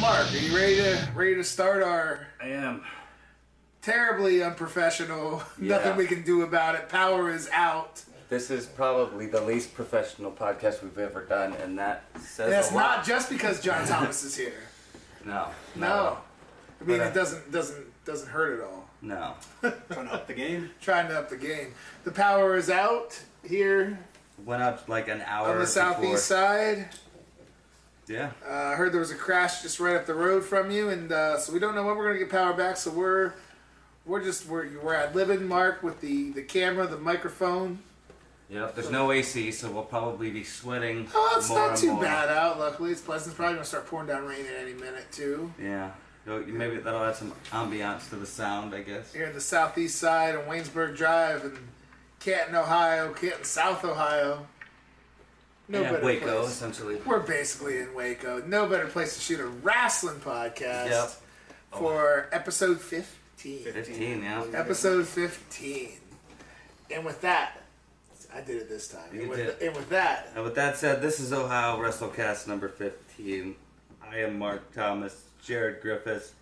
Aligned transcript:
Mark, 0.00 0.32
are 0.32 0.36
you 0.36 0.54
ready 0.56 0.76
to 0.76 1.08
ready 1.14 1.34
to 1.34 1.42
start 1.44 1.82
our 1.82 2.26
I 2.40 2.48
am. 2.48 2.82
terribly 3.82 4.42
unprofessional? 4.42 5.42
Yeah. 5.60 5.76
Nothing 5.78 5.96
we 5.96 6.06
can 6.06 6.22
do 6.22 6.42
about 6.42 6.76
it. 6.76 6.88
Power 6.88 7.30
is 7.30 7.48
out. 7.52 8.02
This 8.28 8.50
is 8.50 8.66
probably 8.66 9.26
the 9.26 9.40
least 9.40 9.74
professional 9.74 10.30
podcast 10.30 10.82
we've 10.82 10.98
ever 10.98 11.24
done, 11.24 11.54
and 11.54 11.78
that 11.78 12.04
says 12.20 12.40
And 12.46 12.52
that's 12.52 12.70
a 12.70 12.74
lot. 12.74 12.98
not 12.98 13.06
just 13.06 13.28
because 13.30 13.60
John 13.60 13.84
Thomas 13.88 14.22
is 14.22 14.36
here. 14.36 14.62
No. 15.24 15.48
No, 15.74 16.18
I 16.80 16.84
mean 16.84 16.98
But, 16.98 17.06
uh, 17.06 17.10
it 17.10 17.14
doesn't 17.14 17.50
doesn't 17.52 18.04
doesn't 18.04 18.28
hurt 18.28 18.60
at 18.60 18.66
all. 18.66 18.88
No. 19.02 19.34
Trying 19.90 20.06
to 20.06 20.14
up 20.14 20.26
the 20.28 20.34
game. 20.34 20.70
Trying 20.80 21.08
to 21.08 21.18
up 21.18 21.28
the 21.28 21.36
game. 21.36 21.74
The 22.04 22.12
power 22.12 22.56
is 22.56 22.70
out 22.70 23.20
here 23.46 23.98
Went 24.44 24.62
up 24.62 24.88
like 24.88 25.08
an 25.08 25.22
hour 25.26 25.48
on 25.50 25.58
the 25.58 25.66
southeast 25.66 26.00
before. 26.02 26.18
side. 26.18 26.88
Yeah. 28.08 28.30
Uh, 28.46 28.52
I 28.52 28.74
heard 28.74 28.92
there 28.92 29.00
was 29.00 29.10
a 29.10 29.16
crash 29.16 29.62
just 29.62 29.80
right 29.80 29.96
up 29.96 30.06
the 30.06 30.14
road 30.14 30.44
from 30.44 30.70
you, 30.70 30.88
and 30.88 31.12
uh, 31.12 31.38
so 31.38 31.52
we 31.52 31.58
don't 31.58 31.74
know 31.74 31.84
when 31.84 31.96
we're 31.96 32.06
gonna 32.06 32.18
get 32.18 32.30
power 32.30 32.52
back. 32.54 32.76
So 32.76 32.90
we're 32.90 33.34
we're 34.06 34.22
just 34.22 34.46
we're 34.46 34.68
we're 34.80 34.94
at 34.94 35.14
living 35.14 35.46
Mark 35.46 35.82
with 35.82 36.00
the 36.00 36.32
the 36.32 36.42
camera, 36.42 36.86
the 36.86 36.98
microphone. 36.98 37.80
Yep. 38.50 38.74
There's 38.76 38.90
no 38.90 39.12
AC, 39.12 39.52
so 39.52 39.70
we'll 39.70 39.82
probably 39.82 40.30
be 40.30 40.42
sweating. 40.42 41.06
Oh, 41.14 41.34
it's 41.36 41.50
more 41.50 41.58
not 41.58 41.68
and 41.70 41.78
too 41.78 41.92
more. 41.92 42.02
bad 42.02 42.30
out. 42.30 42.58
Luckily, 42.58 42.92
it's 42.92 43.02
pleasant. 43.02 43.32
It's 43.32 43.36
probably 43.36 43.56
gonna 43.56 43.66
start 43.66 43.86
pouring 43.86 44.06
down 44.06 44.24
rain 44.24 44.46
at 44.46 44.62
any 44.62 44.72
minute 44.72 45.06
too. 45.12 45.52
Yeah. 45.62 45.90
So 46.24 46.42
Maybe 46.46 46.76
that'll 46.76 47.02
add 47.04 47.16
some 47.16 47.32
ambiance 47.52 48.10
to 48.10 48.16
the 48.16 48.26
sound, 48.26 48.74
I 48.74 48.82
guess. 48.82 49.14
Here 49.14 49.24
in 49.26 49.34
the 49.34 49.40
southeast 49.40 49.98
side 49.98 50.34
on 50.34 50.44
Waynesburg 50.44 50.94
Drive 50.94 51.42
in 51.44 51.58
Canton, 52.20 52.54
Ohio, 52.54 53.14
Canton, 53.14 53.44
South 53.44 53.82
Ohio. 53.84 54.46
No 55.68 55.82
yeah, 55.82 55.92
better 55.92 56.04
Waco, 56.04 56.38
place. 56.40 56.50
essentially. 56.50 56.96
We're 57.04 57.20
basically 57.20 57.78
in 57.80 57.92
Waco. 57.94 58.42
No 58.46 58.66
better 58.66 58.86
place 58.86 59.14
to 59.16 59.20
shoot 59.20 59.38
a 59.40 59.46
wrestling 59.46 60.16
podcast 60.20 60.88
Yep. 60.90 61.10
for 61.72 62.28
oh, 62.32 62.36
episode 62.36 62.80
15. 62.80 63.58
15, 63.64 64.22
yeah. 64.22 64.44
Episode 64.54 65.06
15. 65.06 65.90
And 66.90 67.04
with 67.04 67.20
that, 67.20 67.60
I 68.34 68.40
did 68.40 68.56
it 68.56 68.68
this 68.68 68.88
time. 68.88 69.02
You 69.12 69.20
And 69.22 69.30
with, 69.30 69.38
did. 69.60 69.68
and 69.68 69.76
with 69.76 69.88
that, 69.90 70.28
And 70.34 70.42
with 70.44 70.54
that 70.56 70.76
said, 70.78 71.02
this 71.02 71.20
is 71.20 71.32
Ohio 71.32 71.76
WrestleCast 71.78 72.46
number 72.48 72.68
15. 72.68 73.54
I 74.10 74.18
am 74.20 74.38
Mark 74.38 74.72
Thomas, 74.74 75.22
Jared 75.44 75.82
Griffiths. 75.82 76.32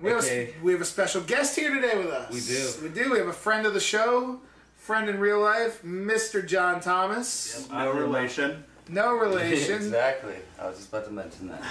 we 0.00 0.10
have, 0.10 0.24
Okay. 0.24 0.54
a, 0.60 0.64
we 0.64 0.72
have 0.72 0.80
a 0.80 0.84
special 0.84 1.22
guest 1.22 1.54
here 1.56 1.72
today 1.72 1.96
with 1.96 2.08
us. 2.12 2.32
We 2.32 2.40
do. 2.40 2.88
We 2.88 3.02
do. 3.04 3.12
We 3.12 3.18
have 3.18 3.28
a 3.28 3.32
friend 3.32 3.66
of 3.66 3.74
the 3.74 3.80
show, 3.80 4.40
friend 4.88 5.10
in 5.10 5.20
real 5.20 5.38
life, 5.38 5.82
Mr. 5.82 6.44
John 6.44 6.80
Thomas. 6.80 7.68
No 7.70 7.92
relation. 7.92 8.64
No 8.88 9.12
relation. 9.18 9.74
exactly. 9.74 10.36
I 10.58 10.66
was 10.66 10.78
just 10.78 10.88
about 10.88 11.04
to 11.04 11.10
mention 11.10 11.48
that. 11.48 11.62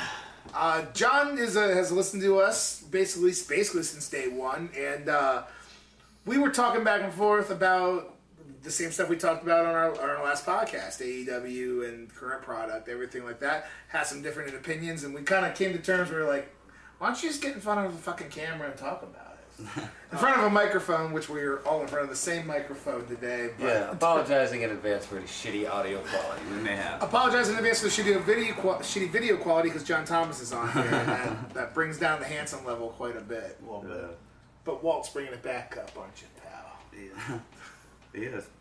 Uh, 0.53 0.85
John 0.93 1.39
is 1.39 1.55
a, 1.55 1.73
has 1.73 1.91
listened 1.91 2.21
to 2.21 2.39
us 2.39 2.83
basically 2.83 3.31
basically 3.31 3.81
since 3.81 4.07
day 4.07 4.27
one, 4.27 4.69
and 4.77 5.09
uh, 5.09 5.45
we 6.27 6.37
were 6.37 6.51
talking 6.51 6.83
back 6.83 7.01
and 7.01 7.11
forth 7.11 7.49
about 7.49 8.13
the 8.61 8.69
same 8.69 8.91
stuff 8.91 9.09
we 9.09 9.17
talked 9.17 9.41
about 9.41 9.65
on 9.65 9.73
our, 9.73 9.91
on 9.99 10.09
our 10.11 10.23
last 10.23 10.45
podcast, 10.45 11.01
AEW 11.01 11.89
and 11.89 12.13
current 12.13 12.43
product, 12.43 12.87
everything 12.87 13.25
like 13.25 13.39
that. 13.39 13.67
Had 13.87 14.03
some 14.03 14.21
different 14.21 14.53
opinions, 14.53 15.03
and 15.03 15.15
we 15.15 15.23
kind 15.23 15.43
of 15.43 15.55
came 15.55 15.73
to 15.73 15.79
terms. 15.79 16.11
where 16.11 16.19
We 16.19 16.25
were 16.27 16.31
like, 16.31 16.53
why 16.99 17.07
don't 17.07 17.23
you 17.23 17.29
just 17.29 17.41
get 17.41 17.55
in 17.55 17.61
front 17.61 17.83
of 17.83 17.93
the 17.93 17.99
fucking 17.99 18.29
camera 18.29 18.69
and 18.69 18.77
talk 18.77 19.01
about 19.01 19.21
it? 19.21 19.26
In 19.59 20.17
front 20.17 20.37
of 20.37 20.43
a 20.45 20.49
microphone, 20.49 21.13
which 21.13 21.29
we 21.29 21.41
are 21.41 21.57
all 21.59 21.81
in 21.81 21.87
front 21.87 22.03
of 22.03 22.09
the 22.09 22.15
same 22.15 22.45
microphone 22.45 23.05
today. 23.07 23.49
But 23.59 23.65
Yeah, 23.65 23.91
apologizing 23.91 24.61
in 24.61 24.69
advance 24.69 25.05
for 25.05 25.15
the 25.15 25.21
shitty 25.21 25.69
audio 25.69 25.99
quality 26.01 26.41
we 26.51 26.61
may 26.61 26.75
have. 26.75 27.01
Apologizing 27.01 27.53
in 27.53 27.59
advance 27.59 27.79
for 27.79 27.85
the 27.85 27.91
shitty 27.91 28.21
video, 28.23 28.53
qua- 28.53 28.79
shitty 28.79 29.11
video 29.11 29.37
quality 29.37 29.69
because 29.69 29.83
John 29.83 30.05
Thomas 30.05 30.39
is 30.41 30.53
on 30.53 30.71
here, 30.71 30.83
and 30.83 31.07
that, 31.09 31.49
that 31.53 31.73
brings 31.73 31.97
down 31.97 32.19
the 32.19 32.25
handsome 32.27 32.65
level 32.65 32.89
quite 32.89 33.17
a 33.17 33.21
bit. 33.21 33.57
A 33.61 33.65
little 33.65 33.81
bit. 33.81 34.17
But 34.63 34.83
Walt's 34.83 35.09
bringing 35.09 35.33
it 35.33 35.41
back 35.43 35.77
up, 35.77 35.91
aren't 35.97 36.21
you, 36.21 36.27
pal? 36.43 37.39
Yeah. 38.13 38.21
Yes. 38.31 38.43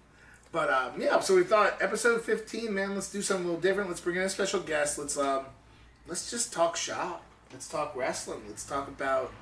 But 0.53 0.71
um, 0.73 0.99
yeah, 0.99 1.21
so 1.21 1.35
we 1.37 1.43
thought 1.43 1.83
episode 1.83 2.23
15, 2.23 2.73
man, 2.73 2.95
let's 2.95 3.11
do 3.11 3.21
something 3.21 3.45
a 3.45 3.49
little 3.49 3.61
different. 3.61 3.91
Let's 3.91 4.01
bring 4.01 4.17
in 4.17 4.23
a 4.23 4.29
special 4.29 4.61
guest. 4.61 4.97
Let's 4.97 5.19
um, 5.19 5.45
let's 6.07 6.31
just 6.31 6.51
talk 6.51 6.77
shop. 6.79 7.23
Let's 7.53 7.69
talk 7.69 7.95
wrestling. 7.95 8.41
Let's 8.49 8.65
talk 8.65 8.89
about 8.89 9.33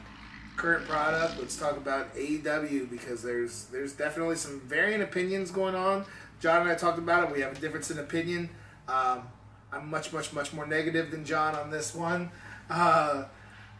current 0.57 0.87
product. 0.87 1.39
Let's 1.39 1.57
talk 1.57 1.77
about 1.77 2.15
AEW 2.15 2.91
because 2.91 3.23
there's 3.23 3.67
there's 3.67 3.93
definitely 3.93 4.37
some 4.37 4.61
varying 4.61 5.03
opinions 5.03 5.51
going 5.51 5.75
on. 5.75 6.05
John 6.41 6.63
and 6.63 6.71
I 6.71 6.75
talked 6.75 6.99
about 6.99 7.29
it. 7.29 7.35
We 7.35 7.41
have 7.41 7.57
a 7.57 7.61
difference 7.61 7.91
in 7.91 7.99
opinion. 7.99 8.51
Um, 8.89 9.23
I'm 9.73 9.91
much 9.91 10.13
much 10.13 10.33
much 10.33 10.53
more 10.53 10.67
negative 10.67 11.11
than 11.11 11.25
John 11.25 11.55
on 11.55 11.71
this 11.71 11.95
one. 11.95 12.31
Uh, 12.71 13.25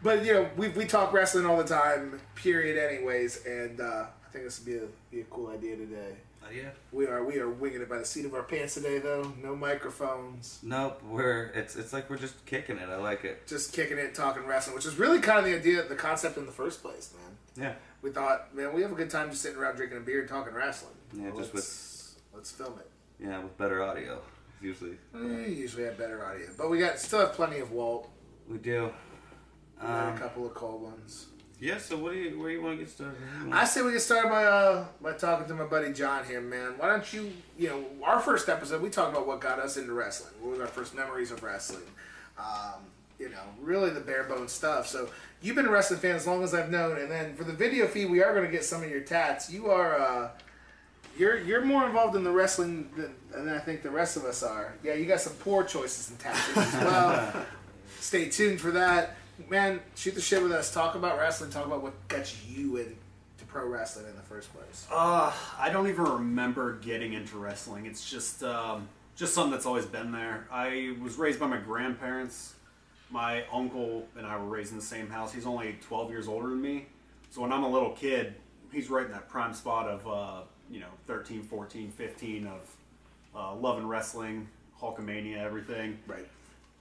but 0.03 0.25
you 0.25 0.33
know, 0.33 0.49
we, 0.55 0.69
we 0.69 0.85
talk 0.85 1.13
wrestling 1.13 1.45
all 1.45 1.57
the 1.57 1.63
time, 1.63 2.19
period. 2.35 2.77
Anyways, 2.77 3.45
and 3.45 3.79
uh, 3.79 4.05
I 4.27 4.31
think 4.31 4.45
this 4.45 4.59
would 4.59 4.65
be 4.65 4.77
a 4.77 4.87
be 5.11 5.21
a 5.21 5.23
cool 5.25 5.47
idea 5.49 5.77
today. 5.77 6.13
Uh, 6.45 6.51
yeah. 6.55 6.69
We 6.91 7.07
are 7.07 7.23
we 7.23 7.39
are 7.39 7.49
winging 7.49 7.81
it 7.81 7.89
by 7.89 7.97
the 7.97 8.05
seat 8.05 8.25
of 8.25 8.33
our 8.33 8.43
pants 8.43 8.75
today, 8.75 8.99
though. 8.99 9.33
No 9.41 9.55
microphones, 9.55 10.59
Nope, 10.61 11.01
we're 11.09 11.45
it's 11.55 11.75
it's 11.75 11.91
like 11.93 12.09
we're 12.09 12.17
just 12.17 12.45
kicking 12.45 12.77
it. 12.77 12.87
I 12.89 12.97
like 12.97 13.23
it. 13.23 13.47
just 13.47 13.73
kicking 13.73 13.97
it, 13.97 14.13
talking 14.13 14.45
wrestling, 14.45 14.75
which 14.75 14.85
is 14.85 14.97
really 14.97 15.19
kind 15.19 15.39
of 15.39 15.45
the 15.45 15.55
idea, 15.55 15.83
the 15.83 15.95
concept 15.95 16.37
in 16.37 16.45
the 16.45 16.51
first 16.51 16.81
place, 16.83 17.13
man. 17.15 17.65
Yeah. 17.65 17.73
We 18.01 18.11
thought, 18.11 18.53
man, 18.55 18.73
we 18.73 18.81
have 18.83 18.91
a 18.91 18.95
good 18.95 19.09
time 19.09 19.31
just 19.31 19.41
sitting 19.41 19.57
around 19.57 19.77
drinking 19.77 19.97
a 19.97 20.01
beer 20.01 20.19
and 20.19 20.29
talking 20.29 20.53
wrestling. 20.53 20.93
Yeah, 21.13 21.31
just 21.35 21.55
let's, 21.55 22.15
let's 22.33 22.51
film 22.51 22.73
it. 22.79 22.89
Yeah, 23.19 23.39
with 23.41 23.57
better 23.57 23.81
audio. 23.81 24.21
Usually. 24.61 24.97
We 25.13 25.53
usually 25.53 25.85
have 25.85 25.97
better 25.97 26.23
audio, 26.25 26.47
but 26.57 26.69
we 26.69 26.79
got 26.79 26.99
still 26.99 27.19
have 27.19 27.33
plenty 27.33 27.59
of 27.59 27.71
Walt. 27.71 28.09
We 28.47 28.57
do. 28.57 28.91
We 29.81 29.87
Um, 29.87 30.15
a 30.15 30.17
couple 30.17 30.45
of 30.45 30.53
cold 30.53 30.83
ones. 30.83 31.27
Yeah, 31.59 31.77
so 31.77 31.97
what 31.97 32.13
do 32.13 32.19
you 32.19 32.39
where 32.39 32.49
you 32.49 32.61
want 32.61 32.77
to 32.77 32.83
get 32.83 32.91
started? 32.91 33.17
I 33.51 33.65
say 33.65 33.81
we 33.81 33.91
can 33.91 33.99
start 33.99 34.29
by 34.29 34.43
uh, 34.43 34.85
by 35.01 35.13
talking 35.13 35.47
to 35.47 35.53
my 35.53 35.65
buddy 35.65 35.93
John 35.93 36.25
here, 36.25 36.41
man. 36.41 36.73
Why 36.77 36.89
don't 36.89 37.13
you, 37.13 37.31
you 37.57 37.69
know, 37.69 37.85
our 38.03 38.19
first 38.19 38.49
episode 38.49 38.81
we 38.81 38.89
talked 38.89 39.13
about 39.13 39.25
what 39.25 39.39
got 39.39 39.59
us 39.59 39.77
into 39.77 39.93
wrestling. 39.93 40.33
What 40.41 40.51
was 40.51 40.59
our 40.59 40.67
first 40.67 40.93
memories 40.93 41.31
of 41.31 41.41
wrestling? 41.43 41.83
Um, 42.37 42.81
you 43.19 43.29
know, 43.29 43.43
really 43.61 43.89
the 43.89 44.01
bare 44.01 44.25
bones 44.25 44.51
stuff. 44.51 44.87
So 44.87 45.09
you've 45.41 45.55
been 45.55 45.67
a 45.67 45.71
wrestling 45.71 45.99
fan 46.01 46.15
as 46.15 46.27
long 46.27 46.43
as 46.43 46.53
I've 46.53 46.69
known, 46.69 46.97
and 46.97 47.09
then 47.09 47.35
for 47.35 47.45
the 47.45 47.53
video 47.53 47.87
feed, 47.87 48.09
we 48.09 48.21
are 48.21 48.33
going 48.33 48.45
to 48.45 48.51
get 48.51 48.65
some 48.65 48.83
of 48.83 48.89
your 48.89 49.01
tats. 49.01 49.51
You 49.51 49.71
are. 49.71 49.99
Uh, 49.99 50.29
you're, 51.17 51.39
you're 51.39 51.63
more 51.63 51.85
involved 51.85 52.17
in 52.17 52.25
the 52.25 52.31
wrestling 52.31 52.89
than, 52.97 53.15
than 53.31 53.47
I 53.47 53.59
think 53.59 53.83
the 53.83 53.89
rest 53.89 54.17
of 54.17 54.25
us 54.25 54.43
are. 54.43 54.73
Yeah, 54.83 54.95
you 54.95 55.05
got 55.05 55.21
some 55.21 55.31
poor 55.35 55.63
choices 55.63 56.11
in 56.11 56.17
tattoos 56.17 56.57
as 56.57 56.73
well. 56.73 57.45
Stay 58.01 58.27
tuned 58.27 58.59
for 58.59 58.71
that. 58.71 59.15
Man, 59.49 59.81
shoot 59.95 60.15
the 60.15 60.21
shit 60.21 60.41
with 60.41 60.51
us. 60.51 60.73
Talk 60.73 60.95
about 60.95 61.17
wrestling. 61.17 61.49
Talk 61.49 61.65
about 61.65 61.83
what 61.83 62.07
got 62.07 62.33
you 62.47 62.77
into 62.77 62.95
pro 63.47 63.67
wrestling 63.67 64.05
in 64.07 64.15
the 64.17 64.21
first 64.21 64.53
place. 64.53 64.85
Uh, 64.91 65.31
I 65.57 65.69
don't 65.69 65.87
even 65.87 66.03
remember 66.03 66.73
getting 66.73 67.13
into 67.13 67.37
wrestling. 67.37 67.85
It's 67.85 68.09
just 68.09 68.43
um, 68.43 68.89
just 69.15 69.33
something 69.33 69.51
that's 69.51 69.65
always 69.65 69.85
been 69.85 70.11
there. 70.11 70.45
I 70.51 70.95
was 71.01 71.15
raised 71.15 71.39
by 71.39 71.47
my 71.47 71.57
grandparents. 71.57 72.55
My 73.09 73.45
uncle 73.53 74.07
and 74.17 74.27
I 74.27 74.37
were 74.37 74.49
raised 74.49 74.71
in 74.71 74.77
the 74.77 74.83
same 74.83 75.09
house. 75.09 75.31
He's 75.31 75.45
only 75.45 75.77
12 75.87 76.09
years 76.09 76.27
older 76.27 76.49
than 76.49 76.61
me. 76.61 76.87
So 77.29 77.41
when 77.41 77.53
I'm 77.53 77.63
a 77.63 77.69
little 77.69 77.91
kid, 77.91 78.35
he's 78.73 78.89
right 78.89 79.05
in 79.05 79.11
that 79.13 79.29
prime 79.29 79.53
spot 79.53 79.87
of, 79.87 80.05
uh, 80.05 80.41
you 80.69 80.81
know, 80.81 80.89
13, 81.07 81.43
14, 81.43 81.91
15 81.91 82.47
of 82.47 82.75
uh, 83.33 83.55
loving 83.55 83.87
wrestling, 83.87 84.49
Hulkamania, 84.81 85.37
everything. 85.37 85.97
Right. 86.07 86.27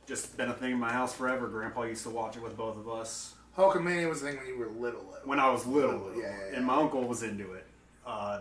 Just 0.07 0.37
been 0.37 0.51
a 0.51 0.55
thing 0.55 0.73
in 0.73 0.79
my 0.79 0.93
house 0.93 1.15
forever. 1.15 1.49
Grandpa 1.49 1.83
used 1.85 2.03
to 2.05 2.11
watch 2.11 2.37
it 2.37 2.43
with 2.43 2.57
both 2.57 2.77
of 2.77 2.89
us. 2.89 3.35
Hulkamania 3.57 4.09
was 4.09 4.21
the 4.21 4.29
thing 4.29 4.39
when 4.39 4.47
you 4.47 4.59
were 4.59 4.67
little. 4.67 5.01
little. 5.01 5.21
when 5.25 5.39
I 5.39 5.51
was 5.51 5.67
little, 5.67 5.93
little. 5.93 6.21
Yeah, 6.21 6.29
yeah, 6.29 6.51
yeah. 6.51 6.57
and 6.57 6.67
my 6.67 6.77
uncle 6.77 7.03
was 7.03 7.23
into 7.23 7.53
it. 7.53 7.67
Uh, 8.05 8.41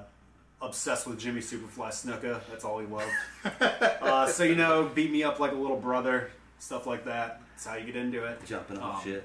obsessed 0.62 1.08
with 1.08 1.20
Jimmy 1.20 1.40
Superfly 1.42 1.90
Snuka. 1.90 2.42
That's 2.50 2.66
all 2.66 2.80
he 2.80 2.88
loved. 2.88 3.12
uh, 3.62 4.28
so 4.28 4.44
you 4.44 4.56
know, 4.56 4.90
beat 4.94 5.12
me 5.12 5.24
up 5.24 5.40
like 5.40 5.52
a 5.52 5.56
little 5.56 5.80
brother, 5.80 6.32
stuff 6.60 6.88
like 6.88 7.06
that. 7.06 7.42
That's 7.52 7.66
how 7.66 7.76
you 7.76 7.86
get 7.86 7.96
into 7.96 8.26
it. 8.26 8.44
Jumping 8.46 8.80
off 8.80 8.98
Um, 8.98 9.04
shit. 9.04 9.24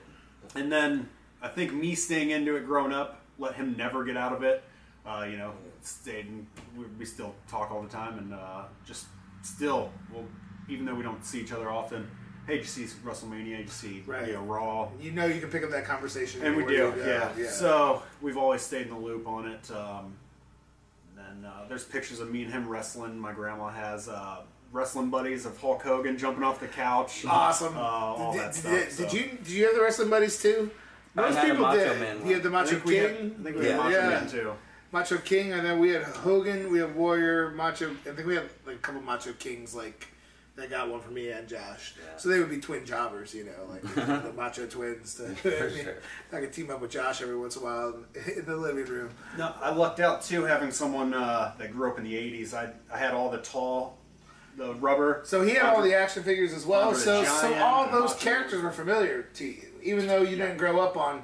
And 0.54 0.70
then 0.70 1.08
I 1.42 1.48
think 1.48 1.72
me 1.72 1.94
staying 1.94 2.30
into 2.30 2.56
it 2.56 2.66
growing 2.66 2.92
up 2.92 3.18
let 3.38 3.54
him 3.54 3.76
never 3.76 4.04
get 4.04 4.16
out 4.16 4.32
of 4.32 4.42
it. 4.42 4.62
Uh, 5.06 5.26
you 5.30 5.36
know, 5.36 5.52
stayed 5.80 6.26
and 6.26 6.46
we, 6.76 6.84
we 6.98 7.04
still 7.04 7.34
talk 7.48 7.70
all 7.70 7.82
the 7.82 7.88
time 7.88 8.18
and 8.18 8.34
uh, 8.34 8.64
just 8.84 9.06
still, 9.42 9.90
well, 10.12 10.24
even 10.68 10.84
though 10.84 10.94
we 10.94 11.02
don't 11.02 11.24
see 11.24 11.40
each 11.40 11.52
other 11.52 11.70
often. 11.70 12.10
Hey, 12.48 12.54
did 12.56 12.60
you 12.60 12.64
see 12.64 12.84
WrestleMania? 13.04 13.58
Did 13.58 13.66
you 13.66 13.68
see 13.68 14.02
Right. 14.06 14.26
you 14.28 14.32
know, 14.32 14.40
Raw? 14.42 14.88
You 14.98 15.10
know 15.12 15.26
you 15.26 15.38
can 15.38 15.50
pick 15.50 15.62
up 15.64 15.70
that 15.70 15.84
conversation. 15.84 16.42
And 16.42 16.56
we 16.56 16.64
do, 16.64 16.72
you 16.72 16.78
go. 16.92 17.30
yeah. 17.36 17.50
So 17.50 18.02
we've 18.22 18.38
always 18.38 18.62
stayed 18.62 18.86
in 18.86 18.88
the 18.88 18.98
loop 18.98 19.28
on 19.28 19.46
it. 19.46 19.70
Um, 19.70 20.14
and 21.14 21.42
then 21.42 21.50
uh, 21.50 21.66
there's 21.68 21.84
pictures 21.84 22.20
of 22.20 22.30
me 22.32 22.44
and 22.44 22.50
him 22.52 22.66
wrestling. 22.66 23.18
My 23.18 23.32
grandma 23.32 23.68
has 23.68 24.08
uh, 24.08 24.38
wrestling 24.72 25.10
buddies 25.10 25.44
of 25.44 25.60
Hulk 25.60 25.82
Hogan 25.82 26.16
jumping 26.16 26.42
off 26.42 26.58
the 26.58 26.68
couch. 26.68 27.22
awesome. 27.28 27.76
Uh, 27.76 27.80
all 27.80 28.32
did, 28.32 28.40
that 28.40 28.52
did- 28.54 28.60
stuff. 28.60 28.72
did, 28.72 28.92
so. 28.92 29.02
did 29.04 29.12
you 29.12 29.38
did 29.44 29.48
you 29.50 29.64
have 29.66 29.74
the 29.74 29.82
wrestling 29.82 30.08
buddies 30.08 30.40
too? 30.40 30.70
Most 31.14 31.38
people 31.42 31.70
did. 31.72 32.00
Man 32.00 32.26
You 32.26 32.34
had 32.34 32.42
the 32.42 32.48
I 32.48 32.52
Macho 32.52 32.70
think 32.70 32.84
we 32.86 32.96
had, 32.96 33.16
King. 33.18 33.36
I 33.40 33.42
think 33.42 33.56
we 33.56 33.66
Yeah. 33.66 33.72
had 33.72 33.76
Macho 33.78 33.90
Yeah. 33.98 34.08
Man 34.08 34.28
too. 34.30 34.52
Macho 34.90 35.18
King, 35.18 35.52
and 35.52 35.66
then 35.66 35.78
we 35.80 35.90
had 35.90 36.02
Hogan, 36.02 36.72
we 36.72 36.78
had 36.78 36.94
Warrior, 36.96 37.50
Macho. 37.50 37.90
I 37.90 38.12
think 38.14 38.26
we 38.26 38.36
had 38.36 38.44
like 38.66 38.76
a 38.76 38.78
couple 38.78 39.02
Macho 39.02 39.32
Kings 39.34 39.74
like 39.74 40.06
they 40.58 40.66
got 40.66 40.90
one 40.90 41.00
for 41.00 41.10
me 41.10 41.30
and 41.30 41.48
Josh. 41.48 41.94
Yeah. 41.96 42.16
So 42.16 42.28
they 42.28 42.40
would 42.40 42.50
be 42.50 42.58
twin 42.58 42.84
jobbers, 42.84 43.32
you 43.32 43.44
know, 43.44 43.70
like 43.70 43.82
the 44.24 44.32
Macho 44.32 44.66
Twins. 44.66 45.14
To, 45.14 45.24
I, 45.44 45.74
mean, 45.74 45.84
sure. 45.84 45.94
I 46.32 46.40
could 46.40 46.52
team 46.52 46.70
up 46.70 46.80
with 46.80 46.90
Josh 46.90 47.22
every 47.22 47.36
once 47.36 47.56
in 47.56 47.62
a 47.62 47.64
while 47.64 48.02
in 48.36 48.44
the 48.44 48.56
living 48.56 48.84
room. 48.86 49.10
No, 49.38 49.54
I 49.60 49.70
lucked 49.70 50.00
out 50.00 50.22
too 50.22 50.42
having 50.44 50.72
someone 50.72 51.14
uh, 51.14 51.54
that 51.58 51.72
grew 51.72 51.90
up 51.90 51.98
in 51.98 52.04
the 52.04 52.14
'80s. 52.14 52.54
I 52.54 52.70
I 52.92 52.98
had 52.98 53.14
all 53.14 53.30
the 53.30 53.38
tall, 53.38 53.98
the 54.56 54.74
rubber. 54.74 55.22
So 55.24 55.42
he 55.42 55.54
had 55.54 55.66
all 55.66 55.82
the 55.82 55.94
action 55.94 56.24
figures 56.24 56.52
as 56.52 56.66
well. 56.66 56.92
So 56.94 57.24
so 57.24 57.54
all 57.54 57.88
those 57.90 58.14
characters 58.14 58.62
were 58.62 58.72
familiar 58.72 59.22
to 59.34 59.44
you, 59.44 59.68
even 59.82 60.06
though 60.06 60.22
you 60.22 60.36
didn't 60.36 60.58
grow 60.58 60.80
up 60.80 60.96
on. 60.96 61.22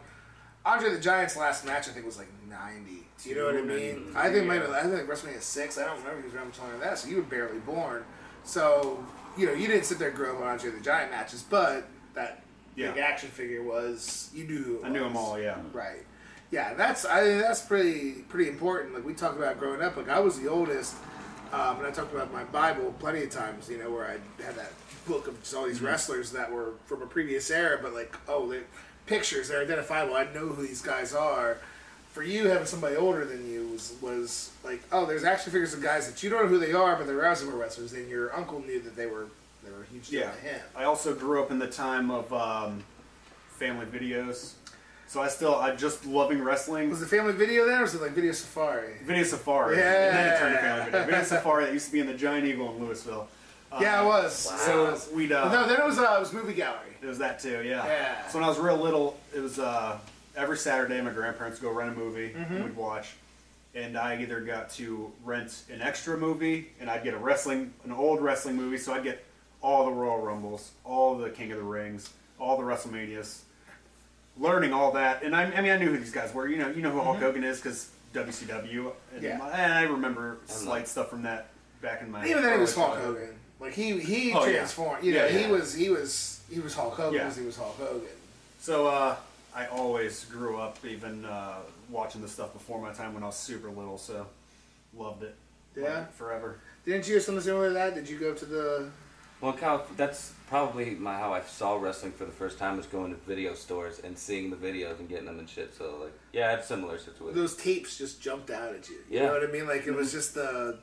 Andre 0.67 0.91
the 0.95 0.99
Giant's 0.99 1.37
last 1.37 1.67
match, 1.67 1.89
I 1.89 1.93
think, 1.93 2.07
was 2.07 2.17
like 2.17 2.29
'90. 2.49 3.05
You 3.25 3.35
know 3.35 3.47
what 3.47 3.57
I 3.57 3.63
mean? 3.63 4.13
I 4.15 4.31
think 4.31 4.47
maybe 4.47 4.65
I 4.67 4.83
think 4.83 5.09
WrestleMania 5.09 5.43
six. 5.43 5.77
I 5.77 5.85
don't 5.85 5.99
remember 5.99 6.21
he 6.21 6.27
was 6.27 6.35
around 6.35 6.49
much 6.49 6.59
longer 6.59 6.79
than 6.79 6.89
that. 6.89 6.99
So 6.99 7.09
you 7.09 7.17
were 7.17 7.23
barely 7.23 7.59
born. 7.59 8.05
So 8.45 9.05
you 9.37 9.47
know 9.47 9.53
you 9.53 9.67
didn't 9.67 9.85
sit 9.85 9.99
there 9.99 10.09
and 10.09 10.17
grow 10.17 10.37
up 10.37 10.43
on 10.43 10.49
Andre 10.49 10.71
the 10.71 10.81
Giant 10.81 11.11
matches, 11.11 11.45
but 11.49 11.89
that 12.15 12.43
big 12.77 12.99
action 12.99 13.29
figure 13.29 13.63
was 13.63 14.31
you 14.35 14.45
knew 14.45 14.81
I 14.85 14.89
knew 14.89 15.01
them 15.01 15.17
all. 15.17 15.39
Yeah. 15.39 15.59
Right. 15.73 16.05
Yeah, 16.51 16.75
that's 16.75 17.05
I 17.05 17.21
think 17.23 17.43
that's 17.43 17.63
pretty 17.63 18.23
pretty 18.29 18.51
important. 18.51 18.95
Like 18.95 19.05
we 19.05 19.15
talked 19.15 19.37
about 19.37 19.59
growing 19.59 19.83
up. 19.83 19.97
Like 19.97 20.09
I 20.09 20.21
was 20.21 20.39
the 20.39 20.49
oldest, 20.49 20.95
um, 21.53 21.79
and 21.79 21.87
I 21.87 21.91
talked 21.91 22.15
about 22.15 22.33
my 22.33 22.45
Bible 22.45 22.95
plenty 22.99 23.23
of 23.23 23.31
times. 23.31 23.69
You 23.69 23.79
know, 23.79 23.91
where 23.91 24.07
I 24.07 24.43
had 24.43 24.55
that 24.57 24.73
book 25.07 25.27
of 25.27 25.41
just 25.41 25.55
all 25.55 25.67
these 25.67 25.83
wrestlers 25.83 26.31
that 26.33 26.51
were 26.51 26.75
from 26.85 27.03
a 27.03 27.07
previous 27.07 27.51
era, 27.51 27.79
but 27.83 27.93
like 27.93 28.17
oh, 28.29 28.49
they 28.49 28.61
pictures 29.07 29.49
they're 29.49 29.63
identifiable. 29.63 30.15
I 30.15 30.25
know 30.33 30.49
who 30.49 30.67
these 30.67 30.83
guys 30.83 31.15
are. 31.15 31.59
For 32.15 32.23
you, 32.23 32.47
having 32.47 32.67
somebody 32.67 32.95
older 32.97 33.25
than 33.25 33.51
you 33.51 33.69
was 33.73 33.95
was 34.01 34.51
like 34.65 34.81
oh, 34.93 35.05
there's 35.05 35.25
action 35.25 35.51
figures 35.53 35.75
of 35.75 35.83
guys 35.83 36.09
that 36.11 36.23
you 36.23 36.31
don't 36.31 36.43
know 36.45 36.49
who 36.49 36.59
they 36.59 36.73
are, 36.73 36.95
but 36.97 37.07
they're 37.09 37.17
Razzleberry 37.21 37.59
wrestlers, 37.59 37.93
and 37.93 38.09
your 38.09 38.35
uncle 38.35 38.61
knew 38.61 38.81
that 38.83 38.95
they 38.95 39.07
were 39.07 39.27
they 39.65 39.71
were 39.73 39.83
a 39.83 39.87
huge 39.93 40.09
deal 40.11 40.21
Yeah. 40.21 40.31
to 40.31 40.37
him. 40.39 40.61
I 40.77 40.85
also 40.85 41.13
grew 41.15 41.43
up 41.43 41.51
in 41.51 41.59
the 41.59 41.67
time 41.67 42.11
of 42.13 42.33
um, 42.33 42.85
family 43.59 43.87
videos, 43.87 44.53
so 45.09 45.21
I 45.23 45.27
still 45.29 45.57
I 45.57 45.75
just 45.75 46.07
loving 46.07 46.41
wrestling. 46.41 46.89
Was 46.89 47.03
it 47.03 47.07
Family 47.09 47.33
Video 47.33 47.67
then, 47.67 47.79
or 47.81 47.83
was 47.83 47.95
it 47.97 48.01
like 48.01 48.13
Video 48.13 48.31
Safari? 48.31 48.95
Video 49.05 49.25
Safari. 49.25 49.77
Yeah. 49.79 50.09
And 50.09 50.17
then 50.17 50.35
it 50.35 50.39
turned 50.39 50.55
to 50.55 50.61
family 50.61 50.85
video. 50.93 51.05
Video 51.07 51.23
Safari 51.25 51.65
that 51.65 51.73
used 51.73 51.87
to 51.87 51.93
be 51.93 51.99
in 52.01 52.07
the 52.07 52.15
Giant 52.15 52.47
Eagle 52.47 52.77
in 52.77 52.85
Louisville. 52.85 53.27
Uh, 53.73 53.79
Yeah, 53.83 54.03
it 54.03 54.07
was. 54.07 54.47
Wow. 54.53 54.95
So 54.95 55.15
we'd 55.17 55.33
uh, 55.33 55.51
no, 55.53 55.67
then 55.67 55.81
it 55.81 55.85
was 55.85 55.99
uh, 55.99 56.15
it 56.17 56.21
was 56.21 56.33
movie 56.33 56.55
gallery. 56.55 56.91
It 57.03 57.07
was 57.07 57.19
that 57.19 57.41
too, 57.41 57.63
yeah. 57.65 57.85
Yeah. 57.85 58.29
So 58.29 58.39
when 58.39 58.45
I 58.45 58.49
was 58.49 58.59
real 58.61 58.77
little, 58.77 59.19
it 59.35 59.41
was 59.41 59.59
uh, 59.59 59.99
every 60.37 60.57
Saturday 60.59 61.01
my 61.01 61.11
grandparents 61.11 61.61
would 61.61 61.69
go 61.69 61.73
rent 61.75 61.91
a 61.97 61.99
movie 61.99 62.31
Mm-hmm. 62.31 62.55
and 62.55 62.65
we'd 62.65 62.77
watch. 62.77 63.15
And 63.75 63.97
I 63.99 64.21
either 64.23 64.41
got 64.41 64.71
to 64.71 65.11
rent 65.25 65.63
an 65.73 65.83
extra 65.83 66.17
movie 66.17 66.69
and 66.81 66.89
I'd 66.89 67.03
get 67.03 67.15
a 67.15 67.19
wrestling, 67.19 67.73
an 67.85 67.93
old 67.93 68.21
wrestling 68.23 68.55
movie, 68.57 68.79
so 68.79 68.95
I'd 68.95 69.03
get 69.03 69.25
all 69.63 69.87
the 69.87 69.91
Royal 69.93 70.21
Rumbles, 70.21 70.71
all 70.85 71.17
the 71.17 71.31
King 71.31 71.51
of 71.53 71.59
the 71.59 71.65
Rings, 71.65 72.11
all 72.39 72.57
the 72.57 72.63
WrestleManias, 72.63 73.41
learning 74.39 74.73
all 74.73 74.93
that. 74.93 75.23
And 75.23 75.35
I, 75.35 75.45
I 75.45 75.61
mean, 75.61 75.73
I 75.73 75.77
knew 75.79 75.89
who 75.91 75.99
these 75.99 76.13
guys 76.13 76.33
were. 76.35 76.47
You 76.47 76.59
know, 76.59 76.69
you 76.69 76.83
know 76.83 76.91
who 76.91 77.01
Hulk 77.01 77.19
Hogan 77.19 77.43
is 77.45 77.59
because 77.61 77.91
WCW. 78.15 78.61
And, 78.69 78.85
Mm-hmm. 79.17 79.25
Yeah. 79.25 79.39
my- 79.39 79.51
and 79.51 79.73
I 79.73 79.83
remember 79.83 80.39
slight 80.47 80.87
stuff 80.89 81.11
from 81.11 81.23
that 81.23 81.49
back 81.83 82.03
in 82.03 82.11
my. 82.11 82.27
Even 82.27 82.43
then, 82.43 82.55
he 82.55 82.61
was 82.61 82.75
Hulk 82.75 82.95
childhood. 82.95 83.17
Hogan. 83.17 83.35
Like 83.61 83.73
he 83.73 83.99
he 84.01 84.33
Oh, 84.33 84.45
yeah. 84.45 84.53
transformed. 84.57 85.05
You 85.05 85.15
know, 85.15 85.27
Yeah, 85.27 85.39
he 85.47 85.51
was 85.51 85.75
he 85.75 85.89
was 85.89 86.43
he 86.53 86.61
was 86.61 86.75
Hulk 86.75 86.95
Hogan 86.95 87.15
Yeah. 87.21 87.33
he 87.33 87.43
was 87.47 87.57
Hulk 87.57 87.77
Hogan. 87.79 88.03
So 88.61 88.87
uh, 88.89 89.17
I 89.55 89.67
always 89.67 90.25
grew 90.25 90.59
up 90.59 90.79
even 90.85 91.25
uh, 91.25 91.59
watching 91.89 92.21
this 92.23 92.33
stuff 92.33 92.53
before 92.53 92.81
my 92.81 92.93
time 92.93 93.15
when 93.15 93.23
I 93.23 93.27
was 93.27 93.37
super 93.37 93.69
little. 93.71 93.99
So 93.99 94.27
loved 94.97 95.23
it. 95.23 95.35
Yeah? 95.77 96.03
it 96.05 96.12
forever. 96.12 96.59
Didn't 96.85 97.09
you 97.09 97.15
have 97.15 97.23
something 97.25 97.43
similar 97.43 97.69
to 97.69 97.75
that? 97.75 97.95
Did 97.95 98.09
you 98.09 98.19
go 98.19 98.35
to 98.35 98.45
the? 98.45 98.89
Well, 99.41 99.53
kind 99.53 99.81
of, 99.81 99.97
that's 99.97 100.33
probably 100.49 100.91
my 100.91 101.17
how 101.19 101.33
I 101.35 101.43
saw 101.43 101.77
wrestling 101.77 102.12
for 102.12 102.25
the 102.25 102.33
first 102.33 102.59
time 102.59 102.77
was 102.77 102.87
going 102.87 103.11
to 103.15 103.21
video 103.27 103.55
stores 103.55 104.01
and 104.03 104.17
seeing 104.17 104.49
the 104.51 104.56
videos 104.56 104.99
and 105.01 105.09
getting 105.09 105.27
them 105.27 105.39
and 105.39 105.49
shit. 105.49 105.75
So 105.75 105.99
like, 106.03 106.12
yeah, 106.33 106.55
it's 106.56 106.67
similar 106.67 106.99
situation. 106.99 107.35
Those 107.37 107.56
tapes 107.56 107.99
just 107.99 108.23
jumped 108.23 108.51
out 108.51 108.75
at 108.75 108.89
you. 108.89 108.97
You 109.11 109.19
Yeah. 109.19 109.27
know 109.27 109.33
what 109.35 109.49
I 109.49 109.53
mean? 109.53 109.67
Like 109.67 109.87
it 109.87 109.93
was 109.95 110.12
just 110.12 110.35
the 110.35 110.79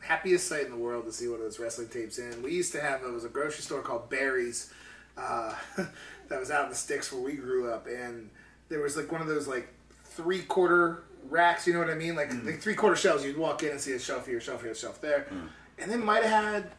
happiest 0.00 0.48
sight 0.48 0.64
in 0.64 0.70
the 0.70 0.76
world 0.78 1.04
to 1.06 1.12
see 1.12 1.26
one 1.28 1.36
of 1.36 1.42
those 1.42 1.58
wrestling 1.60 1.88
tapes 1.88 2.18
in. 2.18 2.42
We 2.42 2.52
used 2.52 2.72
to 2.72 2.80
have 2.80 3.02
it 3.02 3.12
was 3.12 3.24
a 3.24 3.28
grocery 3.28 3.62
store 3.62 3.82
called 3.82 4.08
Barry's 4.10 4.72
uh, 5.16 5.54
that 6.30 6.40
was 6.40 6.50
out 6.50 6.64
in 6.64 6.70
the 6.70 6.76
sticks 6.76 7.12
where 7.12 7.20
we 7.20 7.34
grew 7.34 7.70
up, 7.70 7.86
and 7.86 8.30
there 8.70 8.80
was 8.80 8.96
like 8.96 9.12
one 9.12 9.20
of 9.20 9.26
those 9.26 9.46
like 9.46 9.68
three 10.04 10.42
quarter 10.42 11.02
racks. 11.28 11.66
You 11.66 11.74
know 11.74 11.80
what 11.80 11.90
I 11.90 11.94
mean? 11.94 12.16
Like, 12.16 12.30
mm. 12.30 12.46
like 12.46 12.60
three 12.60 12.74
quarter 12.74 12.96
shelves. 12.96 13.24
You'd 13.24 13.36
walk 13.36 13.62
in 13.62 13.70
and 13.70 13.80
see 13.80 13.92
a 13.92 13.98
shelf 13.98 14.26
here, 14.26 14.40
shelf 14.40 14.62
here, 14.62 14.74
shelf 14.74 15.00
there, 15.02 15.26
mm. 15.30 15.48
and 15.78 15.90
then 15.90 16.02
might 16.02 16.22
have 16.22 16.44
had 16.44 16.70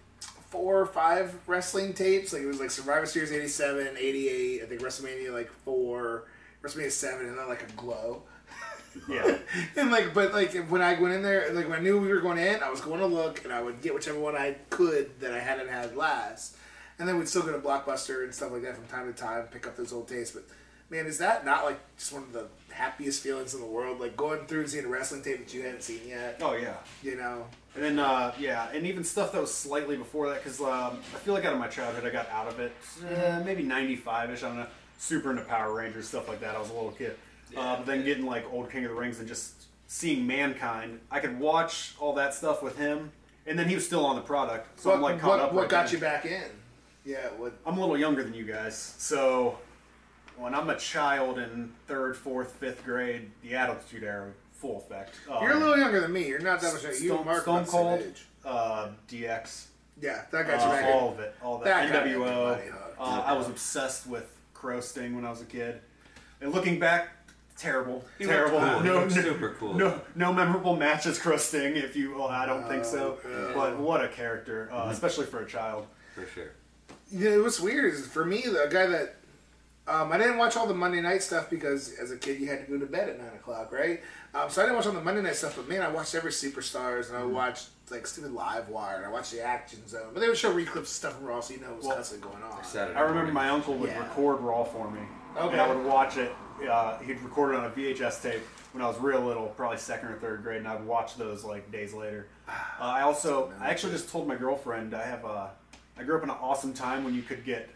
four 0.49 0.81
or 0.81 0.85
five 0.85 1.33
wrestling 1.47 1.93
tapes. 1.93 2.33
Like 2.33 2.41
it 2.41 2.47
was 2.47 2.59
like 2.59 2.71
Survivor 2.71 3.05
Series 3.05 3.31
87, 3.31 3.95
88, 3.97 4.63
I 4.63 4.65
think 4.65 4.81
WrestleMania 4.81 5.31
like 5.31 5.51
four, 5.63 6.25
WrestleMania 6.63 6.91
7, 6.91 7.25
and 7.25 7.37
then 7.37 7.47
like 7.47 7.63
a 7.63 7.71
glow. 7.73 8.23
Yeah. 9.07 9.37
And 9.77 9.91
like, 9.91 10.13
but 10.13 10.33
like 10.33 10.53
when 10.67 10.81
I 10.81 10.99
went 10.99 11.13
in 11.13 11.23
there, 11.23 11.51
like 11.53 11.69
when 11.69 11.79
I 11.79 11.81
knew 11.81 11.99
we 11.99 12.09
were 12.09 12.19
going 12.19 12.37
in, 12.37 12.61
I 12.61 12.69
was 12.69 12.81
going 12.81 12.99
to 12.99 13.05
look, 13.05 13.43
and 13.43 13.53
I 13.53 13.61
would 13.61 13.81
get 13.81 13.93
whichever 13.93 14.19
one 14.19 14.35
I 14.35 14.55
could 14.69 15.19
that 15.21 15.33
I 15.33 15.39
hadn't 15.39 15.69
had 15.69 15.95
last, 15.95 16.57
and 17.01 17.09
then 17.09 17.17
we'd 17.17 17.27
still 17.27 17.41
go 17.41 17.51
to 17.51 17.57
Blockbuster 17.57 18.23
and 18.23 18.33
stuff 18.33 18.51
like 18.51 18.61
that 18.61 18.75
from 18.75 18.85
time 18.85 19.11
to 19.11 19.19
time, 19.19 19.47
pick 19.47 19.65
up 19.65 19.75
those 19.75 19.91
old 19.91 20.07
tapes. 20.07 20.29
But 20.29 20.43
man, 20.91 21.07
is 21.07 21.17
that 21.17 21.43
not 21.43 21.65
like 21.65 21.79
just 21.97 22.13
one 22.13 22.21
of 22.21 22.31
the 22.31 22.45
happiest 22.71 23.23
feelings 23.23 23.55
in 23.55 23.59
the 23.59 23.65
world? 23.65 23.99
Like 23.99 24.15
going 24.15 24.45
through 24.45 24.59
and 24.59 24.69
seeing 24.69 24.85
a 24.85 24.87
wrestling 24.87 25.23
tape 25.23 25.39
that 25.39 25.51
you 25.51 25.63
hadn't 25.63 25.81
seen 25.81 26.01
yet, 26.07 26.37
oh 26.43 26.53
yeah. 26.53 26.75
you 27.01 27.15
know? 27.15 27.47
And 27.73 27.83
then 27.83 27.97
uh, 27.97 28.35
yeah, 28.37 28.69
and 28.71 28.85
even 28.85 29.03
stuff 29.03 29.31
that 29.31 29.41
was 29.41 29.51
slightly 29.51 29.97
before 29.97 30.29
that 30.29 30.43
because 30.43 30.61
um, 30.61 30.99
I 31.15 31.17
feel 31.17 31.33
like 31.33 31.43
out 31.43 31.53
of 31.53 31.59
my 31.59 31.69
childhood 31.69 32.05
I 32.05 32.11
got 32.11 32.29
out 32.29 32.47
of 32.47 32.59
it 32.59 32.71
uh, 33.03 33.41
maybe 33.43 33.63
'95ish. 33.63 34.07
I 34.07 34.27
don't 34.27 34.57
know. 34.57 34.67
Super 34.99 35.31
into 35.31 35.41
Power 35.41 35.73
Rangers 35.73 36.07
stuff 36.07 36.27
like 36.27 36.39
that. 36.41 36.55
I 36.55 36.59
was 36.59 36.69
a 36.69 36.73
little 36.73 36.91
kid. 36.91 37.15
uh, 37.57 37.77
but 37.77 37.87
then 37.87 38.05
getting 38.05 38.27
like 38.27 38.45
old 38.53 38.69
King 38.69 38.85
of 38.85 38.91
the 38.91 38.95
Rings 38.95 39.17
and 39.17 39.27
just 39.27 39.53
seeing 39.87 40.27
Mankind, 40.27 40.99
I 41.09 41.19
could 41.19 41.39
watch 41.39 41.95
all 41.99 42.13
that 42.13 42.35
stuff 42.35 42.61
with 42.61 42.77
him, 42.77 43.11
and 43.47 43.57
then 43.57 43.67
he 43.67 43.73
was 43.73 43.87
still 43.87 44.05
on 44.05 44.15
the 44.17 44.21
product. 44.21 44.79
So 44.79 44.89
what 44.91 44.97
I'm 44.97 45.01
like 45.01 45.19
caught 45.19 45.29
what, 45.31 45.39
up. 45.39 45.53
what 45.53 45.61
right 45.61 45.69
got 45.71 45.85
then. 45.87 45.95
you 45.95 45.99
back 45.99 46.25
in? 46.27 46.60
Yeah, 47.05 47.27
what? 47.37 47.53
I'm 47.65 47.77
a 47.77 47.79
little 47.79 47.97
younger 47.97 48.23
than 48.23 48.33
you 48.33 48.43
guys, 48.43 48.77
so 48.97 49.57
when 50.37 50.53
I'm 50.53 50.69
a 50.69 50.77
child 50.77 51.39
in 51.39 51.71
third, 51.87 52.15
fourth, 52.15 52.53
fifth 52.53 52.83
grade, 52.85 53.31
the 53.41 53.55
Attitude 53.55 54.03
Era 54.03 54.31
full 54.53 54.77
effect. 54.77 55.15
Um, 55.29 55.41
You're 55.41 55.53
a 55.53 55.57
little 55.59 55.77
younger 55.77 55.99
than 56.01 56.13
me. 56.13 56.27
You're 56.27 56.39
not 56.39 56.61
that 56.61 56.73
much. 56.73 56.83
younger. 56.83 56.97
You 56.99 57.11
and 57.13 57.19
Stone, 57.21 57.25
Mark 57.25 57.41
Stone 57.41 57.55
about 57.55 57.65
the 57.65 57.71
same 57.71 57.81
Cold, 57.81 57.99
age. 58.01 58.25
uh, 58.45 58.87
DX, 59.09 59.65
Yeah, 59.99 60.21
that 60.31 60.45
got 60.47 60.59
you 60.61 60.65
uh, 60.67 60.69
back 60.69 60.85
all 60.95 61.09
of 61.13 61.19
it, 61.19 61.35
all 61.43 61.57
that. 61.59 61.91
That 61.91 62.05
NWO. 62.05 62.73
Uh, 62.99 63.03
I 63.25 63.33
was 63.33 63.47
obsessed 63.49 64.05
with 64.05 64.31
Crow 64.53 64.79
Sting 64.79 65.15
when 65.15 65.25
I 65.25 65.31
was 65.31 65.41
a 65.41 65.45
kid, 65.45 65.81
and 66.39 66.53
looking 66.53 66.77
back, 66.79 67.09
terrible, 67.57 68.05
He 68.19 68.25
terrible. 68.25 68.59
cool. 68.59 68.81
No, 68.83 69.05
no, 69.05 69.09
super 69.09 69.55
cool. 69.59 69.73
No, 69.73 69.99
no 70.15 70.31
memorable 70.31 70.75
matches. 70.75 71.17
Crow 71.17 71.37
Sting. 71.37 71.75
If 71.77 71.95
you, 71.95 72.13
well, 72.15 72.27
I 72.27 72.45
don't 72.45 72.67
think 72.67 72.85
so. 72.85 73.17
Oh, 73.25 73.51
But 73.55 73.79
what 73.79 74.03
a 74.05 74.07
character, 74.07 74.69
uh, 74.71 74.89
especially 74.91 75.25
for 75.25 75.41
a 75.41 75.47
child. 75.47 75.87
for 76.13 76.27
sure. 76.27 76.51
You 77.11 77.29
know, 77.29 77.43
what's 77.43 77.59
weird 77.59 77.93
is 77.93 78.05
for 78.07 78.23
me, 78.25 78.41
the 78.41 78.67
guy 78.71 78.85
that 78.85 79.15
um, 79.87 80.11
I 80.11 80.17
didn't 80.17 80.37
watch 80.37 80.55
all 80.55 80.67
the 80.67 80.73
Monday 80.73 81.01
night 81.01 81.21
stuff 81.23 81.49
because 81.49 81.93
as 81.99 82.11
a 82.11 82.17
kid 82.17 82.39
you 82.39 82.47
had 82.47 82.65
to 82.65 82.71
go 82.71 82.79
to 82.79 82.85
bed 82.85 83.09
at 83.09 83.17
nine 83.19 83.33
o'clock, 83.35 83.71
right? 83.71 84.01
Um, 84.33 84.49
so 84.49 84.61
I 84.61 84.65
didn't 84.65 84.77
watch 84.77 84.85
all 84.85 84.93
the 84.93 85.01
Monday 85.01 85.21
night 85.21 85.35
stuff, 85.35 85.55
but 85.57 85.67
man, 85.67 85.81
I 85.81 85.89
watched 85.89 86.15
every 86.15 86.31
Superstars 86.31 87.09
and 87.09 87.17
I 87.17 87.23
watched 87.25 87.67
like 87.89 88.07
stupid 88.07 88.31
Live 88.31 88.69
Wire 88.69 88.95
and 88.97 89.05
I 89.05 89.09
watched 89.09 89.33
the 89.33 89.41
Action 89.43 89.85
Zone, 89.87 90.11
but 90.13 90.21
they 90.21 90.29
would 90.29 90.37
show 90.37 90.53
reclips 90.53 90.75
of 90.77 90.87
stuff 90.87 91.15
from 91.17 91.25
Raw, 91.25 91.41
so 91.41 91.53
you 91.53 91.59
know 91.59 91.67
what 91.67 91.77
was 91.77 91.85
Well, 91.87 91.95
constantly 91.95 92.29
going 92.29 92.43
on. 92.43 92.63
Saturday 92.63 92.97
I 92.97 93.01
remember 93.01 93.17
morning. 93.19 93.33
my 93.33 93.49
uncle 93.49 93.73
would 93.75 93.89
Yeah. 93.89 93.99
record 93.99 94.39
Raw 94.39 94.63
for 94.63 94.89
me. 94.89 95.01
Okay. 95.35 95.51
And 95.53 95.61
I 95.61 95.73
would 95.73 95.85
watch 95.85 96.15
it. 96.17 96.31
Uh, 96.69 96.97
he'd 96.99 97.19
record 97.21 97.53
it 97.53 97.57
on 97.57 97.65
a 97.65 97.69
VHS 97.69 98.21
tape 98.21 98.41
when 98.71 98.81
I 98.83 98.87
was 98.87 98.97
real 98.99 99.19
little, 99.21 99.47
probably 99.47 99.77
second 99.77 100.09
or 100.09 100.19
third 100.19 100.43
grade, 100.43 100.59
and 100.59 100.67
I'd 100.67 100.85
watch 100.85 101.17
those 101.17 101.43
like 101.43 101.69
days 101.71 101.93
later. 101.93 102.27
Uh, 102.79 102.83
I 102.85 103.01
also, 103.01 103.51
I 103.59 103.69
actually 103.69 103.91
just 103.93 104.09
told 104.09 104.27
my 104.27 104.35
girlfriend 104.35 104.93
I 104.95 105.03
have 105.05 105.23
a, 105.23 105.51
I 105.97 106.03
grew 106.03 106.17
up 106.17 106.23
in 106.23 106.29
an 106.29 106.37
awesome 106.41 106.73
time 106.73 107.03
when 107.03 107.13
you 107.13 107.21
could 107.21 107.43
get. 107.45 107.69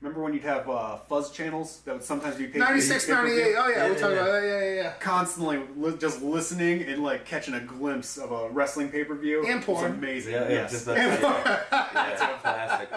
Remember 0.00 0.22
when 0.22 0.32
you'd 0.32 0.44
have 0.44 0.66
uh, 0.66 0.96
fuzz 0.96 1.30
channels 1.30 1.80
that 1.84 1.92
would 1.92 2.02
sometimes 2.02 2.36
be 2.36 2.46
96, 2.46 3.06
98, 3.06 3.54
oh 3.58 3.68
yeah, 3.68 3.76
Yeah, 3.76 3.88
we 3.88 3.92
yeah, 3.94 4.00
talked 4.00 4.00
yeah. 4.00 4.08
about 4.22 4.32
that, 4.32 4.42
yeah, 4.46 4.60
yeah, 4.60 4.82
yeah. 4.82 4.92
Constantly 4.98 5.60
li- 5.76 5.96
just 5.98 6.22
listening 6.22 6.82
and 6.84 7.02
like 7.02 7.26
catching 7.26 7.52
a 7.52 7.60
glimpse 7.60 8.16
of 8.16 8.32
a 8.32 8.48
wrestling 8.48 8.88
pay 8.88 9.04
per 9.04 9.14
view. 9.14 9.46
And 9.46 9.62
porn. 9.62 9.92
amazing. 9.92 10.32
Yeah, 10.32 10.44
yeah, 10.44 10.48
yes. 10.52 10.70
just 10.70 10.86
that, 10.86 10.96
yeah, 11.22 11.86
yeah, 11.92 12.38
classic. 12.40 12.88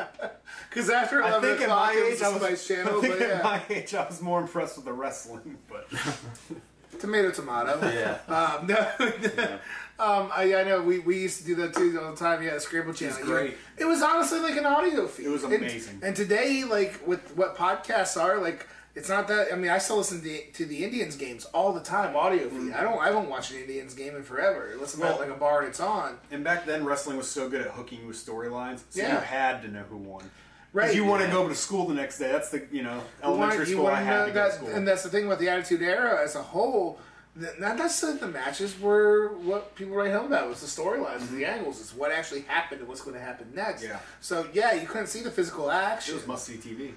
Because 0.69 0.89
after 0.89 1.21
I 1.21 1.41
think 1.41 1.59
at 1.59 1.67
my 1.67 1.91
age, 1.91 2.21
was 2.21 2.21
I 2.21 2.47
a 2.47 2.51
was, 2.51 2.65
Channel, 2.67 2.97
I 2.97 3.01
think 3.01 3.19
but 3.19 3.21
at 3.21 3.29
yeah. 3.29 3.43
my 3.43 3.61
age, 3.69 3.93
I 3.93 4.05
was 4.07 4.21
more 4.21 4.39
impressed 4.39 4.77
with 4.77 4.85
the 4.85 4.93
wrestling. 4.93 5.57
But 5.69 5.87
Tomato, 6.99 7.31
tomato. 7.31 7.79
Yeah. 7.93 8.17
Um, 8.33 8.67
no, 8.67 8.77
um, 9.99 10.31
I, 10.35 10.55
I 10.55 10.63
know 10.63 10.81
we, 10.81 10.99
we 10.99 11.19
used 11.21 11.39
to 11.39 11.45
do 11.45 11.55
that 11.55 11.73
too 11.73 11.99
all 12.01 12.11
the 12.11 12.17
time. 12.17 12.41
Yeah, 12.43 12.57
Scramble 12.57 12.93
Channel. 12.93 13.17
was 13.19 13.27
great. 13.27 13.55
It 13.77 13.85
was 13.85 14.01
honestly 14.01 14.39
like 14.39 14.57
an 14.57 14.65
audio 14.65 15.07
feed. 15.07 15.27
It 15.27 15.29
was 15.29 15.43
And- 15.43 15.53
amazing. 15.53 15.99
And, 16.03 16.15
today, 16.15 16.63
like 16.63 17.05
with 17.07 17.35
what 17.37 17.55
podcasts 17.57 18.21
are, 18.21 18.37
like 18.39 18.67
It's 18.95 19.09
not 19.09 19.27
that. 19.29 19.51
I 19.51 19.55
mean, 19.55 19.71
I 19.71 19.79
still 19.79 19.97
listen 19.97 20.21
to, 20.21 20.51
to 20.51 20.65
the 20.65 20.83
Indians 20.83 21.15
games 21.15 21.45
all 21.45 21.73
the 21.73 21.79
time, 21.81 22.15
audio 22.15 22.47
feed. 22.49 22.59
Mm-hmm. 22.59 22.77
I 22.79 22.81
don't. 22.81 22.99
I 22.99 23.07
haven't 23.07 23.27
watched 23.29 23.51
an 23.51 23.57
Indians 23.61 23.93
game 23.95 24.15
in 24.15 24.23
forever. 24.23 24.71
I 24.71 24.79
listen 24.79 24.99
to 24.99 25.05
Well- 25.07 25.15
it 25.21 25.27
like 25.27 25.35
a 25.35 25.39
bar 25.39 25.59
and 25.61 25.69
it's 25.69 25.79
on. 25.79 26.17
And 26.31 26.43
back 26.43 26.65
then, 26.65 26.85
wrestling 26.85 27.17
was 27.17 27.27
so 27.29 27.49
good 27.49 27.61
at 27.61 27.71
hooking 27.71 28.01
you 28.01 28.07
with 28.07 28.17
storylines, 28.17 28.81
so 28.91 29.01
Yeah. 29.01 29.13
you 29.13 29.19
had 29.19 29.61
to 29.63 29.67
know 29.67 29.83
who 29.89 29.97
won. 29.97 30.29
Right, 30.73 30.95
you 30.95 31.05
want 31.05 31.21
to 31.21 31.27
yeah. 31.27 31.33
go 31.33 31.47
to 31.47 31.55
school 31.55 31.87
the 31.87 31.93
next 31.93 32.17
day. 32.17 32.31
That's 32.31 32.49
the 32.49 32.65
you 32.71 32.81
know 32.81 33.01
elementary 33.23 33.67
you 33.67 33.73
school. 33.73 33.83
wanna 33.85 33.97
I 33.97 34.01
had 34.01 34.19
know 34.19 34.25
to 34.25 34.31
go 34.31 34.45
to 34.47 34.55
school. 34.55 34.69
And 34.69 34.87
that's 34.87 35.03
the 35.03 35.09
thing 35.09 35.25
about 35.25 35.39
the 35.39 35.47
Attitude 35.49 35.83
Era 35.83 36.23
as 36.23 36.35
a 36.35 36.41
whole. 36.41 36.99
Not 37.35 37.77
necessarily 37.77 38.19
the 38.19 38.27
matches 38.27 38.79
were 38.79 39.29
what 39.37 39.75
people 39.75 39.95
write 39.95 40.11
home 40.11 40.27
about. 40.27 40.45
It 40.45 40.49
was 40.49 40.61
the 40.61 40.81
storylines, 40.81 41.29
the 41.29 41.45
angles. 41.45 41.79
It's 41.79 41.95
what 41.95 42.11
actually 42.11 42.41
happened 42.41 42.81
and 42.81 42.87
what's 42.87 43.01
going 43.01 43.15
to 43.15 43.21
happen 43.21 43.51
next. 43.55 43.83
Mm-hmm. 43.83 43.93
Yeah. 43.93 43.99
So 44.19 44.47
yeah, 44.53 44.73
you 44.73 44.87
couldn't 44.87 45.07
see 45.07 45.21
the 45.21 45.31
physical 45.31 45.69
action. 45.69 45.85
it 45.85 45.93
action. 45.93 46.15
was 46.15 46.27
must 46.27 46.45
see 46.45 46.55
TV. 46.55 46.93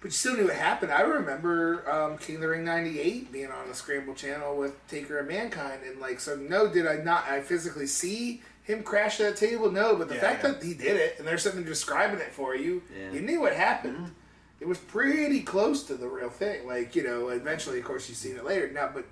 But 0.00 0.08
you 0.08 0.10
still 0.12 0.36
knew 0.36 0.44
what 0.44 0.54
happened. 0.54 0.92
I 0.92 1.00
remember 1.00 1.88
um, 1.90 2.18
King 2.18 2.36
of 2.36 2.42
the 2.42 2.48
Ring 2.48 2.64
'98 2.64 3.32
being 3.32 3.50
on 3.50 3.66
the 3.66 3.74
Scramble 3.74 4.14
Channel 4.14 4.56
with 4.56 4.86
Taker 4.86 5.18
and 5.18 5.28
Mankind, 5.28 5.80
and 5.84 6.00
like, 6.00 6.20
so 6.20 6.36
no, 6.36 6.68
did 6.68 6.86
I 6.86 6.96
not? 6.96 7.24
I 7.28 7.40
physically 7.40 7.86
see 7.88 8.42
him 8.66 8.82
crash 8.82 9.18
that 9.18 9.36
table. 9.36 9.70
No, 9.70 9.96
but 9.96 10.08
the 10.08 10.14
Yeah, 10.16 10.20
fact 10.20 10.44
yeah. 10.44 10.50
that 10.52 10.62
he 10.62 10.74
did 10.74 10.96
it, 10.96 11.16
and 11.18 11.26
there's 11.26 11.42
something 11.42 11.64
describing 11.64 12.20
it 12.20 12.32
for 12.32 12.54
you, 12.56 12.82
Yeah. 12.96 13.12
you 13.12 13.20
knew 13.20 13.40
what 13.40 13.54
happened. 13.54 13.96
Mm-hmm. 13.96 14.12
It 14.60 14.66
was 14.68 14.78
pretty 14.78 15.42
close 15.42 15.84
to 15.84 15.94
the 15.94 16.08
real 16.08 16.30
thing. 16.30 16.66
Like 16.66 16.96
you 16.96 17.02
know, 17.04 17.28
eventually, 17.28 17.78
of 17.78 17.84
course, 17.84 18.08
you've 18.08 18.18
seen 18.18 18.36
it 18.36 18.44
later. 18.44 18.68
Now, 18.70 18.90
but 18.92 19.04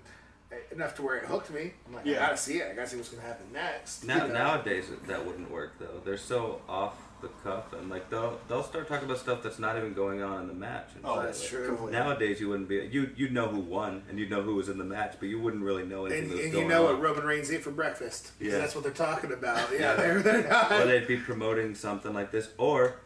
enough 0.72 0.94
to 0.96 1.02
where 1.02 1.16
it 1.16 1.24
hooked 1.24 1.50
me. 1.50 1.72
I'm 1.86 1.94
like, 1.94 2.06
I 2.06 2.12
gotta 2.14 2.36
see 2.36 2.58
it. 2.58 2.70
I 2.70 2.74
gotta 2.74 2.88
see 2.88 2.96
what's 2.96 3.08
gonna 3.08 3.26
happen 3.26 3.46
next. 3.52 4.04
Now 4.04 4.22
you 4.26 4.32
know? 4.32 4.34
nowadays 4.34 4.86
that 5.06 5.24
wouldn't 5.26 5.50
work 5.50 5.78
though. 5.78 6.00
They're 6.04 6.16
so 6.16 6.62
off 6.68 6.94
the 7.24 7.48
cuff 7.48 7.72
and 7.72 7.90
like 7.90 8.08
they'll 8.10 8.38
they'll 8.48 8.62
start 8.62 8.86
talking 8.88 9.04
about 9.06 9.18
stuff 9.18 9.42
that's 9.42 9.58
not 9.58 9.76
even 9.76 9.92
going 9.94 10.22
on 10.22 10.42
in 10.42 10.46
the 10.48 10.54
match. 10.54 10.88
And 10.94 11.04
Oh, 11.04 11.20
that's 11.22 11.40
Like, 11.40 11.50
true. 11.50 11.66
completely. 11.66 11.92
Nowadays 11.92 12.40
you 12.40 12.48
wouldn't 12.48 12.68
be 12.68 12.76
you 12.90 13.10
you'd 13.16 13.32
know 13.32 13.48
who 13.48 13.58
won 13.60 14.02
and 14.08 14.18
you'd 14.18 14.30
know 14.30 14.42
who 14.42 14.54
was 14.54 14.68
in 14.68 14.78
the 14.78 14.84
match, 14.84 15.14
but 15.18 15.28
you 15.28 15.40
wouldn't 15.40 15.62
really 15.64 15.84
know 15.84 16.06
anything 16.06 16.24
and, 16.24 16.30
that 16.30 16.36
was 16.36 16.44
and 16.44 16.52
going 16.52 16.64
you 16.64 16.70
know 16.70 16.86
on. 16.86 16.94
what 16.94 17.02
Roman 17.02 17.24
Reigns 17.24 17.50
ate 17.50 17.62
for 17.62 17.70
breakfast 17.70 18.32
because 18.38 18.52
Yeah. 18.54 18.58
that's 18.60 18.74
what 18.74 18.84
they're 18.84 18.92
talking 18.92 19.32
about. 19.32 19.70
Yeah, 19.72 19.78
Yeah. 19.80 19.94
they're, 19.96 20.22
they're 20.22 20.48
not. 20.48 20.72
or 20.72 20.84
they'd 20.86 21.08
be 21.08 21.16
promoting 21.16 21.74
something 21.74 22.12
like 22.14 22.30
this, 22.30 22.48
or 22.58 22.96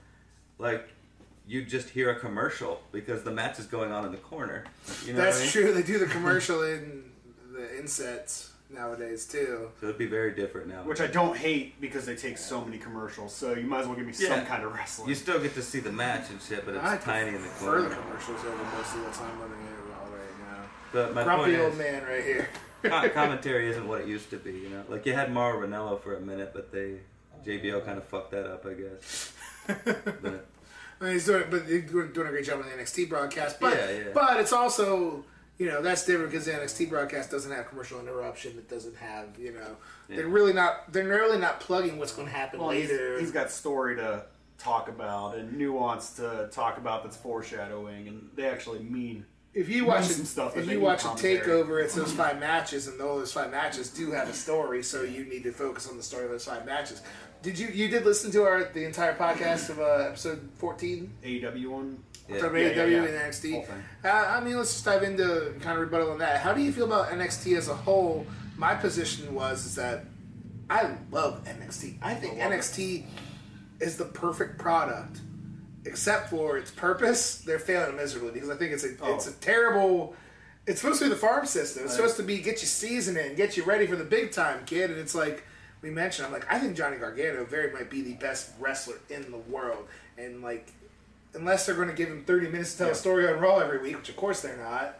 like 0.58 0.88
you 1.46 1.64
just 1.64 1.88
hear 1.88 2.10
a 2.10 2.18
commercial 2.20 2.82
because 2.92 3.22
the 3.22 3.30
match 3.30 3.58
is 3.58 3.66
going 3.66 3.90
on 3.90 4.04
in 4.04 4.10
the 4.12 4.18
corner. 4.18 4.64
You 5.06 5.14
know 5.14 5.22
That's 5.22 5.38
I 5.38 5.42
mean? 5.44 5.50
true. 5.50 5.72
They 5.72 5.82
do 5.82 5.98
the 5.98 6.06
commercial 6.18 6.62
in 6.62 7.04
the 7.52 7.78
insets 7.78 8.52
nowadays 8.70 9.26
too. 9.26 9.70
So 9.80 9.86
it'd 9.86 9.98
be 9.98 10.06
very 10.06 10.32
different 10.34 10.68
now. 10.68 10.82
Which 10.82 11.00
I 11.00 11.06
don't 11.06 11.36
hate 11.36 11.80
because 11.80 12.06
they 12.06 12.16
take 12.16 12.38
so 12.38 12.64
many 12.64 12.78
commercials. 12.78 13.34
So 13.34 13.54
you 13.54 13.66
might 13.66 13.80
as 13.80 13.86
well 13.86 13.96
give 13.96 14.06
me 14.06 14.12
some 14.12 14.44
kind 14.46 14.64
of 14.64 14.74
wrestling. 14.74 15.08
you 15.08 15.14
still 15.14 15.40
get 15.40 15.54
to 15.54 15.62
see 15.62 15.80
the 15.80 15.92
match 15.92 16.30
and 16.30 16.40
shit, 16.40 16.64
but 16.64 16.74
it's 16.74 16.84
I 16.84 16.96
tiny 16.98 17.28
in 17.28 17.34
the 17.42 17.48
prefer 17.48 17.80
corner. 17.80 17.88
the 17.88 17.94
commercials 17.96 18.44
over 18.44 18.64
most 18.76 18.94
of 18.94 19.04
the 19.04 19.10
time 19.10 19.40
living 19.40 19.58
in 19.60 19.92
all 19.94 20.10
right 20.10 20.52
now. 20.52 20.62
But 20.92 21.14
my 21.14 21.24
Grumpy 21.24 21.52
point 21.52 21.62
old 21.62 21.72
is, 21.72 21.78
man 21.78 22.04
right 22.04 22.24
here. 22.24 22.48
commentary 23.12 23.68
isn't 23.70 23.88
what 23.88 24.02
it 24.02 24.06
used 24.06 24.30
to 24.30 24.36
be. 24.36 24.52
You 24.52 24.68
know, 24.70 24.84
like 24.88 25.04
you 25.06 25.12
had 25.12 25.32
Mauro 25.32 25.66
Ranallo 25.66 26.00
for 26.00 26.16
a 26.16 26.20
minute, 26.20 26.52
but 26.54 26.70
they 26.70 26.98
JBL 27.44 27.84
kind 27.84 27.98
of 27.98 28.04
fucked 28.04 28.30
that 28.32 28.46
up, 28.46 28.66
I 28.66 28.74
guess. 28.74 29.32
But 29.66 30.46
I 31.00 31.04
mean, 31.04 31.12
he's 31.12 31.26
doing, 31.26 31.44
but 31.48 31.62
he's 31.66 31.88
doing, 31.88 32.12
doing 32.12 32.26
a 32.26 32.30
great 32.30 32.44
job 32.44 32.58
on 32.60 32.64
the 32.68 32.72
NXT 32.72 33.08
broadcast. 33.08 33.60
But 33.60 33.76
Yeah, 33.76 33.90
yeah. 33.90 34.04
but 34.14 34.40
it's 34.40 34.52
also 34.52 35.24
you 35.58 35.66
know 35.66 35.82
that's 35.82 36.06
different 36.06 36.30
because 36.30 36.46
the 36.46 36.52
NXT 36.52 36.88
broadcast 36.88 37.30
doesn't 37.30 37.50
have 37.50 37.68
commercial 37.68 38.00
interruption. 38.00 38.52
It 38.56 38.68
doesn't 38.68 38.96
have 38.96 39.38
you 39.38 39.52
know 39.52 39.76
they're 40.08 40.28
really 40.28 40.52
not 40.52 40.92
they're 40.92 41.06
really 41.06 41.38
not 41.38 41.60
plugging 41.60 41.98
what's 41.98 42.12
going 42.12 42.28
to 42.28 42.34
happen 42.34 42.60
well, 42.60 42.70
he's- 42.70 42.90
later. 42.90 43.18
he's 43.20 43.32
got 43.32 43.50
story 43.50 43.96
to 43.96 44.24
talk 44.58 44.88
about 44.88 45.36
and 45.36 45.56
nuance 45.56 46.16
to 46.16 46.48
talk 46.52 46.78
about 46.78 47.04
that's 47.04 47.16
foreshadowing, 47.16 48.08
and 48.08 48.28
they 48.34 48.46
actually 48.46 48.80
mean. 48.80 49.24
if 49.54 49.68
you 49.68 49.84
watch 49.86 50.04
some 50.04 50.24
stuff 50.24 50.56
if 50.56 50.68
you 50.68 50.80
watch 50.80 51.04
a 51.04 51.08
takeover, 51.08 51.82
it's 51.82 51.94
those 51.94 52.12
five 52.12 52.38
matches, 52.40 52.86
and 52.88 52.98
those 52.98 53.32
five 53.32 53.50
matches 53.50 53.90
do 53.90 54.10
have 54.10 54.28
a 54.28 54.32
story. 54.32 54.82
So 54.82 55.02
you 55.02 55.24
need 55.24 55.44
to 55.44 55.52
focus 55.52 55.88
on 55.88 55.96
the 55.96 56.02
story 56.02 56.24
of 56.24 56.30
those 56.30 56.44
five 56.44 56.66
matches. 56.66 57.02
Did 57.42 57.58
you 57.58 57.68
you 57.68 57.88
did 57.88 58.04
listen 58.04 58.30
to 58.32 58.42
our 58.42 58.64
the 58.64 58.84
entire 58.84 59.14
podcast 59.14 59.68
of 59.70 59.78
uh, 59.78 60.08
episode 60.08 60.48
fourteen? 60.56 61.12
AEW 61.24 61.68
one. 61.68 62.02
Yeah. 62.28 62.38
From 62.40 62.56
Yeah, 62.56 62.62
yeah, 62.68 62.74
AEW 62.74 62.90
yeah. 62.90 63.04
and 63.04 63.32
NXT. 63.32 63.68
Uh, 64.04 64.08
I 64.08 64.40
mean, 64.40 64.56
let's 64.56 64.72
just 64.72 64.84
dive 64.84 65.02
into 65.02 65.54
kind 65.60 65.76
of 65.76 65.80
rebuttal 65.80 66.10
on 66.10 66.18
that. 66.18 66.40
How 66.40 66.52
do 66.52 66.60
you 66.60 66.72
feel 66.72 66.84
about 66.84 67.08
NXT 67.08 67.56
as 67.56 67.68
a 67.68 67.74
whole? 67.74 68.26
My 68.56 68.74
position 68.74 69.32
was 69.34 69.64
is 69.64 69.76
that 69.76 70.04
I 70.68 70.90
love 71.10 71.44
NXT. 71.44 71.98
I 72.02 72.14
think 72.14 72.34
I. 72.34 72.50
NXT 72.50 73.04
is 73.80 73.96
the 73.96 74.04
perfect 74.04 74.58
product, 74.58 75.20
except 75.86 76.28
for 76.30 76.58
its 76.58 76.70
purpose. 76.72 77.38
They're 77.38 77.58
failing 77.60 77.96
miserably 77.96 78.32
because 78.32 78.50
I 78.50 78.56
think 78.56 78.72
it's 78.72 78.84
a 78.84 78.90
Oh. 79.00 79.14
it's 79.14 79.28
a 79.28 79.32
terrible. 79.34 80.14
It's 80.66 80.82
supposed 80.82 80.98
to 80.98 81.06
be 81.06 81.10
the 81.10 81.16
farm 81.16 81.46
system. 81.46 81.84
It's 81.84 81.94
I- 81.94 81.96
supposed 81.96 82.16
to 82.18 82.22
be 82.24 82.38
get 82.40 82.60
you 82.60 82.66
seasoned 82.66 83.16
in, 83.16 83.36
get 83.36 83.56
you 83.56 83.62
ready 83.64 83.86
for 83.86 83.96
the 83.96 84.04
big 84.04 84.32
time, 84.32 84.64
kid. 84.66 84.90
And 84.90 84.98
it's 84.98 85.14
like 85.14 85.44
we 85.82 85.90
mentioned. 85.90 86.26
I'm 86.26 86.32
like, 86.32 86.50
I 86.52 86.58
think 86.58 86.76
Johnny 86.76 86.96
Gargano 86.96 87.44
very 87.44 87.72
might 87.72 87.90
be 87.90 88.02
the 88.02 88.14
best 88.14 88.50
wrestler 88.58 88.96
in 89.10 89.30
the 89.30 89.38
world, 89.38 89.86
and 90.16 90.42
like 90.42 90.72
unless 91.34 91.66
they're 91.66 91.74
going 91.74 91.88
to 91.88 91.94
give 91.94 92.08
him 92.08 92.24
30 92.24 92.48
minutes 92.48 92.72
to 92.72 92.78
tell 92.78 92.86
Yeah. 92.88 92.92
a 92.92 92.96
story 92.96 93.28
on 93.28 93.38
Raw 93.38 93.58
every 93.58 93.78
week, 93.78 93.96
which 93.96 94.08
of 94.08 94.16
course 94.16 94.40
they're 94.40 94.56
not, 94.56 94.98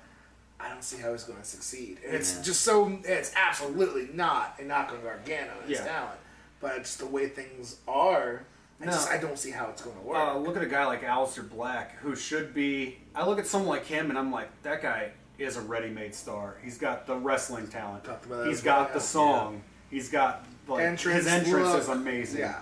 I 0.61 0.69
don't 0.69 0.85
see 0.85 0.99
how 0.99 1.13
he's 1.13 1.25
going 1.25 1.39
to 1.39 1.45
succeed. 1.45 1.99
And 2.07 2.15
it's 2.15 2.41
just 2.43 2.61
so, 2.61 2.99
it's 3.05 3.33
absolutely 3.35 4.11
not 4.13 4.57
a 4.61 4.65
knock 4.65 4.91
on 4.93 5.01
Gargano 5.03 5.53
and 5.63 5.71
his 5.71 5.79
Yeah. 5.81 5.87
talent. 5.87 6.21
But 6.61 6.77
it's 6.77 6.97
the 6.97 7.07
way 7.07 7.29
things 7.29 7.77
are, 7.89 8.43
I, 8.81 8.85
No. 8.85 8.91
just, 8.93 9.09
I 9.11 9.17
don't 9.17 9.39
see 9.39 9.51
how 9.53 9.69
it's 9.71 9.81
going 9.81 9.97
to 9.97 10.03
work. 10.03 10.19
Uh, 10.19 10.37
look 10.39 10.55
at 10.57 10.63
a 10.63 10.67
guy 10.67 10.85
like 10.85 11.03
Aleister 11.03 11.49
Black, 11.49 11.97
who 12.01 12.15
should 12.15 12.53
be. 12.53 12.99
I 13.15 13.25
look 13.27 13.39
at 13.39 13.47
someone 13.47 13.71
like 13.71 13.87
him, 13.87 14.11
and 14.11 14.19
I'm 14.19 14.31
like, 14.31 14.49
that 14.65 14.83
guy 14.83 15.13
is 15.39 15.57
a 15.57 15.63
ready-made 15.63 16.15
star. 16.15 16.57
He's 16.63 16.77
got 16.79 17.07
the 17.07 17.17
wrestling 17.17 17.69
talent. 17.69 18.05
Talked 18.05 18.27
about 18.27 18.45
that 18.45 18.49
He's 18.49 18.61
got 18.61 18.93
the 18.93 18.99
yeah. 18.99 19.05
song. 19.05 19.63
He's 19.91 20.11
got 20.11 20.45
like 20.69 20.85
Entrance, 20.85 21.25
his 21.25 21.27
entrance 21.33 21.69
look. 21.69 21.81
is 21.83 21.89
amazing. 21.89 22.41
Yeah. 22.41 22.61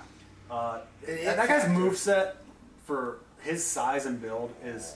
Uh, 0.51 0.81
It- 1.03 1.07
that, 1.07 1.13
it 1.13 1.25
that 1.37 1.49
guy's 1.49 1.63
factor. 1.63 1.69
move 1.79 1.97
set 1.97 2.37
for 2.85 3.19
his 3.41 3.65
size 3.65 4.07
and 4.07 4.21
build 4.21 4.53
is 4.65 4.95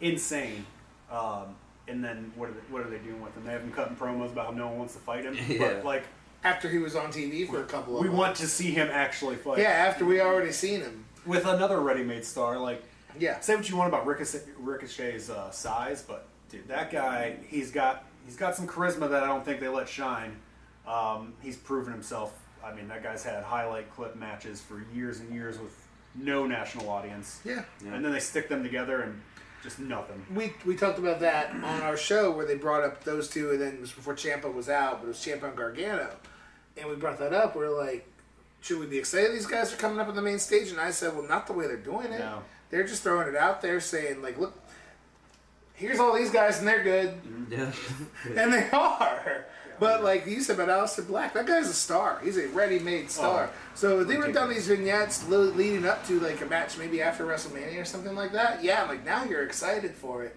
insane. 0.00 0.66
Um, 1.10 1.54
and 1.86 2.04
then 2.04 2.32
what 2.36 2.50
are 2.50 2.52
they, 2.52 2.60
what 2.70 2.82
are 2.82 2.90
they 2.90 2.98
doing 2.98 3.20
with 3.22 3.34
him? 3.36 3.44
They 3.44 3.52
have 3.52 3.62
him 3.62 3.72
cutting 3.72 3.96
promos 3.96 4.32
about 4.32 4.46
how 4.46 4.52
no 4.52 4.66
one 4.68 4.78
wants 4.78 4.94
to 4.94 5.00
fight 5.00 5.24
him. 5.24 5.36
Yeah. 5.48 5.58
But 5.74 5.84
like, 5.84 6.04
After 6.44 6.68
he 6.68 6.78
was 6.78 6.94
on 6.96 7.10
TV 7.12 7.48
for 7.48 7.60
a 7.62 7.64
couple 7.64 7.96
of 7.96 8.02
we 8.02 8.08
months. 8.08 8.18
want 8.18 8.36
to 8.36 8.46
see 8.48 8.70
him 8.70 8.88
actually 8.92 9.36
fight. 9.36 9.58
Yeah, 9.58 9.70
after 9.70 10.04
we 10.04 10.20
already 10.20 10.52
seen 10.52 10.80
him. 10.80 11.04
With 11.26 11.46
another 11.46 11.80
ready-made 11.80 12.24
star, 12.24 12.58
like 12.58 12.82
Yeah. 13.18 13.40
say 13.40 13.54
what 13.56 13.68
you 13.68 13.76
want 13.76 13.88
about 13.88 14.06
Ricochet, 14.06 14.42
Ricochet's 14.58 15.28
uh, 15.30 15.50
size, 15.50 16.02
but 16.02 16.26
dude, 16.50 16.68
that 16.68 16.90
guy, 16.90 17.36
he's 17.48 17.70
got 17.70 18.04
he's 18.24 18.36
got 18.36 18.54
some 18.54 18.66
charisma 18.66 19.08
that 19.10 19.22
I 19.22 19.26
don't 19.26 19.44
think 19.44 19.60
they 19.60 19.68
let 19.68 19.88
shine. 19.88 20.36
Um, 20.86 21.34
he's 21.42 21.56
proven 21.56 21.92
himself. 21.92 22.32
I 22.70 22.74
mean, 22.74 22.88
that 22.88 23.02
guy's 23.02 23.24
had 23.24 23.42
highlight 23.44 23.94
clip 23.94 24.16
matches 24.16 24.60
for 24.60 24.84
years 24.94 25.20
and 25.20 25.32
years 25.32 25.58
with 25.58 25.72
no 26.14 26.46
national 26.46 26.88
audience, 26.90 27.40
Yeah. 27.44 27.62
Yeah. 27.84 27.94
and 27.94 28.04
then 28.04 28.12
they 28.12 28.20
stick 28.20 28.48
them 28.48 28.62
together 28.62 29.00
and 29.02 29.20
just 29.62 29.78
nothing. 29.78 30.24
We, 30.34 30.52
we 30.64 30.76
talked 30.76 30.98
about 30.98 31.20
that 31.20 31.50
on 31.50 31.64
our 31.82 31.96
show 31.96 32.30
where 32.30 32.46
they 32.46 32.54
brought 32.56 32.82
up 32.84 33.04
those 33.04 33.28
two, 33.28 33.50
and 33.50 33.60
then 33.60 33.74
it 33.74 33.80
was 33.80 33.92
before 33.92 34.14
Ciampa 34.14 34.52
was 34.52 34.68
out, 34.68 35.00
but 35.00 35.04
it 35.06 35.08
was 35.08 35.16
Ciampa 35.18 35.44
and 35.48 35.56
Gargano. 35.56 36.10
And 36.76 36.88
we 36.88 36.94
brought 36.96 37.18
that 37.18 37.32
up. 37.32 37.56
We 37.56 37.64
are 37.64 37.70
like, 37.70 38.06
should 38.60 38.78
we 38.80 38.86
be 38.86 38.98
excited 38.98 39.32
these 39.32 39.46
guys 39.46 39.72
are 39.72 39.76
coming 39.76 39.98
up 40.00 40.08
on 40.08 40.14
the 40.16 40.22
main 40.22 40.38
stage? 40.38 40.70
And 40.70 40.80
I 40.80 40.90
said, 40.92 41.12
well, 41.14 41.26
not 41.26 41.46
the 41.46 41.52
way 41.52 41.66
they're 41.66 41.76
doing 41.76 42.12
it. 42.12 42.20
No. 42.20 42.42
They're 42.70 42.86
just 42.86 43.02
throwing 43.02 43.28
it 43.28 43.36
out 43.36 43.60
there 43.62 43.80
saying, 43.80 44.22
like, 44.22 44.38
look, 44.38 44.56
here's 45.74 45.98
all 46.00 46.14
these 46.16 46.30
guys, 46.30 46.58
and 46.58 46.66
they're 46.68 46.82
good. 46.84 47.14
yeah. 47.50 47.72
And 48.36 48.52
they 48.52 48.68
are. 48.70 49.44
But 49.78 50.02
like 50.02 50.26
you 50.26 50.40
said 50.40 50.58
about 50.58 50.68
Aleister 50.68 51.06
Black, 51.06 51.34
that 51.34 51.46
guy's 51.46 51.68
a 51.68 51.72
star. 51.74 52.20
He's 52.22 52.36
a 52.36 52.48
ready-made 52.48 53.04
oh, 53.06 53.08
star. 53.08 53.50
Oh, 53.52 53.56
so 53.74 54.00
if 54.00 54.08
they 54.08 54.16
would 54.16 54.26
have 54.26 54.34
done 54.34 54.48
these 54.50 54.66
vignettes 54.66 55.28
le- 55.28 55.36
leading 55.36 55.84
up 55.86 56.06
to 56.08 56.18
like 56.20 56.40
a 56.40 56.46
match, 56.46 56.76
maybe 56.78 57.00
after 57.00 57.24
WrestleMania 57.24 57.80
or 57.80 57.84
something 57.84 58.14
like 58.14 58.32
that. 58.32 58.62
Yeah, 58.64 58.84
like 58.84 59.04
now 59.04 59.24
you're 59.24 59.44
excited 59.44 59.94
for 59.94 60.24
it. 60.24 60.36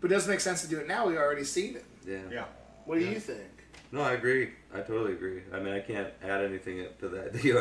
But 0.00 0.10
it 0.10 0.14
doesn't 0.14 0.30
make 0.30 0.40
sense 0.40 0.62
to 0.62 0.68
do 0.68 0.78
it 0.78 0.86
now. 0.88 1.06
We 1.06 1.16
already 1.16 1.44
seen 1.44 1.76
it. 1.76 1.84
yeah. 2.06 2.18
Yeah, 2.30 2.44
What 2.84 2.98
do 2.98 3.04
Yeah. 3.04 3.10
you 3.12 3.20
think? 3.20 3.42
No, 3.90 4.02
I 4.02 4.12
agree. 4.12 4.50
I 4.74 4.80
totally 4.80 5.12
agree. 5.12 5.42
I 5.52 5.60
mean, 5.60 5.72
I 5.72 5.80
can't 5.80 6.12
add 6.22 6.44
anything 6.44 6.84
to 7.00 7.08
that 7.08 7.32
that 7.32 7.44
you 7.44 7.58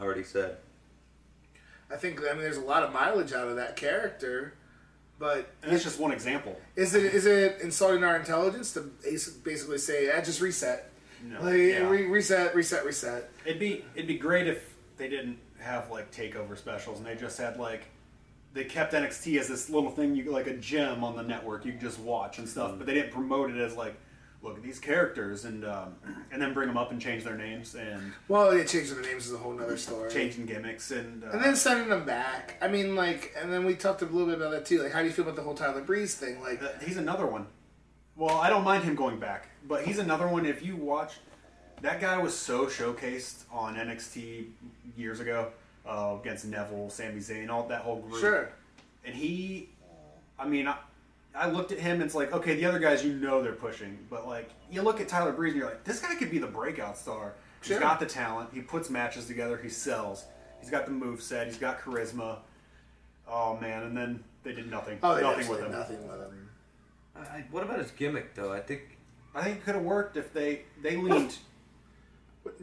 already 0.00 0.24
said. 0.24 0.56
I 1.90 1.96
think 1.96 2.20
I 2.20 2.32
mean 2.32 2.42
there's 2.42 2.56
a 2.58 2.62
lot 2.62 2.82
of 2.82 2.92
mileage 2.92 3.32
out 3.32 3.48
of 3.48 3.56
that 3.56 3.76
character, 3.76 4.54
but 5.18 5.52
and 5.62 5.72
that's 5.72 5.82
just 5.84 5.98
one 5.98 6.12
example. 6.12 6.58
is 6.76 6.94
it 6.94 7.14
is 7.14 7.26
it 7.26 7.60
insulting 7.62 8.04
our 8.04 8.16
intelligence 8.16 8.72
to 8.74 8.80
basically 9.02 9.78
say, 9.78 10.10
"Ah, 10.14 10.20
just 10.20 10.40
reset, 10.40 10.90
No. 11.24 11.40
like 11.42 11.54
Yeah. 11.56 11.88
re- 11.88 12.06
reset, 12.06 12.54
reset, 12.54 12.84
reset"? 12.84 13.30
It'd 13.44 13.58
be 13.58 13.84
it'd 13.94 14.06
be 14.08 14.18
great 14.18 14.46
if 14.46 14.74
they 14.96 15.08
didn't 15.08 15.38
have 15.58 15.90
like 15.90 16.10
takeover 16.12 16.56
specials 16.56 16.98
and 16.98 17.06
they 17.06 17.14
just 17.16 17.38
had 17.38 17.58
like 17.58 17.84
they 18.54 18.64
kept 18.64 18.92
NXT 18.94 19.38
as 19.38 19.48
this 19.48 19.68
little 19.68 19.90
thing 19.90 20.14
you 20.16 20.30
like 20.30 20.46
a 20.46 20.56
gem 20.56 21.04
on 21.04 21.16
the 21.16 21.22
network 21.22 21.64
you 21.64 21.72
could 21.72 21.80
just 21.80 21.98
watch 21.98 22.38
and 22.38 22.48
stuff, 22.48 22.74
but 22.78 22.86
they 22.86 22.94
didn't 22.94 23.12
promote 23.12 23.50
it 23.50 23.58
as 23.58 23.74
like 23.76 23.94
look 24.42 24.56
at 24.56 24.62
these 24.62 24.78
characters 24.78 25.44
and 25.44 25.64
um, 25.64 25.94
and 26.32 26.40
then 26.40 26.52
bring 26.54 26.68
them 26.68 26.76
up 26.76 26.90
and 26.92 27.00
change 27.00 27.24
their 27.24 27.36
names 27.36 27.74
and 27.74 28.12
Well, 28.28 28.56
yeah, 28.56 28.64
changing 28.64 28.96
the 28.96 29.02
names 29.02 29.26
is 29.26 29.32
a 29.32 29.38
whole 29.38 29.52
nother 29.52 29.76
story. 29.76 30.10
changing 30.10 30.46
gimmicks 30.46 30.90
and 30.90 31.24
uh, 31.24 31.30
And 31.30 31.42
then 31.42 31.56
sending 31.56 31.88
them 31.88 32.04
back. 32.04 32.56
I 32.62 32.68
mean, 32.68 32.94
like, 32.94 33.34
and 33.40 33.52
then 33.52 33.64
we 33.64 33.74
talked 33.74 34.02
a 34.02 34.06
little 34.06 34.26
bit 34.26 34.36
about 34.36 34.52
that 34.52 34.64
too. 34.66 34.82
Like, 34.82 34.92
how 34.92 35.00
do 35.00 35.06
you 35.06 35.12
feel 35.12 35.24
about 35.24 35.36
the 35.36 35.42
whole 35.42 35.54
Tyler 35.54 35.80
Breeze 35.80 36.14
thing? 36.14 36.40
Like, 36.40 36.62
Uh, 36.62 36.68
he's 36.84 36.96
another 36.96 37.26
one. 37.26 37.46
Well, 38.16 38.36
I 38.38 38.48
don't 38.50 38.64
mind 38.64 38.84
him 38.84 38.94
going 38.96 39.18
back, 39.20 39.48
but 39.66 39.84
he's 39.84 39.98
another 39.98 40.26
one. 40.26 40.44
If 40.46 40.62
you 40.64 40.74
watch, 40.76 41.14
that 41.82 42.00
guy 42.00 42.18
was 42.18 42.36
so 42.36 42.66
showcased 42.66 43.44
on 43.52 43.76
NXT 43.76 44.46
years 44.96 45.20
ago 45.20 45.52
uh, 45.86 46.16
against 46.20 46.44
Neville, 46.44 46.90
Sami 46.90 47.20
Zayn, 47.20 47.48
all 47.48 47.68
that 47.68 47.82
whole 47.82 48.00
group. 48.00 48.20
sure. 48.20 48.52
And 49.04 49.14
he, 49.14 49.68
I 50.38 50.48
mean, 50.48 50.66
I, 50.66 50.76
I 51.34 51.48
looked 51.50 51.72
at 51.72 51.78
him 51.78 51.94
and 51.94 52.02
it's 52.02 52.14
like, 52.14 52.32
okay, 52.32 52.54
the 52.54 52.64
other 52.64 52.78
guys 52.78 53.04
you 53.04 53.14
know 53.14 53.42
they're 53.42 53.52
pushing, 53.52 53.98
but 54.10 54.26
like 54.26 54.50
you 54.70 54.82
look 54.82 55.00
at 55.00 55.08
Tyler 55.08 55.32
Breeze 55.32 55.52
and 55.52 55.60
you're 55.60 55.70
like, 55.70 55.84
this 55.84 56.00
guy 56.00 56.14
could 56.14 56.30
be 56.30 56.38
the 56.38 56.46
breakout 56.46 56.96
star. 56.96 57.34
Sure. 57.60 57.76
He's 57.76 57.82
got 57.82 58.00
the 58.00 58.06
talent. 58.06 58.50
He 58.52 58.60
puts 58.60 58.90
matches 58.90 59.26
together. 59.26 59.56
He 59.56 59.68
sells. 59.68 60.24
He's 60.60 60.70
got 60.70 60.86
the 60.86 60.92
move 60.92 61.22
set. 61.22 61.46
He's 61.46 61.58
got 61.58 61.80
charisma. 61.80 62.38
Oh 63.28 63.56
man! 63.60 63.82
And 63.82 63.96
then 63.96 64.24
they 64.42 64.52
did 64.52 64.70
nothing. 64.70 64.98
Oh, 65.02 65.14
they 65.14 65.22
nothing 65.22 65.40
actually 65.40 65.56
with 65.56 65.66
him. 65.66 65.72
nothing 65.72 66.08
with 66.08 66.20
him. 66.20 66.48
I, 67.16 67.44
what 67.50 67.62
about 67.62 67.78
his 67.78 67.90
gimmick 67.90 68.34
though? 68.34 68.52
I 68.52 68.60
think 68.60 68.98
I 69.34 69.42
think 69.42 69.58
it 69.58 69.64
could 69.64 69.74
have 69.74 69.84
worked 69.84 70.16
if 70.16 70.32
they 70.32 70.62
they 70.82 70.96
leaned 70.96 71.36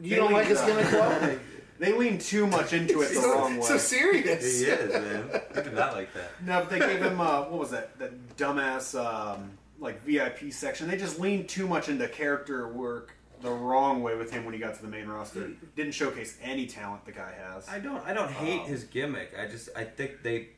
You 0.00 0.10
They 0.10 0.16
don't 0.16 0.32
like 0.32 0.46
his 0.46 0.60
leaned, 0.62 0.78
gimmick, 0.78 0.92
well? 0.92 1.38
they 1.78 1.92
lean 1.92 2.18
too 2.18 2.46
much 2.46 2.72
into 2.72 3.02
it 3.02 3.08
the 3.08 3.14
so, 3.20 3.34
wrong 3.34 3.56
way. 3.56 3.62
so 3.62 3.78
serious. 3.78 4.44
he 4.60 4.64
is, 4.66 4.92
man. 4.92 5.40
I 5.54 5.60
do 5.60 5.70
not 5.70 5.94
like 5.94 6.12
that. 6.14 6.30
No, 6.44 6.60
but 6.60 6.70
they 6.70 6.78
gave 6.78 7.02
him 7.02 7.20
uh, 7.20 7.42
what 7.42 7.58
was 7.60 7.70
that? 7.70 7.98
That 7.98 8.36
dumbass 8.36 8.94
um, 8.98 9.50
like 9.78 10.02
VIP 10.04 10.52
section. 10.52 10.88
They 10.88 10.96
just 10.96 11.18
leaned 11.20 11.48
too 11.48 11.66
much 11.66 11.88
into 11.88 12.08
character 12.08 12.68
work 12.68 13.12
the 13.42 13.50
wrong 13.50 14.02
way 14.02 14.16
with 14.16 14.30
him 14.32 14.44
when 14.44 14.54
he 14.54 14.60
got 14.60 14.74
to 14.76 14.82
the 14.82 14.88
main 14.88 15.06
roster. 15.06 15.50
Didn't 15.76 15.92
showcase 15.92 16.38
any 16.42 16.66
talent 16.66 17.04
the 17.04 17.12
guy 17.12 17.32
has. 17.38 17.68
I 17.68 17.78
don't. 17.78 18.04
I 18.06 18.12
don't 18.14 18.30
hate 18.30 18.62
Um, 18.62 18.66
his 18.66 18.84
gimmick. 18.84 19.34
I 19.38 19.46
just. 19.46 19.68
I 19.76 19.84
think 19.84 20.22
they, 20.22 20.48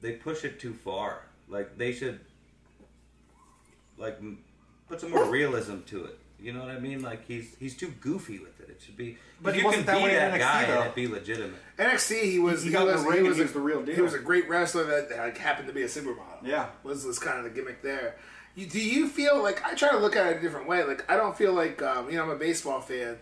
they 0.00 0.12
push 0.12 0.44
it 0.44 0.58
too 0.58 0.74
far. 0.74 1.22
Like 1.48 1.78
they 1.78 1.92
should. 1.92 2.20
Like 3.96 4.20
put 4.88 5.00
some 5.00 5.10
more 5.10 5.24
realism 5.30 5.78
to 5.86 6.04
it. 6.04 6.18
You 6.40 6.52
know 6.52 6.60
what 6.60 6.70
I 6.70 6.78
mean? 6.78 7.02
Like 7.02 7.26
he's 7.26 7.56
he's 7.58 7.76
too 7.76 7.92
goofy 8.00 8.38
with 8.38 8.57
it. 8.68 8.72
It 8.76 8.82
should 8.84 8.96
be. 8.96 9.16
But 9.42 9.50
if 9.50 9.54
he 9.56 9.60
you 9.60 9.66
wasn't 9.66 9.86
can 9.86 9.94
that 9.94 9.98
be 10.00 10.04
way 10.04 10.10
in 10.16 10.16
that 10.16 10.34
NXT 10.34 10.38
guy 10.40 10.64
though. 10.66 10.80
and 10.80 10.88
it 10.90 10.94
be 10.94 11.06
legitimate. 11.08 11.60
NXT, 11.78 12.22
he 12.24 12.38
was 12.38 12.62
He 12.64 12.70
got 12.70 12.88
in 12.88 12.94
was, 12.94 13.02
the 13.04 13.08
ring 13.10 13.18
and 13.20 13.28
was 13.28 13.36
he 13.36 13.42
a- 13.42 13.44
was 13.46 13.52
the 13.52 13.60
real 13.60 13.82
deal. 13.82 13.94
He 13.94 14.00
was 14.00 14.14
a 14.14 14.18
great 14.18 14.48
wrestler 14.48 14.84
that 14.84 15.16
like, 15.16 15.38
happened 15.38 15.68
to 15.68 15.74
be 15.74 15.82
a 15.82 15.86
supermodel. 15.86 16.44
Yeah. 16.44 16.66
was 16.82 17.04
was 17.04 17.18
kind 17.18 17.38
of 17.38 17.44
the 17.44 17.50
gimmick 17.50 17.82
there. 17.82 18.16
You, 18.54 18.66
do 18.66 18.80
you 18.80 19.08
feel 19.08 19.40
like 19.42 19.64
I 19.64 19.74
try 19.74 19.90
to 19.90 19.98
look 19.98 20.16
at 20.16 20.26
it 20.26 20.38
a 20.38 20.40
different 20.40 20.66
way? 20.68 20.82
Like 20.82 21.10
I 21.10 21.16
don't 21.16 21.36
feel 21.36 21.52
like 21.52 21.80
um, 21.82 22.10
you 22.10 22.16
know 22.16 22.24
I'm 22.24 22.30
a 22.30 22.36
baseball 22.36 22.80
fan. 22.80 23.16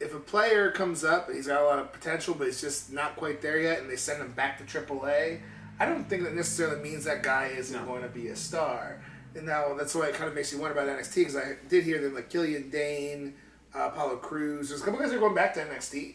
If 0.00 0.14
a 0.14 0.18
player 0.20 0.70
comes 0.72 1.04
up, 1.04 1.30
he's 1.30 1.46
got 1.46 1.62
a 1.62 1.64
lot 1.64 1.78
of 1.78 1.92
potential, 1.92 2.34
but 2.34 2.48
he's 2.48 2.60
just 2.60 2.92
not 2.92 3.16
quite 3.16 3.40
there 3.40 3.58
yet, 3.60 3.78
and 3.80 3.88
they 3.88 3.96
send 3.96 4.20
him 4.20 4.32
back 4.32 4.58
to 4.58 4.64
AAA. 4.64 5.40
I 5.80 5.86
don't 5.86 6.04
think 6.08 6.24
that 6.24 6.34
necessarily 6.34 6.82
means 6.82 7.04
that 7.04 7.22
guy 7.22 7.46
isn't 7.56 7.74
No. 7.80 7.86
going 7.86 8.02
to 8.02 8.08
be 8.08 8.28
a 8.28 8.36
star. 8.36 9.00
And 9.36 9.46
now 9.46 9.74
that's 9.74 9.94
why 9.94 10.06
it 10.08 10.14
kind 10.14 10.28
of 10.28 10.34
makes 10.34 10.52
me 10.52 10.60
wonder 10.60 10.78
about 10.78 10.88
NXT 10.98 11.14
because 11.16 11.36
I 11.36 11.56
did 11.68 11.84
hear 11.84 12.00
that 12.02 12.14
like 12.14 12.28
Killian 12.28 12.70
Dain, 12.70 13.34
uh, 13.74 13.88
Apollo 13.92 14.16
Crews, 14.16 14.68
there's 14.68 14.80
a 14.82 14.84
couple 14.84 15.00
guys 15.00 15.10
that 15.10 15.16
are 15.16 15.20
going 15.20 15.34
back 15.34 15.54
to 15.54 15.60
NXT 15.60 16.14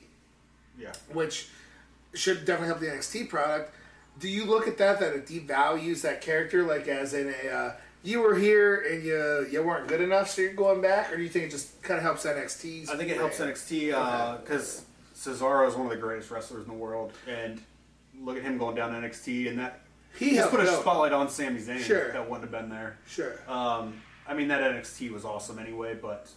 yeah. 0.79 0.93
which 1.13 1.49
should 2.13 2.45
definitely 2.45 2.67
help 2.67 2.79
the 2.79 2.87
NXT 2.87 3.29
product. 3.29 3.73
Do 4.19 4.27
you 4.27 4.45
look 4.45 4.67
at 4.67 4.77
that 4.77 4.99
that 4.99 5.13
it 5.13 5.25
devalues 5.27 6.01
that 6.01 6.21
character, 6.21 6.63
like 6.63 6.87
as 6.87 7.13
in 7.13 7.33
a 7.43 7.49
uh, 7.49 7.73
you 8.03 8.21
were 8.21 8.35
here 8.35 8.81
and 8.89 9.03
you 9.03 9.47
you 9.49 9.61
weren't 9.63 9.87
good 9.87 10.01
enough, 10.01 10.29
so 10.29 10.41
you're 10.41 10.53
going 10.53 10.81
back, 10.81 11.11
or 11.11 11.17
do 11.17 11.23
you 11.23 11.29
think 11.29 11.45
it 11.45 11.51
just 11.51 11.81
kind 11.81 11.97
of 11.97 12.03
helps 12.03 12.25
NXT? 12.25 12.89
I 12.89 12.97
think 12.97 13.11
it 13.11 13.17
helps 13.17 13.39
NXT 13.39 14.41
because 14.43 14.83
Cesaro 15.15 15.67
is 15.67 15.75
one 15.75 15.85
of 15.85 15.91
the 15.91 15.97
greatest 15.97 16.31
wrestlers 16.31 16.63
in 16.65 16.71
the 16.71 16.77
world, 16.77 17.13
and 17.27 17.61
look 18.21 18.37
at 18.37 18.43
him 18.43 18.57
going 18.57 18.75
down 18.75 18.91
to 18.91 19.07
NXT, 19.07 19.49
and 19.49 19.59
that 19.59 19.81
He 20.17 20.35
just 20.35 20.49
put 20.49 20.59
a 20.59 20.69
out. 20.69 20.81
spotlight 20.81 21.13
on 21.13 21.29
Sami 21.29 21.59
Zayn 21.61 21.79
Sure. 21.79 22.11
that 22.11 22.29
wouldn't 22.29 22.49
have 22.49 22.61
been 22.61 22.69
there. 22.69 22.97
Sure. 23.07 23.39
Um, 23.47 24.01
I 24.27 24.33
mean, 24.33 24.49
that 24.49 24.61
NXT 24.61 25.11
was 25.11 25.23
awesome 25.23 25.59
anyway, 25.59 25.95
but 25.99 26.29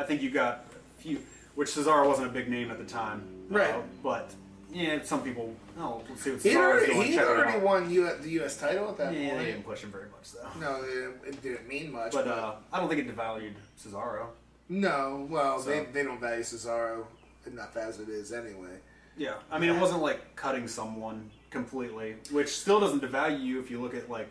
I 0.00 0.04
think 0.04 0.22
you 0.22 0.30
got 0.30 0.64
a 0.98 1.02
few, 1.02 1.18
which 1.56 1.68
Cesaro 1.68 2.06
wasn't 2.08 2.28
a 2.28 2.30
big 2.30 2.48
name 2.48 2.70
at 2.70 2.78
the 2.78 2.84
time. 2.84 3.22
Right. 3.50 3.74
Uh, 3.74 3.80
but, 4.02 4.32
yeah, 4.72 5.02
some 5.02 5.22
people, 5.22 5.54
oh, 5.78 6.02
let's 6.08 6.22
see 6.22 6.30
what 6.30 6.42
he 6.42 6.48
Cesaro's 6.48 6.56
already, 6.56 6.86
doing. 6.86 7.06
he 7.06 7.12
had 7.12 7.20
check 7.20 7.28
it 7.28 7.36
already 7.38 7.52
out. 7.58 7.62
won 7.62 7.90
U- 7.90 8.10
the 8.22 8.30
U.S. 8.30 8.56
title 8.56 8.88
at 8.88 8.96
that 8.96 9.08
point. 9.08 9.20
Yeah, 9.20 9.36
they 9.38 9.44
didn't 9.46 9.64
push 9.64 9.82
him 9.82 9.92
very 9.92 10.06
much, 10.10 10.32
though. 10.32 10.48
No, 10.58 10.82
it 10.82 10.86
didn't, 10.86 11.34
it 11.34 11.42
didn't 11.42 11.68
mean 11.68 11.92
much. 11.92 12.12
But 12.12 12.28
uh, 12.28 12.54
I 12.72 12.80
don't 12.80 12.88
think 12.88 13.06
it 13.06 13.14
devalued 13.14 13.52
Cesaro. 13.78 14.26
no, 14.70 15.26
well, 15.28 15.60
So- 15.60 15.68
they, 15.68 15.84
they 15.92 16.02
don't 16.02 16.18
value 16.20 16.42
Cesaro 16.42 17.04
enough 17.46 17.76
as 17.76 18.00
it 18.00 18.08
is 18.08 18.32
anyway. 18.32 18.78
Yeah, 19.18 19.34
I 19.50 19.58
mean, 19.58 19.68
it 19.68 19.78
wasn't 19.78 20.00
like 20.00 20.34
cutting 20.34 20.66
someone 20.66 21.30
completely, 21.50 22.14
which 22.30 22.48
still 22.48 22.80
doesn't 22.80 23.02
devalue 23.02 23.42
you 23.42 23.60
if 23.60 23.70
you 23.70 23.78
look 23.82 23.94
at 23.94 24.08
like 24.08 24.30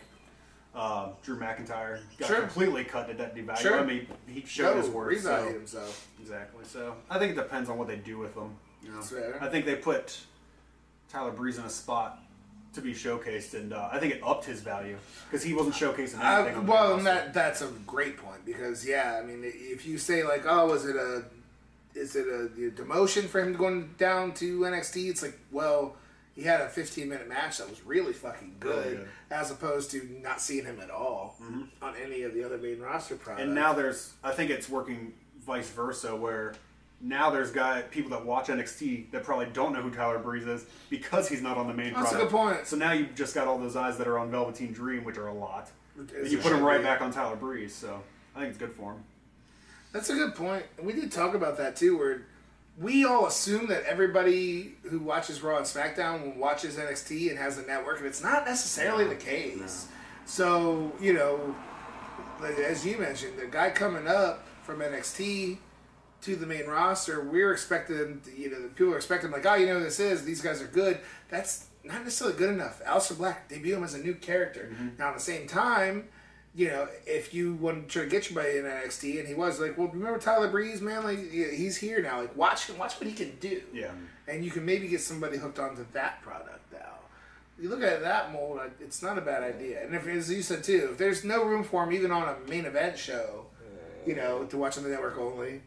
uh, 0.75 1.09
Drew 1.23 1.37
McIntyre 1.37 1.99
got 2.17 2.27
Sure. 2.27 2.41
completely 2.41 2.83
cut. 2.83 3.07
Did 3.07 3.17
that 3.17 3.35
devalue? 3.35 3.57
Sure. 3.57 3.79
I 3.79 3.85
mean, 3.85 4.07
he 4.27 4.43
showed 4.45 4.75
no, 4.75 4.81
his 4.81 4.89
worth. 4.89 5.17
revalued 5.17 5.23
So, 5.47 5.53
himself. 5.53 6.07
exactly. 6.21 6.63
So 6.65 6.95
I 7.09 7.17
think 7.19 7.31
it 7.31 7.35
depends 7.35 7.69
on 7.69 7.77
what 7.77 7.87
they 7.87 7.95
do 7.97 8.17
with 8.17 8.35
them. 8.35 8.55
You 8.83 8.91
know, 8.91 9.01
fair. 9.01 9.37
I 9.41 9.47
think 9.49 9.65
they 9.65 9.75
put 9.75 10.17
Tyler 11.09 11.31
Breeze 11.31 11.57
in 11.57 11.65
a 11.65 11.69
spot 11.69 12.19
to 12.73 12.81
be 12.81 12.93
showcased, 12.93 13.55
and 13.55 13.73
uh, 13.73 13.89
I 13.91 13.99
think 13.99 14.13
it 14.13 14.21
upped 14.23 14.45
his 14.45 14.61
value 14.61 14.95
because 15.29 15.43
he 15.43 15.53
wasn't 15.53 15.75
showcasing 15.75 15.97
anything. 15.97 16.19
I, 16.23 16.53
on 16.53 16.65
the 16.65 16.71
well, 16.71 16.83
roster. 16.91 16.97
and 16.97 17.07
that 17.07 17.33
that's 17.33 17.61
a 17.61 17.67
great 17.87 18.17
point 18.17 18.45
because 18.45 18.87
yeah, 18.87 19.19
I 19.21 19.25
mean, 19.25 19.41
if 19.43 19.85
you 19.87 19.97
say 19.97 20.23
like, 20.23 20.45
oh, 20.47 20.67
was 20.67 20.85
it 20.85 20.95
a, 20.95 21.23
is 21.95 22.15
it 22.15 22.27
a, 22.27 22.47
demotion 22.81 23.25
for 23.25 23.41
him 23.41 23.53
going 23.53 23.95
down 23.97 24.33
to 24.35 24.59
NXT? 24.59 25.09
It's 25.09 25.23
like, 25.23 25.37
well, 25.51 25.95
he 26.39 26.45
had 26.45 26.61
a 26.61 26.69
15 26.69 27.09
minute 27.09 27.27
match 27.27 27.57
that 27.57 27.69
was 27.69 27.85
really 27.85 28.13
fucking 28.13 28.55
oh, 28.55 28.59
good, 28.59 28.85
Really 28.85 28.97
good. 28.97 29.07
as 29.29 29.51
opposed 29.51 29.91
to 29.91 30.19
not 30.23 30.39
seeing 30.39 30.65
him 30.65 30.79
at 30.81 30.89
all 30.89 31.35
mm-hmm. 31.41 31.63
on 31.81 31.95
any 32.01 32.23
of 32.23 32.33
the 32.33 32.43
other 32.43 32.57
main 32.57 32.79
roster 32.79 33.15
products. 33.15 33.43
And 33.43 33.53
now 33.53 33.73
there's, 33.73 34.13
I 34.23 34.31
think 34.31 34.49
it's 34.49 34.69
working 34.69 35.13
vice 35.45 35.69
versa, 35.69 36.15
where 36.15 36.53
now 37.01 37.29
there's 37.29 37.51
guy 37.51 37.81
people 37.83 38.09
that 38.11 38.25
watch 38.25 38.47
NXT 38.47 39.11
that 39.11 39.23
probably 39.23 39.47
don't 39.47 39.73
know 39.73 39.81
who 39.81 39.91
Tyler 39.91 40.19
Breeze 40.19 40.47
is 40.47 40.65
because 40.89 41.27
he's 41.27 41.41
not 41.41 41.57
on 41.57 41.67
the 41.67 41.73
main. 41.73 41.93
That's 41.93 42.13
a 42.13 42.17
good 42.17 42.29
point. 42.29 42.67
So 42.67 42.77
now 42.77 42.93
you've 42.93 43.15
just 43.15 43.35
got 43.35 43.47
all 43.47 43.57
those 43.57 43.75
eyes 43.75 43.97
that 43.97 44.07
are 44.07 44.17
on 44.17 44.31
Velveteen 44.31 44.71
Dream, 44.71 45.03
which 45.03 45.17
are 45.17 45.27
a 45.27 45.33
lot, 45.33 45.69
and 45.97 46.31
you 46.31 46.37
put 46.37 46.51
them 46.51 46.63
right 46.63 46.77
be. 46.77 46.83
back 46.83 47.01
on 47.01 47.11
Tyler 47.11 47.35
Breeze. 47.35 47.73
So 47.73 48.01
I 48.35 48.39
think 48.39 48.49
it's 48.49 48.57
good 48.57 48.73
for 48.73 48.93
him. 48.93 49.03
That's 49.91 50.09
a 50.09 50.13
good 50.13 50.35
point. 50.35 50.65
And 50.77 50.85
we 50.85 50.93
did 50.93 51.11
talk 51.11 51.33
about 51.33 51.57
that 51.57 51.75
too, 51.75 51.97
where 51.97 52.25
we 52.79 53.03
all 53.03 53.25
assume 53.25 53.67
that 53.67 53.83
everybody 53.83 54.75
who 54.83 54.99
watches 54.99 55.41
Raw 55.41 55.57
and 55.57 55.65
SmackDown 55.65 56.37
watches 56.37 56.77
NXT 56.77 57.29
and 57.29 57.37
has 57.37 57.57
a 57.57 57.65
network, 57.65 57.97
and 57.97 58.07
it's 58.07 58.23
not 58.23 58.45
necessarily 58.45 59.05
the 59.05 59.15
case. 59.15 59.87
So, 60.25 60.93
you 61.01 61.13
know, 61.13 61.55
as 62.41 62.85
you 62.85 62.97
mentioned, 62.97 63.37
the 63.37 63.47
guy 63.47 63.71
coming 63.71 64.07
up 64.07 64.47
from 64.63 64.79
NXT 64.79 65.57
to 66.21 66.35
the 66.35 66.45
main 66.45 66.67
roster, 66.67 67.21
we're 67.21 67.51
expecting, 67.51 68.21
you 68.35 68.49
know, 68.49 68.61
the 68.61 68.69
people 68.69 68.93
are 68.93 68.97
expecting, 68.97 69.31
like, 69.31 69.45
oh, 69.45 69.55
you 69.55 69.65
know 69.65 69.79
who 69.79 69.83
this 69.83 69.99
is, 69.99 70.23
these 70.23 70.41
guys 70.41 70.61
are 70.61 70.67
good. 70.67 70.99
That's 71.29 71.65
not 71.83 72.03
necessarily 72.03 72.37
good 72.37 72.49
enough. 72.51 72.81
Aleister 72.85 73.17
Black, 73.17 73.49
debut 73.49 73.75
him 73.75 73.83
as 73.83 73.93
a 73.93 73.99
new 73.99 74.13
character. 74.13 74.69
Mm-hmm. 74.71 74.89
Now, 74.97 75.09
at 75.09 75.15
the 75.15 75.19
same 75.19 75.47
time, 75.47 76.07
you 76.59 76.67
know, 76.67 76.89
if 77.07 77.33
you 77.33 77.53
want 77.53 77.87
to 77.87 77.93
try 77.93 78.03
to 78.03 78.09
get 78.09 78.25
somebody 78.25 78.57
in 78.57 78.65
NXT, 78.65 79.19
and 79.19 79.25
he 79.25 79.33
was 79.33 79.61
like, 79.61 79.77
well, 79.77 79.87
remember 79.87 80.19
Tyler 80.19 80.49
Breeze, 80.49 80.81
man? 80.81 81.05
Like, 81.05 81.31
he's 81.31 81.77
here 81.77 82.01
now. 82.01 82.19
Like, 82.19 82.35
watch 82.35 82.67
him, 82.67 82.77
watch 82.77 82.95
what 82.99 83.07
he 83.07 83.13
can 83.13 83.33
do. 83.39 83.61
Yeah. 83.73 83.91
And 84.27 84.43
you 84.43 84.51
can 84.51 84.65
maybe 84.65 84.89
get 84.89 84.99
somebody 84.99 85.37
hooked 85.37 85.57
onto 85.57 85.85
that 85.93 86.21
product 86.21 86.69
now. 86.73 86.97
You 87.57 87.69
look 87.69 87.81
at 87.81 88.01
that 88.01 88.33
mold, 88.33 88.59
it's 88.81 89.01
not 89.01 89.17
a 89.17 89.21
bad 89.21 89.41
idea. 89.41 89.85
And 89.85 89.95
if, 89.95 90.05
as 90.05 90.29
you 90.29 90.41
said 90.41 90.65
too, 90.65 90.89
if 90.91 90.97
there's 90.97 91.23
no 91.23 91.45
room 91.45 91.63
for 91.63 91.81
him 91.85 91.93
even 91.93 92.11
on 92.11 92.27
a 92.27 92.49
main 92.49 92.65
event 92.65 92.97
show, 92.97 93.45
you 94.05 94.17
know, 94.17 94.43
to 94.43 94.57
watch 94.57 94.77
on 94.77 94.83
the 94.83 94.89
network 94.89 95.17
only, 95.17 95.61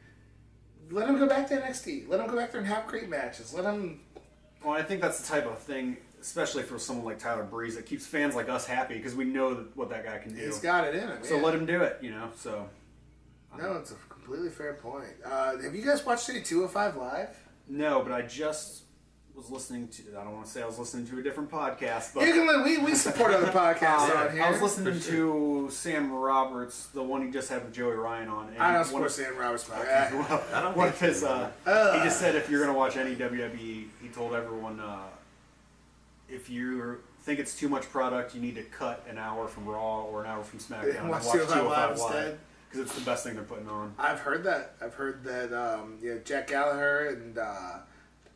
let 0.90 1.08
him 1.08 1.18
go 1.18 1.26
back 1.26 1.48
to 1.48 1.54
NXT. 1.54 2.06
Let 2.06 2.20
him 2.20 2.26
go 2.26 2.36
back 2.36 2.52
there 2.52 2.60
and 2.60 2.68
have 2.68 2.86
great 2.86 3.08
matches. 3.08 3.54
Let 3.54 3.64
him. 3.64 4.00
Well, 4.62 4.74
I 4.74 4.82
think 4.82 5.00
that's 5.00 5.22
the 5.22 5.26
type 5.26 5.46
of 5.46 5.58
thing, 5.58 5.96
especially 6.22 6.62
for 6.62 6.78
someone 6.78 7.04
like 7.04 7.18
Tyler 7.18 7.42
Breeze, 7.44 7.76
that 7.76 7.84
keeps 7.84 8.06
fans 8.06 8.34
like 8.34 8.48
us 8.48 8.64
happy 8.66 8.94
because 8.94 9.14
we 9.14 9.24
know 9.24 9.52
that, 9.54 9.76
what 9.76 9.90
that 9.90 10.04
guy 10.04 10.16
can 10.18 10.34
do. 10.34 10.40
He's 10.44 10.58
got 10.60 10.84
it 10.86 10.94
in 10.94 11.08
him. 11.08 11.18
so 11.22 11.36
yeah. 11.36 11.42
let 11.42 11.54
him 11.54 11.66
do 11.66 11.82
it, 11.82 11.98
you 12.00 12.10
know. 12.10 12.30
So 12.36 12.68
No, 13.58 13.74
it's 13.74 13.90
a 13.90 13.96
completely 14.08 14.48
fair 14.48 14.74
point. 14.74 15.12
Uh, 15.24 15.58
have 15.58 15.74
you 15.74 15.82
guys 15.84 16.04
watched 16.06 16.28
any 16.30 16.40
205 16.42 16.96
Live? 16.96 17.36
no, 17.68 18.00
but 18.02 18.12
I 18.12 18.22
just 18.22 18.80
was 19.34 19.50
listening 19.50 19.88
to. 19.88 20.02
I 20.18 20.24
don't 20.24 20.34
want 20.34 20.44
to 20.44 20.50
say 20.52 20.62
I 20.62 20.66
was 20.66 20.78
listening 20.78 21.06
to 21.06 21.18
a 21.18 21.22
different 21.22 21.50
podcast, 21.50 22.12
but 22.14 22.26
You 22.26 22.34
can 22.34 22.64
we, 22.64 22.76
we 22.78 22.94
support 22.94 23.32
other 23.32 23.46
podcasts 23.50 24.10
Uh, 24.14 24.26
on 24.28 24.32
here. 24.32 24.42
I 24.42 24.50
was 24.50 24.60
listening 24.60 25.00
to 25.00 25.68
Sam 25.70 26.12
Roberts, 26.12 26.88
the 26.88 27.02
one 27.02 27.24
he 27.24 27.30
just 27.32 27.48
had 27.48 27.64
with 27.64 27.72
Joey 27.72 27.94
Ryan 27.94 28.28
on. 28.28 28.48
And 28.50 28.58
I 28.58 28.74
don't 28.74 28.84
support 28.84 29.06
of- 29.06 29.12
Sam 29.12 29.36
Roberts 29.38 29.64
podcast. 29.68 30.12
Well, 30.12 30.42
I 30.52 30.60
don't 30.60 30.76
one 30.76 30.90
think 30.92 31.02
of 31.02 31.08
his, 31.08 31.20
so, 31.20 31.50
uh, 31.66 31.98
he 31.98 32.04
just 32.04 32.20
said 32.20 32.34
if 32.36 32.50
you're 32.50 32.60
going 32.62 32.72
to 32.74 32.78
watch 32.78 32.96
any 32.98 33.16
WWE, 33.16 33.56
he 34.02 34.08
told 34.12 34.34
everyone 34.34 34.78
uh, 34.80 34.98
if 36.32 36.48
you 36.50 36.98
think 37.22 37.38
it's 37.38 37.56
too 37.56 37.68
much 37.68 37.88
product, 37.90 38.34
you 38.34 38.40
need 38.40 38.54
to 38.56 38.62
cut 38.62 39.04
an 39.08 39.18
hour 39.18 39.46
from 39.46 39.66
Raw 39.66 40.02
or 40.04 40.24
an 40.24 40.30
hour 40.30 40.42
from 40.42 40.58
SmackDown. 40.58 40.98
and 41.00 41.08
Watch 41.10 41.24
watch 41.24 41.34
205 41.34 41.66
Live 41.68 41.90
instead. 41.92 42.38
because 42.70 42.86
it's 42.86 42.94
the 42.98 43.04
best 43.04 43.24
thing 43.24 43.34
they're 43.34 43.44
putting 43.44 43.68
on. 43.68 43.94
I've 43.98 44.20
heard 44.20 44.44
that. 44.44 44.74
I've 44.80 44.94
heard 44.94 45.22
that. 45.24 45.52
Um, 45.52 45.98
yeah, 46.02 46.14
Jack 46.24 46.48
Gallagher 46.48 47.08
and 47.10 47.38
uh, 47.38 47.78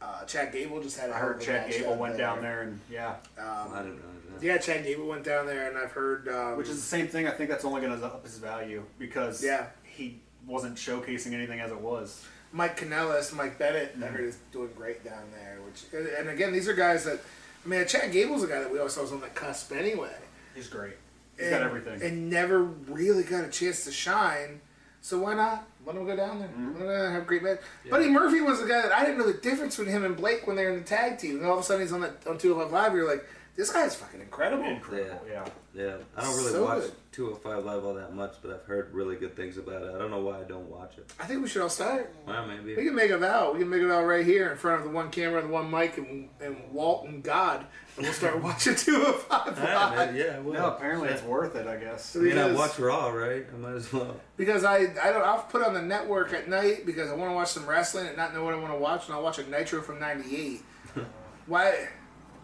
uh, 0.02 0.24
Chad 0.24 0.52
Gable 0.52 0.80
just 0.82 0.98
had. 1.00 1.10
a 1.10 1.14
I 1.14 1.18
heard 1.18 1.40
Chad 1.40 1.68
match 1.68 1.78
Gable 1.78 1.94
out 1.94 1.98
went 1.98 2.18
down 2.18 2.42
there, 2.42 2.62
and 2.62 2.78
yeah, 2.90 3.16
Um, 3.38 3.46
I 3.74 3.82
didn't 3.82 3.96
know 3.96 4.38
that. 4.38 4.44
yeah, 4.44 4.58
Chad 4.58 4.84
Gable 4.84 5.06
went 5.08 5.24
down 5.24 5.46
there, 5.46 5.68
and 5.68 5.78
I've 5.78 5.92
heard. 5.92 6.28
Um, 6.28 6.56
which 6.58 6.68
is 6.68 6.76
the 6.76 6.82
same 6.82 7.08
thing. 7.08 7.26
I 7.26 7.30
think 7.30 7.50
that's 7.50 7.64
only 7.64 7.80
going 7.80 7.98
to 7.98 8.06
up 8.06 8.24
his 8.24 8.38
value 8.38 8.84
because 8.98 9.42
Yeah. 9.42 9.66
he 9.84 10.20
wasn't 10.46 10.76
showcasing 10.76 11.32
anything 11.32 11.58
as 11.60 11.70
it 11.72 11.80
was. 11.80 12.24
Mike 12.52 12.78
Kanellis, 12.78 13.32
Mike 13.34 13.58
Bennett. 13.58 13.94
Mm-hmm. 13.94 14.04
I 14.04 14.06
heard 14.06 14.20
is 14.24 14.38
doing 14.52 14.70
great 14.76 15.04
down 15.04 15.24
there. 15.34 15.58
Which 15.66 15.82
and- 15.92 16.06
and 16.06 16.28
again, 16.28 16.52
these 16.52 16.68
are 16.68 16.74
guys 16.74 17.04
that. 17.04 17.20
I 17.66 17.68
mean, 17.68 17.86
Chad 17.86 18.12
Gable's 18.12 18.44
a 18.44 18.46
guy 18.46 18.60
that 18.60 18.70
we 18.70 18.78
always 18.78 18.92
saw 18.92 19.02
was 19.02 19.12
on 19.12 19.20
the 19.20 19.26
cusp 19.26 19.72
anyway. 19.72 20.14
He's 20.54 20.68
great. 20.68 20.94
He's 21.36 21.48
and, 21.48 21.50
got 21.50 21.62
everything. 21.62 22.00
And 22.00 22.30
never 22.30 22.62
really 22.62 23.24
got 23.24 23.44
a 23.44 23.48
chance 23.48 23.84
to 23.84 23.92
shine. 23.92 24.60
So 25.00 25.18
why 25.18 25.34
not? 25.34 25.66
Let 25.84 25.96
him 25.96 26.06
go 26.06 26.16
down 26.16 26.38
there. 26.38 26.48
Mm-hmm. 26.48 26.80
Let 26.80 26.82
him 26.82 27.06
and 27.06 27.14
have 27.14 27.26
great 27.26 27.42
match. 27.42 27.58
Buddy 27.90 28.08
Murphy 28.08 28.40
was 28.40 28.60
the 28.60 28.68
guy 28.68 28.82
that 28.82 28.92
I 28.92 29.04
didn't 29.04 29.18
know 29.18 29.26
the 29.26 29.38
difference 29.38 29.76
between 29.76 29.94
him 29.94 30.04
and 30.04 30.16
Blake 30.16 30.46
when 30.46 30.54
they 30.54 30.64
were 30.64 30.70
in 30.70 30.78
the 30.78 30.84
tag 30.84 31.18
team. 31.18 31.38
And 31.38 31.46
all 31.46 31.54
of 31.54 31.60
a 31.60 31.62
sudden 31.64 31.82
he's 31.82 31.92
on 31.92 32.02
that 32.02 32.24
on 32.26 32.38
205 32.38 32.72
Live. 32.72 32.94
You're 32.94 33.08
like, 33.08 33.24
this 33.56 33.70
guy 33.72 33.84
is 33.86 33.94
fucking 33.94 34.20
incredible. 34.20 34.64
Incredible. 34.64 35.20
Yeah. 35.30 35.44
Yeah, 35.74 35.96
I 36.16 36.22
don't 36.22 36.36
really 36.38 36.52
So 36.52 36.64
watch 36.64 36.80
good. 36.82 36.92
205 37.12 37.64
Live 37.66 37.84
all 37.84 37.92
that 37.94 38.14
much, 38.14 38.36
but 38.40 38.50
I've 38.50 38.64
heard 38.64 38.94
really 38.94 39.16
good 39.16 39.36
things 39.36 39.58
about 39.58 39.82
it. 39.82 39.94
I 39.94 39.98
don't 39.98 40.10
know 40.10 40.20
why 40.20 40.40
I 40.40 40.44
don't 40.44 40.70
watch 40.70 40.96
it. 40.96 41.12
I 41.20 41.24
think 41.26 41.42
we 41.42 41.48
should 41.50 41.60
all 41.60 41.68
start. 41.68 42.14
Well, 42.26 42.46
maybe 42.46 42.60
We 42.62 42.70
maybe. 42.76 42.86
can 42.86 42.94
make 42.94 43.10
a 43.10 43.18
vow. 43.18 43.52
We 43.52 43.58
can 43.58 43.68
make 43.68 43.82
a 43.82 43.88
vow 43.88 44.02
right 44.02 44.24
here 44.24 44.50
in 44.50 44.56
front 44.56 44.78
of 44.80 44.84
the 44.86 44.90
one 44.90 45.10
camera 45.10 45.40
and 45.40 45.50
the 45.50 45.52
one 45.52 45.70
mic 45.70 45.98
and, 45.98 46.30
and 46.40 46.56
Walt 46.72 47.04
and 47.06 47.22
God. 47.22 47.66
And 47.98 48.06
we'll 48.06 48.14
start 48.14 48.38
watching 48.42 48.74
205 48.74 49.30
All 49.30 49.44
right, 49.46 49.56
man, 49.58 49.96
Live. 49.96 50.16
yeah, 50.16 50.38
well, 50.38 50.54
No, 50.54 50.66
apparently 50.76 51.08
it's 51.10 51.22
worth 51.24 51.56
it. 51.56 51.66
I 51.66 51.76
guess. 51.76 52.16
I 52.16 52.20
mean, 52.20 52.38
I 52.38 52.48
Because- 52.48 52.56
watch 52.56 52.78
Raw, 52.78 53.10
right? 53.10 53.44
I 53.52 53.56
might 53.58 53.74
as 53.74 53.92
well. 53.92 54.16
Because 54.38 54.64
I, 54.64 54.76
I 54.78 55.12
don't, 55.12 55.24
I'll 55.26 55.42
put 55.42 55.62
on 55.62 55.74
the 55.74 55.82
network 55.82 56.32
at 56.32 56.48
night 56.48 56.86
because 56.86 57.10
I 57.10 57.14
want 57.14 57.30
to 57.30 57.34
watch 57.34 57.48
some 57.48 57.66
wrestling 57.66 58.06
and 58.06 58.16
not 58.16 58.32
know 58.32 58.44
what 58.44 58.54
I 58.54 58.58
want 58.58 58.72
to 58.72 58.78
watch, 58.78 59.06
and 59.08 59.14
I'll 59.14 59.22
watch 59.22 59.38
a 59.38 59.46
Nitro 59.50 59.82
from 59.82 59.98
'98. 60.00 60.62
Why? 61.46 61.88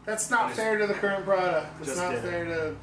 That's 0.04 0.30
not 0.30 0.48
just- 0.48 0.60
fair 0.60 0.78
to 0.78 0.86
the 0.86 0.94
current 0.94 1.24
product. 1.24 1.66
It's 1.80 1.88
just 1.88 2.00
not 2.00 2.10
did 2.10 2.24
it. 2.24 2.28
fair 2.28 2.44
to. 2.46 2.76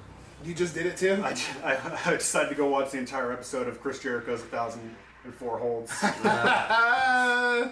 You 0.46 0.54
just 0.54 0.74
did 0.74 0.86
it 0.86 0.96
too. 0.98 1.22
I, 1.24 1.36
I, 1.64 2.00
I 2.06 2.12
decided 2.16 2.50
to 2.50 2.56
go 2.56 2.68
watch 2.70 2.92
the 2.92 2.98
entire 2.98 3.32
episode 3.34 3.68
of 3.68 3.82
Chris 3.82 4.00
Jericho's 4.00 4.40
1004 4.42 5.58
Holds. 5.60 5.92
Ah, 6.02 7.72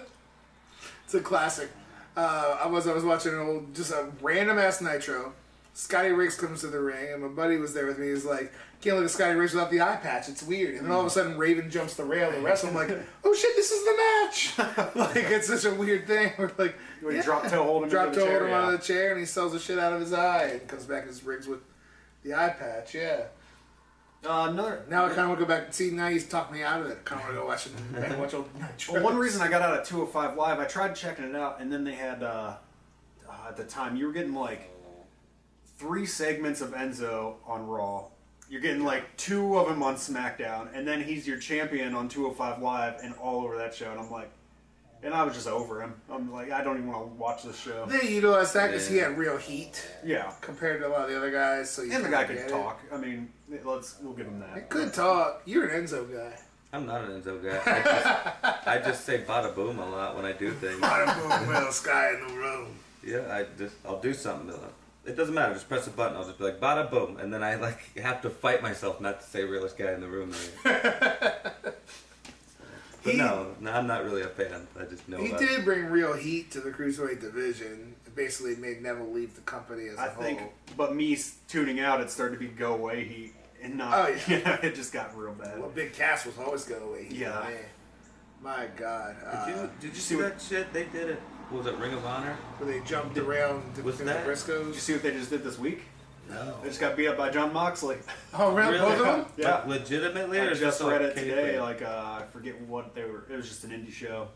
it's 1.04 1.14
a 1.14 1.20
classic. 1.20 1.70
Uh, 2.16 2.58
I 2.62 2.66
was 2.66 2.86
I 2.86 2.92
was 2.92 3.04
watching 3.04 3.32
an 3.32 3.38
old 3.40 3.74
just 3.74 3.92
a 3.92 4.08
random 4.20 4.58
ass 4.58 4.80
Nitro. 4.80 5.32
Scotty 5.78 6.10
Riggs 6.10 6.34
comes 6.34 6.62
to 6.62 6.66
the 6.66 6.80
ring, 6.80 7.12
and 7.12 7.22
my 7.22 7.28
buddy 7.28 7.56
was 7.56 7.72
there 7.72 7.86
with 7.86 8.00
me. 8.00 8.08
He's 8.08 8.24
like, 8.24 8.52
"Can't 8.80 8.96
look 8.96 9.04
at 9.04 9.12
Scotty 9.12 9.34
Riggs 9.34 9.54
without 9.54 9.70
the 9.70 9.80
eye 9.80 9.94
patch. 9.94 10.28
It's 10.28 10.42
weird." 10.42 10.74
And 10.74 10.84
then 10.84 10.90
all 10.90 11.02
of 11.02 11.06
a 11.06 11.10
sudden, 11.10 11.38
Raven 11.38 11.70
jumps 11.70 11.94
the 11.94 12.02
rail 12.02 12.30
and 12.32 12.42
wrestles. 12.42 12.72
I'm 12.72 12.76
like, 12.76 12.90
"Oh 13.24 13.32
shit, 13.32 13.54
this 13.54 13.70
is 13.70 13.84
the 13.84 14.66
match!" 14.66 14.96
like 14.96 15.30
it's 15.30 15.46
such 15.46 15.64
a 15.66 15.72
weird 15.72 16.08
thing. 16.08 16.32
We're 16.36 16.50
like, 16.58 16.76
When 17.00 17.14
you 17.14 17.22
drop 17.22 17.46
toe 17.46 17.62
hold 17.62 17.84
him 17.84 17.90
drop 17.90 18.08
into 18.08 18.18
toe 18.18 18.26
hold 18.26 18.38
chair, 18.40 18.48
him 18.48 18.54
out 18.54 18.74
of 18.74 18.80
the 18.80 18.84
chair, 18.84 19.12
and 19.12 19.20
he 19.20 19.24
sells 19.24 19.52
the 19.52 19.60
shit 19.60 19.78
out 19.78 19.92
of 19.92 20.00
his 20.00 20.12
eye, 20.12 20.46
and 20.46 20.66
comes 20.66 20.84
back 20.84 21.06
as 21.06 21.22
Riggs 21.22 21.46
with 21.46 21.60
the 22.24 22.34
eye 22.34 22.56
patch. 22.58 22.96
Yeah. 22.96 23.26
Uh, 24.28 24.48
another. 24.50 24.84
Now 24.90 25.04
I 25.04 25.10
kind 25.10 25.20
of 25.20 25.28
want 25.28 25.38
to 25.38 25.44
go 25.44 25.48
back 25.48 25.66
and 25.66 25.74
see. 25.74 25.92
Now 25.92 26.08
he's 26.08 26.28
talked 26.28 26.52
me 26.52 26.64
out 26.64 26.80
of 26.80 26.86
it. 26.88 26.98
I 27.00 27.08
kind 27.08 27.20
of 27.20 27.26
want 27.26 27.36
to 27.36 27.40
go 27.40 27.46
watch 27.46 27.66
it. 27.66 27.92
back 27.94 28.18
watch 28.18 28.34
old 28.34 28.48
Nitro. 28.60 28.94
Well, 28.94 29.04
one 29.04 29.16
reason 29.16 29.40
I 29.42 29.48
got 29.48 29.62
out 29.62 29.78
of 29.78 29.86
205 29.86 30.36
Live, 30.36 30.58
I 30.58 30.64
tried 30.64 30.96
checking 30.96 31.24
it 31.24 31.36
out, 31.36 31.60
and 31.60 31.72
then 31.72 31.84
they 31.84 31.94
had, 31.94 32.24
uh, 32.24 32.56
uh, 33.30 33.32
at 33.48 33.56
the 33.56 33.62
time, 33.62 33.94
you 33.94 34.08
were 34.08 34.12
getting 34.12 34.34
like 34.34 34.72
three 35.78 36.06
segments 36.06 36.60
of 36.60 36.70
Enzo 36.72 37.34
on 37.46 37.66
Raw. 37.66 38.04
You're 38.50 38.60
getting 38.60 38.84
like 38.84 39.16
two 39.16 39.58
of 39.58 39.68
them 39.68 39.82
on 39.82 39.96
SmackDown, 39.96 40.68
and 40.74 40.86
then 40.86 41.02
he's 41.02 41.26
your 41.26 41.38
champion 41.38 41.94
on 41.94 42.08
205 42.08 42.62
Live 42.62 42.94
and 43.02 43.14
all 43.16 43.42
over 43.44 43.56
that 43.58 43.74
show. 43.74 43.90
And 43.90 44.00
I'm 44.00 44.10
like, 44.10 44.30
and 45.02 45.14
I 45.14 45.22
was 45.22 45.34
just 45.34 45.46
over 45.46 45.80
him. 45.82 45.94
I'm 46.10 46.32
like, 46.32 46.50
I 46.50 46.64
don't 46.64 46.76
even 46.78 46.88
want 46.90 47.06
to 47.06 47.14
watch 47.14 47.42
this 47.44 47.58
show. 47.60 47.86
They 47.86 48.08
utilized 48.08 48.54
that 48.54 48.68
because 48.68 48.88
he 48.88 48.96
had 48.96 49.16
real 49.16 49.36
heat 49.36 49.86
Yeah. 50.04 50.32
compared 50.40 50.80
to 50.80 50.88
a 50.88 50.90
lot 50.90 51.02
of 51.04 51.10
the 51.10 51.16
other 51.16 51.30
guys. 51.30 51.70
So 51.70 51.82
you 51.82 51.92
And 51.92 52.04
the 52.04 52.08
guy 52.08 52.24
get 52.24 52.28
could 52.28 52.46
it. 52.46 52.48
talk. 52.48 52.80
I 52.92 52.96
mean, 52.96 53.30
let's 53.64 53.96
we'll 54.02 54.14
give 54.14 54.26
him 54.26 54.40
that. 54.40 54.54
He 54.56 54.60
could 54.62 54.92
talk. 54.92 55.42
You're 55.44 55.68
an 55.68 55.84
Enzo 55.86 56.10
guy. 56.12 56.36
I'm 56.72 56.84
not 56.86 57.04
an 57.04 57.20
Enzo 57.22 57.40
guy. 57.42 57.60
I 57.64 57.82
just, 57.82 58.66
I 58.66 58.78
just 58.78 59.04
say 59.04 59.22
bada 59.22 59.54
boom 59.54 59.78
a 59.78 59.88
lot 59.88 60.16
when 60.16 60.24
I 60.24 60.32
do 60.32 60.50
things. 60.52 60.80
Bada 60.80 61.14
boom, 61.40 61.48
little 61.52 61.70
sky 61.72 62.14
in 62.14 62.26
the 62.26 62.34
room. 62.34 62.68
Yeah, 63.04 63.20
I 63.30 63.44
just 63.56 63.76
I'll 63.86 64.00
do 64.00 64.12
something. 64.14 64.48
To 64.48 64.58
it 65.08 65.16
doesn't 65.16 65.34
matter. 65.34 65.54
Just 65.54 65.68
press 65.68 65.86
a 65.86 65.90
button. 65.90 66.16
I'll 66.16 66.24
just 66.24 66.38
be 66.38 66.44
like 66.44 66.60
bada 66.60 66.90
boom, 66.90 67.16
and 67.18 67.32
then 67.32 67.42
I 67.42 67.54
like 67.56 67.96
have 67.98 68.22
to 68.22 68.30
fight 68.30 68.62
myself 68.62 69.00
not 69.00 69.20
to 69.20 69.26
say 69.26 69.42
realest 69.44 69.76
guy 69.78 69.92
in 69.92 70.00
the 70.00 70.08
room. 70.08 70.32
but 70.62 71.82
He- 73.02 73.16
no, 73.16 73.54
no, 73.60 73.72
I'm 73.72 73.86
not 73.86 74.04
really 74.04 74.22
a 74.22 74.28
fan. 74.28 74.66
I 74.78 74.84
just 74.84 75.08
know. 75.08 75.18
He 75.18 75.28
about 75.28 75.40
did 75.40 75.64
bring 75.64 75.86
real 75.86 76.14
heat 76.14 76.50
to 76.52 76.60
the 76.60 76.70
cruiserweight 76.70 77.20
division. 77.20 77.94
It 78.06 78.14
basically 78.14 78.56
made 78.56 78.82
Neville 78.82 79.10
leave 79.12 79.34
the 79.34 79.40
company 79.42 79.88
as 79.88 79.96
a 79.98 80.00
I 80.00 80.08
whole. 80.08 80.22
think, 80.24 80.40
but 80.76 80.94
me 80.94 81.16
tuning 81.48 81.80
out, 81.80 82.00
it 82.00 82.10
started 82.10 82.34
to 82.34 82.40
be 82.40 82.48
go 82.48 82.74
away 82.74 83.04
heat 83.04 83.34
and 83.62 83.76
not. 83.78 83.94
Oh, 83.94 84.08
yeah. 84.28 84.58
it 84.62 84.74
just 84.74 84.92
got 84.92 85.16
real 85.16 85.32
bad. 85.32 85.58
Well, 85.58 85.70
Big 85.70 85.92
Cass 85.92 86.26
was 86.26 86.38
always 86.38 86.64
go 86.64 86.76
away. 86.90 87.04
Heat, 87.04 87.18
Yeah. 87.18 87.40
man. 87.40 87.56
My 88.42 88.66
God. 88.76 89.16
Uh, 89.26 89.46
Did 89.46 89.56
you 89.56 89.70
did 89.80 89.88
you 89.90 89.94
see 89.94 90.00
see 90.00 90.16
what- 90.16 90.38
that 90.38 90.40
shit? 90.42 90.72
They 90.72 90.84
did 90.84 91.10
it. 91.10 91.20
What 91.50 91.64
was 91.64 91.66
it 91.72 91.78
Ring 91.78 91.94
of 91.94 92.04
Honor? 92.04 92.36
where 92.58 92.70
they 92.72 92.84
jumped 92.86 93.16
around 93.16 93.74
to 93.76 93.82
Was 93.82 93.98
the 93.98 94.04
that- 94.04 94.26
Did 94.26 94.66
you 94.66 94.74
see 94.74 94.92
what 94.92 95.02
they 95.02 95.12
just 95.12 95.30
did 95.30 95.42
this 95.42 95.58
week? 95.58 95.82
No. 96.28 96.56
They 96.62 96.68
just 96.68 96.78
got 96.80 96.94
beat 96.94 97.08
up 97.08 97.16
by 97.16 97.30
Jon 97.30 97.54
Moxley. 97.54 97.96
Oh, 98.34 98.52
really? 98.54 98.72
Really? 98.74 98.78
Both 98.84 99.00
of 99.00 99.06
them? 99.06 99.26
Yeah. 99.38 99.54
Like, 99.54 99.66
legitimately, 99.66 100.38
or 100.38 100.42
I 100.42 100.46
is 100.48 100.60
just 100.60 100.78
this 100.80 100.86
read 100.88 101.00
it 101.00 101.16
kayfabe? 101.16 101.20
today. 101.24 101.60
Like 101.60 101.80
uh, 101.80 101.86
I 102.20 102.24
forget 102.30 102.60
what 102.62 102.94
they 102.94 103.04
were. 103.04 103.24
It 103.30 103.36
was 103.36 103.48
just 103.48 103.64
an 103.64 103.70
indie 103.70 103.90
show. 103.92 104.28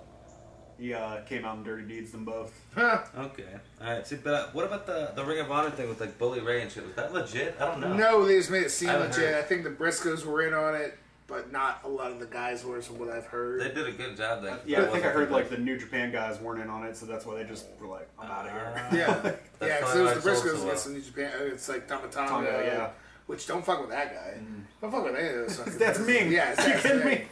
He 0.78 0.94
uh, 0.94 1.20
came 1.24 1.44
out 1.44 1.56
and 1.56 1.64
Dirty 1.66 1.86
Deeds 1.86 2.10
them 2.12 2.24
both. 2.24 2.50
Huh. 2.74 3.02
Okay. 3.18 3.44
All 3.82 3.92
right. 3.92 4.06
See, 4.06 4.16
but 4.16 4.32
uh, 4.32 4.46
what 4.54 4.64
about 4.64 4.86
the 4.86 5.12
the 5.14 5.22
Ring 5.22 5.38
of 5.40 5.50
Honor 5.52 5.70
thing 5.70 5.86
with 5.90 6.00
like 6.00 6.18
Bully 6.18 6.40
Ray 6.40 6.62
and 6.62 6.72
shit? 6.72 6.86
Was 6.86 6.94
that 6.94 7.12
legit? 7.12 7.56
I 7.60 7.66
don't 7.66 7.80
know. 7.80 7.92
No, 7.94 8.26
they 8.26 8.38
just 8.38 8.50
made 8.50 8.62
it 8.62 8.70
seem 8.70 8.88
I 8.88 8.92
haven't 8.92 9.08
legit. 9.10 9.26
heard. 9.34 9.34
I 9.34 9.42
think 9.42 9.64
the 9.64 9.70
Briscoes 9.70 10.24
were 10.24 10.40
in 10.46 10.54
on 10.54 10.74
it, 10.74 10.96
but 11.26 11.50
not 11.52 11.80
a 11.84 11.88
lot 11.88 12.10
of 12.10 12.18
the 12.20 12.26
guys 12.26 12.64
were, 12.64 12.80
from 12.82 12.98
what 12.98 13.08
I've 13.10 13.26
heard. 13.26 13.60
They 13.62 13.68
did 13.74 13.86
a 13.88 13.92
good 13.92 14.16
job. 14.16 14.42
Like, 14.44 14.62
Yeah, 14.66 14.82
I 14.82 14.86
think 14.86 15.04
I 15.04 15.10
heard 15.10 15.30
like 15.30 15.48
the 15.50 15.56
New 15.58 15.78
Japan 15.78 16.12
guys 16.12 16.38
weren't 16.40 16.60
in 16.60 16.68
on 16.68 16.84
it, 16.84 16.96
so 16.96 17.06
that's 17.06 17.24
why 17.24 17.36
they 17.36 17.44
just 17.44 17.66
were 17.80 17.86
like, 17.86 18.08
I'm 18.18 18.30
out 18.30 18.46
of 18.46 18.52
here. 18.52 18.72
Ah. 18.76 18.88
Yeah, 18.94 19.32
yeah, 19.68 19.78
because 19.80 19.96
it 19.96 20.02
was 20.02 20.12
the 20.12 20.18
it 20.18 20.22
sold 20.22 20.36
Briscoes 20.36 20.42
so 20.42 20.62
against 20.64 20.64
well. 20.66 20.82
the 20.84 20.90
New 20.90 21.00
Japan. 21.04 21.32
uh, 21.40 21.44
It's 21.54 21.68
like 21.68 21.88
Tama 21.88 22.08
Tonga, 22.08 22.28
Tonga, 22.28 22.62
yeah. 22.66 22.90
Which 23.26 23.46
don't 23.46 23.64
fuck 23.64 23.80
with 23.80 23.90
that 23.90 24.12
guy. 24.12 24.40
Don't 24.80 24.90
fuck 24.90 25.04
with 25.04 25.14
any 25.16 25.28
of 25.28 25.34
those. 25.46 25.78
That's 25.78 25.98
guys. 25.98 26.06
Meng. 26.06 26.32
Yeah, 26.32 26.50
You 26.76 26.80
kidding 26.82 27.06
me? 27.06 27.24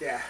Yeah, 0.00 0.20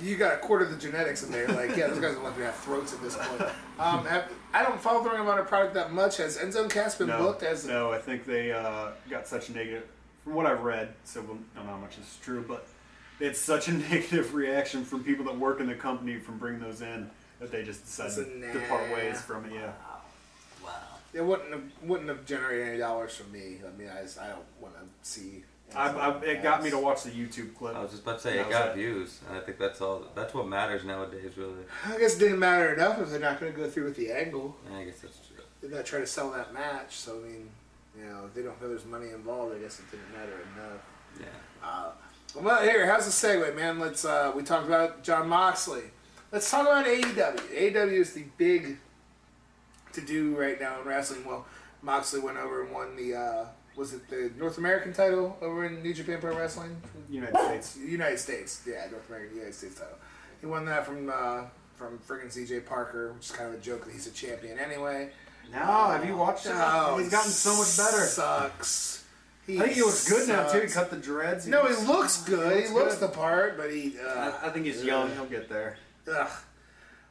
you 0.00 0.16
got 0.16 0.34
a 0.34 0.38
quarter 0.38 0.64
of 0.64 0.70
the 0.72 0.76
genetics 0.76 1.22
in 1.22 1.30
there. 1.30 1.46
Like, 1.46 1.76
yeah, 1.76 1.86
those 1.86 2.00
guys 2.00 2.16
are 2.16 2.22
lucky 2.24 2.38
to 2.38 2.46
have 2.46 2.56
throats 2.56 2.92
at 2.94 3.00
this 3.02 3.16
point. 3.16 3.42
Um, 3.78 4.04
have, 4.06 4.24
I 4.52 4.64
don't 4.64 4.80
follow 4.80 5.04
the 5.04 5.10
Ring 5.10 5.20
of 5.20 5.28
Honor 5.28 5.44
product 5.44 5.74
that 5.74 5.92
much. 5.92 6.16
Has 6.16 6.36
Enzo 6.36 6.62
and 6.62 6.70
Cass 6.72 6.96
been 6.96 7.06
No, 7.06 7.18
booked 7.18 7.44
as? 7.44 7.64
no, 7.64 7.92
I 7.92 7.98
think 7.98 8.24
they 8.26 8.50
uh, 8.50 8.88
got 9.08 9.28
such 9.28 9.50
negative. 9.50 9.84
From 10.28 10.34
what 10.34 10.44
I've 10.44 10.62
read, 10.62 10.92
so 11.04 11.22
we'll, 11.22 11.38
I 11.54 11.60
don't 11.60 11.66
know 11.68 11.72
how 11.72 11.78
much 11.78 11.96
is 11.96 12.18
true, 12.22 12.44
but 12.46 12.66
it's 13.18 13.40
such 13.40 13.68
a 13.68 13.72
negative 13.90 14.34
reaction 14.34 14.84
from 14.84 15.02
people 15.02 15.24
that 15.24 15.38
work 15.38 15.58
in 15.58 15.66
the 15.66 15.74
company 15.74 16.18
from 16.18 16.36
bringing 16.36 16.60
those 16.60 16.82
in 16.82 17.08
that 17.40 17.50
they 17.50 17.64
just 17.64 17.86
decided 17.86 18.26
It's 18.42 18.54
a 18.54 18.60
to 18.60 18.66
part 18.66 18.92
ways 18.92 19.22
from 19.22 19.46
it. 19.46 19.54
Yeah. 19.54 19.72
Wow. 20.62 20.72
It 21.14 21.24
wouldn't 21.24 21.50
have 21.50 21.62
wouldn't 21.82 22.10
have 22.10 22.26
generated 22.26 22.68
any 22.68 22.76
dollars 22.76 23.16
from 23.16 23.32
me. 23.32 23.56
I 23.66 23.78
mean, 23.78 23.88
I, 23.88 24.02
just, 24.02 24.18
I 24.18 24.28
don't 24.28 24.44
want 24.60 24.74
to 24.74 24.80
see. 25.00 25.44
I, 25.74 25.88
Enzo 25.88 25.96
I, 25.96 26.14
and 26.16 26.24
it 26.24 26.42
got 26.42 26.62
me 26.62 26.68
to 26.72 26.78
watch 26.78 27.04
the 27.04 27.10
YouTube 27.10 27.54
clip. 27.54 27.74
I 27.74 27.80
was 27.80 27.92
just 27.92 28.02
about 28.02 28.16
to 28.16 28.20
say 28.20 28.38
it 28.38 28.50
got 28.50 28.68
it. 28.68 28.74
views, 28.74 29.20
and 29.30 29.38
I 29.38 29.40
think 29.40 29.56
that's 29.58 29.80
all. 29.80 30.02
That's 30.14 30.34
what 30.34 30.46
matters 30.46 30.84
nowadays, 30.84 31.38
really. 31.38 31.64
I 31.86 31.98
guess 31.98 32.16
it 32.16 32.18
didn't 32.18 32.38
matter 32.38 32.74
enough 32.74 33.00
if 33.00 33.08
they're 33.08 33.18
not 33.18 33.40
going 33.40 33.50
to 33.50 33.58
go 33.58 33.66
through 33.66 33.84
with 33.84 33.96
the 33.96 34.10
angle. 34.10 34.58
Yeah, 34.70 34.76
I 34.76 34.84
guess 34.84 35.00
that's 35.00 35.26
true. 35.26 35.42
They're 35.62 35.70
not 35.70 35.86
trying 35.86 36.02
to 36.02 36.06
sell 36.06 36.30
that 36.32 36.52
match. 36.52 36.96
So 36.98 37.16
I 37.16 37.28
mean, 37.28 37.48
you 37.98 38.04
know, 38.04 38.26
if 38.26 38.34
they 38.34 38.42
don't 38.42 38.60
know 38.60 38.68
there's 38.68 38.84
money 38.84 39.10
involved, 39.10 39.54
I 39.54 39.58
guess 39.58 39.80
it 39.80 39.90
didn't 39.90 40.12
matter 40.12 40.40
enough. 40.56 40.82
Yeah. 41.20 41.66
Uh, 41.66 41.90
well, 42.40 42.62
here, 42.62 42.86
how's 42.86 43.06
the 43.06 43.28
segue, 43.28 43.56
man? 43.56 43.78
Let's. 43.78 44.04
Uh, 44.04 44.32
we 44.34 44.42
talked 44.42 44.66
about 44.66 45.02
Jon 45.02 45.28
Moxley. 45.28 45.84
Let's 46.30 46.50
talk 46.50 46.62
about 46.62 46.86
AEW. 46.86 47.72
AEW 47.74 47.92
is 47.92 48.12
the 48.12 48.24
big 48.36 48.78
to 49.92 50.00
do 50.00 50.36
right 50.36 50.60
now 50.60 50.80
in 50.80 50.86
wrestling. 50.86 51.24
Well, 51.24 51.46
Moxley 51.82 52.20
went 52.20 52.38
over 52.38 52.64
and 52.64 52.72
won 52.72 52.96
the. 52.96 53.14
Uh, 53.14 53.44
was 53.76 53.94
it 53.94 54.08
the 54.08 54.30
North 54.36 54.58
American 54.58 54.92
title 54.92 55.38
over 55.40 55.64
in 55.64 55.82
New 55.82 55.94
Japan 55.94 56.20
Pro 56.20 56.36
Wrestling? 56.36 56.82
United 57.08 57.38
States. 57.38 57.78
United 57.78 58.18
States, 58.18 58.62
yeah, 58.66 58.86
North 58.90 59.08
American 59.08 59.36
United 59.36 59.54
States 59.54 59.76
title. 59.76 59.96
He 60.40 60.46
won 60.46 60.64
that 60.66 60.84
from 60.84 61.08
uh, 61.08 61.44
from 61.76 61.98
friggin' 61.98 62.26
CJ 62.26 62.66
Parker, 62.66 63.12
which 63.12 63.26
is 63.26 63.32
kind 63.32 63.48
of 63.52 63.58
a 63.58 63.62
joke 63.62 63.84
that 63.84 63.92
he's 63.92 64.06
a 64.06 64.10
champion 64.10 64.58
anyway. 64.58 65.10
No, 65.52 65.58
have 65.58 66.04
you 66.04 66.16
watched 66.16 66.46
it? 66.46 66.52
Oh, 66.54 66.98
He's 66.98 67.10
gotten 67.10 67.30
so 67.30 67.56
much 67.56 67.76
better. 67.76 68.04
Sucks. 68.06 69.04
He 69.46 69.58
I 69.58 69.62
think 69.62 69.74
he 69.74 69.80
looks 69.80 70.08
good 70.08 70.28
now 70.28 70.46
too. 70.46 70.60
He 70.60 70.66
cut 70.66 70.90
the 70.90 70.96
dreads. 70.98 71.46
No, 71.46 71.66
he 71.66 71.74
looks 71.86 72.22
good. 72.22 72.64
He 72.64 72.68
looks, 72.72 72.96
good. 72.96 73.08
the 73.08 73.14
part, 73.14 73.56
but 73.56 73.70
he. 73.72 73.94
Uh, 73.98 74.32
I, 74.42 74.48
I 74.48 74.50
think 74.50 74.66
he's 74.66 74.84
young. 74.84 75.10
He'll 75.14 75.24
get 75.24 75.48
there. 75.48 75.78
ugh. 76.12 76.28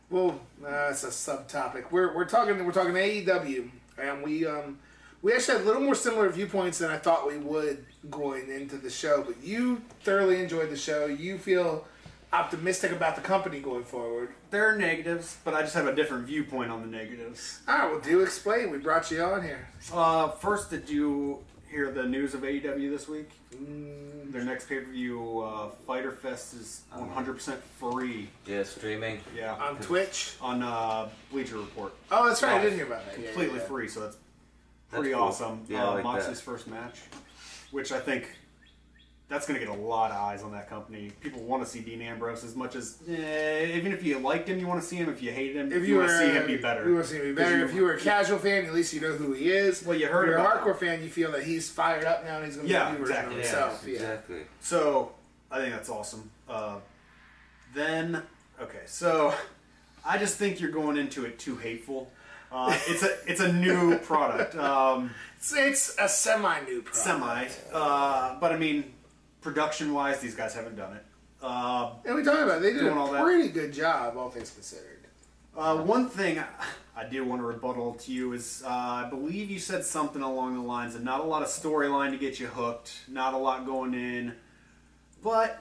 Well, 0.10 0.40
uh, 0.64 0.70
that's 0.70 1.04
a 1.04 1.08
subtopic. 1.08 1.92
We're 1.92 2.16
we're 2.16 2.26
talking 2.26 2.64
we're 2.64 2.72
talking 2.72 2.94
AEW, 2.94 3.70
and 3.98 4.24
we 4.24 4.46
um 4.46 4.78
we 5.24 5.34
actually 5.34 5.58
had 5.58 5.64
a 5.64 5.66
little 5.68 5.82
more 5.82 5.96
similar 5.96 6.30
viewpoints 6.30 6.78
than 6.78 6.92
I 6.92 6.98
thought 6.98 7.28
we 7.28 7.38
would 7.38 7.84
going 8.10 8.50
into 8.52 8.78
the 8.78 8.90
show. 8.90 9.24
But 9.24 9.44
you 9.44 9.82
thoroughly 10.04 10.40
enjoyed 10.42 10.70
the 10.70 10.78
show. 10.78 11.08
You 11.08 11.40
feel 11.40 11.86
optimistic 12.34 12.92
about 12.92 13.16
the 13.16 13.22
company 13.22 13.60
going 13.60 13.84
forward. 13.84 14.30
There 14.52 14.68
are 14.68 14.76
negatives, 14.76 15.38
but 15.44 15.54
I 15.54 15.62
just 15.62 15.74
have 15.76 15.88
a 15.88 15.96
different 15.96 16.26
viewpoint 16.26 16.72
on 16.72 16.82
the 16.82 16.88
negatives. 16.88 17.62
All 17.68 17.78
right, 17.78 17.92
well, 17.92 18.00
do 18.00 18.22
explain. 18.22 18.72
We 18.72 18.78
brought 18.78 19.10
you 19.12 19.22
on 19.24 19.44
here. 19.44 19.68
Uh, 19.94 20.30
first, 20.30 20.70
did 20.70 20.90
you 20.90 21.40
hear 21.70 21.92
the 21.92 22.04
news 22.04 22.34
of 22.34 22.42
AEW 22.42 22.90
this 22.90 23.08
week? 23.08 23.30
Mm, 23.56 24.32
Their 24.32 24.44
next 24.44 24.68
pay 24.68 24.80
per 24.80 24.92
view, 24.92 25.42
uh, 25.42 25.70
Fyter 25.86 26.12
Fest, 26.12 26.54
is 26.54 26.82
100% 26.96 27.58
free. 27.80 28.30
Yeah, 28.46 28.64
streaming. 28.64 29.20
Yeah, 29.36 29.56
on 29.56 29.78
Twitch. 29.78 30.34
on 30.42 30.64
uh, 30.64 31.10
Bleacher 31.32 31.58
Report. 31.58 31.94
Oh, 32.12 32.28
that's 32.28 32.44
right. 32.44 32.54
I 32.60 32.62
didn't 32.62 32.78
hear 32.78 32.88
about 32.88 33.06
that. 33.06 33.16
Completely 33.16 33.56
yeah, 33.56 33.62
yeah. 33.62 33.68
free, 33.68 33.88
so 33.88 34.02
that's 34.02 34.18
That's 34.92 35.00
pretty 35.02 35.14
cool. 35.16 35.24
awesome. 35.24 35.62
Yeah, 35.70 35.88
uh, 35.88 35.94
like 35.96 36.04
Moxley's 36.04 36.40
that. 36.40 36.44
first 36.46 36.68
match, 36.68 37.00
which 37.72 37.92
I 37.92 38.00
think 38.00 38.30
that's 39.30 39.46
going 39.46 39.60
to 39.60 39.66
get 39.66 39.76
a 39.76 39.82
lot 39.82 40.12
of 40.12 40.18
eyes 40.18 40.42
on 40.42 40.54
that 40.54 40.70
company. 40.70 41.12
People 41.20 41.42
want 41.44 41.62
to 41.64 41.70
see 41.70 41.82
Dean 41.82 42.02
Ambrose 42.02 42.46
as 42.46 42.56
much 42.56 42.76
as 42.76 42.98
eh, 43.10 43.66
even 43.76 43.92
if 43.92 44.02
you 44.04 44.20
liked 44.20 44.48
him, 44.48 44.58
you 44.58 44.68
want 44.68 44.82
to 44.82 44.88
see 44.88 44.96
him. 44.96 45.10
If 45.10 45.22
you 45.22 45.32
hated 45.32 45.58
him, 45.58 45.68
If 45.74 45.82
you, 45.84 45.96
you 45.96 45.98
want 45.98 46.10
to 46.10 46.18
see 46.18 46.30
him 46.32 46.48
be 46.48 46.56
better. 46.58 46.88
You 46.88 46.94
want 46.96 47.06
to 47.08 47.12
see 47.12 47.18
him 47.18 47.26
be 47.26 47.32
better. 47.34 47.66
If 47.66 47.74
you 47.74 47.84
were 47.84 47.94
a 47.96 48.00
casual 48.00 48.38
fan, 48.40 48.66
at 48.66 48.74
least 48.74 48.94
you 48.94 49.02
know 49.02 49.12
who 49.14 49.34
he 49.34 49.52
is. 49.52 49.84
Well, 49.84 49.98
you 49.98 50.08
heard 50.08 50.30
If 50.30 50.32
you're 50.32 50.40
about- 50.40 50.58
a 50.58 50.72
hardcore 50.72 50.78
fan, 50.80 51.04
you 51.04 51.10
feel 51.10 51.32
that 51.34 51.44
he's 51.44 51.70
fired 51.70 52.06
up 52.06 52.24
now 52.24 52.38
and 52.38 52.46
he's 52.46 52.56
going 52.56 52.68
to 52.68 52.74
Yeah, 52.74 52.92
be 52.92 52.98
a 52.98 53.02
exactly. 53.02 53.34
of 53.34 53.40
Yeah, 53.40 53.44
himself. 53.50 53.84
Yeah. 53.86 53.94
exactly. 53.96 54.42
So 54.62 55.12
I 55.52 55.58
think 55.60 55.74
that's 55.74 55.90
awesome. 55.90 56.32
Uh, 56.48 56.78
then 57.74 58.22
okay, 58.62 58.84
so 58.86 59.34
I 60.06 60.18
just 60.18 60.38
think 60.38 60.62
you're 60.62 60.72
going 60.72 60.96
into 60.98 61.26
it 61.26 61.38
too 61.38 61.58
hateful. 61.58 62.10
Uh, 62.50 62.78
it's 62.88 63.04
a 63.04 63.18
it's 63.30 63.42
a 63.42 63.52
new 63.52 63.98
product. 64.00 64.56
Um, 64.68 65.12
It's, 65.38 65.54
it's 65.54 65.96
a 66.00 66.08
semi-new 66.10 66.82
product. 66.84 66.96
semi. 66.96 67.48
Uh, 67.74 68.40
but 68.40 68.52
I 68.54 68.58
mean, 68.58 68.94
production 69.42 69.94
wise, 69.94 70.20
these 70.20 70.36
guys 70.36 70.54
haven't 70.54 70.76
done 70.76 70.94
it. 70.96 71.04
Uh, 71.42 71.92
And 72.06 72.16
we 72.16 72.24
talked 72.24 72.42
about 72.42 72.58
it. 72.58 72.62
They 72.62 72.74
did 72.74 72.80
Doing 72.82 72.98
all 72.98 73.10
a 73.10 73.14
that. 73.14 73.24
pretty 73.24 73.50
good 73.50 73.72
job, 73.74 74.18
all 74.18 74.30
things 74.30 74.50
considered. 74.52 75.06
uh, 75.56 75.78
one 75.78 76.10
thing 76.10 76.40
I 76.96 77.04
do 77.06 77.24
want 77.24 77.42
to 77.42 77.46
rebuttal 77.46 77.94
to 77.94 78.12
you 78.12 78.34
is 78.34 78.64
uh, 78.66 78.70
I 78.70 79.08
believe 79.10 79.52
you 79.52 79.60
said 79.60 79.86
something 79.86 80.22
along 80.24 80.56
the 80.56 80.62
lines 80.64 80.96
of 80.96 81.04
not 81.04 81.20
a 81.20 81.24
lot 81.24 81.44
of 81.44 81.48
storyline 81.48 82.12
to 82.12 82.18
get 82.18 82.40
you 82.40 82.48
hooked, 82.48 83.02
not 83.08 83.34
a 83.34 83.38
lot 83.38 83.66
going 83.66 83.94
in. 83.94 84.34
But 85.24 85.60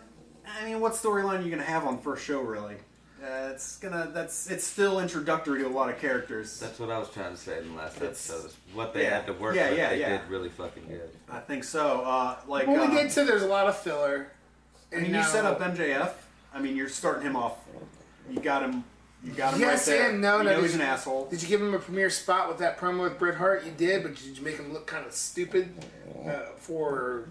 I 0.61 0.65
mean, 0.65 0.81
what 0.81 0.93
storyline 0.93 1.41
are 1.41 1.43
you 1.43 1.51
going 1.51 1.59
to 1.63 1.65
have 1.71 1.85
on 1.85 1.99
first 1.99 2.25
show, 2.25 2.41
really? 2.41 2.77
Uh, 3.23 3.49
it's 3.53 3.79
gonna 3.79 4.11
that's 4.13 4.51
it's 4.51 4.65
still 4.65 5.01
introductory 5.01 5.61
to 5.63 5.67
a 5.67 5.71
lot 5.71 5.89
of 5.89 5.99
characters. 5.99 6.61
That's 6.61 6.79
what 6.79 6.91
I 6.91 6.99
was 6.99 7.09
trying 7.11 7.31
to 7.33 7.37
say 7.37 7.59
in 7.59 7.71
the 7.71 7.75
last 7.75 7.97
It's- 7.97 8.29
episode. 8.31 8.47
is 8.51 8.57
What 8.75 8.93
they 8.93 9.05
yeah. 9.05 9.11
had 9.17 9.27
to 9.27 9.33
work 9.33 9.55
Yeah, 9.57 9.71
with, 9.71 9.79
yeah, 9.79 9.89
they 9.91 10.01
yeah. 10.01 10.19
did 10.19 10.29
really 10.29 10.51
fucking 10.51 10.87
good. 10.87 11.11
I 11.31 11.41
think 11.41 11.65
so. 11.65 12.03
Uh, 12.03 12.37
like 12.47 12.67
When 12.67 12.79
uh, 12.79 12.87
we 12.89 12.95
get 12.95 13.11
to, 13.13 13.25
there's 13.25 13.43
a 13.43 13.47
lot 13.49 13.69
of 13.69 13.77
filler. 13.79 14.29
I 14.95 15.01
mean, 15.01 15.15
you 15.15 15.23
set 15.23 15.45
up 15.47 15.61
MJF. 15.61 16.13
I 16.55 16.61
mean, 16.61 16.77
you're 16.77 16.89
starting 16.91 17.23
him 17.23 17.37
off. 17.37 17.57
You 18.31 18.41
got 18.41 18.63
him. 18.63 18.85
You 19.25 19.33
got 19.33 19.55
him 19.55 19.61
Yes 19.61 19.89
right 19.89 19.97
there. 19.97 20.11
and 20.11 20.21
no, 20.21 20.39
You 20.39 20.45
no, 20.45 20.51
know 20.51 20.57
did 20.57 20.63
he's 20.65 20.75
an 20.75 20.81
you- 20.81 20.87
asshole. 20.87 21.27
Did 21.31 21.43
you 21.43 21.49
give 21.49 21.61
him 21.63 21.73
a 21.75 21.79
premiere 21.79 22.11
spot 22.11 22.49
with 22.49 22.59
that 22.59 22.79
promo 22.79 23.03
with 23.05 23.19
Bret 23.19 23.37
Hart? 23.37 23.65
You 23.65 23.73
did, 23.73 24.03
but 24.03 24.15
did 24.15 24.37
you 24.39 24.45
make 24.45 24.57
him 24.59 24.73
look 24.73 24.87
kind 24.87 25.05
of 25.07 25.13
stupid 25.13 25.73
uh, 26.27 26.41
for, 26.59 27.29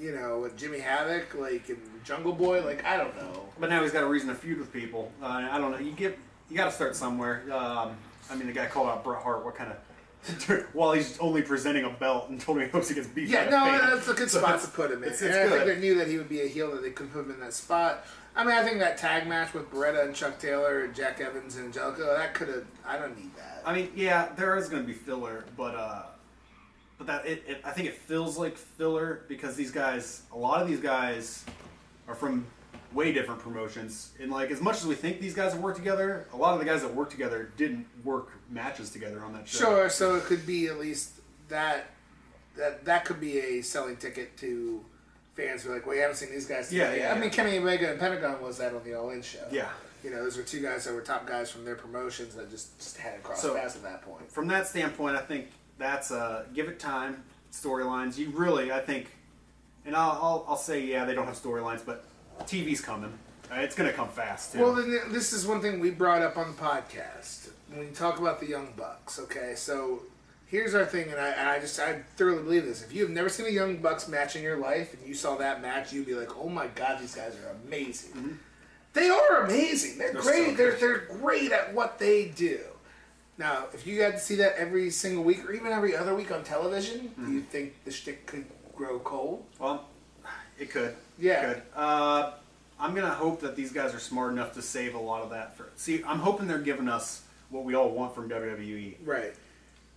you 0.00 0.12
know, 0.12 0.40
with 0.40 0.56
Jimmy 0.56 0.78
Havoc, 0.78 1.34
like 1.34 1.68
in 1.68 1.78
Jungle 2.04 2.32
Boy? 2.32 2.64
Like 2.64 2.84
I 2.84 2.96
don't 2.96 3.14
know. 3.16 3.44
But 3.58 3.70
now 3.70 3.82
he's 3.82 3.92
got 3.92 4.02
a 4.02 4.06
reason 4.06 4.28
to 4.28 4.34
feud 4.34 4.58
with 4.58 4.72
people. 4.72 5.12
Uh, 5.22 5.48
I 5.50 5.58
don't 5.58 5.70
know. 5.70 5.78
You 5.78 5.92
get. 5.92 6.18
You 6.48 6.56
got 6.56 6.64
to 6.64 6.72
start 6.72 6.96
somewhere. 6.96 7.44
Um, 7.52 7.96
I 8.28 8.34
mean, 8.34 8.48
the 8.48 8.52
guy 8.52 8.66
called 8.66 8.88
out 8.88 9.04
Bret 9.04 9.22
Hart. 9.22 9.44
What 9.44 9.54
kind 9.54 9.70
of? 9.70 9.76
While 10.74 10.92
he's 10.92 11.18
only 11.18 11.42
presenting 11.42 11.84
a 11.84 11.90
belt 11.90 12.28
and 12.28 12.40
told 12.40 12.58
me 12.58 12.64
he 12.64 12.70
hopes 12.70 12.88
he 12.88 12.94
gets 12.94 13.06
beat. 13.06 13.28
Yeah, 13.28 13.48
no, 13.48 13.94
that's 13.94 14.08
a 14.08 14.14
good 14.14 14.30
spot 14.30 14.60
to 14.60 14.68
put 14.68 14.90
him 14.90 15.02
in. 15.02 15.10
It's, 15.10 15.22
it's 15.22 15.34
I 15.34 15.48
think 15.48 15.64
they 15.64 15.78
knew 15.78 15.94
that 15.94 16.08
he 16.08 16.18
would 16.18 16.28
be 16.28 16.42
a 16.42 16.46
heel 16.46 16.70
that 16.72 16.82
they 16.82 16.90
could 16.90 17.12
put 17.12 17.24
him 17.24 17.30
in 17.30 17.40
that 17.40 17.54
spot. 17.54 18.04
I 18.36 18.44
mean, 18.44 18.54
I 18.54 18.62
think 18.62 18.78
that 18.78 18.96
tag 18.96 19.26
match 19.26 19.54
with 19.54 19.70
Beretta 19.70 20.04
and 20.04 20.14
Chuck 20.14 20.38
Taylor, 20.38 20.84
and 20.84 20.94
Jack 20.94 21.20
Evans 21.20 21.56
and 21.56 21.66
Angelico, 21.66 22.14
that 22.16 22.34
could 22.34 22.48
have. 22.48 22.64
I 22.86 22.98
don't 22.98 23.16
need 23.16 23.34
that. 23.36 23.62
I 23.64 23.74
mean, 23.74 23.90
yeah, 23.94 24.28
there 24.36 24.56
is 24.56 24.68
going 24.68 24.82
to 24.82 24.86
be 24.86 24.94
filler, 24.94 25.44
but 25.56 25.74
uh, 25.74 26.02
but 27.00 27.06
that 27.06 27.26
it, 27.26 27.42
it, 27.48 27.60
I 27.64 27.70
think 27.70 27.88
it 27.88 27.94
feels 27.94 28.36
like 28.36 28.58
filler 28.58 29.22
because 29.26 29.56
these 29.56 29.70
guys, 29.70 30.22
a 30.32 30.36
lot 30.36 30.60
of 30.60 30.68
these 30.68 30.80
guys, 30.80 31.46
are 32.06 32.14
from 32.14 32.46
way 32.92 33.10
different 33.10 33.40
promotions. 33.40 34.12
And 34.20 34.30
like, 34.30 34.50
as 34.50 34.60
much 34.60 34.76
as 34.76 34.86
we 34.86 34.94
think 34.94 35.18
these 35.18 35.32
guys 35.32 35.54
will 35.54 35.62
work 35.62 35.76
together, 35.76 36.26
a 36.34 36.36
lot 36.36 36.52
of 36.52 36.58
the 36.58 36.66
guys 36.66 36.82
that 36.82 36.94
work 36.94 37.08
together 37.08 37.52
didn't 37.56 37.86
work 38.04 38.32
matches 38.50 38.90
together 38.90 39.24
on 39.24 39.32
that 39.32 39.48
show. 39.48 39.58
Sure, 39.60 39.88
so 39.88 40.16
it 40.16 40.24
could 40.24 40.46
be 40.46 40.66
at 40.66 40.78
least 40.78 41.12
that. 41.48 41.86
That 42.56 42.84
that 42.84 43.04
could 43.04 43.20
be 43.20 43.38
a 43.38 43.62
selling 43.62 43.96
ticket 43.96 44.36
to 44.38 44.84
fans 45.36 45.62
who 45.62 45.70
are 45.70 45.74
like, 45.76 45.86
well, 45.86 45.94
you 45.94 46.02
haven't 46.02 46.16
seen 46.16 46.30
these 46.30 46.46
guys. 46.46 46.68
Today. 46.68 46.80
Yeah, 46.80 46.90
together 46.90 46.98
yeah. 46.98 47.10
I 47.12 47.14
yeah. 47.14 47.20
mean, 47.20 47.30
Kenny 47.30 47.58
Omega 47.58 47.90
and 47.92 47.98
Pentagon 47.98 48.42
was 48.42 48.58
that 48.58 48.74
on 48.74 48.82
the 48.84 48.94
All 48.94 49.10
In 49.10 49.22
show. 49.22 49.46
Yeah. 49.50 49.68
You 50.02 50.10
know, 50.10 50.22
those 50.22 50.36
were 50.36 50.42
two 50.42 50.60
guys 50.60 50.84
that 50.84 50.92
were 50.92 51.00
top 51.00 51.26
guys 51.26 51.50
from 51.50 51.64
their 51.64 51.76
promotions 51.76 52.34
that 52.34 52.50
just, 52.50 52.76
just 52.78 52.96
hadn't 52.96 53.22
crossed 53.22 53.42
So- 53.42 53.54
paths 53.54 53.76
at 53.76 53.82
that 53.82 54.02
point. 54.02 54.30
From 54.32 54.48
that 54.48 54.66
standpoint, 54.66 55.16
I 55.16 55.20
think 55.20 55.46
that's 55.80 56.10
uh, 56.10 56.44
give 56.54 56.68
it 56.68 56.78
time. 56.78 57.22
Storylines, 57.52 58.16
you 58.16 58.30
really, 58.30 58.70
I 58.70 58.78
think, 58.80 59.08
and 59.84 59.96
I'll, 59.96 60.12
I'll, 60.12 60.44
I'll 60.50 60.56
say, 60.56 60.84
yeah, 60.84 61.04
they 61.04 61.14
don't 61.14 61.26
have 61.26 61.34
storylines, 61.34 61.84
but 61.84 62.04
TV's 62.42 62.80
coming. 62.80 63.12
Uh, 63.50 63.56
it's 63.56 63.74
going 63.74 63.90
to 63.90 63.96
come 63.96 64.08
fast. 64.08 64.52
Too. 64.52 64.60
Well, 64.60 64.74
then 64.74 65.00
this 65.08 65.32
is 65.32 65.44
one 65.46 65.60
thing 65.60 65.80
we 65.80 65.90
brought 65.90 66.22
up 66.22 66.36
on 66.36 66.54
the 66.54 66.62
podcast 66.62 67.48
when 67.72 67.88
you 67.88 67.92
talk 67.92 68.20
about 68.20 68.38
the 68.38 68.46
Young 68.46 68.72
Bucks. 68.76 69.18
Okay, 69.18 69.54
so 69.56 70.02
here's 70.46 70.74
our 70.76 70.84
thing, 70.84 71.10
and 71.10 71.20
I, 71.20 71.28
and 71.30 71.48
I 71.48 71.58
just 71.58 71.80
I 71.80 72.02
thoroughly 72.16 72.44
believe 72.44 72.64
this. 72.64 72.84
If 72.84 72.92
you 72.94 73.02
have 73.02 73.10
never 73.10 73.28
seen 73.28 73.46
a 73.46 73.50
Young 73.50 73.78
Bucks 73.78 74.06
match 74.06 74.36
in 74.36 74.42
your 74.44 74.58
life, 74.58 74.94
and 74.94 75.04
you 75.04 75.14
saw 75.14 75.34
that 75.38 75.60
match, 75.60 75.92
you'd 75.92 76.06
be 76.06 76.14
like, 76.14 76.36
"Oh 76.36 76.48
my 76.48 76.68
god, 76.68 77.00
these 77.00 77.16
guys 77.16 77.34
are 77.34 77.56
amazing." 77.66 78.38
They 78.92 79.08
are 79.08 79.44
amazing. 79.44 79.98
They're, 79.98 80.12
They're 80.12 80.22
great. 80.22 80.50
so 80.50 80.54
they're 80.54 80.72
they're 80.76 80.98
great 81.18 81.50
at 81.50 81.74
what 81.74 81.98
they 81.98 82.26
do. 82.28 82.60
Now, 83.40 83.64
if 83.72 83.86
you 83.86 84.02
had 84.02 84.12
to 84.12 84.18
see 84.20 84.34
that 84.36 84.56
every 84.58 84.90
single 84.90 85.24
week, 85.24 85.48
or 85.48 85.54
even 85.54 85.72
every 85.72 85.96
other 85.96 86.14
week 86.14 86.30
on 86.30 86.44
television, 86.44 87.10
do 87.18 87.32
you 87.32 87.40
think 87.40 87.72
the 87.86 87.90
shtick 87.90 88.26
could 88.26 88.44
grow 88.76 88.98
cold? 88.98 89.46
Well, 89.58 89.86
it 90.58 90.68
could. 90.70 90.94
Yeah. 91.18 91.40
It 91.52 91.54
could. 91.54 91.62
Uh, 91.74 92.32
I'm 92.78 92.94
gonna 92.94 93.08
hope 93.08 93.40
that 93.40 93.56
these 93.56 93.72
guys 93.72 93.94
are 93.94 93.98
smart 93.98 94.32
enough 94.32 94.52
to 94.54 94.62
save 94.62 94.94
a 94.94 94.98
lot 94.98 95.22
of 95.22 95.30
that 95.30 95.56
for. 95.56 95.70
See, 95.76 96.04
I'm 96.06 96.18
hoping 96.18 96.48
they're 96.48 96.58
giving 96.58 96.86
us 96.86 97.22
what 97.48 97.64
we 97.64 97.74
all 97.74 97.88
want 97.88 98.14
from 98.14 98.28
WWE. 98.28 98.96
Right. 99.06 99.32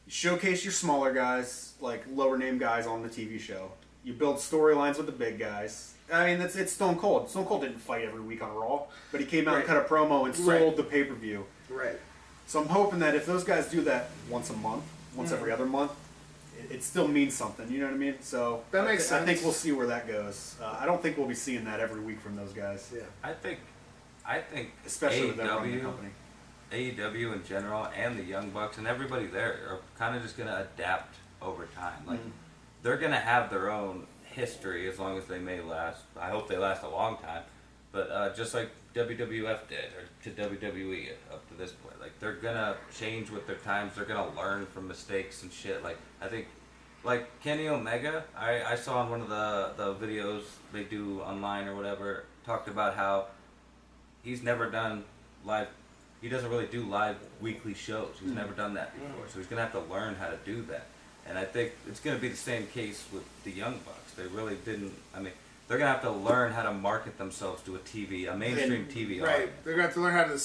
Showcase 0.07 0.63
your 0.63 0.71
smaller 0.71 1.11
guys, 1.13 1.73
like 1.81 2.05
lower 2.13 2.37
name 2.37 2.57
guys 2.57 2.87
on 2.87 3.03
the 3.03 3.09
TV 3.09 3.41
show. 3.41 3.73
You 4.05 4.13
build 4.13 4.37
storylines 4.37 4.95
with 4.95 5.05
the 5.05 5.11
big 5.11 5.37
guys. 5.37 5.95
I 6.11 6.27
mean, 6.27 6.39
it's, 6.41 6.55
it's 6.55 6.71
Stone 6.71 6.97
Cold. 6.97 7.29
Stone 7.29 7.45
Cold 7.45 7.61
didn't 7.63 7.79
fight 7.79 8.05
every 8.05 8.21
week 8.21 8.41
on 8.41 8.53
Raw, 8.55 8.83
but 9.11 9.19
he 9.19 9.25
came 9.25 9.49
out 9.49 9.55
and 9.57 9.65
cut 9.65 9.75
a 9.75 9.81
promo 9.81 10.25
and 10.25 10.33
sold 10.33 10.47
Right. 10.47 10.77
the 10.77 10.83
pay 10.83 11.03
per 11.03 11.13
view. 11.13 11.45
Right. 11.69 11.99
So 12.47 12.61
I'm 12.61 12.67
hoping 12.67 12.99
that 12.99 13.15
if 13.15 13.25
those 13.25 13.43
guys 13.43 13.69
do 13.69 13.81
that 13.83 14.09
once 14.29 14.49
a 14.49 14.53
month, 14.53 14.83
once 15.15 15.31
Mm. 15.31 15.35
every 15.37 15.51
other 15.51 15.65
month, 15.65 15.91
it, 16.59 16.75
it 16.75 16.83
still 16.83 17.07
means 17.07 17.33
something. 17.33 17.69
You 17.71 17.79
know 17.79 17.85
what 17.87 17.95
I 17.95 17.97
mean? 17.97 18.15
So 18.21 18.63
That 18.71 18.85
makes 18.85 19.11
I, 19.11 19.17
thi- 19.17 19.23
I 19.23 19.25
think 19.25 19.43
we'll 19.43 19.53
see 19.53 19.71
where 19.71 19.87
that 19.87 20.07
goes. 20.07 20.55
Uh, 20.61 20.77
I 20.79 20.85
don't 20.85 21.01
think 21.01 21.17
we'll 21.17 21.27
be 21.27 21.35
seeing 21.35 21.65
that 21.65 21.79
every 21.79 22.01
week 22.01 22.19
from 22.19 22.35
those 22.35 22.51
guys, 22.53 22.91
Yeah. 22.93 23.01
I 23.23 23.33
think, 23.33 23.59
I 24.25 24.39
think 24.39 24.71
especially 24.85 25.27
with 25.27 25.37
them 25.37 25.47
running 25.47 25.71
the 25.71 25.77
AEW, 25.79 25.81
company. 25.83 26.09
AEW 26.71 27.33
in 27.33 27.43
general, 27.45 27.87
and 27.95 28.17
the 28.17 28.23
Young 28.23 28.49
Bucks 28.51 28.77
and 28.77 28.87
everybody 28.87 29.27
there 29.27 29.53
are 29.69 29.79
kind 29.97 30.15
of 30.15 30.21
just 30.23 30.37
gonna 30.37 30.67
adapt 30.75 31.15
over 31.41 31.65
time. 31.75 32.03
Like 32.05 32.19
Mhm. 32.19 32.31
they're 32.83 32.97
gonna 32.97 33.19
have 33.19 33.49
their 33.49 33.69
own 33.71 34.07
history 34.23 34.87
as 34.89 34.97
long 34.99 35.17
as 35.17 35.25
they 35.25 35.39
may 35.39 35.61
last. 35.61 36.01
I 36.19 36.29
hope 36.29 36.47
they 36.47 36.57
last 36.57 36.81
a 36.83 36.89
long 36.89 37.17
time. 37.17 37.43
But 37.91 38.09
uh, 38.09 38.33
just 38.33 38.53
like 38.55 38.69
WWF 38.95 39.67
did, 39.67 39.89
or 39.97 40.05
to 40.23 40.29
WWE 40.29 41.09
up 41.31 41.47
to 41.49 41.55
this 41.55 41.71
point, 41.71 41.99
like 41.99 42.17
they're 42.19 42.33
gonna 42.33 42.75
change 42.95 43.31
with 43.31 43.47
their 43.47 43.55
times. 43.55 43.95
They're 43.95 44.05
gonna 44.05 44.35
learn 44.35 44.67
from 44.67 44.87
mistakes 44.87 45.41
and 45.41 45.51
shit. 45.51 45.83
Like 45.83 45.97
I 46.21 46.27
think, 46.27 46.47
like 47.03 47.39
Kenny 47.41 47.67
Omega, 47.67 48.23
I, 48.37 48.63
I 48.63 48.75
saw 48.75 49.03
in 49.03 49.09
one 49.09 49.21
of 49.21 49.29
the 49.29 49.71
the 49.77 49.95
videos 49.95 50.43
they 50.71 50.83
do 50.83 51.21
online 51.21 51.67
or 51.67 51.75
whatever, 51.75 52.25
talked 52.45 52.67
about 52.67 52.95
how 52.95 53.27
he's 54.23 54.43
never 54.43 54.69
done 54.69 55.03
live. 55.43 55.69
He 56.21 56.29
doesn't 56.29 56.49
really 56.49 56.67
do 56.67 56.83
live 56.83 57.17
weekly 57.41 57.73
shows. 57.73 58.15
He's 58.21 58.31
mm. 58.31 58.35
never 58.35 58.53
done 58.53 58.75
that 58.75 58.93
before, 58.93 59.25
mm. 59.25 59.29
so 59.29 59.39
he's 59.39 59.47
gonna 59.47 59.61
have 59.61 59.73
to 59.73 59.91
learn 59.91 60.15
how 60.15 60.27
to 60.27 60.37
do 60.45 60.61
that. 60.63 60.85
And 61.25 61.37
I 61.37 61.45
think 61.45 61.71
it's 61.87 61.99
gonna 61.99 62.19
be 62.19 62.29
the 62.29 62.37
same 62.37 62.67
case 62.67 63.03
with 63.11 63.23
the 63.43 63.51
Young 63.51 63.79
Bucks. 63.85 64.13
They 64.15 64.27
really 64.27 64.57
didn't. 64.63 64.93
I 65.15 65.19
mean, 65.19 65.33
they're 65.67 65.77
gonna 65.77 65.91
have 65.91 66.01
to 66.01 66.11
learn 66.11 66.51
how 66.51 66.63
to 66.63 66.73
market 66.73 67.17
themselves 67.17 67.61
to 67.63 67.75
a 67.75 67.79
TV, 67.79 68.31
a 68.31 68.35
mainstream 68.35 68.85
TV 68.87 69.21
Right. 69.21 69.33
audience. 69.33 69.51
They're 69.63 69.73
going 69.75 69.77
to 69.77 69.83
have 69.87 69.93
to 69.95 70.01
learn 70.01 70.13
how 70.13 70.23
to 70.25 70.39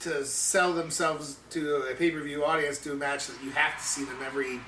to 0.00 0.24
sell 0.24 0.72
themselves 0.74 1.38
to 1.50 1.76
a 1.90 1.94
pay 1.94 2.10
per 2.12 2.20
view 2.20 2.44
audience 2.44 2.78
to 2.78 2.92
a 2.92 2.94
match 2.94 3.26
that 3.26 3.42
you 3.42 3.50
have 3.50 3.76
to 3.76 3.84
see 3.84 4.04
them 4.04 4.18
every 4.24 4.60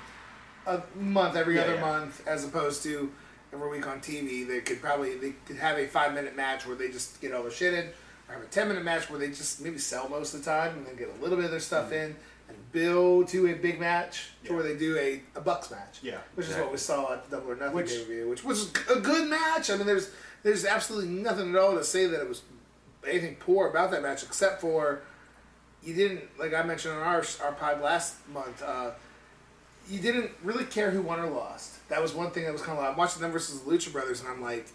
a 0.66 0.82
month, 0.96 1.36
every 1.36 1.54
Yeah, 1.56 1.62
other 1.62 1.74
yeah. 1.76 1.80
month, 1.80 2.26
as 2.26 2.44
opposed 2.44 2.82
to 2.82 3.12
every 3.52 3.68
week 3.70 3.86
on 3.86 4.00
TV. 4.00 4.46
They 4.46 4.60
could 4.60 4.80
probably 4.80 5.16
they 5.16 5.34
could 5.46 5.56
have 5.56 5.78
a 5.78 5.86
five 5.86 6.14
minute 6.14 6.34
match 6.36 6.66
where 6.66 6.76
they 6.76 6.88
just 6.88 7.20
get 7.20 7.32
all 7.32 7.42
the 7.44 7.50
shit 7.50 7.74
in, 7.74 7.86
or 8.28 8.34
have 8.34 8.42
a 8.42 8.46
ten 8.46 8.66
minute 8.68 8.84
match 8.84 9.08
where 9.08 9.18
they 9.20 9.28
just 9.28 9.60
maybe 9.60 9.78
sell 9.78 10.08
most 10.08 10.34
of 10.34 10.42
the 10.44 10.50
time 10.50 10.76
and 10.78 10.86
then 10.86 10.96
get 10.96 11.08
a 11.08 11.22
little 11.22 11.36
bit 11.36 11.44
of 11.44 11.50
their 11.52 11.60
stuff 11.60 11.86
Mm-hmm. 11.86 11.94
in, 11.94 12.16
and 12.50 12.72
build 12.72 13.28
to 13.28 13.46
a 13.48 13.54
big 13.54 13.80
match 13.80 14.30
to 14.44 14.50
Yeah. 14.50 14.54
where 14.56 14.62
they 14.62 14.76
do 14.76 14.96
a, 14.96 15.22
a 15.34 15.40
Bucks 15.40 15.70
match. 15.70 15.98
Yeah, 16.02 16.18
which 16.34 16.48
is 16.48 16.56
what 16.56 16.70
we 16.70 16.78
saw 16.78 17.12
at 17.14 17.28
the 17.30 17.36
Double 17.36 17.52
or 17.52 17.56
Nothing 17.56 17.74
Which- 17.76 17.90
pay-per-view, 17.90 18.28
which 18.28 18.44
was 18.44 18.70
a 18.90 19.00
good 19.00 19.28
match. 19.28 19.70
I 19.70 19.76
mean, 19.76 19.86
there's 19.86 20.10
there's 20.42 20.64
absolutely 20.64 21.10
nothing 21.10 21.50
at 21.54 21.60
all 21.60 21.74
to 21.76 21.84
say 21.84 22.06
that 22.06 22.20
it 22.20 22.28
was 22.28 22.42
anything 23.06 23.36
poor 23.36 23.68
about 23.68 23.90
that 23.92 24.02
match, 24.02 24.22
except 24.22 24.60
for 24.60 25.00
you 25.82 25.94
didn't 25.94 26.22
like 26.38 26.52
I 26.54 26.62
mentioned 26.62 26.94
on 26.94 27.02
our 27.02 27.24
our 27.42 27.52
pod 27.52 27.80
last 27.80 28.16
month. 28.28 28.62
Uh, 28.62 28.90
you 29.88 29.98
didn't 29.98 30.30
really 30.44 30.64
care 30.64 30.90
who 30.90 31.02
won 31.02 31.18
or 31.20 31.28
lost. 31.30 31.88
That 31.88 32.00
was 32.00 32.12
one 32.14 32.30
thing 32.30 32.44
that 32.44 32.52
was 32.52 32.62
kind 32.62 32.78
of 32.78 32.84
like 32.84 32.92
I'm 32.92 32.96
watching 32.98 33.22
them 33.22 33.32
versus 33.32 33.60
the 33.60 33.70
Lucha 33.70 33.90
Brothers, 33.92 34.20
and 34.20 34.28
I'm 34.28 34.40
like, 34.42 34.66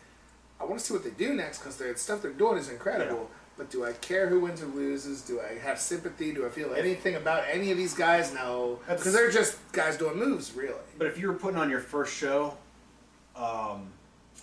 I 0.59 0.65
want 0.65 0.79
to 0.79 0.85
see 0.85 0.93
what 0.93 1.03
they 1.03 1.11
do 1.11 1.33
next 1.33 1.59
because 1.59 1.77
the 1.77 1.95
stuff 1.95 2.21
they're 2.21 2.31
doing 2.31 2.57
is 2.57 2.69
incredible. 2.69 3.29
But 3.57 3.71
do 3.71 3.85
I 3.85 3.93
care 3.93 4.27
who 4.27 4.41
wins 4.41 4.61
or 4.61 4.65
loses? 4.65 5.21
Do 5.21 5.39
I 5.39 5.57
have 5.59 5.79
sympathy? 5.79 6.33
Do 6.33 6.45
I 6.45 6.49
feel 6.49 6.73
anything 6.73 7.15
about 7.15 7.45
any 7.49 7.71
of 7.71 7.77
these 7.77 7.93
guys? 7.93 8.33
No, 8.33 8.79
because 8.87 9.13
they're 9.13 9.31
just 9.31 9.57
guys 9.71 9.97
doing 9.97 10.17
moves, 10.17 10.53
really. 10.53 10.73
But 10.97 11.07
if 11.07 11.17
you 11.17 11.27
were 11.29 11.35
putting 11.35 11.57
on 11.57 11.69
your 11.69 11.79
first 11.79 12.13
show, 12.13 12.57
um, 13.35 13.87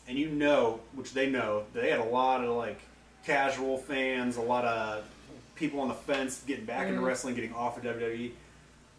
and 0.09 0.19
you 0.19 0.29
know, 0.31 0.81
which 0.95 1.13
they 1.13 1.29
know, 1.29 1.65
they 1.75 1.91
had 1.91 2.01
a 2.01 2.05
lot 2.05 2.43
of 2.45 2.57
like 2.57 2.81
casual 3.27 3.77
fans, 3.79 4.37
a 4.37 4.41
lot 4.41 4.65
of 4.65 5.05
people 5.57 5.81
on 5.81 5.89
the 5.89 5.95
fence 5.95 6.43
getting 6.47 6.65
back 6.65 6.89
into 6.89 7.01
Mhm. 7.01 7.05
wrestling, 7.07 7.35
getting 7.35 7.53
off 7.55 7.77
of 7.77 7.83
WWE. 7.85 8.33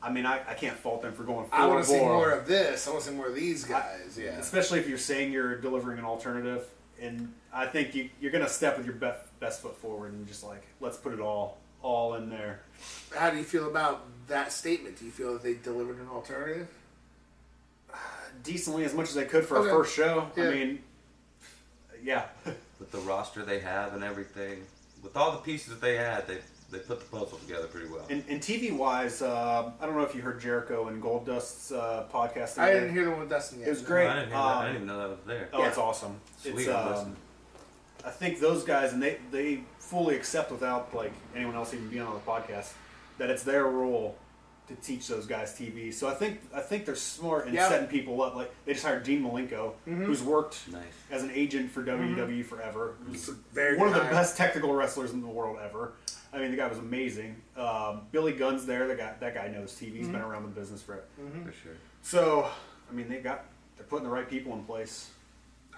I 0.02 0.12
mean, 0.12 0.26
I, 0.26 0.41
I 0.47 0.54
can't 0.54 0.78
fault 0.78 1.02
them 1.02 1.13
for 1.13 1.23
going. 1.23 1.47
I 1.52 1.65
want 1.65 1.84
to 1.84 1.89
see 1.89 1.97
more 1.97 2.30
of 2.32 2.45
this. 2.45 2.88
I 2.88 2.91
want 2.91 3.04
to 3.04 3.10
see 3.10 3.15
more 3.15 3.28
of 3.28 3.36
these 3.36 3.63
guys. 3.63 4.17
Yeah. 4.19 4.32
especially 4.38 4.80
if 4.80 4.88
you're 4.88 4.97
saying 4.97 5.32
you're 5.32 5.56
delivering 5.56 5.97
an 5.97 6.06
alternative. 6.06 6.65
And 7.02 7.34
I 7.54 7.68
think 7.68 7.94
you, 7.94 8.10
you're 8.20 8.32
going 8.32 8.44
to 8.44 8.50
step 8.50 8.78
with 8.78 8.86
your 8.86 8.96
best, 8.96 9.39
best 9.39 9.62
foot 9.62 9.78
forward 9.78 10.13
and 10.13 10.28
just 10.28 10.44
like 10.44 10.63
let's 10.82 10.98
put 10.98 11.13
it 11.13 11.20
all 11.20 11.58
all 11.82 12.16
in 12.16 12.30
there. 12.30 12.62
How 13.16 13.30
do 13.30 13.38
you 13.38 13.44
feel 13.44 13.68
about 13.68 14.06
that 14.28 14.52
statement? 14.52 14.98
Do 14.98 15.06
you 15.06 15.12
feel 15.12 15.34
that 15.34 15.44
they 15.44 15.54
delivered 15.56 16.00
an 16.00 16.08
alternative? 16.08 16.68
Decently 18.44 18.84
as 18.86 18.94
much 18.94 19.10
as 19.10 19.16
they 19.16 19.26
could 19.26 19.46
for 19.46 19.58
Okay. 19.58 19.70
a 19.70 19.72
first 19.72 19.96
show. 19.96 20.28
Yeah. 20.36 20.46
I 20.46 20.50
mean, 20.50 20.80
yeah, 22.04 22.26
with 22.80 22.92
the 22.92 22.98
roster 23.00 23.44
they 23.46 23.60
have 23.60 23.94
and 23.94 24.04
everything, 24.04 24.63
with 25.04 25.16
all 25.16 25.32
the 25.32 25.38
pieces 25.38 25.70
that 25.70 25.82
they 25.82 25.96
had, 25.96 26.28
they 26.28 26.38
they 26.72 26.80
put 26.80 27.00
the 27.00 27.06
puzzle 27.06 27.38
together 27.38 27.68
pretty 27.68 27.88
well. 27.88 28.04
And, 28.10 28.24
and 28.28 28.42
TV 28.42 28.76
wise, 28.76 29.22
uh, 29.22 29.72
I 29.80 29.86
don't 29.86 29.96
know 29.96 30.02
if 30.02 30.16
you 30.16 30.22
heard 30.24 30.42
Jericho 30.42 30.88
and 30.88 31.00
Goldust's 31.04 31.72
uh, 31.72 32.08
podcast. 32.12 32.58
I 32.58 32.74
didn't 32.74 32.94
hear 32.94 33.06
the 33.06 33.12
one 33.12 33.20
with 33.20 33.30
Dustin 33.30 33.60
yet. 33.60 33.68
It 33.68 33.72
was 33.72 33.82
great. 33.84 34.08
I 34.08 34.13
didn't, 34.16 34.30
hear 34.30 34.38
that. 34.38 34.44
I 34.44 34.54
Um, 34.56 34.66
didn't 34.66 34.76
even 34.78 34.88
know 34.88 35.00
that 35.00 35.10
was 35.10 35.20
there. 35.28 35.50
Oh, 35.54 35.60
Yeah. 35.62 35.68
it's 35.68 35.78
awesome. 35.78 36.20
Sweet, 36.42 36.56
it's, 36.62 36.68
I'll 36.70 36.88
um, 36.88 36.94
listen. 36.96 37.16
I 38.06 38.10
think 38.10 38.39
those 38.39 38.63
guys, 38.63 38.94
and 38.94 39.02
they 39.02 39.18
they 39.32 39.62
fully 39.80 40.16
accept 40.16 40.52
without 40.52 40.94
like 40.94 41.13
anyone 41.36 41.56
else 41.56 41.74
even 41.74 41.88
being 41.89 42.02
on 42.04 42.13
the 42.13 42.20
podcast, 42.20 42.74
that 43.18 43.30
it's 43.30 43.44
their 43.44 43.66
role 43.66 44.18
to 44.68 44.76
teach 44.76 45.08
those 45.08 45.26
guys 45.26 45.54
TV. 45.58 45.94
So 45.94 46.08
I 46.08 46.13
think 46.13 46.39
I 46.54 46.62
think 46.62 46.86
they're 46.86 46.96
smart 46.96 47.48
in 47.48 47.54
Yeah. 47.54 47.68
setting 47.70 47.88
people 47.88 48.22
up. 48.22 48.36
Like 48.36 48.52
they 48.66 48.74
just 48.74 48.86
hired 48.86 49.04
Dean 49.04 49.22
Malenko, 49.24 49.74
who's 49.86 50.24
worked 50.24 50.70
Nice. 50.72 50.84
as 51.12 51.24
an 51.24 51.32
agent 51.34 51.70
for 51.72 51.84
WWE 51.84 52.44
forever. 52.46 52.96
Who's 53.06 53.28
very 53.54 53.78
one 53.78 53.89
of 53.89 53.94
the 53.94 54.02
hire. 54.02 54.12
best 54.12 54.38
technical 54.38 54.74
wrestlers 54.74 55.12
in 55.12 55.22
the 55.22 55.28
world 55.28 55.58
ever. 55.63 55.94
I 56.32 56.39
mean, 56.39 56.50
the 56.52 56.58
guy 56.58 56.68
was 56.68 56.80
amazing. 56.80 57.36
Um, 57.56 58.02
Billy 58.12 58.32
Gunn's 58.34 58.66
there. 58.66 58.88
The 58.88 58.96
guy 58.96 59.13
that 59.20 59.34
guy 59.36 59.48
knows 59.50 59.74
TV. 59.74 59.98
He's 59.98 60.08
been 60.08 60.22
around 60.22 60.44
the 60.44 60.60
business 60.60 60.82
for. 60.82 61.04
Mm-hmm. 61.22 61.46
For 61.46 61.52
sure. 61.52 61.74
So 62.02 62.50
I 62.89 62.94
mean, 62.94 63.08
they 63.10 63.18
got 63.20 63.46
they're 63.78 63.86
putting 63.86 64.06
the 64.06 64.12
right 64.13 64.30
people 64.30 64.54
in 64.54 64.63
place. 64.63 65.10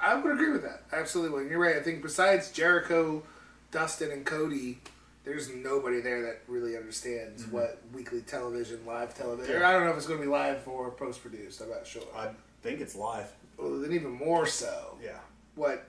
I 0.01 0.15
would 0.15 0.33
agree 0.33 0.51
with 0.51 0.63
that. 0.63 0.83
Absolutely. 0.91 1.43
And 1.43 1.51
you're 1.51 1.59
right. 1.59 1.75
I 1.77 1.81
think 1.81 2.01
besides 2.01 2.51
Jericho, 2.51 3.23
Dustin, 3.71 4.11
and 4.11 4.25
Cody, 4.25 4.79
there's 5.23 5.53
nobody 5.53 6.01
there 6.01 6.21
that 6.23 6.41
really 6.47 6.77
understands 6.77 7.47
what 7.47 7.81
weekly 7.93 8.21
television, 8.21 8.85
live 8.85 9.15
television. 9.15 9.55
Mm-hmm. 9.55 9.65
I 9.65 9.71
don't 9.71 9.85
know 9.85 9.91
if 9.91 9.97
it's 9.97 10.05
going 10.07 10.19
to 10.19 10.25
be 10.25 10.31
live 10.31 10.67
or 10.67 10.91
post 10.91 11.21
produced. 11.21 11.61
I'm 11.61 11.69
not 11.69 11.87
sure. 11.87 12.03
I 12.15 12.29
think 12.61 12.81
it's 12.81 12.95
live. 12.95 13.31
well, 13.57 13.79
then 13.79 13.91
even 13.93 14.11
more 14.11 14.45
so, 14.45 14.97
Yeah. 15.03 15.17
what 15.55 15.85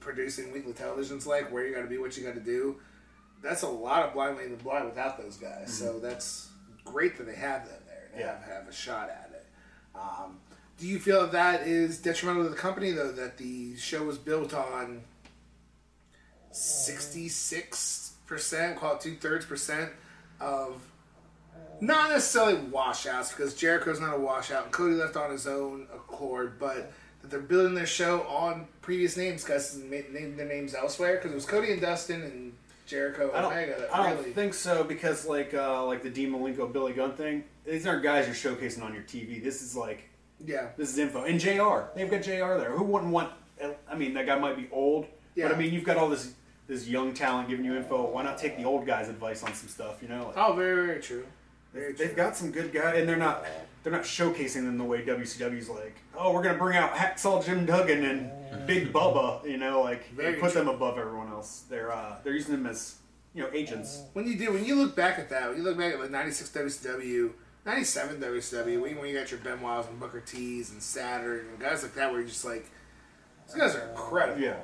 producing 0.00 0.52
weekly 0.52 0.72
television's 0.72 1.26
like, 1.26 1.52
where 1.52 1.66
you 1.66 1.74
got 1.74 1.82
to 1.82 1.88
be, 1.88 1.98
what 1.98 2.16
you 2.16 2.24
got 2.24 2.34
to 2.34 2.40
do. 2.40 2.76
That's 3.42 3.62
a 3.62 3.68
lot 3.68 4.04
of 4.04 4.14
blind 4.14 4.36
leading 4.38 4.56
the 4.56 4.62
blind 4.62 4.86
without 4.86 5.16
those 5.18 5.36
guys. 5.36 5.72
So 5.72 5.98
that's 6.00 6.48
great 6.84 7.16
that 7.18 7.24
they 7.26 7.34
have 7.36 7.66
them 7.68 7.78
there 7.86 8.08
and 8.12 8.14
Mm-hmm. 8.14 8.20
Yeah. 8.20 8.38
have, 8.48 8.62
have 8.62 8.68
a 8.68 8.72
shot 8.72 9.10
at 9.10 9.30
it. 9.32 9.46
Um, 9.94 10.38
do 10.78 10.86
you 10.86 10.98
feel 10.98 11.20
that 11.22 11.32
that 11.32 11.66
is 11.66 11.98
detrimental 11.98 12.44
to 12.44 12.50
the 12.50 12.56
company, 12.56 12.92
though, 12.92 13.12
that 13.12 13.36
the 13.36 13.76
show 13.76 14.04
was 14.04 14.16
built 14.16 14.54
on 14.54 15.02
66%, 16.52 18.76
call 18.76 18.94
it 18.94 19.00
two 19.00 19.16
thirds 19.16 19.44
percent 19.44 19.90
of 20.40 20.80
not 21.80 22.10
necessarily 22.10 22.54
washouts 22.54 23.32
because 23.32 23.54
Jericho's 23.54 24.00
not 24.00 24.14
a 24.14 24.18
washout 24.18 24.64
and 24.64 24.72
Cody 24.72 24.94
left 24.94 25.16
on 25.16 25.30
his 25.30 25.46
own 25.46 25.86
accord, 25.94 26.58
but 26.58 26.92
that 27.22 27.30
they're 27.30 27.40
building 27.40 27.74
their 27.74 27.86
show 27.86 28.22
on 28.22 28.66
previous 28.80 29.16
names, 29.16 29.44
guys, 29.44 29.76
named 29.76 30.38
their 30.38 30.46
names 30.46 30.74
elsewhere 30.74 31.16
because 31.16 31.32
it 31.32 31.34
was 31.34 31.44
Cody 31.44 31.72
and 31.72 31.80
Dustin 31.80 32.22
and 32.22 32.52
Jericho 32.86 33.30
I 33.30 33.36
and 33.36 33.42
don't, 33.42 33.52
Omega 33.52 33.80
that 33.80 33.94
I 33.94 34.14
don't 34.14 34.34
think 34.34 34.54
so 34.54 34.82
because 34.82 35.26
like 35.26 35.54
uh, 35.54 35.84
like 35.84 36.02
the 36.02 36.10
Dean 36.10 36.32
Malenko 36.32 36.72
Billy 36.72 36.94
Gunn 36.94 37.12
thing, 37.12 37.44
these 37.66 37.86
aren't 37.86 38.02
guys 38.02 38.26
you're 38.26 38.54
showcasing 38.54 38.82
on 38.82 38.94
your 38.94 39.02
TV. 39.02 39.42
This 39.42 39.62
is 39.62 39.76
like 39.76 40.07
yeah, 40.44 40.68
this 40.76 40.90
is 40.90 40.98
info. 40.98 41.24
And 41.24 41.38
Jr. 41.40 41.88
They've 41.94 42.10
got 42.10 42.22
Jr. 42.22 42.58
there. 42.58 42.72
Who 42.72 42.84
wouldn't 42.84 43.12
want? 43.12 43.30
I 43.90 43.94
mean, 43.96 44.14
that 44.14 44.26
guy 44.26 44.38
might 44.38 44.56
be 44.56 44.68
old, 44.70 45.06
Yeah. 45.34 45.48
but 45.48 45.56
I 45.56 45.58
mean, 45.58 45.72
you've 45.72 45.84
got 45.84 45.96
all 45.96 46.08
this 46.08 46.34
this 46.68 46.86
young 46.86 47.14
talent 47.14 47.48
giving 47.48 47.64
you 47.64 47.76
info. 47.76 48.10
Why 48.10 48.22
not 48.22 48.36
take 48.38 48.56
the 48.56 48.64
old 48.64 48.86
guy's 48.86 49.08
advice 49.08 49.42
on 49.42 49.52
some 49.54 49.68
stuff? 49.68 50.02
You 50.02 50.08
know, 50.08 50.26
like, 50.26 50.36
oh, 50.36 50.52
very 50.52 50.86
very 50.86 51.00
true. 51.00 51.26
Very 51.72 51.92
they've 51.92 52.14
got 52.16 52.36
some 52.36 52.50
good 52.50 52.72
guys, 52.72 52.98
and 52.98 53.08
they're 53.08 53.16
not 53.16 53.44
they're 53.82 53.92
not 53.92 54.02
showcasing 54.02 54.64
them 54.64 54.78
the 54.78 54.84
way 54.84 55.02
WCW's 55.04 55.68
like. 55.68 55.96
Oh, 56.16 56.32
we're 56.32 56.42
gonna 56.42 56.58
bring 56.58 56.76
out 56.76 56.92
Hacksaw 56.94 57.44
Jim 57.44 57.66
Duggan 57.66 58.04
and 58.04 58.66
Big 58.66 58.92
Bubba. 58.92 59.44
You 59.48 59.56
know, 59.58 59.80
like 59.82 60.14
they 60.16 60.34
put 60.34 60.52
true. 60.52 60.60
them 60.64 60.68
above 60.68 60.98
everyone 60.98 61.28
else. 61.28 61.64
They're 61.68 61.90
uh, 61.92 62.16
they're 62.22 62.34
using 62.34 62.52
them 62.54 62.66
as 62.66 62.96
you 63.34 63.42
know 63.42 63.50
agents. 63.52 64.02
when 64.12 64.26
you 64.26 64.36
do 64.38 64.52
when 64.52 64.64
you 64.64 64.76
look 64.76 64.94
back 64.94 65.18
at 65.18 65.28
that, 65.30 65.48
when 65.48 65.58
you 65.58 65.64
look 65.64 65.76
back 65.78 65.94
at 65.94 66.00
like 66.00 66.10
'96 66.10 66.50
WCW, 66.50 67.32
'97 67.68 68.20
WCW, 68.20 68.80
when 68.80 68.96
when 68.98 69.08
you 69.08 69.18
got 69.18 69.30
your 69.30 69.40
Benoit's 69.40 69.88
and 69.88 70.00
Booker 70.00 70.20
T's 70.20 70.70
and 70.70 70.82
Saturn 70.82 71.46
and 71.50 71.58
guys 71.60 71.82
like 71.82 71.94
that, 71.94 72.10
where 72.10 72.20
you're 72.20 72.28
just 72.28 72.44
like, 72.44 72.66
these 73.46 73.54
guys 73.56 73.74
are 73.76 73.88
incredible. 73.90 74.40
Yeah. 74.40 74.56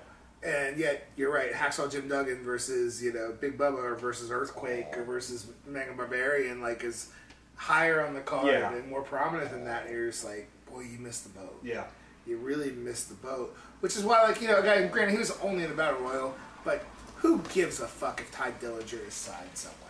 And 0.42 0.76
yet, 0.78 1.06
you're 1.16 1.32
right. 1.32 1.52
Hacksaw 1.52 1.90
Jim 1.90 2.08
Duggan 2.08 2.42
versus 2.42 3.02
you 3.02 3.12
know 3.12 3.34
Big 3.38 3.56
Bubba 3.58 3.78
or 3.78 3.94
versus 3.94 4.30
Earthquake 4.30 4.96
or 4.96 5.04
versus 5.04 5.46
Mega 5.66 5.92
Barbarian, 5.92 6.60
like 6.60 6.82
is 6.82 7.10
higher 7.56 8.04
on 8.04 8.14
the 8.14 8.20
card 8.20 8.46
Yeah. 8.46 8.72
and 8.74 8.88
more 8.88 9.02
prominent 9.02 9.50
than 9.50 9.64
that. 9.64 9.86
And 9.86 9.94
you're 9.94 10.10
just 10.10 10.24
like, 10.24 10.48
boy, 10.70 10.80
you 10.80 10.98
missed 10.98 11.24
the 11.24 11.38
boat. 11.38 11.60
Yeah. 11.62 11.84
You 12.26 12.38
really 12.38 12.72
missed 12.72 13.08
the 13.10 13.14
boat. 13.14 13.54
Which 13.80 13.96
is 13.96 14.02
why, 14.02 14.22
like, 14.22 14.40
you 14.40 14.48
know, 14.48 14.58
a 14.58 14.62
guy, 14.62 14.86
granted, 14.86 15.12
he 15.12 15.18
was 15.18 15.30
only 15.42 15.62
in 15.64 15.70
the 15.70 15.76
Battle 15.76 16.00
Royal, 16.00 16.34
but 16.64 16.82
who 17.16 17.38
gives 17.52 17.80
a 17.80 17.86
fuck 17.86 18.20
if 18.20 18.30
Tye 18.32 18.52
Dillinger 18.60 19.06
is 19.06 19.12
signed 19.14 19.50
somewhere? 19.54 19.83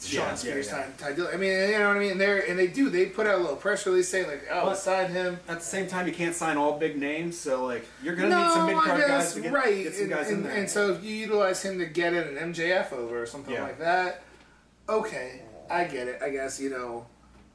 Shawn 0.00 0.26
Yeah, 0.28 0.34
Spears 0.34 0.66
yeah, 0.66 0.76
yeah. 0.76 0.82
signed 0.84 0.98
Tye 0.98 1.12
Dillinger. 1.14 1.34
I 1.34 1.36
mean, 1.38 1.50
you 1.70 1.78
know 1.78 1.88
what 1.88 1.96
I 1.96 2.00
mean? 2.00 2.10
And 2.12 2.20
they're 2.20 2.38
and 2.48 2.58
they 2.58 2.66
do. 2.66 2.90
They 2.90 3.06
put 3.06 3.26
out 3.26 3.36
a 3.36 3.38
little 3.38 3.56
press 3.56 3.86
release 3.86 4.08
saying 4.08 4.28
like, 4.28 4.46
"Oh, 4.50 4.66
But- 4.66 4.76
sign 4.78 5.10
him." 5.10 5.40
At 5.48 5.60
the 5.60 5.64
same 5.64 5.86
time, 5.86 6.06
you 6.06 6.12
can't 6.12 6.34
sign 6.34 6.56
all 6.56 6.78
big 6.78 6.98
names, 6.98 7.38
so 7.38 7.64
like 7.64 7.86
you're 8.02 8.14
gonna 8.14 8.28
need 8.28 8.52
some 8.52 8.66
mid 8.66 8.76
card 8.76 9.00
guys 9.00 9.34
to 9.34 9.40
get, 9.40 9.52
right. 9.52 9.84
get 9.84 9.94
some 9.94 10.02
and, 10.04 10.10
guys 10.12 10.28
and, 10.28 10.36
in 10.38 10.42
there. 10.44 10.52
and 10.56 10.70
so 10.70 10.90
if 10.92 11.02
you 11.02 11.14
utilize 11.14 11.62
him 11.62 11.78
to 11.78 11.86
get 11.86 12.12
in 12.12 12.36
an 12.36 12.52
MJF 12.52 12.92
over 12.92 13.22
or 13.22 13.26
something 13.26 13.54
Yeah. 13.54 13.62
like 13.62 13.78
that, 13.78 14.22
okay, 14.88 15.42
I 15.70 15.84
get 15.84 16.08
it. 16.08 16.20
I 16.22 16.28
guess 16.30 16.60
you 16.60 16.70
know, 16.70 17.06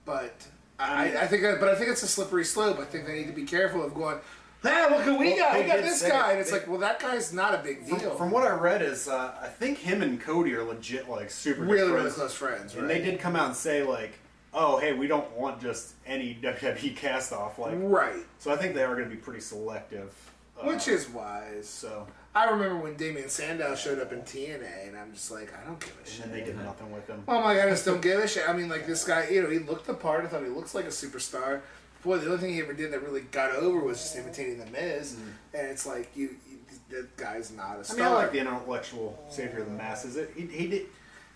but 0.06 0.34
I, 0.80 1.06
mean- 1.10 1.17
I 1.17 1.27
think, 1.27 1.43
but 1.60 1.69
I 1.69 1.75
think 1.75 1.91
it's 1.91 2.04
a 2.04 2.08
slippery 2.08 2.43
slope. 2.45 2.80
I 2.80 2.86
think 2.86 3.06
they 3.06 3.13
need 3.13 3.27
to 3.27 3.34
be 3.34 3.43
careful 3.45 3.84
of 3.84 3.93
going. 3.93 4.17
Hey, 4.63 4.88
look 4.91 5.02
who 5.02 5.17
we 5.17 5.30
Well, 5.30 5.38
got! 5.38 5.58
We 5.60 5.63
got 5.65 5.80
this 5.82 6.04
guy, 6.04 6.30
it. 6.30 6.32
and 6.34 6.39
it's 6.41 6.52
They- 6.52 6.60
like, 6.60 6.67
well, 6.67 6.78
that 6.80 7.00
guy's 7.00 7.34
not 7.34 7.56
a 7.56 7.58
big 7.60 7.86
deal. 7.88 8.15
from 8.15 8.30
what 8.30 8.45
I 8.45 8.52
read 8.52 8.82
is 8.84 9.08
uh, 9.08 9.34
I 9.41 9.47
think 9.47 9.80
him 9.80 10.02
and 10.04 10.21
Cody 10.21 10.54
are 10.56 10.63
legit 10.63 11.10
like 11.10 11.32
super 11.32 11.62
good 11.65 11.71
really, 11.71 11.91
really 11.91 12.12
close 12.12 12.34
friends, 12.36 12.76
right? 12.76 12.82
And 12.82 12.89
they 12.89 13.00
did 13.02 13.19
come 13.19 13.36
out 13.36 13.47
and 13.47 13.56
say 13.56 13.82
like, 13.84 14.13
oh 14.54 14.78
hey, 14.78 14.93
we 14.93 15.08
don't 15.08 15.30
want 15.32 15.60
just 15.62 15.93
any 16.06 16.36
WWE 16.43 16.95
cast 16.95 17.34
off 17.34 17.58
like. 17.58 17.74
right, 17.78 18.24
So 18.38 18.52
I 18.54 18.56
think 18.58 18.76
they 18.76 18.84
are 18.84 18.93
going 18.95 19.10
to 19.10 19.15
be 19.15 19.19
pretty 19.19 19.39
selective. 19.41 20.13
uh, 20.62 20.65
which 20.67 20.88
is 20.88 21.10
wise. 21.10 21.67
so. 21.67 22.06
I 22.34 22.45
remember 22.50 22.78
when 22.78 22.95
Damien 22.95 23.28
Sandow 23.28 23.76
showed 23.76 24.00
up 24.00 24.13
in 24.13 24.21
TNA, 24.21 24.88
and 24.88 24.97
I'm 24.97 25.12
just 25.12 25.32
like, 25.32 25.52
I 25.54 25.65
don't 25.65 25.78
give 25.82 25.93
a 26.02 26.10
shit. 26.10 26.24
And 26.24 26.34
then 26.34 26.39
they 26.39 26.45
did 26.45 26.56
nothing 26.63 26.89
with 26.93 27.06
him. 27.08 27.24
Oh 27.28 27.41
my 27.41 27.56
god, 27.56 27.67
I 27.67 27.71
just 27.71 27.84
don't 27.84 28.02
give 28.02 28.19
a 28.24 28.28
shit. 28.28 28.47
I 28.47 28.54
mean, 28.54 28.69
like 28.69 28.86
this 28.88 29.04
guy, 29.04 29.28
you 29.28 29.41
know, 29.41 29.50
he 29.50 29.60
looked 29.60 29.86
the 29.88 29.93
part. 29.95 30.24
I 30.24 30.28
thought 30.28 30.41
he 30.43 30.47
looks 30.50 30.74
like 30.76 30.86
a 30.86 30.89
superstar. 30.89 31.60
Boy, 32.04 32.18
the 32.18 32.28
only 32.28 32.38
thing 32.40 32.54
he 32.54 32.62
ever 32.62 32.73
did 32.73 32.92
that 32.94 33.04
really 33.04 33.21
got 33.21 33.52
over 33.52 33.80
was 33.80 33.98
just 33.98 34.15
imitating 34.15 34.58
the 34.58 34.65
Miz, 34.67 35.13
mm. 35.15 35.58
and 35.58 35.67
it's 35.67 35.86
like 35.86 36.10
you, 36.15 36.36
you 36.50 36.58
that 36.90 37.15
guy's 37.15 37.52
not 37.52 37.78
a 37.78 37.80
I 37.80 37.84
star. 37.84 37.98
mean, 37.98 38.06
I 38.06 38.10
like 38.10 38.32
the 38.32 38.40
intellectual 38.40 39.23
savior 39.30 39.60
of 39.60 39.65
the 39.67 39.73
masses. 39.73 40.17
It, 40.17 40.32
he, 40.36 40.48
he 40.48 40.67
did 40.67 40.86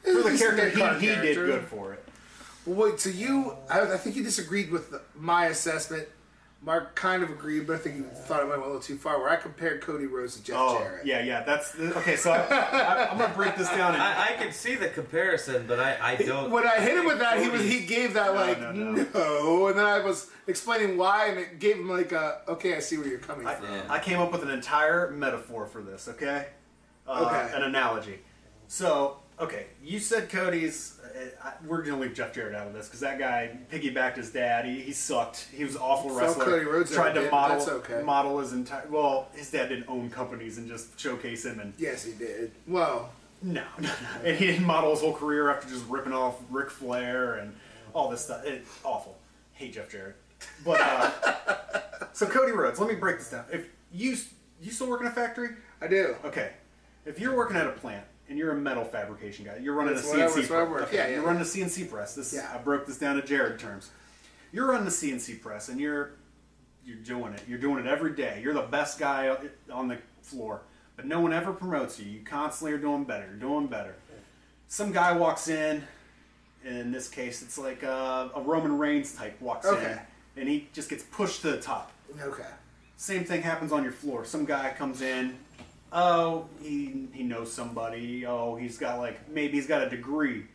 for 0.03 0.29
the 0.29 0.37
character. 0.37 0.69
He, 0.99 1.07
he 1.07 1.15
did 1.15 1.35
good 1.35 1.63
for 1.65 1.93
it. 1.93 2.03
Well, 2.65 2.89
wait, 2.89 2.99
so 2.99 3.09
you, 3.09 3.55
I, 3.69 3.81
I 3.81 3.97
think 3.97 4.15
you 4.15 4.23
disagreed 4.23 4.71
with 4.71 4.89
the, 4.89 5.01
my 5.15 5.47
assessment 5.47 6.07
Mark 6.65 6.95
kind 6.95 7.21
of 7.21 7.29
agreed, 7.29 7.67
but 7.67 7.75
I 7.75 7.77
think 7.77 7.95
he 7.97 8.01
thought 8.01 8.41
it 8.41 8.49
went 8.49 8.59
a 8.59 8.65
little 8.65 8.81
too 8.81 8.97
far. 8.97 9.19
Where 9.19 9.29
I 9.29 9.35
compared 9.35 9.81
Cody 9.81 10.07
Rhodes 10.07 10.35
to 10.37 10.43
Jeff 10.43 10.55
Oh, 10.57 10.79
Jarrett. 10.79 11.05
yeah, 11.05 11.21
yeah. 11.23 11.43
That's 11.43 11.79
okay. 11.79 12.15
So 12.15 12.31
I, 12.31 12.37
I, 12.49 13.11
I'm 13.11 13.19
gonna 13.19 13.33
break 13.35 13.55
this 13.55 13.69
down. 13.69 13.93
And, 13.93 14.01
I, 14.01 14.29
I 14.29 14.31
can 14.41 14.51
see 14.51 14.73
the 14.73 14.87
comparison, 14.87 15.65
but 15.67 15.79
I, 15.79 15.97
I 16.01 16.15
don't. 16.15 16.49
When 16.49 16.65
I 16.65 16.79
hit 16.79 16.97
him 16.97 17.05
with 17.05 17.19
that, 17.19 17.39
he 17.39 17.49
was 17.49 17.61
he 17.61 17.85
gave 17.85 18.15
that 18.15 18.33
like 18.33 18.59
no, 18.59 18.71
no, 18.71 19.05
no. 19.13 19.67
and 19.67 19.77
then 19.77 19.85
I 19.85 19.99
was 19.99 20.31
explaining 20.47 20.97
why, 20.97 21.27
and 21.27 21.37
it 21.37 21.59
gave 21.59 21.75
him 21.75 21.87
like 21.87 22.11
a 22.11 22.41
okay, 22.47 22.75
I 22.75 22.79
see 22.79 22.97
where 22.97 23.07
you're 23.07 23.19
coming 23.19 23.45
I, 23.45 23.53
from. 23.53 23.71
Yeah. 23.71 23.83
I 23.87 23.99
came 23.99 24.19
up 24.19 24.31
with 24.31 24.41
an 24.41 24.49
entire 24.49 25.11
metaphor 25.11 25.67
for 25.67 25.83
this. 25.83 26.07
Okay. 26.07 26.47
Uh, 27.07 27.25
Okay. 27.27 27.55
An 27.55 27.61
analogy. 27.61 28.19
So, 28.67 29.17
okay, 29.39 29.67
you 29.83 29.99
said 29.99 30.29
Cody's. 30.29 30.94
Uh, 31.15 31.19
I, 31.43 31.53
we're 31.65 31.81
gonna 31.83 31.99
leave 32.01 32.13
Jeff 32.13 32.33
Jarrett 32.33 32.55
out 32.55 32.67
of 32.67 32.73
this 32.73 32.87
because 32.87 32.99
that 33.01 33.17
guy 33.19 33.57
piggybacked 33.71 34.17
his 34.17 34.31
dad. 34.31 34.65
He, 34.65 34.81
he 34.81 34.91
sucked. 34.91 35.47
He 35.55 35.63
was 35.63 35.75
an 35.75 35.81
awful 35.81 36.09
So 36.11 36.17
wrestler. 36.19 36.45
Cody 36.45 36.65
Rhodes 36.65 36.91
tried 36.93 37.13
to 37.13 37.21
did, 37.21 37.31
model 37.31 37.57
that's 37.57 37.69
okay. 37.69 38.01
model 38.03 38.39
his 38.39 38.53
entire. 38.53 38.85
Well, 38.89 39.27
his 39.33 39.49
dad 39.51 39.69
didn't 39.69 39.87
own 39.87 40.09
companies 40.09 40.57
and 40.57 40.67
just 40.67 40.99
showcase 40.99 41.45
him 41.45 41.59
and 41.59 41.73
Yes, 41.77 42.03
he 42.03 42.13
did. 42.13 42.51
Well, 42.67 43.11
No, 43.41 43.63
no, 43.79 43.87
no. 43.87 43.89
And 44.23 44.37
he 44.37 44.47
didn't 44.47 44.65
model 44.65 44.91
his 44.91 45.01
whole 45.01 45.13
career 45.13 45.49
after 45.49 45.69
just 45.69 45.85
ripping 45.87 46.13
off 46.13 46.35
Ric 46.49 46.69
Flair 46.69 47.35
and 47.35 47.53
all 47.93 48.09
this 48.09 48.25
stuff. 48.25 48.43
It, 48.45 48.65
awful. 48.83 49.17
Hate 49.53 49.73
Jeff 49.73 49.89
Jarrett. 49.89 50.15
But 50.65 50.81
uh, 50.81 51.79
so 52.13 52.25
Cody 52.25 52.51
Rhodes. 52.51 52.79
Let 52.79 52.89
me 52.89 52.95
break 52.95 53.19
this 53.19 53.31
down. 53.31 53.45
If 53.51 53.67
you 53.93 54.17
you 54.61 54.71
still 54.71 54.89
work 54.89 55.01
in 55.01 55.07
a 55.07 55.11
factory, 55.11 55.49
I 55.81 55.87
do. 55.87 56.15
okay. 56.25 56.51
If 57.05 57.19
you're 57.19 57.35
working 57.35 57.55
at 57.55 57.67
a 57.67 57.71
plant 57.71 58.03
and 58.29 58.37
you're 58.37 58.51
a 58.51 58.55
metal 58.55 58.83
fabrication 58.83 59.45
guy, 59.45 59.57
you're 59.57 59.73
running 59.75 59.93
That's 59.95 60.07
a 60.11 60.15
CNC 60.15 60.17
that's 60.17 60.35
what 60.35 60.43
I 60.43 60.65
press. 60.65 60.69
work. 60.69 60.81
Okay, 60.83 60.95
Yeah, 60.97 61.03
yeah, 61.03 61.09
you're 61.13 61.21
yeah. 61.21 61.27
running 61.27 61.41
a 61.41 61.45
CNC 61.45 61.89
press. 61.89 62.15
This 62.15 62.33
Yeah. 62.33 62.49
I 62.53 62.57
broke 62.57 62.85
this 62.85 62.97
down 62.97 63.15
to 63.15 63.21
Jared 63.21 63.59
terms. 63.59 63.89
You're 64.51 64.67
running 64.67 64.87
a 64.87 64.91
CNC 64.91 65.41
press 65.41 65.69
and 65.69 65.79
you're 65.79 66.11
you're 66.83 66.97
doing 66.97 67.33
it. 67.33 67.41
You're 67.47 67.57
doing 67.59 67.83
it 67.83 67.87
every 67.87 68.11
day. 68.13 68.39
You're 68.43 68.53
the 68.53 68.61
best 68.61 68.99
guy 68.99 69.35
on 69.71 69.87
the 69.87 69.97
floor, 70.21 70.61
but 70.95 71.05
no 71.05 71.19
one 71.19 71.33
ever 71.33 71.51
promotes 71.51 71.99
you. 71.99 72.05
You 72.05 72.19
constantly 72.23 72.73
are 72.73 72.77
doing 72.77 73.05
better, 73.05 73.25
You're 73.25 73.39
doing 73.39 73.65
better. 73.67 73.95
Some 74.67 74.91
guy 74.91 75.11
walks 75.13 75.47
in. 75.47 75.83
In 76.63 76.91
this 76.91 77.07
case, 77.09 77.41
it's 77.43 77.57
like 77.59 77.83
a, 77.83 78.31
a 78.35 78.41
Roman 78.41 78.77
Reigns 78.79 79.13
type 79.13 79.39
walks 79.39 79.67
Okay. 79.67 79.91
in, 80.35 80.41
and 80.41 80.49
he 80.49 80.67
just 80.73 80.89
gets 80.89 81.03
pushed 81.03 81.41
to 81.41 81.51
the 81.51 81.61
top. 81.61 81.91
Okay. 82.19 82.43
Same 82.97 83.23
thing 83.23 83.43
happens 83.43 83.71
on 83.71 83.83
your 83.83 83.91
floor. 83.91 84.25
Some 84.25 84.45
guy 84.45 84.73
comes 84.75 85.01
in. 85.03 85.37
Oh, 85.91 86.47
he 86.61 87.07
he 87.13 87.23
knows 87.23 87.51
somebody. 87.51 88.25
Oh, 88.25 88.55
he's 88.55 88.77
got 88.77 88.99
like 88.99 89.29
maybe 89.29 89.53
he's 89.53 89.67
got 89.67 89.83
a 89.83 89.89
degree. 89.89 90.45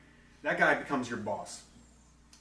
That 0.43 0.59
guy 0.59 0.75
becomes 0.75 1.09
your 1.09 1.19
boss. 1.19 1.63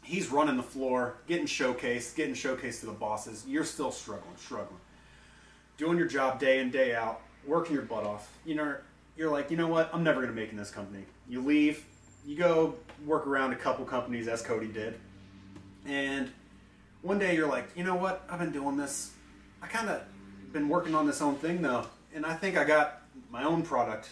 He's 0.04 0.32
running 0.32 0.58
the 0.58 0.64
floor, 0.64 1.18
getting 1.28 1.46
showcased, 1.46 2.16
getting 2.16 2.34
showcased 2.34 2.80
to 2.80 2.88
the 2.88 2.94
bosses. 2.94 3.46
You're 3.48 3.64
still 3.64 3.92
struggling, 3.92 4.38
struggling, 4.38 4.80
doing 5.78 5.98
your 5.98 6.08
job 6.08 6.40
day 6.40 6.60
in 6.60 6.72
day 6.72 6.96
out, 6.96 7.22
working 7.46 7.76
your 7.76 7.84
butt 7.84 8.06
off. 8.06 8.34
You 8.46 8.56
know, 8.56 8.76
you're 9.16 9.30
like, 9.30 9.52
you 9.52 9.58
know 9.58 9.68
what? 9.68 9.90
I'm 9.94 10.04
never 10.04 10.22
gonna 10.22 10.34
make 10.34 10.52
in 10.52 10.58
this 10.58 10.72
company. 10.72 11.04
You 11.28 11.42
leave, 11.42 11.86
you 12.26 12.36
go 12.36 12.76
work 13.06 13.28
around 13.28 13.54
a 13.54 13.58
couple 13.58 13.86
companies 13.86 14.28
as 14.28 14.42
Cody 14.42 14.68
did, 14.68 14.96
and 15.86 16.32
one 17.02 17.20
day 17.20 17.36
you're 17.36 17.48
like, 17.48 17.70
you 17.76 17.84
know 17.84 17.96
what? 17.96 18.26
I've 18.30 18.40
been 18.40 18.52
doing 18.52 18.78
this. 18.78 19.12
I 19.62 19.68
kind 19.68 19.90
of 19.90 20.02
been 20.52 20.70
working 20.70 20.96
on 20.96 21.06
this 21.06 21.22
own 21.22 21.36
thing 21.36 21.62
though, 21.62 21.86
and 22.14 22.26
I 22.26 22.34
think 22.34 22.58
I 22.58 22.64
got 22.64 23.02
my 23.32 23.44
own 23.44 23.62
product. 23.62 24.10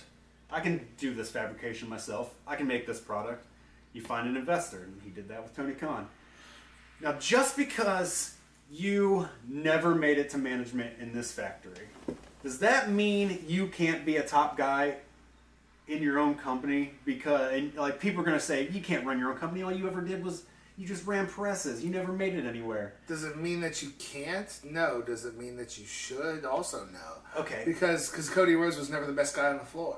I 0.51 0.59
can 0.59 0.87
do 0.97 1.13
this 1.13 1.29
fabrication 1.29 1.89
myself. 1.89 2.33
I 2.45 2.55
can 2.55 2.67
make 2.67 2.87
this 2.87 2.99
product. 2.99 3.45
You 3.93 4.01
find 4.01 4.27
an 4.27 4.37
investor, 4.37 4.83
and 4.83 5.01
he 5.03 5.09
did 5.09 5.27
that 5.29 5.43
with 5.43 5.55
Tony 5.55 5.73
Khan. 5.73 6.07
Now, 7.01 7.13
just 7.13 7.57
because 7.57 8.35
you 8.71 9.27
never 9.47 9.95
made 9.95 10.17
it 10.17 10.29
to 10.31 10.37
management 10.37 10.99
in 10.99 11.13
this 11.13 11.31
factory, 11.31 11.87
does 12.43 12.59
that 12.59 12.91
mean 12.91 13.43
you 13.47 13.67
can't 13.67 14.05
be 14.05 14.17
a 14.17 14.23
top 14.23 14.57
guy 14.57 14.95
in 15.87 16.01
your 16.01 16.19
own 16.19 16.35
company? 16.35 16.93
Because 17.05 17.53
and, 17.53 17.73
like 17.75 17.99
people 17.99 18.21
are 18.21 18.25
gonna 18.25 18.39
say 18.39 18.67
you 18.69 18.81
can't 18.81 19.05
run 19.05 19.19
your 19.19 19.31
own 19.31 19.37
company. 19.37 19.63
All 19.63 19.71
you 19.71 19.87
ever 19.87 20.01
did 20.01 20.23
was 20.23 20.43
you 20.77 20.87
just 20.87 21.05
ran 21.07 21.25
presses. 21.27 21.83
You 21.83 21.89
never 21.89 22.13
made 22.13 22.35
it 22.35 22.45
anywhere. 22.45 22.93
Does 23.07 23.23
it 23.23 23.37
mean 23.37 23.61
that 23.61 23.81
you 23.81 23.89
can't? 23.97 24.59
No. 24.63 25.01
Does 25.01 25.25
it 25.25 25.37
mean 25.37 25.57
that 25.57 25.77
you 25.77 25.85
should? 25.85 26.45
Also, 26.45 26.85
no. 26.93 27.41
Okay. 27.41 27.63
Because 27.65 28.09
because 28.09 28.29
Cody 28.29 28.55
Rhodes 28.55 28.77
was 28.77 28.89
never 28.89 29.05
the 29.05 29.13
best 29.13 29.35
guy 29.35 29.47
on 29.49 29.57
the 29.57 29.65
floor. 29.65 29.97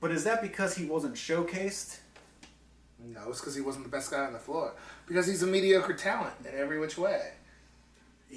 But 0.00 0.10
is 0.10 0.24
that 0.24 0.42
because 0.42 0.74
he 0.76 0.84
wasn't 0.84 1.14
showcased? 1.14 1.98
No, 3.04 3.30
it's 3.30 3.40
because 3.40 3.54
he 3.54 3.60
wasn't 3.60 3.84
the 3.84 3.90
best 3.90 4.10
guy 4.10 4.24
on 4.24 4.32
the 4.32 4.38
floor. 4.38 4.74
Because 5.06 5.26
he's 5.26 5.42
a 5.42 5.46
mediocre 5.46 5.94
talent 5.94 6.34
in 6.40 6.58
every 6.58 6.78
which 6.78 6.96
way. 6.96 7.32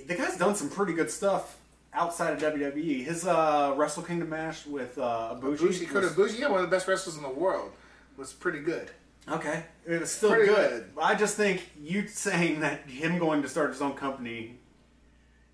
The 0.07 0.15
guy's 0.15 0.37
done 0.37 0.55
some 0.55 0.69
pretty 0.69 0.93
good 0.93 1.09
stuff 1.09 1.57
outside 1.93 2.33
of 2.33 2.53
WWE. 2.53 3.03
His 3.05 3.25
uh, 3.25 3.73
Wrestle 3.77 4.03
Kingdom 4.03 4.29
match 4.29 4.65
with 4.65 4.97
uh, 4.97 5.35
Ibushi. 5.39 5.59
Bushi 5.59 5.85
could 5.85 6.03
was- 6.03 6.31
have 6.31 6.39
yeah, 6.39 6.49
one 6.49 6.63
of 6.63 6.69
the 6.69 6.75
best 6.75 6.87
wrestlers 6.87 7.15
in 7.15 7.23
the 7.23 7.29
world, 7.29 7.71
was 8.17 8.33
pretty 8.33 8.59
good. 8.59 8.89
Okay, 9.27 9.63
it 9.87 9.99
was 10.01 10.11
still 10.11 10.29
Pretty 10.29 10.47
good. 10.47 10.69
good. 10.95 11.01
I 11.01 11.15
just 11.15 11.35
think 11.35 11.67
you 11.81 12.07
saying 12.07 12.59
that 12.59 12.81
him 12.87 13.17
going 13.17 13.41
to 13.41 13.49
start 13.49 13.71
his 13.71 13.81
own 13.81 13.93
company 13.93 14.57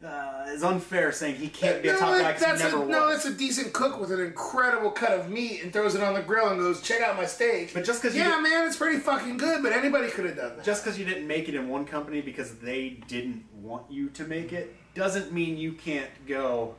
uh, 0.06 0.46
is 0.50 0.62
unfair. 0.62 1.12
Saying 1.14 1.36
he 1.36 1.48
can't 1.48 1.82
be 1.82 1.88
a 1.90 1.94
no, 1.94 2.00
top 2.00 2.18
guy 2.20 2.34
because 2.34 2.42
that's 2.42 2.62
he 2.62 2.66
never 2.68 2.78
a, 2.78 2.80
was. 2.82 2.90
no, 2.90 3.10
that's 3.10 3.26
a 3.26 3.34
decent 3.34 3.72
cook 3.72 4.00
with 4.00 4.12
an 4.12 4.20
incredible 4.20 4.92
cut 4.92 5.12
of 5.12 5.30
meat 5.30 5.64
and 5.64 5.72
throws 5.72 5.96
it 5.96 6.04
on 6.04 6.14
the 6.16 6.22
grill 6.22 6.50
and 6.50 6.60
goes, 6.60 6.82
"Check 6.82 7.02
out 7.02 7.16
my 7.16 7.26
steak." 7.26 7.74
But 7.74 7.86
just 7.86 8.02
because 8.02 8.16
yeah, 8.16 8.36
did- 8.36 8.44
man, 8.44 8.68
it's 8.68 8.76
pretty 8.76 9.00
fucking 9.00 9.38
good. 9.38 9.64
But 9.64 9.72
anybody 9.72 10.10
could 10.10 10.26
have 10.26 10.36
done 10.36 10.58
that. 10.58 10.66
just 10.66 10.84
because 10.84 11.00
you 11.00 11.06
didn't 11.06 11.28
make 11.28 11.48
it 11.48 11.56
in 11.56 11.70
one 11.70 11.86
company 11.86 12.20
because 12.20 12.56
they 12.58 13.02
didn't 13.08 13.46
want 13.62 13.90
you 13.90 14.10
to 14.10 14.26
make 14.26 14.52
it 14.52 14.76
doesn't 14.96 15.32
mean 15.32 15.56
you 15.58 15.72
can't 15.72 16.10
go 16.28 16.76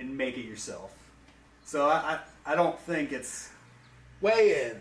and 0.00 0.16
make 0.16 0.36
it 0.36 0.44
yourself. 0.44 0.92
So 1.64 1.86
I, 1.88 2.18
I, 2.46 2.52
I 2.52 2.54
don't 2.56 2.78
think 2.80 3.12
it's 3.12 3.50
weigh 4.20 4.64
in, 4.70 4.80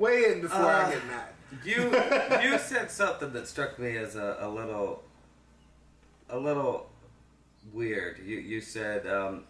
weigh 0.00 0.32
in 0.32 0.40
before 0.40 0.58
Uh, 0.58 0.86
I 0.88 0.90
get 0.92 1.06
mad. 1.06 1.28
You 1.64 2.50
you 2.52 2.58
said 2.72 2.90
something 2.90 3.32
that 3.32 3.46
struck 3.46 3.78
me 3.78 3.96
as 3.96 4.16
a, 4.16 4.36
a 4.40 4.48
little 4.48 5.02
a 6.28 6.38
little 6.38 6.88
weird. 7.72 8.18
You 8.24 8.36
you 8.38 8.60
said 8.60 9.06
um, 9.06 9.44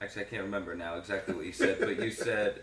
actually 0.00 0.22
I 0.22 0.26
can't 0.26 0.42
remember 0.42 0.74
now 0.74 0.96
exactly 0.96 1.34
what 1.34 1.46
you 1.46 1.52
said, 1.52 1.78
but 1.80 2.02
you 2.02 2.10
said 2.10 2.62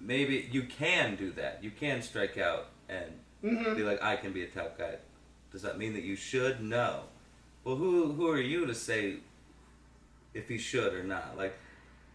maybe 0.00 0.48
you 0.50 0.62
can 0.64 1.16
do 1.16 1.30
that. 1.32 1.62
You 1.62 1.70
can 1.70 2.02
strike 2.02 2.38
out 2.38 2.68
and 2.88 3.12
Mm-hmm. 3.44 3.74
be 3.74 3.82
like 3.82 4.00
I 4.00 4.14
can 4.14 4.32
be 4.32 4.44
a 4.44 4.46
top 4.46 4.78
guy. 4.78 4.94
Does 5.50 5.62
that 5.62 5.76
mean 5.76 5.94
that 5.94 6.04
you 6.04 6.14
should? 6.14 6.60
No. 6.62 7.00
Well, 7.64 7.74
who 7.74 8.12
who 8.12 8.28
are 8.28 8.40
you 8.40 8.66
to 8.66 8.74
say 8.74 9.16
if 10.32 10.46
he 10.48 10.58
should 10.58 10.94
or 10.94 11.02
not? 11.02 11.36
Like 11.36 11.58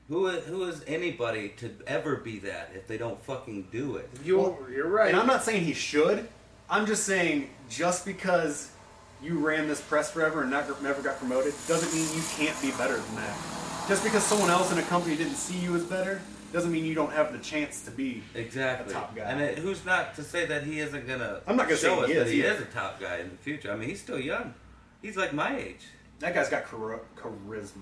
who 0.08 0.28
is, 0.28 0.46
who 0.46 0.64
is 0.64 0.84
anybody 0.88 1.50
to 1.58 1.72
ever 1.86 2.18
be 2.18 2.40
that 2.40 2.72
if 2.74 2.88
they 2.88 2.98
don't 2.98 3.22
fucking 3.24 3.68
do 3.72 3.98
it? 3.98 4.10
You're, 4.24 4.58
you're 4.72 4.88
right. 4.88 5.10
And 5.10 5.18
I'm 5.18 5.28
not 5.28 5.44
saying 5.44 5.64
he 5.66 5.74
should. 5.74 6.28
I'm 6.70 6.86
just 6.86 7.04
saying 7.06 7.50
just 7.70 8.06
because 8.06 8.72
you 9.22 9.40
ran 9.40 9.68
this 9.68 9.82
press 9.82 10.12
forever 10.12 10.42
and 10.42 10.52
never, 10.52 10.76
never 10.82 11.02
got 11.02 11.18
promoted 11.18 11.54
doesn't 11.68 11.94
mean 11.94 12.08
you 12.16 12.24
can't 12.38 12.60
be 12.62 12.72
better 12.78 12.98
than 12.98 13.16
that. 13.16 13.38
Just 13.88 14.04
because 14.04 14.24
someone 14.24 14.50
else 14.50 14.72
in 14.72 14.78
a 14.78 14.84
company 14.84 15.16
didn't 15.16 15.36
see 15.36 15.58
you 15.58 15.76
as 15.76 15.84
better 15.84 16.22
doesn't 16.54 16.72
mean 16.72 16.86
you 16.86 16.94
don't 16.94 17.12
have 17.12 17.34
the 17.34 17.40
chance 17.40 17.84
to 17.84 17.92
be. 17.92 18.24
Exactly. 18.36 18.92
a 18.92 18.94
top 18.94 19.16
guy. 19.16 19.24
And 19.24 19.42
it, 19.42 19.58
who's 19.58 19.86
not 19.86 20.16
to 20.16 20.24
say 20.24 20.46
that 20.46 20.64
he 20.64 20.80
isn't 20.80 21.08
gonna? 21.08 21.42
I'm 21.48 21.56
not 21.58 21.68
gonna 21.68 21.78
show 21.78 21.98
say 21.98 22.02
us 22.04 22.08
he 22.08 22.14
that 22.16 22.26
is 22.28 22.32
he 22.32 22.40
either. 22.40 22.52
is 22.56 22.62
a 22.62 22.66
top 22.66 23.00
guy 23.00 23.18
in 23.18 23.30
the 23.30 23.38
future. 23.38 23.72
I 23.72 23.76
mean, 23.76 23.90
he's 23.90 24.02
still 24.02 24.20
young. 24.20 24.54
He's 25.02 25.18
like 25.18 25.34
my 25.34 25.58
age. 25.58 25.86
That 26.20 26.34
guy's 26.34 26.50
got 26.50 26.70
char- 26.70 27.02
charisma. 27.16 27.82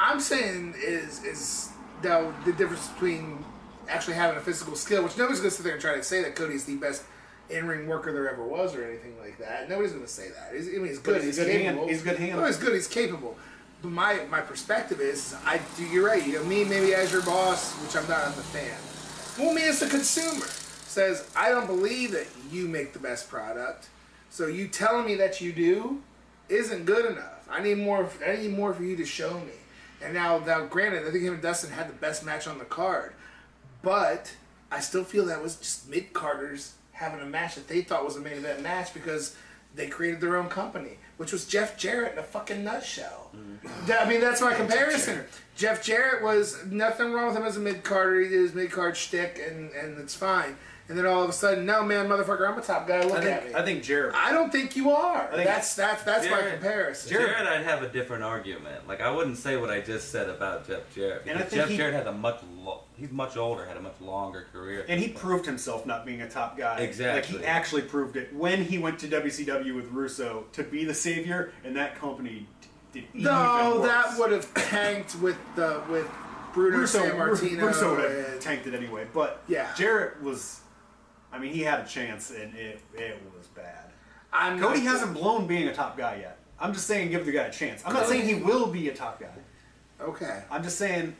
I'm 0.00 0.18
saying 0.18 0.74
is 0.78 1.22
is 1.24 1.68
now 2.02 2.32
the 2.46 2.52
difference 2.52 2.88
between 2.88 3.44
actually 3.88 4.14
having 4.14 4.38
a 4.38 4.40
physical 4.40 4.74
skill, 4.74 5.04
which 5.04 5.18
nobody's 5.18 5.40
going 5.40 5.50
to 5.50 5.56
sit 5.56 5.62
there 5.64 5.74
and 5.74 5.80
try 5.82 5.94
to 5.94 6.02
say 6.02 6.22
that 6.22 6.34
Cody's 6.34 6.64
the 6.64 6.76
best 6.76 7.02
in 7.50 7.66
ring 7.66 7.86
worker 7.86 8.12
there 8.12 8.30
ever 8.30 8.42
was 8.44 8.74
or 8.74 8.84
anything 8.84 9.18
like 9.20 9.36
that. 9.38 9.68
Nobody's 9.68 9.92
going 9.92 10.04
to 10.04 10.10
say 10.10 10.28
that. 10.30 10.54
He's, 10.56 10.68
I 10.68 10.72
mean, 10.78 10.86
he's 10.86 10.98
good. 10.98 11.16
He's 11.22 11.36
He's, 11.36 11.44
good 11.44 11.48
hand. 11.52 11.62
capable. 11.76 11.88
He's 11.88 12.02
good 12.02 12.18
hand. 12.18 12.40
Oh, 12.40 12.46
he's 12.46 12.56
good. 12.56 12.74
He's 12.74 12.88
capable. 12.88 13.36
But 13.82 13.90
my 13.92 14.24
my 14.30 14.40
perspective 14.40 15.00
is, 15.00 15.34
I 15.44 15.60
do. 15.76 15.84
You're 15.84 16.06
right. 16.06 16.26
You 16.26 16.34
know, 16.34 16.44
me 16.44 16.64
maybe 16.64 16.94
as 16.94 17.12
your 17.12 17.22
boss, 17.22 17.74
which 17.82 17.94
I'm 17.96 18.08
not. 18.08 18.24
I'm 18.26 18.34
the 18.34 18.42
fan. 18.42 18.78
Well, 19.38 19.54
me 19.54 19.64
as 19.68 19.80
the 19.80 19.86
consumer 19.88 20.46
says 20.46 21.28
I 21.36 21.50
don't 21.50 21.66
believe 21.66 22.12
that 22.12 22.26
you 22.50 22.68
make 22.68 22.92
the 22.94 22.98
best 22.98 23.28
product. 23.28 23.88
So 24.30 24.46
you 24.46 24.66
telling 24.68 25.06
me 25.06 25.14
that 25.16 25.40
you 25.40 25.52
do 25.52 26.00
isn't 26.48 26.84
good 26.86 27.04
enough. 27.10 27.46
I 27.50 27.62
need 27.62 27.78
more. 27.78 28.08
I 28.26 28.36
need 28.36 28.56
more 28.56 28.72
for 28.72 28.82
you 28.82 28.96
to 28.96 29.04
show 29.04 29.34
me. 29.40 29.52
And 30.02 30.14
now, 30.14 30.38
now, 30.38 30.64
granted, 30.66 31.06
I 31.06 31.10
think 31.10 31.24
him 31.24 31.34
and 31.34 31.42
Dustin 31.42 31.70
had 31.70 31.88
the 31.88 31.92
best 31.94 32.24
match 32.24 32.46
on 32.46 32.58
the 32.58 32.64
card, 32.64 33.12
but 33.82 34.34
I 34.72 34.80
still 34.80 35.04
feel 35.04 35.26
that 35.26 35.42
was 35.42 35.56
just 35.56 35.88
mid 35.88 36.12
carders 36.12 36.72
having 36.92 37.20
a 37.20 37.26
match 37.26 37.54
that 37.54 37.68
they 37.68 37.82
thought 37.82 38.04
was 38.04 38.16
a 38.16 38.20
main 38.20 38.34
event 38.34 38.62
match 38.62 38.92
because 38.94 39.36
they 39.74 39.86
created 39.88 40.20
their 40.20 40.36
own 40.36 40.48
company, 40.48 40.98
which 41.16 41.32
was 41.32 41.46
Jeff 41.46 41.76
Jarrett 41.78 42.12
in 42.14 42.18
a 42.18 42.22
fucking 42.22 42.64
nutshell. 42.64 43.30
Mm. 43.36 43.86
That- 43.86 44.06
I 44.06 44.08
mean, 44.10 44.20
that's 44.20 44.40
my 44.40 44.54
comparison. 44.54 45.24
Jeff 45.56 45.82
Jarrett 45.84 46.22
was 46.22 46.64
nothing 46.66 47.12
wrong 47.12 47.28
with 47.28 47.36
him 47.36 47.44
as 47.44 47.56
a 47.56 47.60
mid 47.60 47.84
carder. 47.84 48.20
He 48.22 48.28
did 48.28 48.40
his 48.40 48.54
mid 48.54 48.70
card 48.70 48.96
shtick, 48.96 49.38
and 49.46 49.70
and 49.72 49.98
it's 49.98 50.14
fine. 50.14 50.56
And 50.90 50.98
then 50.98 51.06
all 51.06 51.22
of 51.22 51.30
a 51.30 51.32
sudden, 51.32 51.64
no 51.64 51.84
man, 51.84 52.08
motherfucker, 52.08 52.46
I'm 52.50 52.58
a 52.58 52.62
top 52.62 52.86
guy. 52.88 53.02
Look 53.04 53.24
I 53.24 53.28
at 53.30 53.44
me. 53.44 53.48
think 53.50 53.56
I 53.60 53.64
think 53.64 53.82
Jarrett. 53.84 54.14
I 54.14 54.32
don't 54.32 54.50
think 54.50 54.74
you 54.76 54.90
are. 54.90 55.28
think- 55.32 55.44
that's 55.46 55.74
that's 55.76 56.02
that's 56.02 56.28
my 56.28 56.42
comparison. 56.50 57.10
Jared, 57.10 57.46
I'd 57.46 57.62
have 57.64 57.82
a 57.82 57.88
different 57.88 58.24
argument. 58.24 58.88
Like 58.88 59.00
I 59.00 59.10
wouldn't 59.10 59.38
say 59.38 59.56
what 59.56 59.70
I 59.70 59.80
just 59.80 60.10
said 60.10 60.28
about 60.28 60.66
Jeff 60.66 60.92
Jarrett. 60.94 61.22
And 61.26 61.38
I 61.38 61.42
think 61.42 61.52
Jeff 61.62 61.68
he- 61.68 61.76
Jarrett 61.76 61.94
had 61.94 62.06
a 62.08 62.12
much 62.12 62.40
lo- 62.58 62.82
he's 62.96 63.10
much 63.12 63.36
older, 63.36 63.64
had 63.64 63.76
a 63.76 63.80
much 63.80 64.00
longer 64.00 64.46
career. 64.52 64.84
And 64.88 65.00
he 65.00 65.08
proved 65.08 65.46
himself 65.46 65.86
not 65.86 66.04
being 66.04 66.22
a 66.22 66.28
top 66.28 66.58
guy. 66.58 66.78
Exactly. 66.80 67.36
Like 67.36 67.42
he 67.44 67.46
actually 67.48 67.82
proved 67.82 68.16
it 68.16 68.34
when 68.34 68.64
he 68.64 68.76
went 68.78 68.98
to 68.98 69.06
WCW 69.08 69.74
with 69.76 69.86
Russo 69.92 70.44
to 70.52 70.64
be 70.64 70.84
the 70.84 70.94
savior, 70.94 71.52
and 71.64 71.76
that 71.76 71.94
company 71.96 72.48
d- 72.60 72.68
did 72.92 73.04
even 73.14 73.22
No, 73.22 73.76
worse. 73.78 73.88
that 73.88 74.18
would 74.18 74.32
have 74.32 74.52
tanked 74.54 75.14
with 75.20 75.36
the 75.54 75.80
with 75.88 76.08
Bruno 76.52 76.78
Russo, 76.78 76.98
San 77.06 77.16
Martino. 77.16 77.64
Russo 77.66 77.94
would 77.94 78.10
have 78.10 78.32
and- 78.32 78.40
tanked 78.40 78.66
it 78.66 78.74
anyway. 78.74 79.06
But 79.14 79.40
Yeah. 79.46 79.72
Jarrett 79.76 80.20
was. 80.20 80.58
I 81.32 81.38
mean, 81.38 81.52
he 81.52 81.60
had 81.62 81.80
a 81.80 81.86
chance, 81.86 82.30
and 82.30 82.54
it 82.54 82.80
it 82.94 83.20
was 83.36 83.46
bad. 83.48 83.84
I'm 84.32 84.58
Cody 84.60 84.80
not- 84.80 84.92
hasn't 84.92 85.14
blown 85.14 85.46
being 85.46 85.68
a 85.68 85.74
top 85.74 85.96
guy 85.96 86.16
yet. 86.20 86.38
I'm 86.58 86.72
just 86.74 86.86
saying, 86.86 87.10
give 87.10 87.24
the 87.24 87.32
guy 87.32 87.44
a 87.44 87.50
chance. 87.52 87.82
I'm 87.86 87.92
not 87.94 88.06
saying 88.06 88.26
he 88.26 88.34
will 88.34 88.66
be 88.66 88.88
a 88.90 88.94
top 88.94 89.18
guy. 89.18 89.28
Okay. 90.00 90.42
I'm 90.50 90.62
just 90.62 90.76
saying 90.78 91.16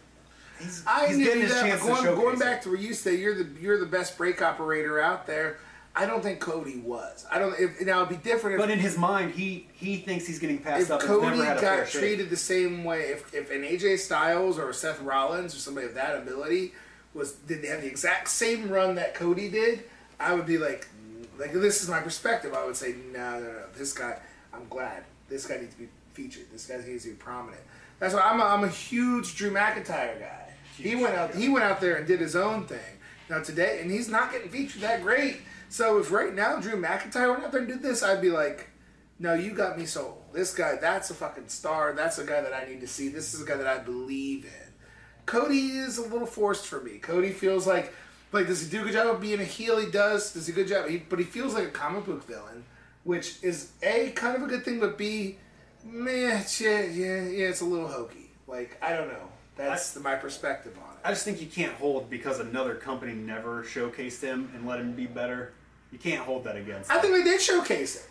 he's, 0.58 0.84
I 0.86 1.08
he's 1.08 1.18
getting 1.18 1.42
his 1.42 1.52
that. 1.52 1.62
chance 1.66 1.80
but 1.80 1.86
to 1.86 1.92
going, 1.92 2.04
showcase 2.04 2.22
going 2.24 2.38
back 2.38 2.58
it. 2.58 2.62
to 2.64 2.68
where 2.70 2.78
you 2.78 2.92
say 2.94 3.14
you're 3.16 3.34
the 3.42 3.48
you're 3.60 3.78
the 3.80 3.86
best 3.86 4.16
break 4.18 4.42
operator 4.42 5.00
out 5.00 5.26
there. 5.26 5.58
I 5.96 6.06
don't 6.06 6.22
think 6.22 6.38
Cody 6.40 6.76
was. 6.78 7.26
I 7.32 7.38
don't. 7.38 7.58
If, 7.58 7.80
now 7.84 8.02
it'd 8.04 8.10
be 8.10 8.16
different 8.30 8.54
if 8.54 8.60
But 8.60 8.70
in 8.70 8.78
his 8.78 8.96
mind, 8.96 9.32
he 9.34 9.66
he 9.72 9.96
thinks 9.96 10.26
he's 10.26 10.38
getting 10.38 10.58
passed 10.58 10.82
if 10.84 10.90
up. 10.90 11.00
and 11.00 11.08
Cody 11.08 11.26
never 11.38 11.44
had 11.44 11.56
a 11.58 11.60
got 11.60 11.88
shake. 11.88 12.00
treated 12.00 12.30
the 12.30 12.36
same 12.36 12.84
way, 12.84 13.00
if, 13.10 13.34
if 13.34 13.50
an 13.50 13.62
AJ 13.62 13.98
Styles 13.98 14.58
or 14.58 14.72
Seth 14.72 15.00
Rollins 15.00 15.54
or 15.54 15.58
somebody 15.58 15.86
of 15.86 15.94
that 15.94 16.16
ability 16.16 16.72
was 17.12 17.32
did 17.32 17.60
they 17.62 17.68
have 17.68 17.80
the 17.80 17.88
exact 17.88 18.28
same 18.28 18.68
run 18.70 18.94
that 18.94 19.14
Cody 19.14 19.50
did, 19.50 19.82
I 20.20 20.34
would 20.34 20.46
be 20.46 20.58
like, 20.58 20.86
like 21.38 21.52
this 21.52 21.82
is 21.82 21.88
my 21.88 22.00
perspective. 22.00 22.54
I 22.54 22.64
would 22.66 22.76
say, 22.76 22.94
no, 23.12 23.40
no, 23.40 23.46
no, 23.46 23.62
this 23.76 23.92
guy. 23.92 24.18
I'm 24.52 24.68
glad 24.68 25.04
this 25.28 25.46
guy 25.46 25.58
needs 25.58 25.74
to 25.74 25.80
be 25.80 25.88
featured. 26.12 26.46
This 26.52 26.66
guy 26.66 26.76
needs 26.86 27.04
to 27.04 27.10
be 27.10 27.16
prominent. 27.16 27.62
That's 27.98 28.14
why 28.14 28.20
I'm 28.20 28.40
a, 28.40 28.44
I'm 28.44 28.64
a 28.64 28.68
huge 28.68 29.36
Drew 29.36 29.50
McIntyre 29.50 30.18
guy. 30.18 30.52
He 30.76 30.94
went 30.94 31.14
out 31.14 31.34
he 31.34 31.48
went 31.48 31.64
out 31.64 31.80
there 31.80 31.96
and 31.96 32.06
did 32.06 32.20
his 32.20 32.36
own 32.36 32.66
thing. 32.66 32.78
Now 33.28 33.40
today, 33.42 33.80
and 33.80 33.90
he's 33.90 34.08
not 34.08 34.32
getting 34.32 34.50
featured 34.50 34.82
that 34.82 35.02
great. 35.02 35.38
So 35.68 35.98
if 35.98 36.10
right 36.10 36.34
now 36.34 36.58
Drew 36.60 36.80
McIntyre 36.80 37.30
went 37.30 37.44
out 37.44 37.52
there 37.52 37.60
and 37.60 37.68
did 37.68 37.82
this, 37.82 38.02
I'd 38.02 38.20
be 38.20 38.30
like, 38.30 38.68
no, 39.20 39.34
you 39.34 39.52
got 39.52 39.78
me 39.78 39.86
sold. 39.86 40.22
This 40.32 40.52
guy, 40.52 40.76
that's 40.80 41.10
a 41.10 41.14
fucking 41.14 41.48
star. 41.48 41.92
That's 41.92 42.18
a 42.18 42.24
guy 42.24 42.40
that 42.40 42.52
I 42.52 42.68
need 42.68 42.80
to 42.80 42.88
see. 42.88 43.08
This 43.08 43.34
is 43.34 43.42
a 43.42 43.44
guy 43.44 43.56
that 43.56 43.66
I 43.66 43.78
believe 43.78 44.46
in. 44.46 44.72
Cody 45.26 45.68
is 45.68 45.98
a 45.98 46.02
little 46.02 46.26
forced 46.26 46.66
for 46.66 46.80
me. 46.80 46.98
Cody 46.98 47.30
feels 47.30 47.66
like, 47.66 47.92
like 48.32 48.46
does 48.46 48.62
he 48.62 48.70
do 48.70 48.82
a 48.82 48.84
good 48.84 48.92
job 48.92 49.06
of 49.08 49.20
being 49.20 49.40
a 49.40 49.44
heel? 49.44 49.78
He 49.78 49.90
does. 49.90 50.32
Does 50.32 50.46
he 50.46 50.52
a 50.52 50.56
good 50.56 50.68
job? 50.68 50.88
He, 50.88 50.98
but 50.98 51.18
he 51.18 51.24
feels 51.24 51.54
like 51.54 51.64
a 51.64 51.70
comic 51.70 52.06
book 52.06 52.26
villain, 52.26 52.64
which 53.04 53.42
is 53.42 53.72
a 53.82 54.10
kind 54.10 54.36
of 54.36 54.42
a 54.42 54.46
good 54.46 54.64
thing, 54.64 54.80
but 54.80 54.96
b, 54.96 55.38
meh, 55.84 56.42
yeah, 56.60 56.82
yeah, 56.82 57.22
yeah, 57.22 57.48
it's 57.48 57.60
a 57.60 57.64
little 57.64 57.88
hokey. 57.88 58.30
Like 58.46 58.76
I 58.82 58.94
don't 58.94 59.08
know. 59.08 59.28
That's 59.56 59.98
my 59.98 60.14
perspective 60.14 60.76
on 60.78 60.94
it. 60.94 61.00
I 61.04 61.10
just 61.10 61.24
think 61.24 61.40
you 61.40 61.46
can't 61.46 61.74
hold 61.74 62.08
because 62.08 62.40
another 62.40 62.74
company 62.74 63.12
never 63.12 63.62
showcased 63.62 64.22
him 64.22 64.50
and 64.54 64.66
let 64.66 64.80
him 64.80 64.92
be 64.92 65.06
better. 65.06 65.52
You 65.92 65.98
can't 65.98 66.24
hold 66.24 66.44
that 66.44 66.56
against. 66.56 66.90
I 66.90 66.96
him. 66.96 67.02
think 67.02 67.14
they 67.14 67.24
did 67.24 67.40
showcase 67.40 67.96
it. 67.96 68.06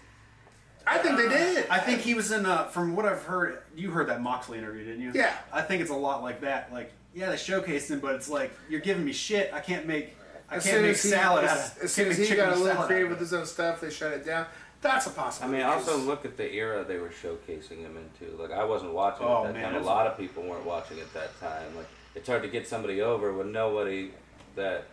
I 0.85 0.97
think 0.97 1.17
they 1.17 1.29
did. 1.29 1.67
I 1.69 1.79
think 1.79 2.01
he 2.01 2.13
was 2.13 2.31
in. 2.31 2.45
Uh, 2.45 2.65
from 2.65 2.95
what 2.95 3.05
I've 3.05 3.23
heard, 3.23 3.61
you 3.75 3.91
heard 3.91 4.07
that 4.07 4.21
Moxley 4.21 4.57
interview, 4.57 4.85
didn't 4.85 5.01
you? 5.01 5.11
Yeah. 5.13 5.35
I 5.53 5.61
think 5.61 5.81
it's 5.81 5.91
a 5.91 5.95
lot 5.95 6.23
like 6.23 6.41
that. 6.41 6.73
Like, 6.73 6.91
yeah, 7.19 7.29
they 7.29 7.35
showcased 7.35 7.91
him, 7.91 7.99
but 7.99 8.15
it's 8.15 8.29
like 8.29 8.51
you're 8.69 8.79
giving 8.79 9.03
me 9.03 9.11
shit. 9.11 9.53
I 9.53 9.59
can't 9.59 9.85
make. 9.85 10.15
I 10.49 10.55
as 10.55 10.63
can't 10.63 10.81
make 10.81 10.91
he, 10.91 11.09
salad 11.09 11.43
out 11.45 11.57
as, 11.57 11.77
of. 11.77 11.83
as 11.83 11.91
soon 11.91 12.07
as 12.07 12.17
he 12.17 12.35
got 12.35 12.53
a 12.53 12.55
little 12.55 12.81
creative 12.83 13.09
with 13.09 13.19
his 13.19 13.33
own 13.33 13.45
stuff, 13.45 13.81
they 13.81 13.89
shut 13.89 14.13
it 14.13 14.25
down. 14.25 14.45
That's 14.81 15.05
a 15.07 15.09
I 15.09 15.13
possibility. 15.13 15.61
I 15.61 15.67
mean, 15.67 15.77
also 15.77 15.97
look 15.97 16.23
at 16.23 16.37
the 16.37 16.49
era 16.53 16.85
they 16.85 16.97
were 16.97 17.09
showcasing 17.09 17.79
him 17.79 17.97
into. 17.97 18.35
Like 18.41 18.51
I 18.51 18.63
wasn't 18.63 18.93
watching 18.93 19.27
Oh, 19.27 19.45
at 19.45 19.53
that 19.53 19.61
man, 19.61 19.73
time. 19.73 19.81
A 19.81 19.85
lot 19.85 20.07
of 20.07 20.17
people 20.17 20.43
weren't 20.43 20.65
watching 20.65 20.99
at 21.01 21.13
that 21.13 21.37
time. 21.41 21.75
Like 21.75 21.87
it's 22.15 22.27
hard 22.29 22.41
to 22.43 22.47
get 22.47 22.67
somebody 22.67 23.01
over 23.01 23.33
when 23.33 23.51
nobody 23.51 24.11
that 24.55 24.85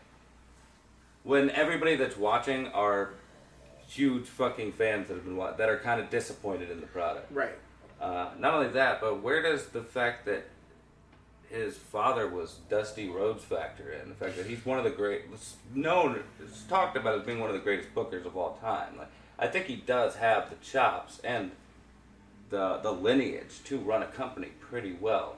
when 1.23 1.51
everybody 1.51 1.95
that's 1.97 2.17
watching 2.17 2.67
are 2.69 3.11
huge 3.87 4.27
fucking 4.27 4.73
fans 4.73 5.07
that 5.09 5.15
have 5.15 5.25
been 5.25 5.37
wa- 5.37 5.53
that 5.53 5.69
are 5.69 5.79
kind 5.79 6.01
of 6.01 6.11
disappointed 6.11 6.71
in 6.71 6.81
the 6.81 6.87
product. 6.89 7.31
right. 7.33 7.55
Uh, 8.01 8.29
not 8.39 8.53
only 8.53 8.69
that, 8.69 9.01
but 9.01 9.23
where 9.23 9.41
does 9.41 9.69
the 9.69 9.83
fact 9.83 10.27
that 10.27 10.45
his 11.51 11.77
father 11.77 12.29
was 12.29 12.59
Dusty 12.69 13.09
Rhodes 13.09 13.45
factor 13.45 13.93
in? 13.93 14.09
The 14.09 14.15
fact 14.15 14.37
that 14.37 14.47
he's 14.47 14.65
one 14.65 14.79
of 14.79 14.85
the 14.85 14.91
great, 14.91 15.23
known, 15.75 16.23
is 16.43 16.65
talked 16.69 16.97
about 16.97 17.19
as 17.19 17.27
being 17.27 17.41
one 17.41 17.49
of 17.51 17.55
the 17.55 17.63
greatest 17.63 17.95
bookers 17.95 18.25
of 18.27 18.37
all 18.37 18.59
time. 18.61 18.99
Like, 18.99 19.09
I 19.39 19.47
think 19.47 19.67
he 19.67 19.77
does 19.77 20.17
have 20.17 20.51
the 20.51 20.57
chops 20.57 21.21
and 21.23 21.53
the 22.49 22.79
the 22.79 22.93
lineage 22.93 23.63
to 23.65 23.79
run 23.79 24.03
a 24.03 24.07
company 24.07 24.49
pretty 24.61 24.97
well. 25.01 25.37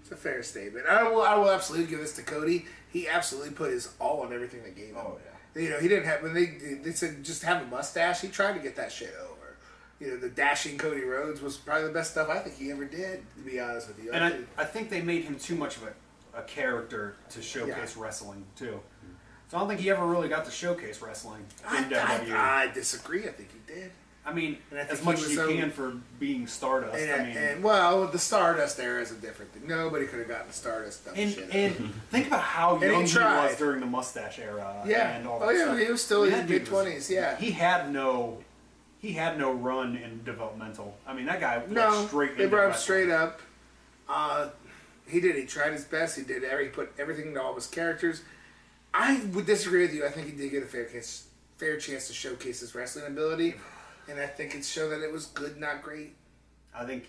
It's 0.00 0.10
a 0.10 0.16
fair 0.16 0.42
statement. 0.42 0.86
I 0.86 1.08
will. 1.08 1.22
I 1.22 1.36
will 1.36 1.50
absolutely 1.50 1.88
give 1.88 2.00
this 2.00 2.14
to 2.16 2.22
Cody. 2.22 2.66
He 2.90 3.08
absolutely 3.08 3.52
put 3.52 3.70
his 3.70 3.92
all 3.98 4.22
on 4.22 4.32
everything 4.32 4.62
they 4.62 4.70
gave 4.70 4.90
him. 4.90 4.96
Oh, 4.98 5.18
You 5.54 5.70
know, 5.70 5.78
he 5.78 5.88
didn't 5.88 6.04
have 6.04 6.22
when 6.22 6.34
they 6.34 6.46
they 6.82 6.92
said 6.92 7.24
just 7.24 7.42
have 7.44 7.62
a 7.62 7.66
mustache. 7.66 8.20
He 8.20 8.28
tried 8.28 8.54
to 8.54 8.60
get 8.60 8.76
that 8.76 8.92
shit 8.92 9.14
over. 9.22 9.33
You 10.00 10.08
know, 10.08 10.16
the 10.16 10.28
dashing 10.28 10.76
Cody 10.76 11.02
Rhodes 11.04 11.40
was 11.40 11.56
probably 11.56 11.86
the 11.88 11.92
best 11.94 12.10
stuff 12.12 12.28
I 12.28 12.38
think 12.38 12.56
he 12.56 12.70
ever 12.70 12.84
did. 12.84 13.22
To 13.36 13.42
be 13.42 13.60
honest 13.60 13.88
with 13.88 14.02
you, 14.02 14.12
And 14.12 14.24
I, 14.24 14.30
think- 14.30 14.46
I 14.58 14.64
think 14.64 14.90
they 14.90 15.00
made 15.02 15.24
him 15.24 15.36
too 15.38 15.54
much 15.54 15.76
of 15.76 15.84
a, 15.84 16.38
a 16.38 16.42
character 16.42 17.14
to 17.30 17.40
showcase 17.42 17.96
wrestling 17.96 18.44
too. 18.56 18.80
So 19.50 19.56
I 19.56 19.60
don't 19.60 19.68
think 19.68 19.80
he 19.80 19.90
ever 19.90 20.04
really 20.06 20.28
got 20.28 20.44
to 20.46 20.50
showcase 20.50 21.00
wrestling 21.00 21.44
in 21.76 21.84
WWE. 21.84 22.32
I, 22.32 22.62
I, 22.62 22.62
I 22.64 22.72
disagree. 22.72 23.24
I 23.24 23.32
think 23.32 23.50
he 23.52 23.72
did. 23.72 23.90
I 24.26 24.32
mean, 24.32 24.56
And 24.70 24.80
I 24.80 24.84
as 24.84 25.04
much 25.04 25.16
as 25.22 25.28
you 25.30 25.36
so- 25.36 25.48
can 25.54 25.70
for 25.70 25.92
being 26.18 26.46
Stardust. 26.46 26.96
And, 26.98 27.12
I 27.12 27.26
mean, 27.26 27.36
and 27.36 27.62
well, 27.62 28.06
the 28.08 28.18
Stardust 28.18 28.80
era 28.80 29.00
is 29.02 29.10
a 29.12 29.16
different 29.16 29.52
thing. 29.52 29.68
Nobody 29.68 30.06
could 30.06 30.18
have 30.18 30.28
gotten 30.28 30.46
the 30.48 30.52
Stardust 30.54 31.04
done 31.04 31.14
and, 31.14 31.30
shit. 31.32 31.54
and 31.54 31.92
think 32.10 32.26
about 32.28 32.40
how 32.40 32.80
young 32.82 33.02
he, 33.04 33.12
tried. 33.12 33.48
was 33.48 33.56
during 33.58 33.80
the 33.80 33.86
mustache 33.86 34.38
era. 34.38 34.82
yeah. 34.86 35.16
And 35.16 35.28
all 35.28 35.40
oh 35.42 35.46
that 35.46 35.54
yeah. 35.54 35.64
stuff. 35.64 35.78
He 35.78 35.90
was 35.90 36.02
still 36.02 36.24
in 36.24 36.32
his 36.32 36.48
mid 36.48 36.64
twenties. 36.66 37.10
Yeah. 37.10 37.36
He 37.36 37.50
had 37.50 37.92
no, 37.92 38.38
he 39.04 39.12
had 39.12 39.38
no 39.38 39.52
run 39.52 39.96
in 39.96 40.24
developmental. 40.24 40.96
I 41.06 41.12
mean, 41.12 41.26
that 41.26 41.38
guy 41.38 41.58
went 41.58 41.72
No, 41.72 42.06
straight. 42.06 42.38
they 42.38 42.46
brought 42.46 42.68
him 42.70 42.74
straight 42.74 43.10
up. 43.10 43.42
Uh, 44.08 44.48
he 45.06 45.20
did. 45.20 45.36
He 45.36 45.44
tried 45.44 45.74
his 45.74 45.84
best. 45.84 46.16
He 46.16 46.22
did. 46.24 46.42
Every, 46.42 46.64
he 46.64 46.70
put 46.70 46.90
everything 46.98 47.26
into 47.28 47.42
all 47.42 47.54
his 47.54 47.66
characters. 47.66 48.22
I 48.94 49.20
would 49.34 49.44
disagree 49.44 49.82
with 49.82 49.92
you. 49.92 50.06
I 50.06 50.08
think 50.10 50.28
he 50.28 50.32
did 50.32 50.50
get 50.50 50.62
a 50.62 50.66
fair 50.66 50.86
chance, 50.86 51.26
fair 51.58 51.76
chance 51.76 52.06
to 52.08 52.14
showcase 52.14 52.60
his 52.60 52.74
wrestling 52.74 53.04
ability, 53.06 53.56
and 54.08 54.18
I 54.18 54.26
think 54.26 54.54
it 54.54 54.64
showed 54.64 54.88
that 54.90 55.02
it 55.02 55.12
was 55.12 55.26
good, 55.26 55.58
not 55.58 55.82
great, 55.82 56.14
I 56.74 56.86
think. 56.86 57.08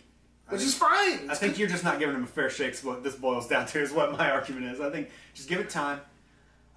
I 0.49 0.51
which 0.51 0.61
think- 0.61 0.67
is 0.73 0.77
fine. 0.77 1.29
I 1.29 1.35
think 1.35 1.57
you're 1.57 1.69
just 1.69 1.85
not 1.85 1.97
giving 1.99 2.15
him 2.15 2.25
a 2.25 2.27
fair 2.27 2.49
shake. 2.49 2.73
Is 2.73 2.83
what 2.83 3.03
this 3.05 3.15
boils 3.15 3.47
down 3.47 3.67
to. 3.67 3.79
Is 3.81 3.93
what 3.93 4.11
my 4.17 4.31
argument 4.37 4.65
is. 4.65 4.81
I 4.81 4.89
think 4.89 5.09
just 5.33 5.47
give 5.47 5.61
it 5.61 5.69
time. 5.69 6.01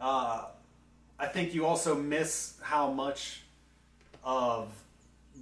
Uh, 0.01 0.45
I 1.19 1.27
think 1.27 1.55
you 1.55 1.67
also 1.67 1.97
miss 1.97 2.55
how 2.63 2.93
much 2.93 3.41
of 4.23 4.69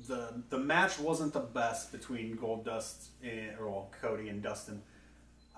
the 0.09 0.43
the 0.51 0.59
match 0.59 0.99
wasn't 0.99 1.33
the 1.33 1.41
best 1.41 1.93
between 1.93 2.37
Goldust 2.37 3.09
and 3.23 3.59
or 3.59 3.69
well, 3.69 3.91
Cody 4.01 4.29
and 4.29 4.43
Dustin. 4.43 4.83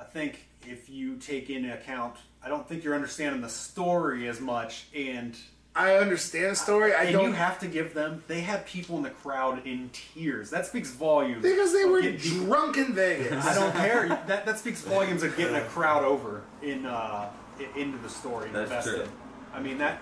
I 0.01 0.05
think 0.05 0.47
if 0.66 0.89
you 0.89 1.16
take 1.16 1.51
into 1.51 1.72
account, 1.74 2.14
I 2.43 2.49
don't 2.49 2.68
think 2.68 2.84
you're 2.84 2.95
understanding 2.95 3.41
the 3.43 3.49
story 3.49 4.28
as 4.28 4.41
much, 4.41 4.86
and 4.95 5.36
I 5.74 5.97
understand 5.97 6.53
the 6.53 6.57
story. 6.57 6.93
I 6.95 7.05
and 7.05 7.12
don't 7.12 7.24
you 7.26 7.32
have 7.32 7.59
to 7.61 7.66
give 7.66 7.95
them. 7.95 8.22
They 8.28 8.41
had 8.41 8.64
people 8.66 8.97
in 8.97 9.03
the 9.03 9.11
crowd 9.11 9.66
in 9.66 9.91
tears. 9.93 10.51
That 10.51 10.66
speaks 10.66 10.91
volumes. 10.91 11.43
because 11.43 11.72
they 11.72 11.84
were 11.84 12.01
getting 12.01 12.20
people- 12.20 12.47
drunk 12.47 12.76
in 12.76 12.95
Vegas. 12.95 13.45
I 13.45 13.55
don't 13.55 13.72
care. 13.86 14.09
That 14.26 14.47
that 14.47 14.59
speaks 14.59 14.80
volumes 14.82 15.22
of 15.22 15.36
getting 15.36 15.57
a 15.57 15.62
crowd 15.64 16.05
over 16.05 16.43
in 16.62 16.86
uh, 16.86 17.30
into 17.76 17.99
the 17.99 18.09
story. 18.09 18.51
That's 18.53 18.70
invested. 18.70 18.95
true. 19.05 19.09
I 19.53 19.61
mean 19.61 19.78
that 19.78 20.01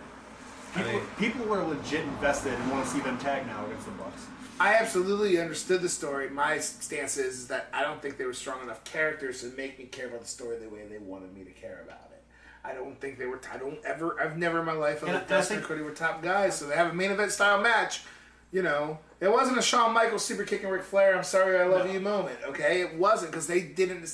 I 0.77 0.83
people 0.83 0.93
mean- 0.93 1.07
people 1.19 1.55
are 1.55 1.65
legit 1.65 2.01
invested 2.05 2.53
and 2.55 2.71
want 2.71 2.85
to 2.85 2.91
see 2.91 3.01
them 3.01 3.19
tag 3.19 3.47
now 3.47 3.65
against 3.67 3.87
the 3.87 3.93
Bucks. 3.93 4.23
I 4.59 4.75
absolutely 4.75 5.39
understood 5.39 5.83
the 5.83 5.89
story. 5.89 6.31
My 6.31 6.59
stance 6.59 7.19
is 7.19 7.49
that 7.49 7.69
I 7.75 7.83
don't 7.83 8.01
think 8.01 8.17
they 8.17 8.25
were 8.25 8.33
strong 8.33 8.63
enough 8.63 8.83
characters 8.85 9.43
to 9.43 9.49
make 9.57 9.79
me 9.79 9.85
care 9.85 10.07
about 10.07 10.23
the 10.23 10.29
story 10.29 10.57
the 10.59 10.69
way 10.69 10.87
they 10.89 10.97
wanted 10.99 11.35
me 11.37 11.45
to 11.45 11.51
care 11.51 11.83
about 11.85 12.09
it. 12.13 12.23
I 12.65 12.73
don't 12.73 12.99
think 13.01 13.19
they 13.19 13.27
were. 13.27 13.41
I 13.53 13.59
don't 13.59 13.79
ever. 13.85 14.19
I've 14.21 14.39
never 14.39 14.61
in 14.61 14.65
my 14.67 14.73
life 14.73 15.03
And 15.03 15.11
felt 15.11 15.11
I- 15.11 15.13
like 15.15 15.21
and 15.23 15.29
Dustin 15.29 15.57
and 15.59 15.67
Cody 15.67 15.83
were 15.83 15.91
top 15.91 16.23
guys. 16.23 16.57
So 16.57 16.67
they 16.67 16.75
have 16.75 16.91
a 16.91 16.95
main 16.95 17.11
event 17.11 17.33
style 17.33 17.61
match. 17.61 18.03
You 18.53 18.63
know, 18.63 18.99
it 19.21 19.29
wasn't 19.31 19.59
a 19.59 19.63
Shawn 19.63 19.93
Michaels 19.93 20.25
super 20.25 20.45
kicking 20.45 20.69
Ric 20.69 20.83
Flair. 20.85 21.17
I'm 21.17 21.25
sorry, 21.25 21.59
I 21.59 21.67
love 21.67 21.87
No. 21.87 21.93
you 21.93 22.01
moment. 22.01 22.39
Okay, 22.47 22.81
it 22.81 22.95
wasn't 22.95 23.33
because 23.33 23.47
they 23.47 23.61
didn't. 23.61 24.09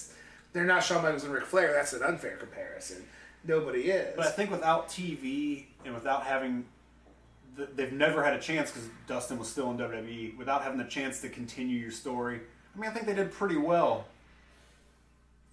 They're 0.52 0.64
not 0.64 0.82
Shawn 0.82 1.02
Michaels 1.02 1.22
and 1.24 1.32
Ric 1.32 1.44
Flair. 1.46 1.72
That's 1.72 1.92
an 1.92 2.02
unfair 2.02 2.36
comparison. 2.36 3.06
Nobody 3.45 3.82
is. 3.82 4.14
But 4.16 4.26
I 4.26 4.30
think 4.30 4.51
without 4.51 4.88
TV 4.88 5.64
and 5.84 5.95
without 5.95 6.24
having, 6.24 6.64
th- 7.57 7.70
they've 7.74 7.93
never 7.93 8.22
had 8.22 8.34
a 8.34 8.38
chance 8.38 8.70
because 8.70 8.88
Dustin 9.07 9.38
was 9.38 9.49
still 9.49 9.70
in 9.70 9.78
WWE. 9.78 10.36
Without 10.36 10.62
having 10.62 10.78
the 10.78 10.84
chance 10.84 11.20
to 11.22 11.28
continue 11.28 11.78
your 11.78 11.90
story, 11.90 12.40
I 12.74 12.78
mean, 12.78 12.90
I 12.90 12.95
think 12.95 13.07
they 13.07 13.14
did 13.14 13.32
pretty 13.32 13.57
well. 13.57 14.07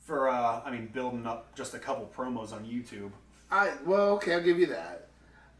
For 0.02 0.30
uh, 0.30 0.62
I 0.66 0.72
mean, 0.72 0.88
building 0.88 1.28
up 1.28 1.56
just 1.56 1.74
a 1.74 1.80
couple 1.80 2.10
promos 2.16 2.52
on 2.52 2.66
YouTube. 2.66 3.12
I 3.52 3.74
well, 3.86 4.10
okay, 4.14 4.34
I'll 4.34 4.42
give 4.44 4.58
you 4.60 4.68
that. 4.68 5.09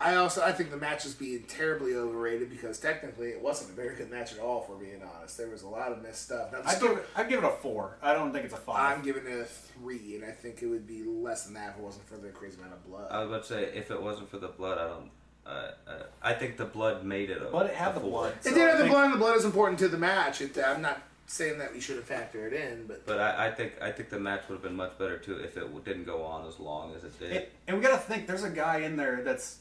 I 0.02 0.16
also 0.16 0.42
I 0.42 0.54
think 0.54 0.72
the 0.72 0.78
match 0.78 1.06
is 1.06 1.14
being 1.14 1.44
terribly 1.44 1.94
overrated 1.94 2.50
because 2.50 2.80
technically 2.80 3.30
it 3.30 3.42
wasn't 3.42 3.72
a 3.72 3.74
very 3.74 3.96
good 3.96 4.10
match 4.10 4.32
at 4.32 4.40
all. 4.40 4.62
For 4.62 4.76
being 4.76 5.02
honest, 5.04 5.38
there 5.38 5.50
was 5.50 5.64
a 5.64 5.68
lot 5.68 5.92
of 5.92 6.02
missed 6.02 6.24
stuff. 6.24 6.52
Now, 6.54 6.60
I'd 6.66 6.78
story- 6.78 6.96
give, 6.96 7.04
it, 7.04 7.10
I'd 7.16 7.30
give 7.30 7.44
it 7.44 7.48
a 7.48 7.52
four. 7.52 7.98
I 8.02 8.14
don't 8.14 8.32
think 8.32 8.46
it's 8.46 8.54
a 8.54 8.58
5 8.58 8.98
I'm 8.98 9.04
giving 9.04 9.26
it 9.26 9.40
a 9.40 9.46
three, 9.46 10.16
and 10.16 10.24
I 10.24 10.32
think 10.32 10.62
it 10.62 10.68
would 10.68 10.88
be 10.88 11.04
less 11.04 11.44
than 11.44 11.54
that 11.56 11.72
if 11.72 11.78
it 11.78 11.84
wasn't 11.84 12.08
for 12.08 12.16
the 12.16 12.30
crazy 12.30 12.58
amount 12.58 12.74
of 12.74 12.86
blood. 12.88 13.12
I 13.12 13.20
was 13.20 13.30
about 13.30 13.44
to 13.44 13.50
say 13.50 13.64
if 13.76 13.92
it 13.92 14.02
wasn't 14.02 14.30
for 14.30 14.38
the 14.38 14.48
blood, 14.48 14.78
I 14.78 14.88
don't. 14.88 15.12
Uh, 15.46 15.72
uh, 15.88 16.04
I 16.22 16.34
think 16.34 16.58
the 16.58 16.66
blood 16.66 17.04
made 17.04 17.30
it. 17.30 17.42
A, 17.42 17.46
but 17.46 17.66
it 17.66 17.76
had 17.76 17.92
a 17.92 17.94
the 17.96 18.00
four. 18.02 18.10
blood. 18.10 18.34
it 18.40 18.44
so 18.44 18.54
did 18.54 18.62
I 18.62 18.70
have 18.70 18.80
the 18.80 18.88
blood, 18.88 19.06
and 19.06 19.14
the 19.16 19.18
blood 19.18 19.36
is 19.36 19.46
important 19.46 19.80
to 19.80 19.88
the 19.90 19.98
match. 19.98 20.42
It, 20.42 20.58
I'm 20.66 20.82
not 20.82 21.02
saying 21.26 21.60
that 21.60 21.74
we 21.74 21.80
should 21.82 21.98
have 21.98 22.08
factored 22.08 22.52
it 22.52 22.54
in, 22.54 22.86
but 22.88 23.06
But 23.06 23.20
I, 23.20 23.48
I 23.48 23.52
think 23.52 23.74
I 23.82 23.92
think 23.92 24.10
the 24.10 24.20
match 24.20 24.44
would 24.48 24.56
have 24.56 24.64
been 24.64 24.76
much 24.76 24.98
better 24.98 25.18
too 25.18 25.38
if 25.38 25.58
it 25.58 25.84
didn't 25.84 26.06
go 26.06 26.24
on 26.24 26.48
as 26.48 26.60
long 26.60 26.96
as 26.96 27.04
it 27.04 27.20
did. 27.20 27.32
And, 27.32 27.46
and 27.68 27.78
we 27.78 27.84
got 27.84 27.92
to 27.92 27.98
think 27.98 28.28
there's 28.28 28.44
a 28.44 28.50
guy 28.50 28.80
in 28.80 28.96
there 28.96 29.22
that's 29.24 29.58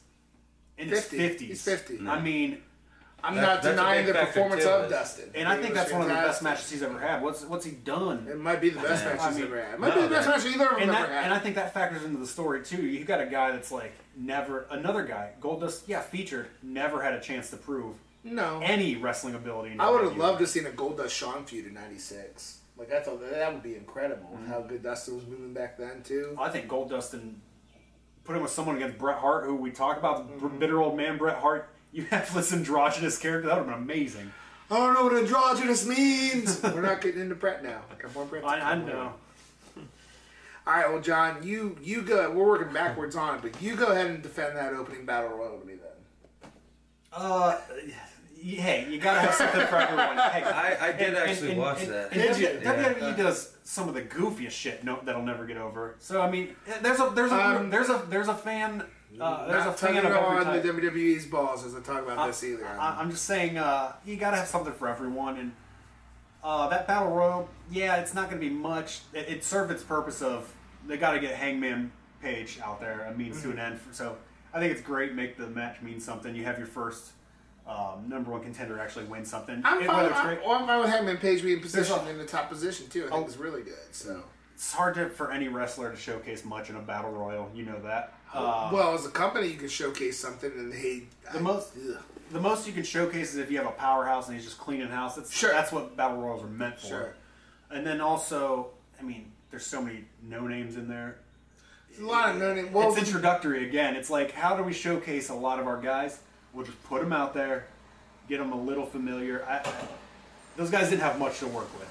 in 0.79 0.89
50. 0.89 1.17
his 1.19 1.33
50s. 1.37 1.41
He's 1.41 1.63
50. 1.65 2.09
I 2.09 2.21
mean, 2.21 2.63
I'm 3.23 3.35
That- 3.35 3.41
not 3.43 3.55
that's 3.63 3.67
a 3.67 3.71
denying 3.71 4.07
the 4.07 4.15
factor, 4.15 4.27
performance 4.33 4.63
too, 4.63 4.71
of 4.71 4.85
is- 4.85 4.91
Dustin. 4.93 5.31
and 5.35 5.49
I 5.49 5.57
He 5.57 5.63
think 5.63 5.75
was 5.75 5.83
that's 5.83 5.93
one 5.93 6.03
of 6.03 6.07
the 6.09 6.15
best 6.15 6.25
fantastic. 6.41 6.45
matches 6.45 6.71
he's 6.71 6.83
ever 6.85 6.99
had. 7.01 7.21
What's 7.23 7.43
what's 7.43 7.65
he 7.65 7.73
done? 7.73 8.29
It 8.31 8.39
might 8.39 8.61
be 8.61 8.71
the 8.71 8.81
best 8.81 9.05
Yeah. 9.05 9.11
match 9.15 9.21
I 9.21 9.27
he's 9.29 9.37
mean, 9.39 9.45
ever 9.47 9.61
had. 9.63 9.75
It 9.75 9.81
might 9.81 9.89
no, 9.89 9.95
be 9.97 10.03
the 10.03 10.09
best 10.09 10.27
that- 10.29 10.37
match 10.45 10.47
either 10.55 10.65
of 10.67 10.71
them 10.71 10.83
and 10.83 10.91
ever 10.93 11.07
that, 11.07 11.13
had. 11.13 11.25
and 11.25 11.35
I 11.35 11.39
think 11.41 11.55
that 11.57 11.75
factors 11.75 12.05
into 12.05 12.19
the 12.19 12.27
story 12.29 12.63
too. 12.65 12.81
You 12.87 13.05
got 13.05 13.21
a 13.21 13.27
guy 13.27 13.51
that's 13.51 13.73
like 13.73 13.93
never 14.17 14.67
another 14.71 15.03
guy, 15.03 15.33
Goldust, 15.41 15.83
yeah, 15.89 16.01
featured, 16.01 16.47
never 16.63 17.03
had 17.03 17.15
a 17.15 17.21
chance 17.21 17.51
to 17.51 17.57
prove 17.57 17.97
no, 18.23 18.61
any 18.63 18.95
wrestling 18.95 19.35
ability. 19.35 19.73
in 19.73 19.81
I 19.81 19.91
would 19.91 20.03
have 20.05 20.13
WWE. 20.13 20.19
loved 20.19 20.39
to 20.39 20.47
seen 20.47 20.67
a 20.67 20.71
Goldust 20.71 21.11
Shawn 21.11 21.45
feud 21.45 21.67
in 21.67 21.75
'96. 21.75 22.59
Like 22.77 22.93
I 22.93 23.01
thought 23.01 23.21
that, 23.21 23.31
that 23.33 23.53
would 23.53 23.65
be 23.65 23.75
incredible. 23.75 24.31
Mm-hmm. 24.37 24.47
How 24.53 24.61
good 24.61 24.85
Dustin 24.85 25.17
was 25.17 25.27
moving 25.27 25.53
back 25.53 25.77
then 25.77 26.05
too. 26.05 26.37
I 26.41 26.49
think 26.51 26.69
Goldust 26.69 27.15
and 27.15 27.41
put 28.29 28.37
him 28.37 28.43
with 28.43 28.51
someone 28.53 28.77
against 28.77 28.99
Bret 28.99 29.17
Hart, 29.17 29.47
who 29.47 29.55
we 29.57 29.71
talk 29.71 29.97
about, 29.97 30.29
Mm-hmm. 30.31 30.43
the 30.43 30.49
bitter 30.51 30.83
old 30.83 30.97
man 30.99 31.17
Bret 31.17 31.39
Hart. 31.39 31.71
You 31.91 32.05
have 32.05 32.33
this 32.35 32.53
androgynous 32.53 33.17
character. 33.17 33.49
That 33.49 33.57
would 33.65 33.67
have 33.71 33.75
been 33.75 33.83
amazing. 33.97 34.31
I 34.71 34.77
don't 34.77 34.93
know 34.93 35.05
what 35.05 35.17
androgynous 35.17 35.87
means. 35.87 36.63
We're 36.63 36.83
not 36.83 37.01
getting 37.01 37.23
into 37.23 37.35
Bret 37.35 37.63
now. 37.65 37.81
Got 37.99 38.15
more 38.15 38.27
Bret 38.27 38.45
I, 38.45 38.57
I 38.59 38.75
come 38.75 38.85
know. 38.87 39.13
All 40.67 40.75
right, 40.75 40.93
well, 40.93 41.01
John, 41.01 41.39
you 41.43 41.79
you 41.83 42.03
go. 42.03 42.31
We're 42.31 42.45
working 42.47 42.75
backwards 42.75 43.17
on 43.17 43.37
it, 43.37 43.41
but 43.41 43.63
you 43.63 43.75
go 43.75 43.87
ahead 43.87 44.09
and 44.11 44.23
defend 44.23 44.55
that 44.59 44.75
opening 44.75 45.07
battle 45.07 45.31
royal 45.31 45.59
to 45.59 45.67
me 45.67 45.77
then. 45.77 46.51
Uh, 47.11 47.59
hey, 48.39 48.87
you 48.91 48.99
gotta 48.99 49.21
have 49.21 49.33
something 49.35 49.67
for 49.67 49.77
everyone. 49.77 50.19
Hey, 50.19 50.43
I, 50.45 50.89
I 50.89 50.93
did 50.93 51.15
actually 51.15 51.55
watch 51.57 51.81
and, 51.85 51.91
that. 51.93 52.13
and 52.13 52.21
Did 52.21 52.39
you? 52.39 52.49
WWE 52.69 53.01
Yeah. 53.01 53.17
does 53.17 53.57
some 53.69 53.87
of 53.87 53.95
the 53.95 54.01
goofiest 54.01 54.53
shit 54.53 54.83
no, 54.83 54.99
that'll 55.05 55.21
never 55.21 55.45
get 55.45 55.59
over. 55.59 55.95
So 55.99 56.23
I 56.23 56.31
mean, 56.31 56.57
there's 56.81 57.01
a 57.01 57.13
there's 57.15 57.31
a 57.31 57.35
Um, 57.35 57.69
there's 57.69 57.91
a 57.91 58.03
there's 58.09 58.29
a 58.29 58.35
fan. 58.35 58.83
Uh, 59.21 59.47
there's 59.47 59.65
not 59.67 59.75
a 59.75 59.77
fan 59.77 59.97
of 59.99 60.05
every 60.07 60.19
on 60.19 60.45
type. 60.45 60.63
the 60.63 60.69
WWE's 60.73 61.27
balls 61.27 61.67
as 61.67 61.75
I 61.75 61.81
talk 61.81 62.03
about 62.03 62.19
I- 62.19 62.29
this 62.29 62.43
either. 62.43 62.67
I, 62.67 63.03
am 63.03 63.11
just 63.11 63.27
saying, 63.27 63.59
uh, 63.59 63.93
you 64.07 64.17
gotta 64.17 64.39
have 64.39 64.49
something 64.49 64.73
for 64.73 64.89
everyone, 64.89 65.37
and 65.37 65.53
uh, 66.43 66.69
that 66.69 66.87
battle 66.87 67.11
royal, 67.11 67.49
yeah, 67.71 67.97
it's 67.97 68.15
not 68.15 68.31
gonna 68.31 68.41
be 68.41 68.49
much. 68.49 69.01
It, 69.13 69.29
it 69.29 69.45
served 69.45 69.71
its 69.71 69.83
purpose 69.83 70.23
of 70.23 70.51
they 70.87 70.97
gotta 70.97 71.21
get 71.21 71.35
Hangman 71.35 71.93
Page 72.23 72.59
out 72.65 72.81
there, 72.81 73.03
a 73.03 73.15
means 73.15 73.43
to 73.43 73.51
an 73.51 73.59
end. 73.59 73.81
So 73.93 74.17
I 74.55 74.61
think 74.61 74.73
it's 74.73 74.81
great. 74.83 75.13
Make 75.13 75.37
the 75.37 75.47
match 75.47 75.83
mean 75.83 76.01
something. 76.01 76.35
You 76.35 76.45
have 76.45 76.57
your 76.57 76.67
first 76.67 77.11
um, 77.69 78.09
number 78.09 78.31
one 78.31 78.41
contender 78.43 78.79
actually 78.81 79.05
win 79.05 79.25
something. 79.25 79.61
I'm 79.65 79.83
It- 79.83 79.87
fine. 79.87 79.97
whether 79.97 80.09
it's 80.11 80.19
I'm, 80.19 80.27
great- 80.27 80.41
well, 80.43 80.53
I'm 80.59 80.67
fine 80.67 80.81
with 80.81 80.89
Hangman 80.91 81.19
Page 81.19 81.43
being 81.43 81.61
positioned 81.61 82.09
in 82.09 82.17
the 82.19 82.25
top 82.27 82.49
position 82.49 82.89
too. 82.89 83.07
I 83.07 83.11
think 83.11 83.23
Oh. 83.23 83.27
it's 83.27 83.37
really 83.37 83.63
good. 83.63 83.75
So, 83.93 84.23
It's 84.55 84.73
hard 84.73 84.95
to, 84.97 85.09
for 85.11 85.31
any 85.31 85.47
wrestler 85.47 85.91
to 85.93 85.97
showcase 85.97 86.45
much 86.45 86.69
in 86.69 86.75
a 86.75 86.81
battle 86.81 87.13
royal. 87.13 87.49
You 87.55 87.65
know 87.65 87.79
that. 87.83 88.15
Uh, 88.35 88.71
well, 88.73 88.93
as 88.95 89.07
a 89.07 89.11
company, 89.11 89.47
you 89.47 89.57
can 89.57 89.69
showcase 89.69 90.19
something, 90.19 90.51
and 90.51 90.73
they 90.73 91.05
The 91.31 91.39
I- 91.39 91.41
most- 91.41 91.75
ugh. 91.77 92.03
the 92.33 92.41
most 92.41 92.67
you 92.67 92.73
can 92.73 92.83
showcase 92.83 93.31
is 93.35 93.37
if 93.37 93.51
you 93.53 93.59
have 93.59 93.67
a 93.69 93.71
powerhouse 93.71 94.27
and 94.27 94.35
he's 94.35 94.45
just 94.45 94.59
cleaning 94.59 94.89
house. 94.89 95.15
That's 95.15 95.31
Sure. 95.33 95.53
that's 95.53 95.71
what 95.71 95.97
battle 95.97 96.17
royals 96.17 96.43
are 96.43 96.49
meant 96.49 96.81
for. 96.81 96.87
Sure. 96.89 97.15
And 97.71 97.87
then 97.87 98.01
also, 98.01 98.71
I 98.99 99.03
mean, 99.05 99.31
there's 99.51 99.65
so 99.67 99.81
many 99.81 100.07
no 100.23 100.47
names 100.49 100.75
in 100.77 100.89
there. 100.89 101.19
There's 101.91 102.03
a 102.03 102.07
lot 102.07 102.31
of 102.31 102.37
no 102.41 102.53
name. 102.55 102.73
Well, 102.73 102.89
it's 102.89 102.99
introductory 102.99 103.65
again. 103.69 103.95
It's 103.95 104.11
like 104.11 104.33
how 104.33 104.57
do 104.57 104.63
we 104.65 104.73
showcase 104.73 105.29
a 105.29 105.35
lot 105.35 105.61
of 105.61 105.67
our 105.69 105.81
guys? 105.81 106.19
We'll 106.55 106.65
just 106.67 106.83
put 106.85 107.01
them 107.03 107.13
out 107.13 107.35
there, 107.35 107.67
get 108.29 108.39
them 108.39 108.53
a 108.53 108.61
little 108.61 108.87
familiar. 108.87 109.45
I, 109.49 109.59
I, 109.59 109.73
those 110.57 110.71
guys 110.71 110.89
didn't 110.91 111.03
have 111.03 111.19
much 111.19 111.39
to 111.41 111.47
work 111.47 111.69
with. 111.79 111.89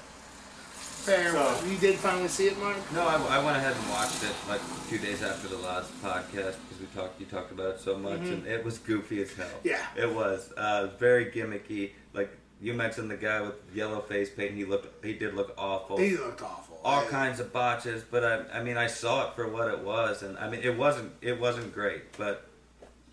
fair. 0.78 1.30
so- 1.32 1.64
you 1.66 1.76
did 1.78 1.94
finally 1.96 2.28
see 2.28 2.48
it, 2.48 2.58
Mark. 2.58 2.76
No, 2.92 3.02
I, 3.06 3.38
I 3.38 3.44
went 3.44 3.56
ahead 3.56 3.74
and 3.74 3.90
watched 3.90 4.22
it 4.22 4.34
like 4.48 4.60
two 4.88 4.98
days 4.98 5.22
after 5.22 5.48
the 5.48 5.56
last 5.58 5.90
podcast 6.02 6.56
because 6.68 6.80
we 6.80 6.86
talked. 6.94 7.18
You 7.20 7.26
talked 7.26 7.52
about 7.52 7.76
it 7.76 7.80
so 7.80 7.96
much, 7.96 8.20
and 8.20 8.46
it 8.46 8.64
was 8.64 8.78
goofy 8.78 9.22
as 9.22 9.32
hell. 9.32 9.46
Mm-hmm. 9.46 9.68
Yeah. 9.68 9.86
it 9.96 10.12
was 10.14 10.52
uh, 10.52 10.88
very 10.98 11.26
gimmicky. 11.26 11.92
Like 12.12 12.30
you 12.60 12.74
mentioned, 12.74 13.10
the 13.10 13.16
guy 13.16 13.40
with 13.40 13.54
yellow 13.72 14.00
face 14.00 14.28
paint. 14.30 14.54
He 14.54 14.64
looked. 14.64 15.04
He 15.04 15.14
did 15.14 15.34
look 15.34 15.54
awful. 15.56 15.96
He 15.98 16.16
looked 16.16 16.42
awful. 16.42 16.78
all 16.84 17.04
Yeah. 17.04 17.08
kinds 17.10 17.40
of 17.40 17.52
botches, 17.52 18.02
but 18.02 18.24
I, 18.24 18.58
I 18.58 18.62
mean, 18.62 18.76
I 18.76 18.88
saw 18.88 19.28
it 19.28 19.34
for 19.34 19.48
what 19.48 19.68
it 19.68 19.78
was, 19.80 20.22
and 20.22 20.36
I 20.38 20.50
mean, 20.50 20.60
it 20.62 20.76
wasn't, 20.76 21.12
it 21.22 21.40
wasn't 21.40 21.72
great, 21.72 22.16
but 22.18 22.26
I 22.28 22.34
think 22.34 22.47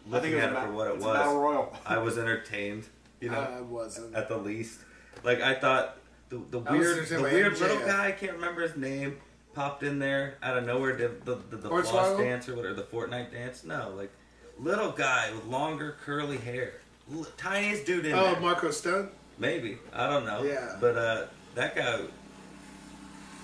looking 0.08 0.34
it 0.34 0.38
at 0.44 0.52
it 0.52 0.56
ba- 0.56 0.62
for 0.62 0.72
what 0.74 0.88
it 0.88 0.96
it's 0.96 1.06
a 1.06 1.08
battle 1.14 1.34
was, 1.36 1.42
royal. 1.44 1.78
I 1.86 1.98
was 1.98 2.18
entertained, 2.18 2.86
you 3.20 3.30
know, 3.30 3.40
I 3.40 3.62
wasn't. 3.62 4.16
at 4.16 4.28
the 4.30 4.38
least. 4.38 4.80
Like 5.24 5.42
I 5.42 5.56
thought, 5.56 5.98
the, 6.30 6.42
the 6.52 6.62
I 6.66 6.72
weird, 6.72 7.08
the 7.08 7.22
weird 7.22 7.54
MJF. 7.54 7.60
little 7.62 7.86
guy, 7.88 8.08
I 8.08 8.12
can't 8.12 8.34
remember 8.34 8.62
his 8.62 8.76
name, 8.78 9.18
popped 9.54 9.84
in 9.84 10.00
there 10.00 10.38
out 10.44 10.58
of 10.58 10.66
nowhere, 10.66 10.96
did 10.96 11.26
the 11.26 11.36
the, 11.50 11.58
the 11.58 11.70
floss 11.70 11.88
Hornswoggle? 11.88 12.18
dance 12.20 12.50
or 12.50 12.56
whatever, 12.56 12.74
the 12.76 12.84
Fortnite 12.84 13.32
dance. 13.32 13.64
No, 13.64 13.94
like 13.96 14.12
little 14.60 14.92
guy 14.92 15.32
with 15.34 15.46
longer 15.46 15.96
curly 16.06 16.38
hair, 16.38 16.74
L- 17.14 17.26
tiniest 17.38 17.86
dude 17.86 18.06
in 18.06 18.14
Oh, 18.14 18.24
there. 18.24 18.36
Oh, 18.38 18.40
Marko 18.40 18.72
Stunt. 18.72 19.10
Maybe 19.38 19.78
I 19.94 20.08
don't 20.08 20.26
know. 20.26 20.44
Yeah. 20.44 20.78
But 20.80 20.98
uh, 20.98 21.26
that 21.56 21.76
guy, 21.76 22.00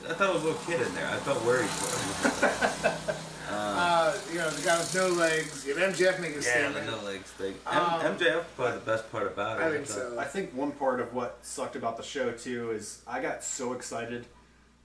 I 0.10 0.14
thought 0.14 0.30
it 0.30 0.34
was 0.36 0.44
a 0.44 0.46
little 0.48 0.62
kid 0.66 0.82
in 0.82 0.94
there. 0.96 1.08
I 1.08 1.18
felt 1.18 1.44
worried 1.46 1.68
for 1.70 2.88
him. 3.10 3.16
Uh, 3.54 4.18
you 4.32 4.38
know, 4.40 4.50
the 4.50 4.66
guy 4.66 4.78
with 4.78 4.96
no 4.96 5.08
legs. 5.10 5.66
You 5.68 5.76
have 5.76 5.94
MJF 5.94 6.20
make 6.20 6.32
a 6.32 6.34
yeah, 6.34 6.38
the 6.38 6.42
statement. 6.74 6.86
no 6.88 7.04
legs 7.04 7.30
thing. 7.32 7.56
Um, 7.68 8.02
M- 8.02 8.18
MJF 8.18 8.44
probably 8.56 8.80
the 8.80 8.86
best 8.86 9.12
part 9.12 9.28
about 9.28 9.60
it. 9.60 9.64
I 9.64 9.72
think 9.72 9.88
so. 9.88 10.18
I 10.20 10.26
think 10.26 10.54
one 10.54 10.72
part 10.72 11.00
of 11.00 11.14
what 11.14 11.38
sucked 11.42 11.76
about 11.76 11.98
the 11.98 12.04
show 12.04 12.32
too 12.32 12.72
is 12.72 13.02
I 13.08 13.22
got 13.22 13.44
so 13.44 13.74
excited 13.74 14.26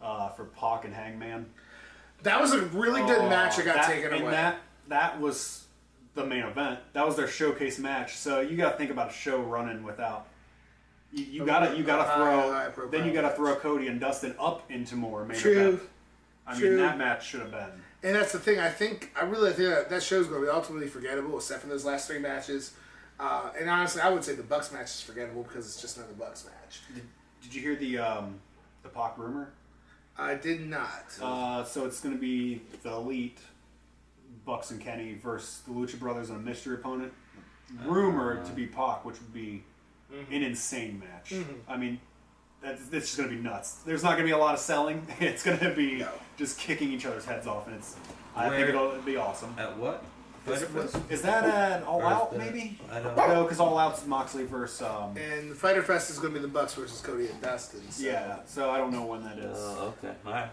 uh, 0.02 0.30
for 0.30 0.44
Pac 0.46 0.84
and 0.84 0.94
Hangman. 0.94 1.46
That 2.22 2.40
was 2.40 2.52
a 2.52 2.62
really 2.66 3.02
good 3.02 3.18
Oh, 3.20 3.28
match 3.28 3.56
that 3.56 3.64
got 3.66 3.76
that- 3.76 3.86
taken 3.86 4.12
and 4.12 4.22
away. 4.22 4.30
That 4.32 4.58
that 4.88 5.20
was 5.20 5.64
the 6.14 6.24
main 6.24 6.44
event. 6.44 6.80
That 6.94 7.06
was 7.06 7.16
their 7.16 7.28
showcase 7.28 7.78
match. 7.78 8.16
So 8.16 8.40
you 8.40 8.56
got 8.56 8.72
to 8.72 8.78
think 8.78 8.90
about 8.90 9.10
a 9.10 9.12
show 9.12 9.38
running 9.40 9.82
without. 9.84 10.26
You, 11.12 11.24
you 11.24 11.46
gotta 11.46 11.76
you 11.76 11.84
gotta 11.84 12.02
throw 12.16 12.52
high 12.52 12.68
profile 12.70 12.90
then 12.90 13.06
you 13.06 13.12
gotta 13.12 13.28
match. 13.28 13.36
throw 13.36 13.54
Cody 13.56 13.86
and 13.86 14.00
Dustin 14.00 14.34
up 14.40 14.68
into 14.70 14.96
more 14.96 15.24
main 15.24 15.38
True. 15.38 15.52
event. 15.68 15.82
I 16.48 16.58
True. 16.58 16.68
mean 16.70 16.78
that 16.78 16.98
match 16.98 17.26
should 17.26 17.40
have 17.40 17.50
been. 17.52 17.70
And 18.02 18.14
that's 18.14 18.32
the 18.32 18.38
thing. 18.38 18.58
I 18.58 18.68
think 18.70 19.12
I 19.20 19.24
really 19.24 19.52
think 19.52 19.68
that, 19.70 19.90
that 19.90 20.02
show's 20.02 20.26
going 20.26 20.40
to 20.40 20.46
be 20.46 20.52
ultimately 20.52 20.86
forgettable, 20.88 21.36
except 21.36 21.62
for 21.62 21.68
those 21.68 21.84
last 21.84 22.06
three 22.08 22.18
matches. 22.18 22.72
Uh, 23.18 23.50
and 23.58 23.68
honestly, 23.70 24.02
I 24.02 24.10
would 24.10 24.22
say 24.22 24.34
the 24.34 24.42
Bucks 24.42 24.72
match 24.72 24.86
is 24.86 25.00
forgettable 25.00 25.42
because 25.42 25.66
it's 25.66 25.80
just 25.80 25.96
another 25.96 26.12
Bucks 26.12 26.44
match. 26.44 26.80
Did 27.42 27.54
you 27.54 27.62
hear 27.62 27.76
the 27.76 27.98
um, 27.98 28.40
the 28.82 28.88
Pac 28.88 29.16
rumor? 29.16 29.52
I 30.18 30.34
did 30.34 30.68
not. 30.68 31.18
Uh, 31.20 31.64
so 31.64 31.86
it's 31.86 32.00
going 32.00 32.14
to 32.14 32.20
be 32.20 32.62
the 32.82 32.92
Elite, 32.92 33.38
Bucks 34.44 34.70
and 34.70 34.80
Kenny 34.80 35.14
versus 35.14 35.62
the 35.66 35.72
Lucha 35.72 35.98
Brothers 35.98 36.30
and 36.30 36.38
a 36.38 36.42
mystery 36.42 36.74
opponent. 36.74 37.12
Rumored 37.84 38.44
to 38.46 38.52
be 38.52 38.66
Pac, 38.66 39.04
which 39.04 39.20
would 39.20 39.34
be 39.34 39.64
an 40.30 40.42
insane 40.42 41.00
match. 41.00 41.34
I 41.68 41.76
mean, 41.76 42.00
that's, 42.66 42.88
that's 42.88 43.06
just 43.06 43.16
going 43.16 43.30
to 43.30 43.36
be 43.36 43.42
nuts. 43.42 43.76
There's 43.86 44.02
not 44.02 44.10
going 44.10 44.22
to 44.22 44.24
be 44.26 44.30
a 44.32 44.38
lot 44.38 44.54
of 44.54 44.60
selling. 44.60 45.06
It's 45.20 45.42
going 45.42 45.58
to 45.58 45.70
be 45.74 45.96
No. 45.98 46.08
just 46.36 46.58
kicking 46.58 46.92
each 46.92 47.06
other's 47.06 47.24
heads 47.24 47.46
off, 47.46 47.66
and 47.66 47.76
it's. 47.76 47.96
I 48.34 48.48
Where- 48.48 48.56
think 48.58 48.68
it'll 48.70 49.00
be 49.02 49.16
awesome. 49.16 49.54
At 49.58 49.76
what? 49.76 50.04
Is, 50.48 50.62
Fest? 50.62 50.96
is 51.10 51.22
that 51.22 51.44
an 51.44 51.82
All 51.84 52.00
or 52.00 52.06
Out, 52.06 52.30
that- 52.30 52.38
maybe? 52.38 52.78
I 52.90 53.00
don't 53.00 53.16
know. 53.16 53.26
No, 53.34 53.42
because 53.42 53.58
All 53.58 53.78
Out's 53.78 54.06
Moxley 54.06 54.44
versus. 54.44 54.82
Um, 54.82 55.16
and 55.16 55.50
the 55.50 55.54
Fyter 55.56 55.82
Fest 55.82 56.10
is 56.10 56.18
going 56.18 56.32
to 56.34 56.38
be 56.38 56.42
the 56.42 56.52
Bucks 56.52 56.74
versus 56.74 57.00
Cody 57.00 57.26
and 57.26 57.40
Dustin. 57.40 57.82
So. 57.90 58.04
yeah, 58.04 58.38
so 58.46 58.70
I 58.70 58.78
don't 58.78 58.92
know 58.92 59.06
when 59.06 59.24
that 59.24 59.38
is. 59.38 59.56
Oh, 59.58 59.94
okay. 60.04 60.14
All 60.24 60.32
right. 60.32 60.48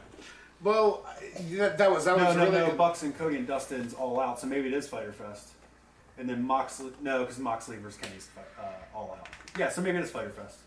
Well, 0.64 1.06
that, 1.52 1.78
that 1.78 1.92
was 1.92 2.06
that 2.06 2.18
no, 2.18 2.26
was 2.26 2.36
no, 2.38 2.46
really 2.46 2.58
no. 2.58 2.66
good. 2.68 2.78
Bucks 2.78 3.04
and 3.04 3.16
Cody 3.18 3.36
and 3.38 3.46
Dustin's 3.46 3.94
all 3.94 4.20
out, 4.20 4.40
so 4.40 4.48
maybe 4.48 4.68
it 4.68 4.74
is 4.74 4.88
Fyter 4.88 5.12
Fest. 5.12 5.50
And 6.18 6.28
then 6.30 6.42
Moxley, 6.44 6.92
no, 7.02 7.20
because 7.22 7.38
Moxley 7.38 7.78
versus 7.78 8.00
Kenny's 8.00 8.30
uh, 8.60 8.64
all 8.96 9.18
out. 9.20 9.28
Yeah, 9.60 9.70
so 9.70 9.82
maybe 9.82 9.98
it 9.98 10.04
is 10.04 10.10
Fyter 10.12 10.30
Fest. 10.30 10.60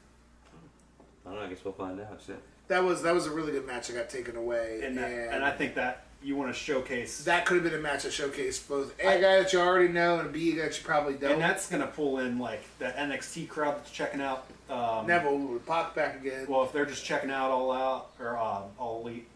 I 1.27 1.31
don't 1.31 1.41
know. 1.41 1.47
I 1.47 1.49
guess 1.49 1.65
we'll 1.65 1.75
find 1.75 2.01
out. 2.01 2.21
Shit. 2.25 2.41
That 2.69 2.85
was 2.85 3.03
that 3.03 3.15
was 3.15 3.27
a 3.27 3.31
really 3.31 3.53
good 3.53 3.67
match 3.67 3.89
that 3.89 3.95
got 3.95 4.09
taken 4.11 4.37
away. 4.37 4.81
And 4.83 4.97
that, 4.99 5.11
and 5.11 5.45
I 5.45 5.51
think 5.53 5.75
that 5.75 6.05
you 6.23 6.35
want 6.35 6.53
to 6.53 6.59
showcase, 6.59 7.25
that 7.25 7.47
could 7.47 7.55
have 7.57 7.65
been 7.65 7.75
a 7.79 7.83
match 7.83 8.03
that 8.03 8.11
showcased 8.13 8.69
both 8.69 8.99
a 8.99 9.03
guy 9.03 9.19
that 9.43 9.53
you 9.53 9.61
already 9.61 9.89
know 9.93 10.19
and 10.19 10.29
a 10.29 10.31
B 10.33 10.53
guy 10.53 10.63
that 10.63 10.77
you 10.79 10.85
probably 10.85 11.15
don't. 11.15 11.33
and 11.33 11.41
that's 11.43 11.69
gonna 11.69 11.87
pull 11.87 12.19
in 12.19 12.39
like 12.39 12.63
the 12.79 12.87
NXT 12.87 13.49
crowd 13.49 13.77
that's 13.77 13.91
checking 13.91 14.21
out. 14.21 14.47
Um, 14.69 15.07
Neville 15.07 15.39
with 15.39 15.67
Pac 15.67 15.95
back 15.95 16.17
again. 16.17 16.47
Well, 16.49 16.65
if 16.65 16.73
they're 16.73 16.87
just 16.87 17.05
checking 17.05 17.31
out 17.31 17.51
all 17.51 17.71
out 17.71 18.11
or 18.19 18.37
um, 18.37 18.65
all 18.79 19.03
elite, 19.03 19.29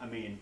I 0.00 0.06
mean, 0.06 0.38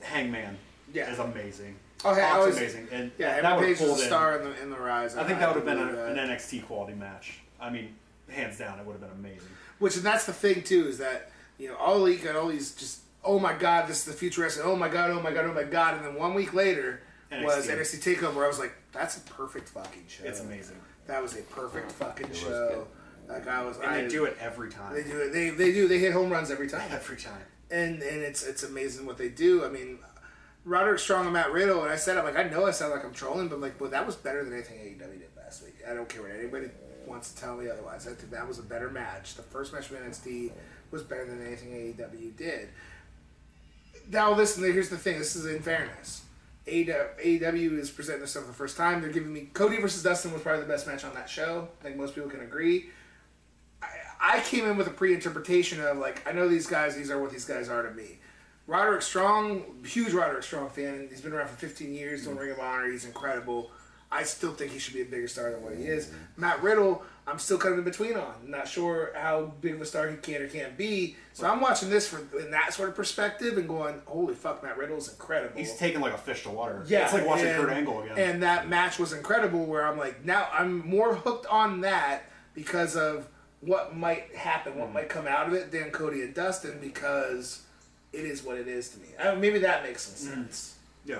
Hangman. 0.00 0.56
Yeah. 0.94 1.12
is 1.12 1.18
amazing. 1.18 1.74
Oh, 2.04 2.16
yeah, 2.16 2.34
I 2.34 2.38
was- 2.38 2.56
amazing, 2.56 2.88
and 2.92 3.10
Yeah, 3.18 3.40
that 3.42 3.56
would 3.56 3.66
Page 3.66 3.76
pulled 3.78 3.90
was 3.90 4.02
a 4.02 4.06
star 4.06 4.38
in 4.38 4.44
the 4.44 4.62
in 4.62 4.70
the 4.70 4.78
rise. 4.78 5.16
I 5.16 5.24
think 5.24 5.38
that 5.40 5.48
would 5.48 5.56
have 5.56 5.64
been 5.66 5.78
a, 5.78 6.04
an 6.06 6.16
NXT 6.16 6.64
quality 6.66 6.94
match. 6.94 7.40
I 7.60 7.68
mean, 7.70 7.94
hands 8.30 8.58
down, 8.58 8.78
it 8.78 8.86
would 8.86 8.92
have 8.92 9.00
been 9.00 9.10
amazing. 9.18 9.48
Which 9.78 9.96
and 9.96 10.04
that's 10.04 10.26
the 10.26 10.32
thing 10.32 10.62
too 10.62 10.86
is 10.88 10.98
that 10.98 11.30
you 11.58 11.68
know 11.68 11.76
all 11.76 11.98
league 12.00 12.22
got 12.22 12.36
all 12.36 12.48
these 12.48 12.74
just 12.74 13.00
oh 13.24 13.38
my 13.38 13.52
god 13.52 13.88
this 13.88 13.98
is 13.98 14.04
the 14.04 14.12
future 14.12 14.42
wrestling 14.42 14.66
oh 14.66 14.76
my 14.76 14.88
god 14.88 15.10
oh 15.10 15.20
my 15.20 15.32
god 15.32 15.44
oh 15.44 15.52
my 15.52 15.64
god 15.64 15.96
and 15.96 16.04
then 16.04 16.14
one 16.14 16.34
week 16.34 16.54
later 16.54 17.00
was 17.42 17.68
NXT. 17.68 17.78
NXT 17.78 18.16
Takeover 18.16 18.34
where 18.34 18.44
I 18.44 18.48
was 18.48 18.58
like 18.58 18.74
that's 18.92 19.16
a 19.18 19.20
perfect 19.20 19.68
fucking 19.68 20.04
show. 20.08 20.24
It's 20.24 20.40
amazing, 20.40 20.76
That 21.06 21.22
was 21.22 21.36
a 21.36 21.42
perfect 21.42 21.92
fucking 21.92 22.28
was 22.28 22.38
show. 22.38 22.86
Like 23.28 23.46
I 23.46 23.62
was. 23.64 23.76
and 23.76 23.86
I, 23.86 24.02
they 24.02 24.08
do 24.08 24.24
it 24.24 24.36
every 24.40 24.70
time. 24.70 24.94
They 24.94 25.02
do 25.02 25.18
it. 25.20 25.32
They 25.32 25.50
they 25.50 25.72
do. 25.72 25.86
They 25.86 25.98
hit 25.98 26.12
home 26.12 26.30
runs 26.30 26.50
every 26.50 26.68
time. 26.68 26.90
every 26.90 27.16
time. 27.18 27.42
and 27.70 28.02
and 28.02 28.22
it's 28.22 28.44
it's 28.46 28.62
amazing 28.62 29.04
what 29.04 29.18
they 29.18 29.28
do. 29.28 29.64
I 29.64 29.68
mean, 29.68 29.98
Roderick 30.64 30.98
Strong 30.98 31.24
and 31.24 31.34
Matt 31.34 31.52
Riddle, 31.52 31.82
and 31.82 31.92
I 31.92 31.96
said 31.96 32.16
I'm 32.16 32.24
like 32.24 32.38
I 32.38 32.44
know 32.44 32.66
I 32.66 32.70
sound 32.70 32.92
like 32.92 33.04
I'm 33.04 33.12
trolling, 33.12 33.48
but 33.48 33.60
like, 33.60 33.78
well, 33.80 33.90
that 33.90 34.06
was 34.06 34.16
better 34.16 34.42
than 34.42 34.54
anything 34.54 34.78
AEW 34.78 35.18
did 35.18 35.28
last 35.36 35.62
week. 35.62 35.76
I 35.88 35.92
don't 35.94 36.08
care 36.08 36.22
what 36.22 36.30
anybody 36.32 36.68
wants 37.08 37.32
to 37.32 37.40
tell 37.40 37.56
me 37.56 37.68
otherwise. 37.68 38.06
I 38.06 38.12
think 38.12 38.30
that 38.30 38.46
was 38.46 38.58
a 38.58 38.62
better 38.62 38.90
match. 38.90 39.34
The 39.34 39.42
first 39.42 39.72
match 39.72 39.90
with 39.90 40.00
NXT 40.00 40.52
was 40.90 41.02
better 41.02 41.24
than 41.26 41.44
anything 41.46 41.70
AEW 41.70 42.36
did. 42.36 42.68
Now 44.10 44.34
listen, 44.34 44.62
here's 44.64 44.88
the 44.88 44.96
thing. 44.96 45.18
This 45.18 45.36
is 45.36 45.46
in 45.46 45.62
fairness. 45.62 46.22
AEW 46.66 47.78
is 47.78 47.90
presenting 47.90 48.20
themselves 48.20 48.46
for 48.46 48.52
the 48.52 48.58
first 48.58 48.76
time. 48.76 49.00
They're 49.00 49.10
giving 49.10 49.32
me 49.32 49.48
Cody 49.52 49.80
versus 49.80 50.02
Dustin 50.02 50.32
was 50.32 50.42
probably 50.42 50.62
the 50.62 50.68
best 50.68 50.86
match 50.86 51.04
on 51.04 51.14
that 51.14 51.28
show. 51.28 51.68
I 51.80 51.84
think 51.84 51.96
most 51.96 52.14
people 52.14 52.30
can 52.30 52.40
agree. 52.40 52.90
I 54.20 54.40
came 54.40 54.66
in 54.66 54.76
with 54.76 54.86
a 54.86 54.90
pre-interpretation 54.90 55.80
of 55.80 55.98
like 55.98 56.26
I 56.28 56.32
know 56.32 56.48
these 56.48 56.66
guys; 56.66 56.96
these 56.96 57.10
are 57.10 57.20
what 57.20 57.30
these 57.30 57.44
guys 57.44 57.68
are 57.68 57.82
to 57.82 57.90
me. 57.92 58.18
Roderick 58.66 59.02
Strong, 59.02 59.82
huge 59.86 60.12
Roderick 60.12 60.42
Strong 60.42 60.70
fan. 60.70 61.06
He's 61.08 61.22
been 61.22 61.32
around 61.32 61.48
for 61.48 61.56
15 61.56 61.94
years, 61.94 62.24
doing 62.24 62.36
mm-hmm. 62.36 62.44
Ring 62.44 62.52
of 62.52 62.60
Honor. 62.60 62.90
He's 62.90 63.06
incredible. 63.06 63.70
I 64.10 64.22
still 64.22 64.52
think 64.54 64.72
he 64.72 64.78
should 64.78 64.94
be 64.94 65.02
a 65.02 65.04
bigger 65.04 65.28
star 65.28 65.50
than 65.50 65.62
what 65.62 65.74
he 65.74 65.84
is. 65.84 66.10
Matt 66.36 66.62
Riddle, 66.62 67.02
I'm 67.26 67.38
still 67.38 67.58
kind 67.58 67.74
of 67.74 67.78
in 67.80 67.84
between 67.84 68.16
on. 68.16 68.32
Not 68.46 68.66
sure 68.66 69.12
how 69.14 69.52
big 69.60 69.74
of 69.74 69.82
a 69.82 69.84
star 69.84 70.08
he 70.08 70.16
can 70.16 70.40
or 70.40 70.48
can't 70.48 70.78
be. 70.78 71.16
So 71.34 71.46
I'm 71.46 71.60
watching 71.60 71.90
this 71.90 72.08
from 72.08 72.26
in 72.40 72.50
that 72.52 72.72
sort 72.72 72.88
of 72.88 72.94
perspective 72.94 73.58
and 73.58 73.68
going, 73.68 74.00
"Holy 74.06 74.34
fuck, 74.34 74.62
Matt 74.62 74.78
Riddle 74.78 74.96
is 74.96 75.08
incredible." 75.10 75.58
He's 75.58 75.76
taking 75.76 76.00
like 76.00 76.14
a 76.14 76.18
fish 76.18 76.42
to 76.44 76.50
water. 76.50 76.82
Yeah, 76.86 77.04
it's 77.04 77.12
like 77.12 77.26
watching 77.26 77.48
and, 77.48 77.60
Kurt 77.60 77.70
Angle 77.70 78.02
again. 78.02 78.18
And 78.18 78.42
that 78.42 78.68
match 78.68 78.98
was 78.98 79.12
incredible. 79.12 79.66
Where 79.66 79.86
I'm 79.86 79.98
like, 79.98 80.24
now 80.24 80.48
I'm 80.52 80.88
more 80.88 81.14
hooked 81.14 81.44
on 81.46 81.82
that 81.82 82.22
because 82.54 82.96
of 82.96 83.28
what 83.60 83.94
might 83.94 84.34
happen, 84.34 84.78
what 84.78 84.90
might 84.92 85.10
come 85.10 85.26
out 85.26 85.48
of 85.48 85.52
it, 85.52 85.70
than 85.70 85.90
Cody 85.90 86.22
and 86.22 86.32
Dustin 86.34 86.78
because 86.80 87.62
it 88.14 88.24
is 88.24 88.42
what 88.42 88.56
it 88.56 88.68
is 88.68 88.88
to 88.90 88.98
me. 89.00 89.08
I 89.20 89.34
maybe 89.34 89.58
that 89.58 89.82
makes 89.82 90.02
some 90.04 90.28
Hmm. 90.32 90.34
sense. 90.44 90.76
yeah, 91.04 91.18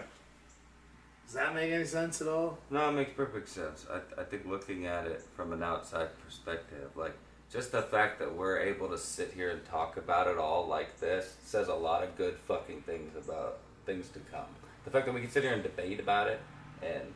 Does 1.29 1.35
that 1.35 1.55
make 1.55 1.71
any 1.71 1.85
sense 1.85 2.23
at 2.23 2.29
all? 2.29 2.57
No, 2.71 2.89
it 2.89 2.93
makes 2.93 3.13
perfect 3.13 3.51
sense. 3.51 3.85
I, 3.93 4.01
I 4.19 4.25
think 4.25 4.47
looking 4.47 4.87
at 4.87 5.07
it 5.07 5.21
from 5.37 5.53
an 5.53 5.63
outside 5.63 6.09
perspective, 6.25 6.89
like 6.97 7.13
just 7.53 7.71
the 7.71 7.83
fact 7.83 8.19
that 8.21 8.35
we're 8.35 8.59
able 8.59 8.89
to 8.89 8.97
sit 8.97 9.35
here 9.35 9.51
and 9.51 9.63
talk 9.67 9.99
about 9.99 10.27
it 10.27 10.39
all 10.39 10.67
like 10.67 10.99
this 11.01 11.35
says 11.45 11.69
a 11.69 11.75
lot 11.75 12.03
of 12.03 12.17
good 12.17 12.39
fucking 12.47 12.81
things 12.81 13.15
about 13.15 13.59
things 13.85 14.09
to 14.09 14.21
come. 14.21 14.47
The 14.87 14.91
fact 14.91 15.05
that 15.05 15.15
we 15.15 15.21
can 15.21 15.31
sit 15.31 15.43
here 15.43 15.53
and 15.53 15.63
debate 15.63 16.01
about 16.01 16.29
it 16.29 16.41
and 16.83 17.13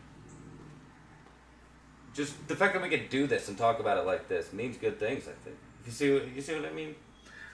just 2.13 2.47
the 2.49 2.55
fact 2.55 2.75
that 2.75 2.83
we 2.83 2.91
can 2.91 3.09
do 3.09 3.27
this 3.27 3.49
and 3.49 3.57
talk 3.57 3.81
about 3.81 3.97
it 3.97 4.05
like 4.05 4.29
this 4.29 4.53
means 4.53 4.77
good 4.77 5.01
things, 5.01 5.25
I 5.27 5.33
think. 5.43 5.57
You 5.87 5.93
see 5.93 6.13
what 6.13 6.29
you 6.29 6.43
see 6.43 6.55
what 6.55 6.67
I 6.67 6.73
mean? 6.75 6.95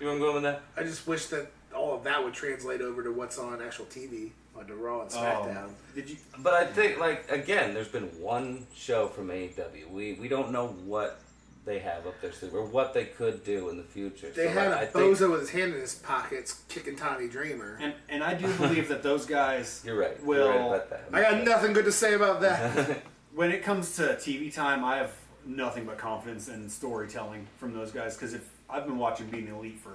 See 0.00 0.06
where 0.06 0.12
I'm 0.12 0.18
going 0.18 0.34
with 0.34 0.42
that? 0.42 0.62
I 0.76 0.82
just 0.82 1.06
wish 1.06 1.26
that 1.26 1.52
all 1.72 1.94
of 1.94 2.02
that 2.02 2.24
would 2.24 2.34
translate 2.34 2.80
over 2.80 3.04
to 3.04 3.12
what's 3.12 3.38
on 3.38 3.62
actual 3.62 3.84
TV 3.84 4.32
on 4.58 4.66
the 4.66 4.74
Raw 4.74 5.02
and 5.02 5.10
SmackDown. 5.10 5.68
Oh, 5.68 5.94
did 5.94 6.10
you? 6.10 6.16
But 6.38 6.54
I 6.54 6.66
think, 6.66 6.98
like, 6.98 7.30
again, 7.30 7.74
there's 7.74 7.88
been 7.88 8.04
one 8.20 8.66
show 8.74 9.08
from 9.08 9.28
AEW. 9.28 9.90
We 9.90 10.14
we 10.14 10.28
don't 10.28 10.50
know 10.52 10.68
what 10.84 11.20
they 11.64 11.78
have 11.80 12.06
up 12.06 12.18
their 12.22 12.32
sleeve 12.32 12.54
or 12.54 12.64
what 12.64 12.94
they 12.94 13.04
could 13.04 13.44
do 13.44 13.68
in 13.68 13.76
the 13.76 13.82
future. 13.82 14.30
They 14.30 14.46
So, 14.46 14.52
had 14.52 14.70
like, 14.70 14.78
a 14.80 14.82
I 14.82 14.86
think 14.86 15.16
bozo 15.18 15.30
with 15.30 15.40
his 15.40 15.50
hand 15.50 15.74
in 15.74 15.80
his 15.80 15.94
pockets 15.96 16.62
kicking 16.68 16.96
Tommy 16.96 17.28
Dreamer. 17.28 17.78
And 17.80 17.92
and 18.08 18.24
I 18.24 18.34
do 18.34 18.52
believe 18.54 18.88
that 18.88 19.02
those 19.02 19.26
guys 19.26 19.82
you're 19.86 19.98
right. 19.98 20.22
will. 20.24 20.46
You're 20.46 20.54
right 20.54 20.66
about 20.66 20.90
that. 20.90 21.04
I 21.12 21.20
got 21.20 21.44
nothing 21.44 21.72
good 21.74 21.84
to 21.84 21.92
say 21.92 22.14
about 22.14 22.40
that. 22.42 23.02
When 23.34 23.52
it 23.52 23.62
comes 23.62 23.94
to 23.96 24.02
TV 24.16 24.52
time, 24.52 24.84
I 24.84 24.96
have 24.96 25.12
nothing 25.46 25.84
but 25.84 25.96
confidence 25.96 26.48
in 26.48 26.68
storytelling 26.68 27.46
from 27.58 27.72
those 27.72 27.92
guys 27.92 28.16
because 28.16 28.34
if 28.34 28.48
I've 28.68 28.84
been 28.84 28.98
watching 28.98 29.28
Being 29.28 29.46
Elite 29.46 29.78
for 29.78 29.90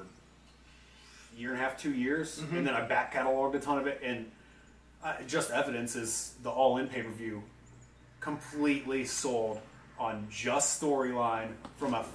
a 1.36 1.40
year 1.40 1.50
and 1.52 1.60
a 1.60 1.62
half, 1.62 1.78
two 1.78 1.92
years, 1.94 2.40
Mm-hmm. 2.40 2.58
and 2.58 2.68
then 2.68 2.74
I 2.74 2.86
back 2.86 3.14
cataloged 3.14 3.56
a 3.56 3.60
ton 3.60 3.80
of 3.80 3.88
it, 3.88 4.00
and 4.02 4.32
uh, 5.04 5.14
just 5.28 5.52
evidence 5.52 5.96
is 5.96 6.36
the 6.44 6.50
All 6.50 6.78
In 6.78 6.88
pay 6.88 7.02
per 7.02 7.12
view 7.12 7.44
completely 8.20 9.06
sold 9.06 9.60
on 10.00 10.28
just 10.30 10.82
storyline 10.82 11.50
from 11.78 11.94
a 11.94 12.06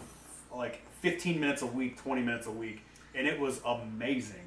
like 0.54 0.80
15 1.00 1.38
minutes 1.38 1.62
a 1.62 1.66
week, 1.66 2.00
20 2.02 2.22
minutes 2.22 2.46
a 2.46 2.50
week, 2.50 2.82
and 3.14 3.26
it 3.26 3.38
was 3.38 3.60
amazing. 3.64 4.40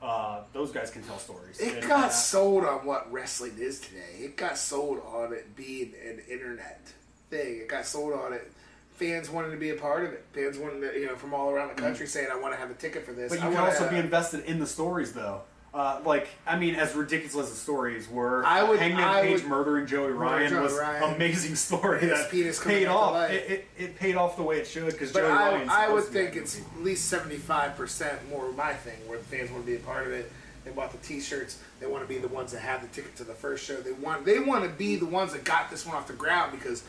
Uh, 0.00 0.40
those 0.54 0.70
guys 0.72 0.90
can 0.90 1.02
tell 1.02 1.18
stories. 1.18 1.60
It 1.60 1.78
And, 1.78 1.88
got 1.88 2.12
sold 2.12 2.64
on 2.64 2.86
what 2.86 3.12
wrestling 3.12 3.52
is 3.58 3.80
today. 3.80 4.16
It 4.20 4.36
got 4.36 4.56
sold 4.56 5.02
on 5.04 5.34
it 5.34 5.54
being 5.56 5.92
an 6.02 6.22
internet 6.30 6.80
thing. 7.28 7.58
It 7.58 7.68
got 7.68 7.84
sold 7.84 8.14
on 8.14 8.32
it. 8.32 8.50
Fans 8.92 9.28
wanted 9.28 9.50
to 9.50 9.58
be 9.58 9.70
a 9.70 9.74
part 9.74 10.04
of 10.04 10.12
it. 10.12 10.24
Fans 10.32 10.56
wanted 10.56 10.80
to, 10.92 10.98
you 10.98 11.06
know, 11.06 11.16
from 11.16 11.34
all 11.34 11.50
around 11.50 11.68
the 11.76 11.82
country 11.82 12.06
saying, 12.06 12.28
"I 12.32 12.36
want 12.38 12.54
to 12.54 12.58
have 12.58 12.70
a 12.70 12.74
ticket 12.74 13.04
for 13.04 13.12
this." 13.12 13.30
Mm. 13.32 13.36
But 13.36 13.44
I 13.44 13.48
you 13.50 13.56
can 13.56 13.64
also 13.64 13.82
have- 13.82 13.90
be 13.90 13.98
invested 13.98 14.44
in 14.44 14.58
the 14.58 14.66
stories, 14.66 15.12
though. 15.12 15.42
Uh, 15.72 16.00
like, 16.04 16.26
I 16.48 16.58
mean, 16.58 16.74
as 16.74 16.96
ridiculous 16.96 17.46
as 17.46 17.52
the 17.52 17.56
stories 17.60 18.08
were, 18.08 18.44
I 18.44 18.64
would- 18.64 18.80
Hangman 18.80 19.04
I 19.04 19.20
Page 19.22 19.42
would- 19.42 19.48
murdering 19.50 19.86
Joey 19.86 20.10
Ryan 20.10 20.50
Joey 20.50 20.62
was 20.62 20.72
Ryan. 20.76 21.14
amazing 21.14 21.54
story 21.68 22.06
that 22.06 22.28
paid 22.30 22.86
off. 22.88 23.30
It, 23.30 23.50
it, 23.50 23.68
it 23.78 23.96
paid 23.96 24.16
off 24.16 24.36
the 24.36 24.42
way 24.42 24.58
it 24.58 24.66
should 24.66 24.86
because 24.92 25.12
Joey 25.12 25.26
I, 25.26 25.52
Ryan's 25.52 25.70
I 25.70 25.88
would 25.92 26.04
think 26.04 26.34
it's 26.34 26.58
movie. 26.58 26.70
at 26.78 26.84
least 26.84 27.08
seventy 27.08 27.36
five 27.36 27.76
percent 27.76 28.18
more 28.28 28.50
my 28.52 28.72
thing, 28.72 28.98
where 29.06 29.18
the 29.18 29.24
fans 29.24 29.50
want 29.52 29.64
to 29.64 29.70
be 29.70 29.76
a 29.76 29.80
part 29.80 30.08
of 30.08 30.12
it. 30.12 30.32
They 30.64 30.72
bought 30.72 30.90
the 30.92 30.98
T-shirts. 30.98 31.58
They 31.78 31.86
want 31.86 32.02
to 32.02 32.08
be 32.08 32.18
the 32.18 32.28
ones 32.28 32.52
that 32.52 32.60
have 32.60 32.82
the 32.82 32.88
ticket 32.88 33.16
to 33.16 33.24
the 33.24 33.32
first 33.32 33.64
show. 33.64 33.76
They 33.76 33.92
want 33.92 34.24
they 34.24 34.40
want 34.40 34.64
to 34.64 34.70
be 34.70 34.96
the 34.96 35.06
ones 35.06 35.32
that 35.34 35.44
got 35.44 35.70
this 35.70 35.86
one 35.86 35.94
off 35.96 36.08
the 36.08 36.12
ground 36.14 36.50
because 36.50 36.82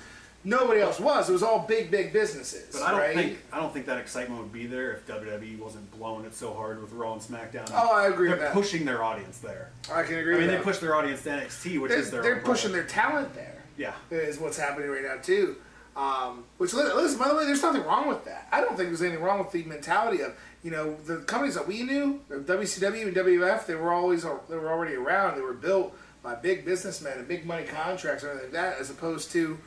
nobody 0.44 0.82
else 0.82 1.00
was. 1.00 1.30
It 1.30 1.34
was 1.34 1.44
all 1.44 1.60
big, 1.60 1.92
big 1.92 2.12
businesses. 2.14 2.70
But 2.74 2.82
I 2.84 2.92
don't 2.92 3.00
right? 3.00 3.16
think 3.16 3.40
I 3.52 3.60
don't 3.60 3.74
think 3.74 3.86
that 3.86 3.98
excitement 3.98 4.42
would 4.42 4.54
be 4.54 4.66
there 4.66 4.94
if 4.94 5.06
WWE 5.08 5.60
wasn't 5.60 5.90
blowing 5.92 6.26
it 6.26 6.34
so 6.34 6.54
hard 6.54 6.82
with 6.82 6.92
Raw 6.94 7.14
and 7.14 7.22
SmackDown. 7.22 7.70
Oh, 7.74 7.92
I 7.96 8.08
agree 8.08 8.28
They're 8.30 8.38
with 8.38 8.46
that. 8.46 8.54
pushing 8.54 8.86
their 8.86 9.04
audience 9.04 9.40
there. 9.40 9.72
I 9.92 10.04
can 10.04 10.18
agree. 10.18 10.36
I 10.36 10.40
mean, 10.40 10.48
they 10.48 10.58
push 10.60 10.78
their 10.80 10.96
audience 10.96 11.24
to 11.24 11.30
NXT, 11.30 11.80
which 11.82 11.90
They're, 11.92 12.00
is 12.00 12.12
their 12.12 12.22
they're 12.22 12.42
pushing 12.42 12.72
product. 12.72 12.94
their 12.94 13.04
talent 13.04 13.34
there. 13.34 13.64
yeah. 13.78 13.94
is 14.10 14.40
what's 14.40 14.58
happening 14.58 14.90
right 14.90 15.04
now 15.04 15.18
too. 15.22 15.58
Um, 15.96 16.46
which 16.58 16.74
listen, 16.74 17.20
by 17.20 17.28
the 17.28 17.36
way, 17.36 17.46
there's 17.46 17.62
nothing 17.62 17.84
wrong 17.84 18.08
with 18.08 18.24
that. 18.26 18.48
I 18.52 18.62
don't 18.62 18.78
think 18.78 18.90
there's 18.90 19.02
anything 19.02 19.22
wrong 19.22 19.40
with 19.40 19.52
the 19.52 19.64
mentality 19.64 20.22
of 20.22 20.34
you 20.64 20.72
know 20.72 20.96
the 21.06 21.18
companies 21.18 21.56
that 21.56 21.68
we 21.68 21.84
knew, 21.84 22.22
WCW 22.32 23.08
and 23.08 23.16
WF. 23.16 23.66
They 23.66 23.76
were 23.76 23.92
always 23.92 24.24
they 24.24 24.56
were 24.56 24.72
already 24.72 24.96
around. 24.96 25.36
They 25.36 25.42
were 25.42 25.54
built 25.54 25.94
by 26.24 26.36
big 26.36 26.64
businessmen 26.64 27.18
and 27.18 27.28
big 27.28 27.46
money 27.46 27.66
contracts 27.66 28.24
and 28.24 28.32
everything 28.32 28.54
like 28.54 28.62
that, 28.62 28.80
as 28.80 28.90
opposed 28.90 29.32
to 29.32 29.58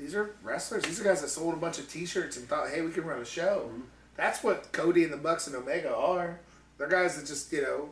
these 0.00 0.14
are 0.14 0.34
wrestlers. 0.42 0.82
These 0.84 1.00
are 1.00 1.04
guys 1.04 1.20
that 1.20 1.28
sold 1.28 1.54
a 1.54 1.58
bunch 1.58 1.78
of 1.78 1.88
T-shirts 1.90 2.36
and 2.36 2.48
thought, 2.48 2.70
hey, 2.70 2.80
we 2.80 2.90
can 2.90 3.04
run 3.04 3.20
a 3.20 3.24
show. 3.24 3.68
Mm-hmm. 3.68 3.80
That's 4.16 4.42
what 4.42 4.72
Cody 4.72 5.04
and 5.04 5.12
the 5.12 5.16
Bucks 5.18 5.46
and 5.46 5.54
Omega 5.54 5.94
are. 5.94 6.40
They're 6.78 6.88
guys 6.88 7.16
that 7.16 7.26
just 7.26 7.52
you 7.52 7.62
know 7.62 7.90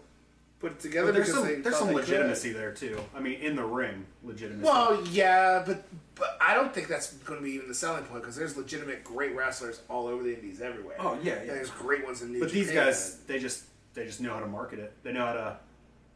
put 0.61 0.73
it 0.73 0.81
together 0.81 1.09
But 1.09 1.15
there's 1.15 1.27
because 1.29 1.41
some 1.43 1.49
they 1.55 1.61
there's 1.61 1.77
some 1.77 1.89
they 1.89 1.95
could. 1.95 2.03
legitimacy 2.09 2.53
there 2.53 2.73
too. 2.73 2.99
I 3.15 3.21
mean, 3.21 3.41
in 3.41 3.55
the 3.57 3.65
ring, 3.65 4.07
legitimacy. 4.25 4.65
Well, 4.65 5.05
yeah, 5.09 5.63
but 5.65 5.85
but 6.15 6.37
I 6.41 6.55
don't 6.55 6.75
think 6.75 6.89
that's 6.89 7.13
going 7.13 7.39
to 7.39 7.45
be 7.45 7.53
even 7.53 7.69
the 7.69 7.75
selling 7.75 8.05
point 8.05 8.23
because 8.23 8.37
there's 8.37 8.57
legitimate 8.57 9.05
great 9.05 9.35
wrestlers 9.37 9.81
all 9.89 10.07
over 10.07 10.23
the 10.23 10.35
indies 10.35 10.61
everywhere. 10.61 10.97
Oh, 10.99 11.19
yeah, 11.23 11.35
And 11.35 11.51
there's 11.51 11.71
great 11.71 12.05
ones 12.05 12.23
in 12.23 12.33
New 12.33 12.41
But 12.41 12.51
these 12.51 12.73
guys, 12.73 13.19
they 13.27 13.39
just 13.39 13.65
they 13.95 14.05
just 14.05 14.21
know 14.21 14.35
how 14.35 14.41
to 14.41 14.47
market 14.47 14.79
it. 14.81 14.93
They 15.03 15.13
know 15.13 15.27
how 15.27 15.33
to. 15.35 15.57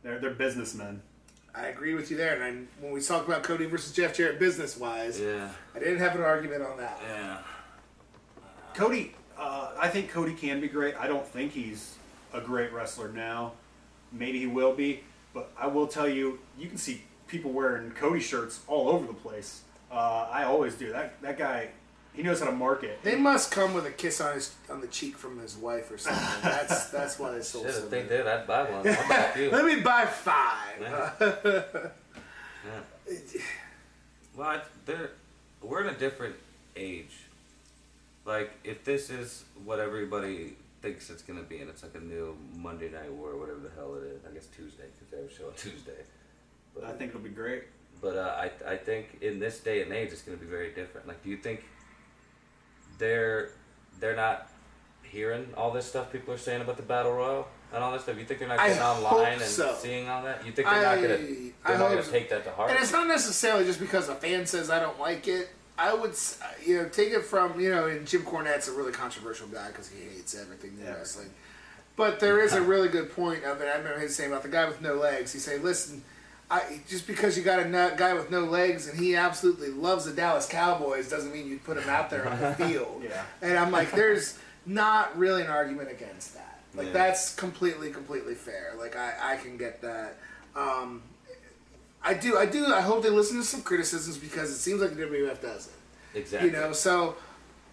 They're 0.02 0.18
they're 0.18 0.30
businessmen. 0.30 1.02
I 1.54 1.66
agree 1.66 1.94
with 1.94 2.10
you 2.10 2.16
there. 2.16 2.40
And 2.40 2.42
I, 2.80 2.82
when 2.82 2.92
we 2.92 3.00
talk 3.00 3.26
about 3.26 3.42
Cody 3.42 3.66
versus 3.66 3.92
Jeff 3.92 4.14
Jarrett 4.14 4.38
business 4.38 4.76
wise, 4.76 5.20
Yeah. 5.20 5.48
I 5.74 5.78
didn't 5.78 5.98
have 5.98 6.14
an 6.14 6.22
argument 6.22 6.62
on 6.62 6.78
that. 6.78 6.98
Yeah. 7.06 7.38
Cody, 8.74 9.14
uh, 9.38 9.72
I 9.78 9.88
think 9.88 10.10
Cody 10.10 10.32
can 10.34 10.60
be 10.60 10.68
great. 10.68 10.94
I 10.96 11.06
don't 11.06 11.26
think 11.26 11.52
he's 11.52 11.96
a 12.32 12.40
great 12.40 12.72
wrestler 12.72 13.08
now. 13.12 13.52
Maybe 14.10 14.38
he 14.38 14.46
will 14.46 14.74
be, 14.74 15.02
but 15.34 15.50
I 15.58 15.66
will 15.66 15.86
tell 15.86 16.08
you, 16.08 16.38
you 16.58 16.68
can 16.68 16.78
see 16.78 17.02
people 17.28 17.50
wearing 17.52 17.90
Cody 17.92 18.20
shirts 18.20 18.60
all 18.66 18.88
over 18.88 19.06
the 19.06 19.12
place. 19.14 19.62
Uh, 19.90 20.28
I 20.30 20.44
always 20.44 20.74
do. 20.74 20.90
That 20.92 21.20
that 21.20 21.36
guy, 21.38 21.68
he 22.14 22.22
knows 22.22 22.40
how 22.40 22.46
to 22.46 22.52
market. 22.52 23.02
They 23.02 23.16
must 23.16 23.50
come 23.50 23.72
with 23.74 23.86
a 23.86 23.90
kiss 23.90 24.20
on 24.20 24.34
his 24.34 24.54
on 24.70 24.80
the 24.80 24.86
cheek 24.86 25.16
from 25.16 25.38
his 25.38 25.56
wife 25.56 25.90
or 25.90 25.98
something. 25.98 26.22
That's 26.42 26.90
that's 26.90 27.18
why 27.18 27.32
they 27.32 27.42
sold 27.42 27.66
Shit, 27.66 27.74
so 27.74 27.84
if 27.84 27.90
they 27.90 28.02
did, 28.02 28.26
I'd 28.26 28.46
buy 28.46 28.70
one. 28.70 28.86
How 28.86 29.06
about 29.06 29.36
you? 29.36 29.50
Let 29.50 29.64
me 29.64 29.80
buy 29.80 30.06
five. 30.06 30.80
Yeah. 30.80 31.10
Yeah. 32.64 32.80
Well, 34.34 34.62
they're, 34.86 35.10
we're 35.60 35.82
in 35.82 35.94
a 35.94 35.98
different 35.98 36.36
age. 36.74 37.12
Like, 38.24 38.50
if 38.64 38.82
this 38.84 39.10
is 39.10 39.44
what 39.64 39.78
everybody 39.78 40.54
thinks 40.80 41.10
it's 41.10 41.22
going 41.22 41.38
to 41.38 41.44
be, 41.44 41.58
and 41.58 41.68
it's 41.68 41.82
like 41.82 41.94
a 41.96 42.00
new 42.00 42.36
Monday 42.56 42.90
Night 42.90 43.12
War, 43.12 43.32
or 43.32 43.36
whatever 43.36 43.58
the 43.58 43.70
hell 43.76 43.94
it 43.96 44.04
is, 44.06 44.20
I 44.28 44.32
guess 44.32 44.46
Tuesday, 44.56 44.84
because 44.94 45.10
they 45.10 45.18
have 45.18 45.26
a 45.26 45.34
show 45.34 45.46
on 45.48 45.52
Tuesday. 45.56 46.00
But, 46.74 46.84
I 46.84 46.92
think 46.92 47.10
it'll 47.10 47.20
be 47.20 47.28
great. 47.28 47.64
but 48.00 48.16
uh, 48.16 48.34
I 48.66 48.72
I 48.72 48.76
think 48.78 49.18
in 49.20 49.38
this 49.38 49.60
day 49.60 49.82
and 49.82 49.92
age, 49.92 50.12
it's 50.12 50.22
going 50.22 50.38
to 50.38 50.42
be 50.42 50.50
very 50.50 50.70
different. 50.72 51.06
Like, 51.06 51.22
do 51.22 51.28
you 51.28 51.36
think 51.36 51.62
they're 53.02 53.50
they're 53.98 54.16
not 54.16 54.48
hearing 55.02 55.46
all 55.56 55.70
this 55.72 55.84
stuff 55.86 56.10
people 56.12 56.32
are 56.32 56.38
saying 56.38 56.62
about 56.62 56.76
the 56.76 56.82
battle 56.82 57.12
royal 57.12 57.48
and 57.74 57.82
all 57.82 57.92
this 57.92 58.02
stuff? 58.02 58.16
You 58.18 58.24
think 58.24 58.38
they're 58.38 58.48
not 58.48 58.58
getting 58.58 58.78
hope 58.78 59.12
online 59.12 59.32
and 59.34 59.42
so. 59.42 59.74
seeing 59.78 60.08
all 60.08 60.22
that? 60.22 60.46
You 60.46 60.52
think 60.52 60.68
they're 60.68 60.82
not 60.82 61.02
gonna 61.02 61.14
I 61.14 61.68
they're 61.68 61.78
not 61.78 61.88
gonna 61.90 62.02
so. 62.04 62.12
take 62.12 62.30
that 62.30 62.44
to 62.44 62.50
heart? 62.52 62.70
And 62.70 62.78
it's 62.78 62.92
not 62.92 63.08
necessarily 63.08 63.64
just 63.64 63.80
because 63.80 64.08
a 64.08 64.14
fan 64.14 64.46
says 64.46 64.70
I 64.70 64.78
don't 64.80 64.98
like 65.00 65.26
it. 65.28 65.50
I 65.76 65.92
would, 65.94 66.14
you 66.64 66.76
know, 66.76 66.88
take 66.88 67.12
it 67.12 67.24
from 67.24 67.58
you 67.60 67.70
know, 67.70 67.86
and 67.86 68.06
Jim 68.06 68.22
Cornette's 68.22 68.68
a 68.68 68.72
really 68.72 68.92
controversial 68.92 69.48
guy 69.48 69.68
because 69.68 69.88
he 69.88 70.04
hates 70.04 70.34
everything 70.40 70.76
in 70.78 70.84
Yeah. 70.86 70.94
wrestling. 70.94 71.30
But 71.96 72.20
there 72.20 72.40
is 72.40 72.52
a 72.54 72.62
really 72.62 72.88
good 72.88 73.14
point 73.14 73.44
of 73.44 73.60
it. 73.60 73.64
I 73.66 73.76
remember 73.76 73.98
him 73.98 74.08
saying 74.08 74.30
about 74.30 74.42
the 74.44 74.48
guy 74.48 74.66
with 74.66 74.80
no 74.80 74.94
legs. 74.94 75.32
He 75.32 75.38
said, 75.38 75.62
"Listen, 75.62 76.02
I, 76.52 76.80
just 76.88 77.06
because 77.06 77.36
you 77.38 77.42
got 77.42 77.60
a 77.60 77.68
nut 77.68 77.96
guy 77.96 78.12
with 78.14 78.30
no 78.30 78.40
legs 78.40 78.86
and 78.88 78.98
he 78.98 79.16
absolutely 79.16 79.70
loves 79.70 80.04
the 80.04 80.12
Dallas 80.12 80.46
Cowboys 80.46 81.08
doesn't 81.08 81.32
mean 81.32 81.46
you 81.48 81.58
put 81.58 81.78
him 81.78 81.88
out 81.88 82.10
there 82.10 82.28
on 82.28 82.38
the 82.40 82.54
field." 82.66 83.02
Yeah. 83.04 83.22
And 83.40 83.58
I'm 83.58 83.70
like, 83.70 83.90
there's 83.92 84.38
not 84.66 85.16
really 85.18 85.42
an 85.42 85.48
argument 85.48 85.90
against 85.90 86.34
that. 86.34 86.60
Like 86.74 86.88
Yeah. 86.88 86.92
that's 86.92 87.34
completely, 87.34 87.90
completely 87.90 88.34
fair. 88.34 88.74
Like 88.78 88.96
I, 88.96 89.14
I 89.32 89.36
can 89.36 89.56
get 89.56 89.80
that. 89.82 90.18
Um, 90.54 91.02
I 92.04 92.14
do, 92.14 92.36
I 92.36 92.46
do. 92.46 92.66
I 92.66 92.80
hope 92.80 93.02
they 93.02 93.10
listen 93.10 93.38
to 93.38 93.44
some 93.44 93.62
criticisms 93.62 94.18
because 94.18 94.50
it 94.50 94.56
seems 94.56 94.80
like 94.80 94.94
the 94.96 95.02
WWF 95.02 95.40
doesn't. 95.40 95.74
exactly. 96.14 96.50
You 96.50 96.56
know, 96.56 96.72
so 96.72 97.16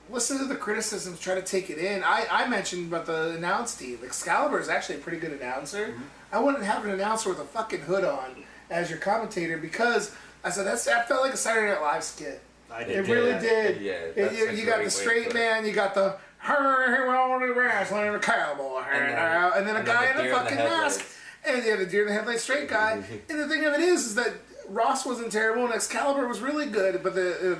listen 0.10 0.38
to 0.40 0.46
the 0.46 0.56
criticisms, 0.56 1.20
try 1.20 1.36
to 1.36 1.42
take 1.42 1.70
it 1.70 1.78
in. 1.80 2.04
I, 2.04 2.26
I 2.32 2.48
mentioned 2.48 2.92
about 2.94 3.06
the 3.08 3.32
announce 3.32 3.76
team. 3.76 4.00
Excalibur 4.04 4.60
is 4.60 4.70
actually 4.70 4.96
a 4.96 5.00
pretty 5.00 5.20
good 5.20 5.34
announcer. 5.34 5.96
I 6.32 6.40
wouldn't 6.40 6.64
have 6.64 6.86
an 6.86 6.92
announcer 6.92 7.30
with 7.30 7.40
a 7.40 7.44
fucking 7.46 7.82
hood 7.82 8.04
on 8.04 8.44
as 8.70 8.90
your 8.90 9.00
commentator 9.00 9.58
because 9.58 10.16
I 10.44 10.50
said 10.50 10.66
that's 10.66 10.86
that 10.86 11.08
felt 11.08 11.22
like 11.22 11.34
a 11.34 11.38
Saturday 11.38 11.72
Night 11.74 11.82
Live 11.82 12.04
skit. 12.04 12.42
I 12.72 12.82
It 12.82 12.88
did. 12.88 13.06
did. 13.06 13.14
really 13.14 13.40
did. 13.40 13.82
yeah, 13.82 13.92
It- 13.94 14.34
you, 14.34 14.52
you 14.52 14.66
got 14.66 14.84
the 14.84 14.90
straight 14.90 15.24
to 15.26 15.30
put 15.32 15.36
it. 15.36 15.40
man, 15.40 15.66
you 15.66 15.72
got 15.74 15.94
the 15.96 16.18
her 16.38 17.08
we 17.10 17.14
all 17.16 17.40
the 17.40 17.54
wrestling 17.54 18.06
and 18.08 18.16
the 18.16 18.20
cowboy, 18.20 18.82
And 18.92 19.10
then- 19.10 19.18
and 19.58 19.68
then 19.68 19.76
a 19.76 19.80
and 19.80 19.88
guy 19.88 20.06
the 20.14 20.20
in 20.20 20.26
a 20.26 20.30
in 20.30 20.36
fucking 20.36 20.58
mask, 20.58 21.06
and 21.46 21.64
you 21.64 21.70
yeah, 21.72 21.76
the 21.76 21.86
deer 21.86 22.02
in 22.04 22.08
the 22.08 22.14
headlights 22.14 22.44
straight 22.44 22.70
guy. 22.70 22.92
and 23.30 23.40
the 23.40 23.48
thing 23.48 23.66
of 23.66 23.74
it 23.74 23.82
is, 23.82 24.06
is 24.06 24.16
that 24.16 24.34
Ross 24.70 25.06
wasn't 25.06 25.32
terrible 25.32 25.66
and 25.66 25.74
Excalibur 25.74 26.28
was 26.28 26.40
really 26.42 26.68
good, 26.68 27.02
but 27.04 27.16
the 27.16 27.54
uh, 27.54 27.56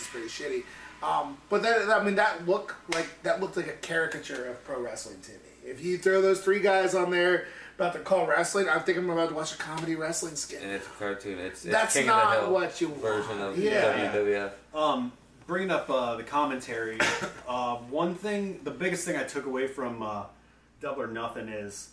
is 0.00 0.06
pretty 0.10 0.28
shitty. 0.28 0.62
Um, 1.02 1.36
but 1.50 1.62
that 1.62 1.90
I 1.90 2.02
mean 2.02 2.14
that 2.14 2.48
look 2.48 2.74
like 2.94 3.06
that 3.22 3.40
looked 3.40 3.56
like 3.58 3.68
a 3.68 3.72
caricature 3.74 4.46
of 4.46 4.64
pro 4.64 4.80
wrestling 4.80 5.20
to 5.20 5.32
me. 5.32 5.38
If 5.70 5.84
you 5.84 5.98
throw 5.98 6.22
those 6.22 6.40
three 6.40 6.60
guys 6.60 6.94
on 6.94 7.10
there 7.10 7.46
about 7.76 7.92
to 7.92 7.98
call 8.00 8.26
wrestling, 8.26 8.68
I 8.68 8.78
think 8.78 8.98
I'm 8.98 9.08
about 9.10 9.28
to 9.28 9.34
watch 9.34 9.54
a 9.54 9.58
comedy 9.58 9.94
wrestling 9.96 10.34
skit. 10.34 10.62
and 10.62 10.72
it's 10.72 10.86
a 10.86 10.90
cartoon. 10.90 11.38
It's, 11.38 11.64
it's 11.64 11.72
That's 11.72 11.94
King 11.94 12.06
not 12.06 12.24
of 12.24 12.30
the 12.30 12.40
Hill 12.46 12.52
what 12.54 12.80
you 12.80 12.88
version 12.88 13.38
want. 13.38 13.52
of 13.52 13.58
Yeah. 13.58 14.12
WWF. 14.14 14.50
Um, 14.74 15.12
bringing 15.46 15.70
up 15.70 15.88
uh, 15.90 16.16
the 16.16 16.22
commentary, 16.22 16.98
uh, 17.46 17.76
one 17.90 18.14
thing, 18.14 18.60
the 18.64 18.70
biggest 18.70 19.04
thing 19.06 19.16
I 19.16 19.24
took 19.24 19.46
away 19.46 19.66
from 19.68 20.02
uh, 20.02 20.24
Double 20.80 21.02
or 21.02 21.06
Nothing 21.06 21.48
is 21.48 21.90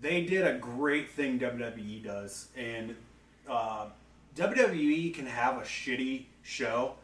they 0.00 0.24
did 0.24 0.46
a 0.46 0.54
great 0.54 1.10
thing 1.10 1.38
WWE 1.40 2.04
does, 2.04 2.48
and 2.56 2.94
uh, 3.48 3.86
WWE 4.36 5.12
can 5.12 5.26
have 5.26 5.56
a 5.58 5.62
shitty 5.62 6.24
show, 6.42 6.94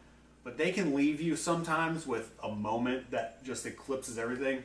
but 0.44 0.56
they 0.56 0.70
can 0.70 0.94
leave 0.94 1.20
you 1.20 1.34
sometimes 1.36 2.06
with 2.06 2.30
a 2.42 2.48
moment 2.48 3.10
that 3.10 3.42
just 3.44 3.66
eclipses 3.66 4.16
everything, 4.18 4.62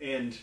and. 0.00 0.38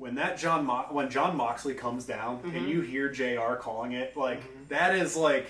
When 0.00 0.14
that 0.16 0.38
Jon 0.38 0.64
Mo- 0.64 0.86
when 0.90 1.10
Jon 1.10 1.36
Moxley 1.36 1.74
comes 1.74 2.04
down 2.06 2.38
Mm-hmm. 2.38 2.56
and 2.56 2.68
you 2.68 2.80
hear 2.80 3.08
Jr. 3.10 3.54
calling 3.60 3.92
it 3.92 4.16
like 4.16 4.40
that 4.68 4.94
is 4.96 5.14
like 5.14 5.46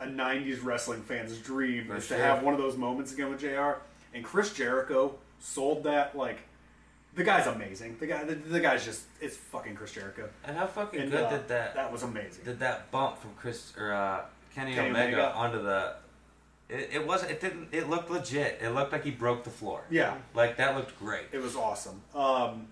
a 0.00 0.06
'90s 0.06 0.62
wrestling 0.64 1.02
fan's 1.02 1.36
dream 1.38 1.88
For 1.88 1.96
is 1.96 2.06
sure. 2.06 2.16
to 2.16 2.22
have 2.22 2.42
one 2.44 2.54
of 2.54 2.60
those 2.60 2.76
moments 2.76 3.12
again 3.12 3.28
with 3.30 3.40
Jr. 3.40 3.80
And 4.14 4.24
Chris 4.24 4.54
Jericho 4.54 5.16
sold 5.40 5.82
that 5.84 6.16
like 6.16 6.38
the 7.14 7.24
guy's 7.24 7.48
amazing. 7.48 7.96
The 7.98 8.06
guy, 8.06 8.22
the, 8.22 8.36
the 8.36 8.60
guy's 8.60 8.84
just 8.84 9.02
it's 9.20 9.36
fucking 9.36 9.74
Chris 9.74 9.92
Jericho. 9.92 10.28
And 10.44 10.56
how 10.56 10.66
fucking 10.68 11.00
And 11.00 11.10
good 11.10 11.24
uh, 11.24 11.30
did 11.30 11.48
that 11.48 11.74
that 11.74 11.90
was 11.92 12.04
amazing. 12.04 12.44
did 12.44 12.60
that 12.60 12.90
bump 12.92 13.18
from 13.18 13.30
Chris 13.36 13.72
or 13.76 13.92
uh, 13.92 14.20
Kenny, 14.54 14.74
Kenny 14.74 14.90
Omega, 14.90 15.16
Omega. 15.16 15.34
onto 15.34 15.62
the? 15.62 15.94
It, 16.68 16.90
it 16.92 17.06
wasn't. 17.06 17.32
It 17.32 17.40
didn't. 17.40 17.68
It 17.72 17.88
looked 17.90 18.10
legit. 18.10 18.58
It 18.62 18.70
looked 18.70 18.92
like 18.92 19.02
he 19.02 19.10
broke 19.10 19.42
the 19.42 19.50
floor. 19.50 19.82
yeah, 19.90 20.14
Like 20.34 20.56
that 20.58 20.76
looked 20.76 20.96
great. 21.00 21.24
it 21.32 21.38
was 21.42 21.56
awesome. 21.56 22.00
Um, 22.14 22.68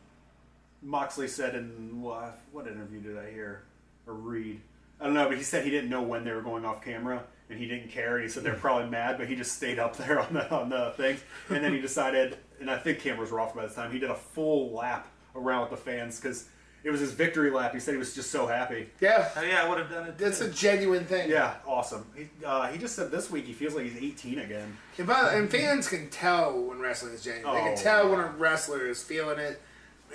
Moxley 0.83 1.29
said 1.29 1.55
in 1.55 2.01
what, 2.01 2.39
what 2.53 2.67
interview 2.67 3.01
did 3.01 3.19
I 3.19 3.31
hear 3.31 3.63
or 4.07 4.15
read? 4.15 4.61
I 5.01 5.05
don't 5.05 5.15
know, 5.15 5.29
but 5.29 5.37
he 5.37 5.43
said 5.45 5.65
he 5.65 5.71
didn't 5.71 5.91
know 5.91 6.03
when 6.03 6.25
they 6.25 6.33
were 6.33 6.41
going 6.43 6.65
off 6.65 6.83
camera 6.85 7.23
and 7.51 7.59
he 7.59 7.67
didn't 7.67 7.89
care. 7.91 8.17
And 8.17 8.23
he 8.25 8.31
said 8.31 8.45
they're 8.45 8.55
probably 8.55 8.89
mad, 8.89 9.19
but 9.19 9.29
he 9.29 9.35
just 9.37 9.53
stayed 9.53 9.79
up 9.79 9.97
there 9.99 10.21
on 10.21 10.33
the 10.33 10.51
on 10.55 10.69
the 10.71 10.93
things. 10.97 11.21
And 11.51 11.63
then 11.63 11.73
he 11.75 11.81
decided, 11.81 12.39
and 12.61 12.71
I 12.71 12.79
think 12.79 13.01
cameras 13.01 13.31
were 13.31 13.41
off 13.41 13.55
by 13.55 13.67
this 13.67 13.75
time. 13.75 13.91
He 13.93 13.99
did 13.99 14.11
a 14.11 14.15
full 14.15 14.73
lap 14.73 15.09
around 15.35 15.63
with 15.63 15.71
the 15.71 15.77
fans 15.77 16.19
because 16.19 16.49
it 16.83 16.91
was 16.91 17.01
his 17.01 17.13
victory 17.13 17.51
lap. 17.51 17.75
He 17.75 17.81
said 17.81 17.93
he 17.93 17.99
was 17.99 18.15
just 18.15 18.31
so 18.31 18.47
happy. 18.47 18.89
Yeah, 19.01 19.29
Oh 19.37 19.43
yeah, 19.43 19.63
I 19.65 19.69
would 19.69 19.79
have 19.79 19.91
done 19.91 20.09
it. 20.09 20.17
that's 20.19 20.39
too. 20.39 20.47
a 20.47 20.51
genuine 20.51 21.05
thing. 21.05 21.29
Yeah, 21.29 21.57
awesome. 21.67 22.07
He, 22.17 22.29
uh, 22.45 22.69
he 22.69 22.79
just 22.79 22.95
said 22.95 23.11
this 23.11 23.29
week 23.31 23.45
he 23.45 23.53
feels 23.53 23.75
like 23.75 23.85
he's 23.85 23.97
18 24.03 24.39
again. 24.39 24.77
And, 24.97 25.07
by, 25.07 25.33
and 25.35 25.51
fans 25.51 25.89
can 25.89 26.09
tell 26.11 26.59
when 26.63 26.79
wrestling 26.79 27.13
is 27.13 27.23
genuine. 27.25 27.55
they 27.55 27.61
Oh, 27.61 27.65
can 27.65 27.77
tell 27.77 28.09
when 28.11 28.21
a 28.21 28.29
wrestler 28.29 28.87
is 28.87 29.03
feeling 29.03 29.39
it, 29.41 29.47
and 29.49 29.57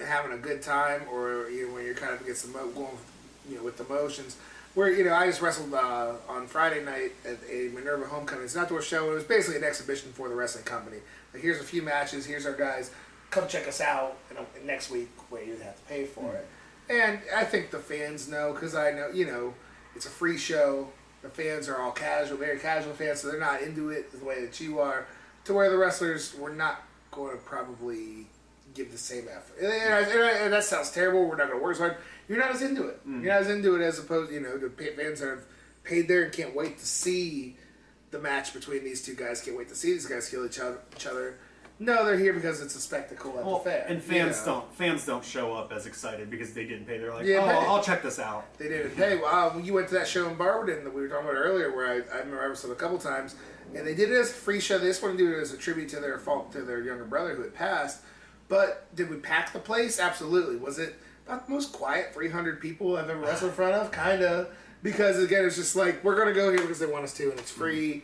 having 0.06 0.32
a 0.32 0.38
good 0.38 0.62
time, 0.62 1.02
or 1.12 1.50
you 1.50 1.68
know, 1.68 1.74
when 1.76 1.86
you're 1.86 1.96
kind 1.96 2.14
of 2.14 2.22
against 2.22 2.44
some 2.44 2.54
going, 2.54 2.88
you 3.50 3.58
know, 3.58 3.64
with 3.64 3.78
the 3.78 3.86
motions. 3.86 4.38
Where 4.74 4.90
you 4.90 5.04
know, 5.04 5.14
I 5.14 5.28
just 5.28 5.42
wrestled 5.42 5.74
uh, 5.74 6.14
on 6.30 6.48
Friday 6.48 6.84
night 6.84 7.12
at 7.26 7.38
a 7.50 7.70
Minerva 7.74 8.06
Homecoming. 8.06 8.46
It's 8.46 8.56
an 8.56 8.62
outdoor 8.62 8.82
show. 8.82 9.12
It 9.12 9.16
was 9.16 9.24
basically 9.26 9.58
an 9.58 9.66
exhibition 9.66 10.14
for 10.14 10.30
the 10.30 10.36
wrestling 10.36 10.64
company. 10.64 10.98
Like, 11.34 11.44
here's 11.44 11.60
a 11.60 11.64
few 11.64 11.82
matches. 11.82 12.26
Here's 12.26 12.46
our 12.46 12.56
guys. 12.56 12.92
Come 13.32 13.48
check 13.48 13.68
us 13.68 13.82
out. 13.82 14.18
And 14.30 14.66
next 14.66 14.90
week, 14.90 15.10
where 15.30 15.44
you 15.44 15.58
have 15.58 15.76
to 15.76 15.84
pay 15.90 16.06
for 16.06 16.34
it. 16.36 16.48
And 16.90 17.20
I 17.36 17.44
think 17.46 17.72
the 17.72 17.80
fans 17.80 18.28
know 18.28 18.54
because 18.54 18.76
I 18.76 18.92
know, 18.92 19.10
you 19.14 19.26
know, 19.26 19.54
it's 19.96 20.06
a 20.06 20.10
free 20.10 20.38
show. 20.38 20.90
The 21.22 21.30
fans 21.30 21.70
are 21.70 21.78
all 21.78 21.92
casual, 21.92 22.38
very 22.38 22.60
casual 22.60 22.94
fans, 22.94 23.22
so 23.22 23.30
they're 23.30 23.40
not 23.40 23.62
into 23.62 23.90
it 23.90 24.12
the 24.12 24.26
way 24.26 24.44
that 24.44 24.60
you 24.60 24.80
are. 24.80 25.06
To 25.46 25.54
where 25.54 25.70
the 25.70 25.78
wrestlers 25.78 26.36
were 26.36 26.54
not 26.54 26.82
going 27.12 27.32
to 27.32 27.44
probably 27.44 28.28
give 28.74 28.92
the 28.92 28.98
same 28.98 29.26
effort. 29.30 29.58
And, 29.62 29.72
and, 29.72 30.12
and 30.46 30.54
that 30.54 30.64
sounds 30.64 30.92
terrible. 30.92 31.22
We're 31.26 31.36
not 31.38 31.48
going 31.48 31.60
to 31.60 31.64
work 31.64 31.74
as 31.74 31.80
hard. 31.80 31.98
You're 32.28 32.40
not 32.40 32.52
as 32.52 32.62
into 32.62 32.88
it. 32.88 33.00
Mm-hmm. 33.02 33.24
You're 33.24 33.34
not 33.34 33.42
as 33.42 33.50
into 33.50 33.76
it 33.76 33.82
as 33.82 34.00
opposed, 34.00 34.32
you 34.32 34.40
know, 34.40 34.58
the 34.58 34.70
fans 34.70 35.20
that 35.20 35.30
have 35.30 35.46
paid 35.84 36.08
there 36.08 36.24
and 36.24 36.34
can't 36.34 36.56
wait 36.56 36.78
to 36.80 36.86
see 36.86 37.58
the 38.12 38.20
match 38.20 38.54
between 38.54 38.84
these 38.84 39.04
two 39.04 39.16
guys. 39.16 39.42
Can't 39.42 39.58
wait 39.58 39.70
to 39.70 39.76
see 39.76 39.92
these 39.94 40.06
guys 40.06 40.30
kill 40.30 40.46
each 40.46 40.60
other. 40.60 40.78
Each 40.96 41.08
other. 41.08 41.38
No, 41.80 42.06
they're 42.06 42.18
here 42.18 42.34
because 42.34 42.62
it's 42.62 42.76
a 42.76 42.80
spectacle 42.80 43.40
at 43.40 43.44
Well, 43.44 43.58
the 43.58 43.72
fair. 43.72 43.86
and 43.88 43.96
you 43.96 44.02
fans 44.02 44.46
know. 44.46 44.54
don't 44.54 44.76
fans 44.76 45.04
don't 45.04 45.26
show 45.26 45.54
up 45.56 45.72
as 45.74 45.88
excited 45.88 46.30
because 46.30 46.54
they 46.54 46.64
didn't 46.66 46.86
pay. 46.86 47.00
They're 47.00 47.12
like, 47.12 47.26
Yeah, 47.26 47.40
oh, 47.40 47.46
but- 47.48 47.56
I'll 47.56 47.84
check 47.84 48.04
this 48.04 48.20
out. 48.20 48.56
They 48.60 48.68
didn't 48.70 48.96
pay. 48.96 49.18
Well, 49.18 49.60
you 49.60 49.74
went 49.74 49.88
to 49.88 49.96
that 49.96 50.08
show 50.08 50.30
in 50.30 50.36
Barberton 50.36 50.84
that 50.84 50.94
we 50.94 51.02
were 51.02 51.08
talking 51.08 51.26
about 51.28 51.38
earlier, 51.38 51.76
where 51.76 51.88
I, 51.88 52.16
I 52.16 52.20
remember 52.20 52.44
I 52.44 52.50
was 52.50 52.64
a 52.64 52.76
couple 52.76 53.00
times, 53.00 53.34
and 53.74 53.88
they 53.88 53.96
did 53.96 54.12
it 54.12 54.16
as 54.16 54.30
a 54.30 54.34
free 54.34 54.60
show. 54.60 54.78
They 54.78 54.88
just 54.90 55.02
wanted 55.02 55.18
to 55.18 55.26
do 55.26 55.36
it 55.36 55.42
as 55.42 55.54
a 55.54 55.58
tribute 55.58 55.90
to 55.90 56.00
their 56.00 56.20
fault 56.20 56.52
to 56.52 56.62
their 56.62 56.82
younger 56.84 57.04
brother 57.06 57.34
who 57.34 57.42
had 57.42 57.56
passed. 57.56 58.02
But 58.52 58.94
did 58.94 59.10
we 59.10 59.16
pack 59.16 59.54
the 59.54 59.60
place? 59.60 59.98
Absolutely. 59.98 60.58
Was 60.58 60.78
it 60.78 60.96
about 61.26 61.48
the 61.48 61.54
most 61.54 61.72
quiet 61.72 62.14
300 62.14 62.60
people 62.60 62.98
I've 62.98 63.10
ever 63.10 63.22
wrestled 63.22 63.52
in 63.52 63.56
front 63.56 63.76
of? 63.76 63.92
Kind 63.94 64.22
of. 64.22 64.50
Because 64.84 65.24
again, 65.24 65.46
it's 65.46 65.56
just 65.56 65.74
like 65.74 66.04
we're 66.04 66.18
gonna 66.18 66.34
go 66.34 66.52
here 66.52 66.60
because 66.60 66.80
they 66.80 66.86
want 66.86 67.06
us 67.06 67.14
to, 67.14 67.32
and 67.32 67.40
it's 67.40 67.50
free. 67.50 68.04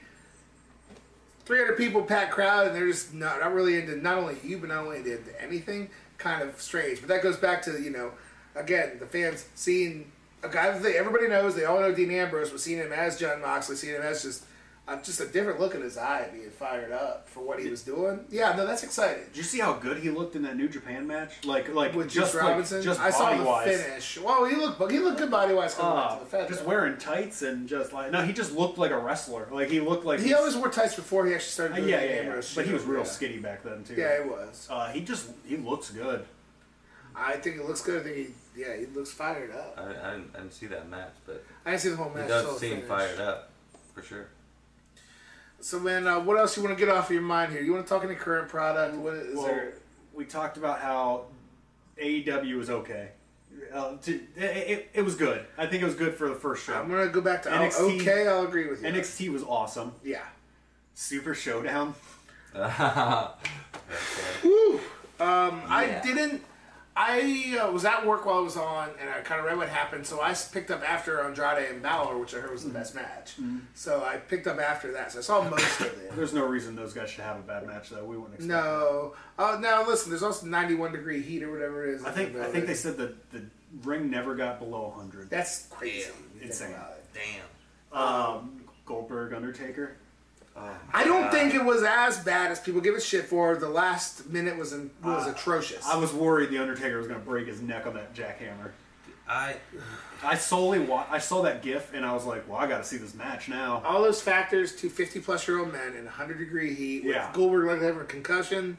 300 1.43 1.75
people 1.75 2.01
packed 2.01 2.31
crowd, 2.31 2.67
and 2.67 2.75
they're 2.75 2.87
just 2.87 3.13
not, 3.13 3.41
not 3.41 3.53
really 3.53 3.77
into 3.77 3.97
not 3.97 4.17
only 4.17 4.37
you, 4.41 4.57
but 4.57 4.69
not 4.69 4.85
only 4.85 4.97
into 4.97 5.19
anything. 5.41 5.89
Kind 6.17 6.41
of 6.41 6.61
strange. 6.61 7.01
But 7.01 7.09
that 7.09 7.21
goes 7.21 7.35
back 7.35 7.61
to, 7.63 7.81
you 7.81 7.89
know, 7.89 8.11
again, 8.55 8.99
the 8.99 9.05
fans 9.05 9.45
seeing 9.53 10.09
a 10.43 10.49
guy 10.49 10.71
that 10.71 10.81
they, 10.81 10.97
everybody 10.97 11.27
knows, 11.27 11.55
they 11.55 11.65
all 11.65 11.81
know 11.81 11.93
Dean 11.93 12.11
Ambrose, 12.11 12.51
but 12.51 12.61
seeing 12.61 12.79
him 12.79 12.93
as 12.93 13.19
Jon 13.19 13.41
Moxley, 13.41 13.75
seeing 13.75 13.95
him 13.95 14.01
as 14.01 14.23
just 14.23 14.45
uh, 14.87 14.95
just 15.01 15.19
a 15.19 15.27
different 15.27 15.59
look 15.59 15.75
in 15.75 15.81
his 15.81 15.97
eye, 15.97 16.29
being 16.31 16.49
fired 16.49 16.91
up 16.93 17.27
for 17.27 17.41
what 17.41 17.59
he 17.59 17.69
was 17.69 17.81
doing. 17.81 18.21
Yeah, 18.29 18.55
no, 18.55 18.65
that's 18.65 18.83
exciting. 18.83 19.25
Did 19.25 19.35
you 19.37 19.43
see 19.43 19.59
how 19.59 19.73
good 19.73 19.97
he 19.97 20.09
looked 20.09 20.35
in 20.37 20.43
that 20.43 20.55
New 20.55 20.69
Japan 20.69 21.05
match? 21.05 21.43
Like, 21.43 21.73
like 21.73 21.93
With 21.93 22.09
just 22.09 22.31
Juice 22.31 22.41
Robinson, 22.41 22.77
like, 22.77 22.85
just 22.85 22.99
I 23.01 23.09
saw 23.09 23.25
body 23.31 23.37
the 23.39 23.43
wise. 23.43 23.81
finish. 23.81 24.17
Well, 24.19 24.45
he 24.45 24.55
looked 24.55 24.91
he 24.91 24.99
looked 24.99 25.17
good 25.17 25.29
body 25.31 25.53
wise 25.53 25.73
coming 25.75 25.97
back 26.01 26.11
Uh, 26.11 26.17
to 26.19 26.23
the 26.23 26.29
Fed. 26.29 26.47
just 26.47 26.61
though. 26.61 26.67
wearing 26.69 26.97
tights 26.97 27.41
and 27.41 27.67
just 27.67 27.91
like 27.91 28.11
no, 28.11 28.21
he 28.23 28.31
just 28.31 28.53
looked 28.53 28.77
like 28.77 28.91
a 28.91 28.97
wrestler. 28.97 29.47
Like 29.51 29.69
he 29.69 29.79
looked 29.81 30.05
like 30.05 30.19
He 30.21 30.33
always 30.33 30.55
wore 30.55 30.69
tights 30.69 30.95
before 30.95 31.25
he 31.25 31.33
actually 31.33 31.49
started 31.49 31.73
Uh, 31.73 31.77
doing 31.77 31.89
yeah, 31.89 31.99
the 31.99 32.05
yeah, 32.07 32.35
yeah. 32.35 32.41
But 32.55 32.65
he 32.65 32.73
was 32.73 32.83
real 32.83 32.99
yeah. 32.99 33.05
skinny 33.05 33.37
back 33.39 33.63
then 33.63 33.83
too. 33.83 33.95
Yeah, 33.95 34.23
he 34.23 34.29
was. 34.29 34.67
Uh, 34.69 34.89
he 34.91 35.01
just 35.01 35.29
he 35.45 35.57
looks 35.57 35.89
good. 35.91 36.23
I 37.13 37.33
think 37.37 37.57
it 37.57 37.65
looks 37.65 37.81
good. 37.81 38.01
I 38.01 38.03
think 38.03 38.15
he, 38.15 38.61
yeah, 38.61 38.75
he 38.77 38.85
looks 38.85 39.11
fired 39.11 39.51
up. 39.51 39.73
I, 39.77 39.81
I, 39.81 40.11
didn't, 40.11 40.31
I 40.35 40.37
didn't 40.39 40.53
see 40.53 40.67
that 40.67 40.87
match, 40.87 41.13
but 41.25 41.43
I 41.65 41.71
didn't 41.71 41.81
see 41.81 41.89
the 41.89 41.95
whole 41.97 42.11
match. 42.11 42.23
he 42.23 42.29
does 42.29 42.59
seem 42.59 42.69
finish. 42.75 42.87
fired 42.87 43.19
up 43.19 43.49
for 43.95 44.01
sure. 44.03 44.27
So, 45.67 45.81
man, 45.81 46.07
uh, 46.07 46.21
what 46.21 46.37
else 46.37 46.55
you 46.55 46.63
want 46.63 46.77
to 46.77 46.85
get 46.85 46.89
off 46.89 47.09
of 47.09 47.13
your 47.13 47.21
mind 47.21 47.51
here? 47.51 47.61
You 47.61 47.73
want 47.73 47.85
to 47.85 47.93
talk 47.93 48.05
any 48.05 48.15
current 48.15 48.47
product? 48.47 48.95
What 48.95 49.15
is 49.15 49.35
Well, 49.35 49.47
there? 49.47 49.73
we 50.13 50.23
talked 50.23 50.55
about 50.55 50.79
how 50.79 51.25
AEW 52.01 52.55
was 52.55 52.69
okay. 52.69 53.09
Uh, 53.73 53.97
to, 53.97 54.15
it, 54.37 54.43
it, 54.43 54.89
it 54.93 55.01
was 55.01 55.15
good. 55.15 55.45
I 55.57 55.65
think 55.65 55.83
it 55.83 55.85
was 55.85 55.95
good 55.95 56.13
for 56.13 56.29
the 56.29 56.35
first 56.35 56.65
show. 56.65 56.73
I'm 56.73 56.89
gonna 56.89 57.09
go 57.09 57.19
back 57.19 57.43
to 57.43 57.49
NXT 57.49 57.99
okay. 57.99 58.29
I'll 58.29 58.45
agree 58.45 58.69
with 58.69 58.81
you. 58.81 58.87
NXT 58.87 59.29
was 59.29 59.43
awesome. 59.43 59.91
Yeah. 60.05 60.23
Super 60.93 61.35
Showdown. 61.35 61.95
Woo. 62.55 62.63
Um, 65.19 65.61
I 65.67 65.99
didn't. 66.01 66.45
I 66.99 67.59
uh, 67.61 67.71
was 67.71 67.85
at 67.85 68.07
work 68.07 68.25
while 68.25 68.39
it 68.39 68.43
was 68.43 68.57
on, 68.57 68.89
and 68.99 69.07
I 69.07 69.19
kind 69.19 69.39
of 69.39 69.45
read 69.45 69.55
what 69.55 69.69
happened. 69.69 70.07
So 70.07 70.19
I 70.19 70.33
picked 70.33 70.71
up 70.71 70.81
after 70.81 71.21
Andrade 71.21 71.69
and 71.69 71.79
Balor, 71.79 72.17
which 72.17 72.33
I 72.33 72.39
heard 72.39 72.51
was 72.51 72.63
the 72.63 72.71
best 72.71 72.95
match. 72.95 73.35
So 73.75 74.03
I 74.03 74.17
picked 74.17 74.47
up 74.47 74.57
after 74.59 74.91
that. 74.93 75.11
So 75.11 75.19
I 75.19 75.21
saw 75.21 75.47
most 75.47 75.79
of 75.79 75.85
it. 75.85 76.15
There's 76.15 76.33
no 76.33 76.43
reason 76.47 76.75
those 76.75 76.93
guys 76.95 77.11
should 77.11 77.23
have 77.23 77.37
a 77.37 77.43
bad 77.43 77.67
match 77.67 77.91
though. 77.91 78.03
We 78.03 78.17
wouldn't 78.17 78.33
expect. 78.33 78.49
No. 78.49 79.13
Oh, 79.37 79.59
now 79.61 79.85
listen. 79.85 80.09
There's 80.09 80.23
also 80.23 80.47
91 80.47 80.91
degree 80.91 81.21
heat 81.21 81.43
or 81.43 81.51
whatever 81.51 81.87
it 81.87 81.93
is. 81.93 82.03
I 82.03 82.09
think 82.09 82.35
I 82.35 82.47
think 82.47 82.65
they 82.65 82.73
said 82.73 82.97
that 82.97 83.29
the 83.31 83.43
ring 83.83 84.09
never 84.09 84.33
got 84.33 84.57
below 84.57 84.87
100. 84.87 85.29
that's 85.29 85.67
crazy. 85.67 86.09
you 86.39 86.47
Insane. 86.47 86.73
Damn. 87.13 88.01
Um, 88.01 88.63
Goldberg 88.87 89.33
Undertaker. 89.33 89.97
I 90.93 91.03
don't 91.03 91.31
think 91.31 91.53
it 91.53 91.63
was 91.63 91.83
as 91.83 92.17
bad 92.23 92.51
as 92.51 92.59
people 92.59 92.81
give 92.81 92.95
it 92.95 93.03
shit 93.03 93.25
for. 93.25 93.55
The 93.55 93.69
last 93.69 94.27
minute 94.29 94.57
was 94.57 94.73
in, 94.73 94.89
was 95.03 95.27
Uh, 95.27 95.31
atrocious. 95.31 95.85
I 95.85 95.95
was 95.97 96.13
worried 96.13 96.49
the 96.49 96.57
Undertaker 96.57 96.97
was 96.97 97.07
going 97.07 97.19
to 97.19 97.25
break 97.25 97.47
his 97.47 97.61
neck 97.61 97.85
on 97.85 97.93
that 97.95 98.13
jackhammer. 98.15 98.71
I 99.29 99.57
I 100.23 100.35
solely 100.35 100.79
wa- 100.79 101.05
I 101.11 101.19
saw 101.19 101.41
that 101.43 101.61
GIF 101.61 101.93
and 101.93 102.05
I 102.05 102.13
was 102.13 102.25
like, 102.25 102.47
well, 102.47 102.57
I 102.57 102.65
got 102.65 102.77
to 102.77 102.83
see 102.85 102.95
this 102.97 103.13
match 103.13 103.49
now. 103.49 103.83
all 103.85 104.01
those 104.01 104.21
factors 104.21 104.73
to 104.77 104.89
50 104.89 105.19
plus 105.19 105.47
year 105.47 105.59
old 105.59 105.71
men 105.73 105.93
in 105.95 106.05
100 106.05 106.37
degree 106.37 106.73
heat 106.73 107.03
with 107.03 107.13
Yeah. 107.13 107.29
Goldberg 107.33 107.67
like 107.67 107.81
having 107.81 108.01
a 108.01 108.05
concussion. 108.05 108.77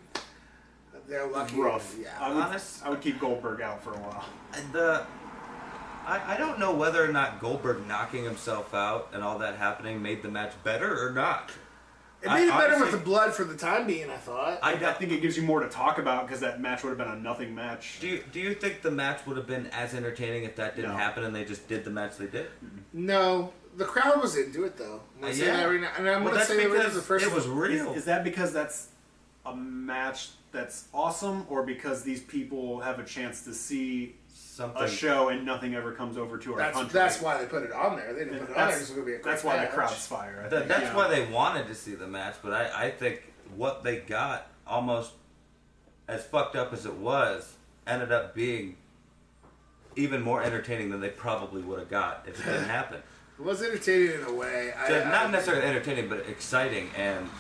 They're 1.07 1.27
lucky. 1.27 1.57
Rough. 1.57 1.95
Yeah. 2.01 2.09
I 2.21 2.29
would, 2.33 2.43
Honest- 2.45 2.85
I 2.85 2.91
would 2.91 3.01
keep 3.01 3.21
Goldberg 3.21 3.61
out 3.61 3.83
for 3.85 3.93
a 3.93 3.99
while. 3.99 4.25
the 4.73 5.07
I, 6.07 6.35
I 6.35 6.37
don't 6.39 6.59
know 6.59 6.73
whether 6.73 7.05
or 7.05 7.13
not 7.13 7.39
Goldberg 7.41 7.87
knocking 7.87 8.25
himself 8.25 8.73
out 8.73 9.09
and 9.13 9.23
all 9.23 9.39
that 9.41 9.57
happening 9.57 10.01
made 10.01 10.23
the 10.23 10.31
match 10.31 10.53
better 10.65 11.07
or 11.07 11.13
not. 11.13 11.51
It 12.23 12.29
made 12.29 12.49
it 12.49 12.53
I- 12.53 12.59
better 12.67 12.81
with 12.81 12.91
the 12.93 12.99
blood 12.99 13.33
for 13.35 13.45
the 13.45 13.57
time 13.57 13.87
being, 13.87 14.11
I 14.11 14.17
thought. 14.17 14.59
I, 14.63 14.73
I 14.75 14.93
think 14.95 15.13
it 15.13 15.21
gives 15.23 15.37
you 15.37 15.43
more 15.43 15.61
to 15.61 15.69
talk 15.69 15.99
about 15.99 16.27
because 16.27 16.41
that 16.41 16.61
match 16.61 16.83
would 16.83 16.91
have 16.91 16.99
been 16.99 17.09
a 17.09 17.17
nothing 17.21 17.55
match. 17.55 17.99
do 18.01 18.09
you 18.09 18.25
do 18.33 18.41
you 18.41 18.55
think 18.55 18.83
the 18.83 18.91
match 18.91 19.25
would 19.27 19.37
have 19.37 19.47
been 19.47 19.67
as 19.69 19.95
entertaining 19.95 20.45
if 20.45 20.57
that 20.57 20.75
didn't 20.77 20.91
No. 20.93 20.97
happen 20.97 21.25
and 21.25 21.35
they 21.35 21.45
just 21.45 21.69
did 21.69 21.85
the 21.85 21.91
match 21.91 22.17
they 22.17 22.27
did? 22.27 22.47
no, 22.93 23.53
the 23.77 23.85
crowd 23.85 24.21
was 24.21 24.37
into 24.37 24.65
it 24.65 24.77
though. 24.77 25.01
I'm 25.19 25.25
Uh, 25.25 25.29
yeah. 25.29 25.57
that 25.59 25.65
right 25.67 25.81
now. 25.81 25.91
And 25.97 26.09
I'm 26.09 26.25
Well, 26.25 26.33
going 26.35 26.45
to 26.45 26.47
say 26.47 26.57
that 26.57 26.63
right 26.65 26.73
because 26.73 26.93
now, 26.95 27.01
the 27.01 27.07
first 27.07 27.25
it 27.27 27.33
was 27.33 27.47
one. 27.47 27.57
real. 27.59 27.91
Is, 27.93 27.99
is 27.99 28.05
that 28.07 28.25
because 28.25 28.53
that's 28.53 28.89
a 29.47 29.55
match 29.55 30.31
that's 30.51 30.89
awesome, 30.95 31.47
or 31.49 31.63
because 31.63 32.03
these 32.03 32.23
people 32.23 32.81
have 32.81 32.99
a 32.99 33.05
chance 33.05 33.45
to 33.45 33.55
see 33.55 34.17
Something. 34.59 34.83
a 34.83 34.89
show 34.89 35.29
and 35.29 35.47
nothing 35.47 35.77
ever 35.77 35.93
comes 35.93 36.19
over 36.19 36.37
to 36.39 36.53
our 36.55 36.59
That's, 36.59 36.77
country? 36.77 36.93
that's 36.93 37.23
why 37.23 37.39
they 37.39 37.47
put 37.47 37.63
it 37.63 37.71
on 37.71 37.95
there. 37.97 38.13
They 38.13 38.25
didn't 38.25 38.41
put 38.41 38.51
it 38.51 38.57
on 38.57 38.57
there 38.57 38.67
That's, 38.67 38.77
it 38.77 38.81
was 38.81 38.91
going 38.91 39.01
to 39.03 39.07
be 39.07 39.13
a 39.13 39.19
quick 39.21 39.33
that's 39.33 39.45
why 39.45 39.57
match. 39.57 39.71
the 39.71 39.77
crowd's 39.77 40.07
fire. 40.07 40.43
I 40.45 40.49
Th- 40.49 40.59
think, 40.63 40.69
that's 40.69 40.83
yeah. 40.83 40.97
why 40.97 41.07
they 41.09 41.27
wanted 41.27 41.69
to 41.69 41.75
see 41.77 41.95
the 41.95 42.09
match, 42.09 42.35
but 42.43 42.53
I, 42.53 42.87
I 42.87 42.91
think 42.91 43.23
what 43.55 43.85
they 43.85 43.99
got, 44.01 44.49
almost 44.67 45.13
as 46.09 46.25
fucked 46.27 46.57
up 46.57 46.73
as 46.73 46.87
it 46.87 46.95
was, 46.95 47.55
ended 47.87 48.11
up 48.11 48.35
being 48.35 48.77
even 49.95 50.23
more 50.23 50.43
entertaining 50.43 50.91
than 50.91 51.01
they 51.01 51.09
probably 51.11 51.63
would 51.63 51.79
have 51.79 51.89
got 51.91 52.25
if 52.27 52.41
it 52.41 52.51
didn't 52.51 52.69
happen. 52.69 53.01
It 53.39 53.45
was 53.45 53.63
entertaining 53.63 54.21
in 54.21 54.25
a 54.25 54.33
way. 54.35 54.73
I, 54.77 54.89
Just 54.89 55.07
I- 55.07 55.11
not 55.13 55.31
necessarily 55.31 55.65
entertaining, 55.65 56.09
but 56.09 56.27
exciting 56.29 56.91
and 56.97 57.31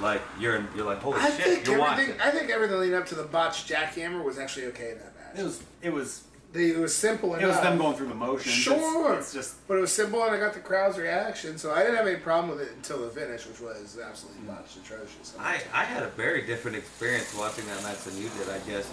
like 0.00 0.22
you're 0.38 0.64
you're 0.76 0.86
like 0.86 1.00
holy 1.00 1.18
I 1.18 1.30
shit, 1.30 1.40
think 1.44 1.66
you're 1.66 1.80
everything. 1.84 2.16
watching. 2.16 2.20
I 2.20 2.30
think 2.30 2.48
everything 2.48 2.78
leading 2.78 2.94
up 2.94 3.06
to 3.06 3.16
the 3.16 3.24
botched 3.24 3.68
jackhammer 3.68 4.22
was 4.22 4.38
actually 4.38 4.66
okay 4.66 4.92
in 4.92 4.98
that 4.98 5.12
match. 5.16 5.38
It 5.40 5.42
was 5.42 5.62
it 5.82 5.92
was 5.92 6.22
They, 6.52 6.70
it 6.70 6.78
was 6.78 6.94
simple 6.94 7.30
enough. 7.30 7.42
it 7.42 7.46
was 7.46 7.60
them 7.60 7.78
going 7.78 7.96
through 7.96 8.08
the 8.08 8.14
motions. 8.14 8.54
Sure. 8.54 9.14
it's, 9.14 9.32
just 9.32 9.66
But 9.66 9.78
it 9.78 9.80
was 9.80 9.92
simple, 9.92 10.22
and 10.22 10.34
I 10.34 10.38
got 10.38 10.52
the 10.52 10.60
crowd's 10.60 10.98
reaction, 10.98 11.56
so 11.56 11.72
I 11.72 11.80
didn't 11.80 11.96
have 11.96 12.06
any 12.06 12.18
problem 12.18 12.50
with 12.56 12.66
it 12.66 12.74
until 12.76 12.98
the 13.00 13.08
finish, 13.08 13.46
which 13.46 13.60
was 13.60 13.98
absolutely 13.98 14.42
mm. 14.42 14.48
botched, 14.48 14.76
atrocious. 14.76 15.34
I, 15.38 15.62
I 15.72 15.84
had 15.84 16.02
a 16.02 16.08
very 16.08 16.44
different 16.44 16.76
experience 16.76 17.34
watching 17.38 17.64
that 17.66 17.82
match 17.82 18.00
than 18.00 18.18
you 18.18 18.28
did, 18.38 18.50
I 18.50 18.58
guess. 18.68 18.86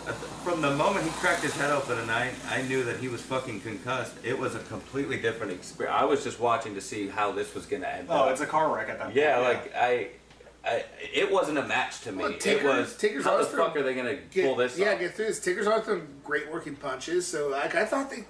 From 0.43 0.61
the 0.61 0.73
moment 0.73 1.03
he 1.03 1.11
cracked 1.11 1.43
his 1.43 1.53
head 1.55 1.71
open 1.71 1.97
and 1.97 2.09
I, 2.09 2.31
I 2.49 2.61
knew 2.61 2.83
that 2.85 2.97
he 2.97 3.09
was 3.09 3.21
fucking 3.21 3.59
concussed, 3.59 4.15
it 4.23 4.39
was 4.39 4.55
a 4.55 4.59
completely 4.59 5.17
different 5.19 5.51
experience. 5.51 5.97
I 5.99 6.05
was 6.05 6.23
just 6.23 6.39
watching 6.39 6.75
to 6.75 6.81
see 6.81 7.09
how 7.09 7.33
this 7.33 7.53
was 7.53 7.65
going 7.65 7.81
to 7.81 7.93
end 7.93 8.07
oh, 8.09 8.23
up. 8.23 8.31
it's 8.31 8.41
a 8.41 8.45
car 8.45 8.73
wreck 8.73 8.87
at 8.87 8.99
that 8.99 9.05
point. 9.05 9.17
yeah, 9.17 9.37
like, 9.39 9.75
I, 9.75 10.07
I, 10.63 10.83
it 11.13 11.31
wasn't 11.31 11.57
a 11.57 11.65
match 11.65 12.01
to 12.01 12.11
me. 12.11 12.23
Well, 12.23 12.31
it 12.31 12.63
was, 12.63 12.97
Taker's 12.97 13.23
how 13.23 13.37
the 13.37 13.45
fuck 13.45 13.75
are 13.75 13.83
they 13.83 13.93
going 13.93 14.17
to 14.17 14.21
get, 14.29 14.45
pull 14.45 14.55
this 14.55 14.77
yeah, 14.77 14.93
off? 14.93 14.99
get 14.99 15.15
through 15.15 15.27
this. 15.27 15.39
Taker's 15.39 15.67
always 15.67 15.85
done 15.85 16.07
great 16.23 16.51
working 16.51 16.75
punches, 16.75 17.25
so 17.25 17.49
like 17.49 17.75
I 17.75 17.85
thought 17.85 18.09
they 18.09 18.25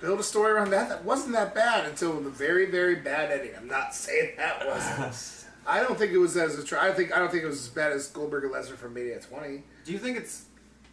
built 0.00 0.18
a 0.18 0.22
story 0.22 0.52
around 0.52 0.70
that 0.70 0.88
that 0.88 1.04
wasn't 1.04 1.32
that 1.34 1.54
bad 1.54 1.84
until 1.84 2.20
the 2.20 2.30
very, 2.30 2.70
very 2.70 2.96
bad 2.96 3.30
ending. 3.30 3.52
I'm 3.56 3.68
not 3.68 3.94
saying 3.94 4.32
that 4.36 4.66
wasn't. 4.66 5.44
I 5.66 5.80
don't 5.80 5.98
think 5.98 6.12
it 6.12 6.18
was 6.18 6.36
as 6.36 6.58
a 6.58 6.64
try. 6.64 6.88
I 6.88 6.92
think 6.92 7.14
I 7.14 7.18
don't 7.18 7.30
think 7.30 7.44
it 7.44 7.48
was 7.48 7.60
as 7.60 7.68
bad 7.68 7.92
as 7.92 8.06
Goldberg 8.08 8.44
and 8.44 8.54
Lesnar 8.54 8.76
from 8.76 8.94
Mania 8.94 9.20
20. 9.20 9.62
Do 9.84 9.92
you 9.92 9.98
think 9.98 10.16
it's 10.16 10.46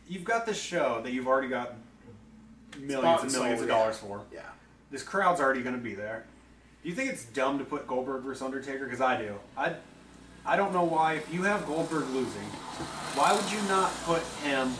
you've 0.07 0.25
got 0.25 0.45
this 0.45 0.61
show 0.61 0.99
that 1.03 1.13
you've 1.13 1.27
already 1.27 1.47
got 1.47 1.75
millions 2.77 3.21
and 3.21 3.31
and 3.31 3.31
millions 3.31 3.33
sold, 3.33 3.53
of 3.53 3.61
yeah. 3.61 3.67
dollars 3.67 3.97
for? 3.97 4.21
Yeah. 4.33 4.41
This 4.91 5.01
crowd's 5.01 5.39
already 5.39 5.61
going 5.61 5.75
to 5.75 5.81
be 5.81 5.95
there. 5.95 6.25
Do 6.83 6.89
you 6.89 6.95
think 6.95 7.09
it's 7.09 7.25
dumb 7.25 7.57
to 7.59 7.63
put 7.63 7.87
Goldberg 7.87 8.23
versus 8.23 8.41
Undertaker? 8.41 8.83
Because 8.83 9.01
I 9.01 9.17
do. 9.17 9.35
I 9.57 9.75
I 10.45 10.55
don't 10.55 10.73
know 10.73 10.83
why. 10.83 11.13
If 11.13 11.33
you 11.33 11.43
have 11.43 11.65
Goldberg 11.65 12.07
losing, 12.09 12.43
why 13.15 13.33
would 13.33 13.51
you 13.51 13.61
not 13.67 13.91
put 14.03 14.21
him 14.43 14.73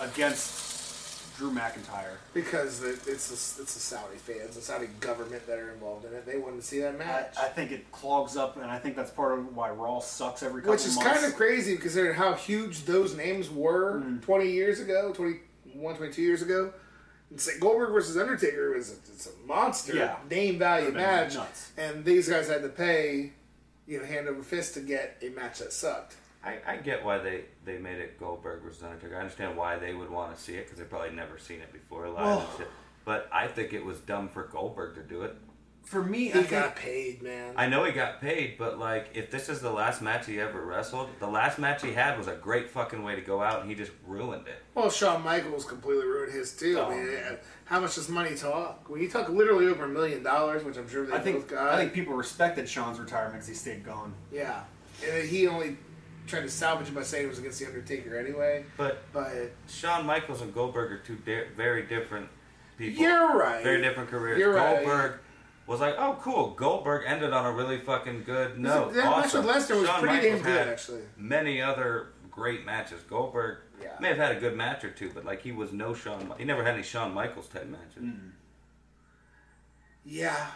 against 0.00 1.36
Drew 1.36 1.50
McIntyre? 1.50 2.16
Because 2.32 2.82
it, 2.82 3.00
it's 3.06 3.28
the, 3.28 3.62
it's 3.62 3.74
the 3.74 3.80
Saudi 3.80 4.16
fans, 4.16 4.54
the 4.56 4.62
Saudi 4.62 4.88
government 5.00 5.46
that 5.46 5.58
are 5.58 5.72
involved 5.72 6.04
in 6.04 6.12
it. 6.12 6.26
They 6.26 6.36
wanted 6.36 6.56
to 6.56 6.62
see 6.62 6.80
that 6.80 6.94
I, 6.94 6.98
match. 6.98 7.34
I 7.40 7.46
think 7.48 7.72
it 7.72 7.90
clogs 7.92 8.36
up, 8.36 8.56
and 8.56 8.70
I 8.70 8.78
think 8.78 8.96
that's 8.96 9.10
part 9.10 9.38
of 9.38 9.54
why 9.56 9.70
Raw 9.70 10.00
sucks 10.00 10.42
every 10.42 10.60
couple 10.62 10.72
Which 10.74 10.84
is 10.86 10.96
months. 10.96 11.12
kind 11.12 11.24
of 11.26 11.34
crazy 11.36 11.76
considering 11.76 12.14
how 12.14 12.34
huge 12.34 12.84
those 12.84 13.16
names 13.16 13.50
were 13.50 14.00
Mm. 14.00 14.22
20 14.22 14.50
years 14.50 14.80
ago, 14.80 15.12
21, 15.12 15.96
22 15.96 16.22
years 16.22 16.42
ago. 16.42 16.72
Goldberg 17.58 17.90
versus 17.92 18.16
Undertaker 18.16 18.72
was 18.76 18.90
a, 18.90 18.94
it's 19.12 19.26
a 19.26 19.46
monster 19.46 19.96
Yeah. 19.96 20.16
name 20.30 20.58
value 20.58 20.86
Would've 20.86 20.94
been 21.00 21.02
match. 21.02 21.34
nuts. 21.34 21.72
And 21.76 22.04
these 22.04 22.28
guys 22.28 22.46
had 22.48 22.62
to 22.62 22.68
pay, 22.68 23.32
you 23.86 23.98
know, 23.98 24.04
hand 24.04 24.28
over 24.28 24.42
fist 24.42 24.74
to 24.74 24.80
get 24.80 25.22
a 25.22 25.28
match 25.30 25.58
that 25.58 25.72
sucked. 25.72 26.16
I, 26.44 26.58
I 26.66 26.76
get 26.76 27.04
why 27.04 27.18
they, 27.18 27.44
they 27.64 27.78
made 27.78 27.98
it 27.98 28.20
Goldberg 28.20 28.62
versus 28.62 28.82
Undertaker. 28.82 29.16
I 29.16 29.20
understand 29.20 29.56
why 29.56 29.78
they 29.78 29.94
would 29.94 30.10
want 30.10 30.36
to 30.36 30.40
see 30.40 30.54
it 30.54 30.64
because 30.64 30.78
they've 30.78 30.88
probably 30.88 31.14
never 31.14 31.38
seen 31.38 31.60
it 31.60 31.72
before 31.72 32.06
live 32.08 32.16
Well-. 32.16 32.50
But 33.04 33.28
I 33.32 33.48
think 33.48 33.72
it 33.72 33.84
was 33.84 33.98
dumb 33.98 34.28
for 34.28 34.44
Goldberg 34.44 34.94
to 34.96 35.02
do 35.02 35.22
it. 35.22 35.36
For 35.84 36.02
me, 36.02 36.24
He 36.24 36.30
I 36.30 36.32
think 36.34 36.50
got 36.50 36.76
paid, 36.76 37.22
man. 37.22 37.52
I 37.56 37.66
know 37.66 37.84
he 37.84 37.92
got 37.92 38.20
paid, 38.20 38.56
but 38.58 38.78
like, 38.78 39.10
if 39.14 39.30
this 39.30 39.48
is 39.50 39.60
the 39.60 39.70
last 39.70 40.00
match 40.00 40.26
he 40.26 40.40
ever 40.40 40.64
wrestled, 40.64 41.10
the 41.20 41.26
last 41.26 41.58
match 41.58 41.82
he 41.82 41.92
had 41.92 42.16
was 42.16 42.26
a 42.26 42.34
great 42.34 42.70
fucking 42.70 43.02
way 43.02 43.14
to 43.14 43.20
go 43.20 43.42
out, 43.42 43.60
and 43.60 43.68
he 43.68 43.76
just 43.76 43.92
ruined 44.06 44.48
it. 44.48 44.62
well, 44.74 44.88
Shawn 44.90 45.22
Michaels 45.22 45.66
completely 45.66 46.06
ruined 46.06 46.32
his 46.32 46.52
too. 46.56 46.78
Oh, 46.78 46.86
I 46.86 46.96
mean, 46.96 47.06
man. 47.12 47.38
how 47.66 47.80
much 47.80 47.96
does 47.96 48.08
money 48.08 48.34
talk? 48.34 48.88
When 48.88 49.02
you 49.02 49.10
talk 49.10 49.28
literally 49.28 49.66
over 49.66 49.84
a 49.84 49.88
million 49.88 50.22
dollars, 50.22 50.64
which 50.64 50.76
I'm 50.78 50.88
sure 50.88 51.04
they 51.04 51.12
I 51.12 51.16
both 51.16 51.24
think 51.24 51.48
got. 51.48 51.74
I 51.74 51.76
think 51.76 51.92
people 51.92 52.14
respected 52.14 52.66
Shawn's 52.68 52.98
retirement 52.98 53.34
because 53.34 53.48
he 53.48 53.54
stayed 53.54 53.84
gone. 53.84 54.14
yeah, 54.32 54.62
and 55.06 55.28
he 55.28 55.46
only 55.46 55.76
tried 56.26 56.40
to 56.40 56.48
salvage 56.50 56.88
it 56.88 56.94
by 56.94 57.02
saying 57.02 57.26
it 57.26 57.28
was 57.28 57.38
against 57.38 57.60
the 57.60 57.66
Undertaker 57.66 58.16
anyway. 58.18 58.64
But 58.78 59.02
But 59.12 59.52
Shawn 59.68 60.06
Michaels 60.06 60.40
and 60.40 60.54
Goldberg 60.54 60.90
are 60.92 60.98
two 60.98 61.16
di- 61.16 61.44
very 61.54 61.82
different 61.82 62.30
people. 62.78 63.02
You're 63.02 63.36
right. 63.36 63.62
Very 63.62 63.82
different 63.82 64.08
careers. 64.08 64.38
You're 64.38 64.54
right. 64.54 65.14
Goldberg 65.66 65.68
was 65.68 65.80
like, 65.80 65.94
oh, 65.98 66.18
cool. 66.20 66.50
Goldberg 66.50 67.04
ended 67.06 67.32
on 67.32 67.46
a 67.46 67.52
really 67.52 67.78
fucking 67.80 68.24
good 68.24 68.58
note. 68.58 68.92
that 68.94 69.04
match 69.04 69.24
awesome. 69.26 69.46
with 69.46 69.54
Lesnar 69.56 69.80
was 69.80 69.88
Shawn 69.88 70.00
pretty 70.00 70.16
Michaels 70.16 70.34
damn 70.34 70.42
good, 70.42 70.58
had 70.58 70.68
actually. 70.68 71.00
Many 71.16 71.62
other 71.62 72.08
great 72.30 72.64
matches. 72.66 73.00
Goldberg 73.08 73.58
Yeah. 73.82 73.96
may 74.00 74.08
have 74.08 74.16
had 74.18 74.36
a 74.36 74.40
good 74.40 74.56
match 74.56 74.84
or 74.84 74.90
two, 74.90 75.10
but 75.14 75.24
like 75.24 75.40
he 75.42 75.52
was 75.52 75.72
no 75.72 75.94
Shawn. 75.94 76.32
He 76.38 76.44
never 76.44 76.62
had 76.64 76.74
any 76.74 76.82
Shawn 76.82 77.12
Michaels 77.14 77.48
type 77.48 77.66
matches. 77.66 78.02
Mm. 78.02 78.30
Yeah, 80.04 80.46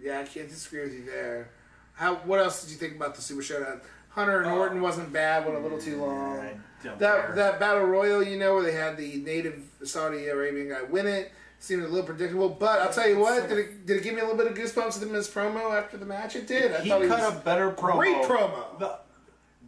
yeah, 0.00 0.20
I 0.20 0.24
can't 0.24 0.48
disagree 0.48 0.82
with 0.82 0.92
you 0.92 1.04
there. 1.04 1.50
How? 1.94 2.16
What 2.16 2.38
else 2.38 2.62
did 2.62 2.70
you 2.70 2.76
think 2.76 2.96
about 2.96 3.14
the 3.14 3.22
Super 3.22 3.42
Showdown? 3.42 3.80
Hunter 4.10 4.42
and 4.42 4.50
Orton 4.50 4.80
wasn't 4.82 5.12
bad, 5.12 5.44
went 5.46 5.56
a 5.56 5.60
little 5.62 5.78
too 5.80 6.00
long. 6.04 6.38
I 6.40 6.54
don't 6.82 6.98
That 6.98 7.26
care. 7.26 7.34
that 7.36 7.60
battle 7.60 7.84
royal, 7.84 8.22
you 8.22 8.38
know, 8.38 8.54
where 8.54 8.62
they 8.64 8.72
had 8.72 8.96
the 8.96 9.16
native 9.16 9.62
Saudi 9.84 10.26
Arabian 10.26 10.68
guy 10.68 10.82
win 10.82 11.06
it, 11.06 11.30
seemed 11.60 11.82
a 11.84 11.88
little 11.88 12.04
predictable. 12.04 12.48
But 12.48 12.80
I'll 12.80 12.92
tell 12.92 13.08
you 13.08 13.18
what, 13.18 13.48
did 13.48 13.58
it 13.58 13.86
did 13.86 13.98
it 13.98 14.02
give 14.02 14.14
me 14.14 14.20
a 14.20 14.24
little 14.24 14.36
bit 14.36 14.48
of 14.50 14.54
goosebumps 14.58 15.00
in 15.02 15.12
this 15.12 15.28
promo 15.30 15.70
after 15.76 15.96
the 15.96 16.06
match? 16.06 16.34
It 16.34 16.46
did. 16.48 16.72
I 16.72 16.80
he 16.80 16.88
thought 16.88 17.02
cut 17.06 17.20
he 17.20 17.24
was 17.26 17.34
a 17.36 17.40
better 17.44 17.70
promo. 17.70 17.96
great 17.98 18.16
promo. 18.22 18.78
The, 18.78 18.98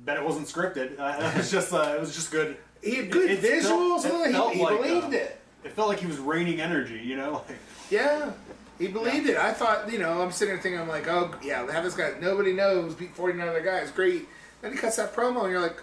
bet 0.05 0.17
it 0.17 0.25
wasn't 0.25 0.49
scripted. 0.49 0.99
Uh, 0.99 1.17
it 1.35 1.37
was 1.37 1.51
just 1.51 1.73
uh, 1.73 1.93
it 1.97 2.01
was 2.01 2.15
just 2.15 2.33
good. 2.33 2.57
He 2.83 2.97
had 2.97 3.11
good 3.13 3.31
It- 3.31 3.45
it 3.45 3.63
visuals. 3.63 4.03
felt- 4.03 4.27
he 4.27 4.33
felt 4.33 4.53
he 4.55 4.63
like, 4.65 4.77
believed 4.83 5.07
uh, 5.15 5.19
it. 5.19 5.39
It 5.65 5.73
felt 5.73 5.89
like 5.89 6.01
he 6.01 6.07
was 6.09 6.19
raining 6.19 6.61
energy. 6.61 6.99
You 6.99 7.17
know, 7.17 7.45
like 7.49 7.59
Yeah, 7.89 8.33
he 8.79 8.89
believed 8.89 9.29
it. 9.29 9.37
I 9.37 9.53
thought, 9.53 9.93
you 9.93 9.99
know, 10.01 10.21
I'm 10.21 10.33
sitting 10.33 10.55
there 10.55 10.61
thinking, 10.63 10.81
I'm 10.81 10.89
like, 10.89 11.07
oh 11.07 11.33
yeah, 11.45 11.71
have 11.71 11.85
this 11.85 11.95
guy 11.95 12.15
nobody 12.21 12.53
knows 12.53 12.95
beat 12.97 13.15
49 13.15 13.47
other 13.47 13.63
guys, 13.63 13.91
great. 13.93 14.27
Then 14.61 14.73
he 14.73 14.79
cuts 14.79 14.97
that 14.97 15.15
promo, 15.15 15.43
and 15.43 15.51
you're 15.53 15.61
like, 15.61 15.77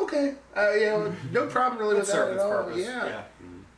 okay, 0.00 0.34
uh, 0.56 0.72
you 0.72 0.86
know, 0.86 1.14
no 1.32 1.46
problem 1.46 1.80
really 1.80 1.96
with 1.96 2.06
that 2.08 2.30
at 2.32 2.38
all. 2.38 2.50
purpose. 2.64 2.78
Yeah. 2.84 3.22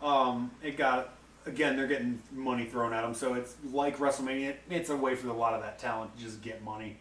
Um, 0.03 0.51
it 0.63 0.77
got 0.77 1.13
again, 1.47 1.77
they're 1.77 1.87
getting 1.87 2.23
money 2.33 2.65
thrown 2.67 2.93
at 2.93 3.03
them, 3.03 3.15
so 3.15 3.35
it's 3.35 3.55
like 3.73 3.99
WrestleMania. 3.99 4.55
It's 4.71 4.91
a 4.91 4.97
way 4.97 5.15
for 5.15 5.29
a 5.29 5.33
lot 5.33 5.55
of 5.55 5.63
that 5.63 5.79
talent 5.79 6.17
to 6.17 6.23
just 6.25 6.43
get 6.43 6.63
money. 6.63 6.97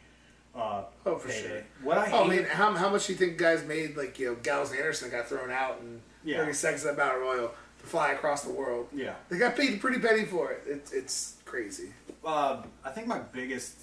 Uh, 0.55 0.83
Oh, 1.05 1.17
for 1.17 1.31
sure. 1.31 1.63
What 1.83 1.97
I 1.97 2.05
hate, 2.07 2.13
Oh, 2.13 2.25
I 2.25 2.27
mean, 2.27 2.43
how, 2.45 2.73
how 2.73 2.89
much 2.89 3.07
do 3.07 3.13
you 3.13 3.19
think 3.19 3.37
guys 3.37 3.63
made? 3.65 3.95
Like 3.95 4.19
you 4.19 4.37
know, 4.45 4.61
and 4.63 4.75
Anderson 4.77 5.09
got 5.09 5.27
thrown 5.29 5.49
out 5.51 5.79
in 5.81 6.01
Yeah. 6.23 6.37
30 6.39 6.53
seconds 6.53 6.83
the 6.83 6.93
battle 6.93 7.21
royal 7.21 7.53
to 7.79 7.85
fly 7.85 8.11
across 8.11 8.43
the 8.43 8.51
world. 8.51 8.87
yeah. 8.93 9.15
They 9.29 9.37
got 9.37 9.55
paid 9.55 9.79
pretty 9.79 9.99
penny 9.99 10.25
for 10.25 10.51
it. 10.51 10.63
It's 10.67 10.91
it's 10.91 11.37
crazy. 11.45 11.93
Uh, 12.25 12.63
I 12.83 12.89
think 12.91 13.07
my 13.07 13.19
biggest 13.19 13.75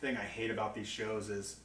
thing 0.00 0.16
I 0.16 0.20
hate 0.24 0.50
about 0.50 0.74
these 0.74 0.88
shows 0.88 1.30
is 1.30 1.56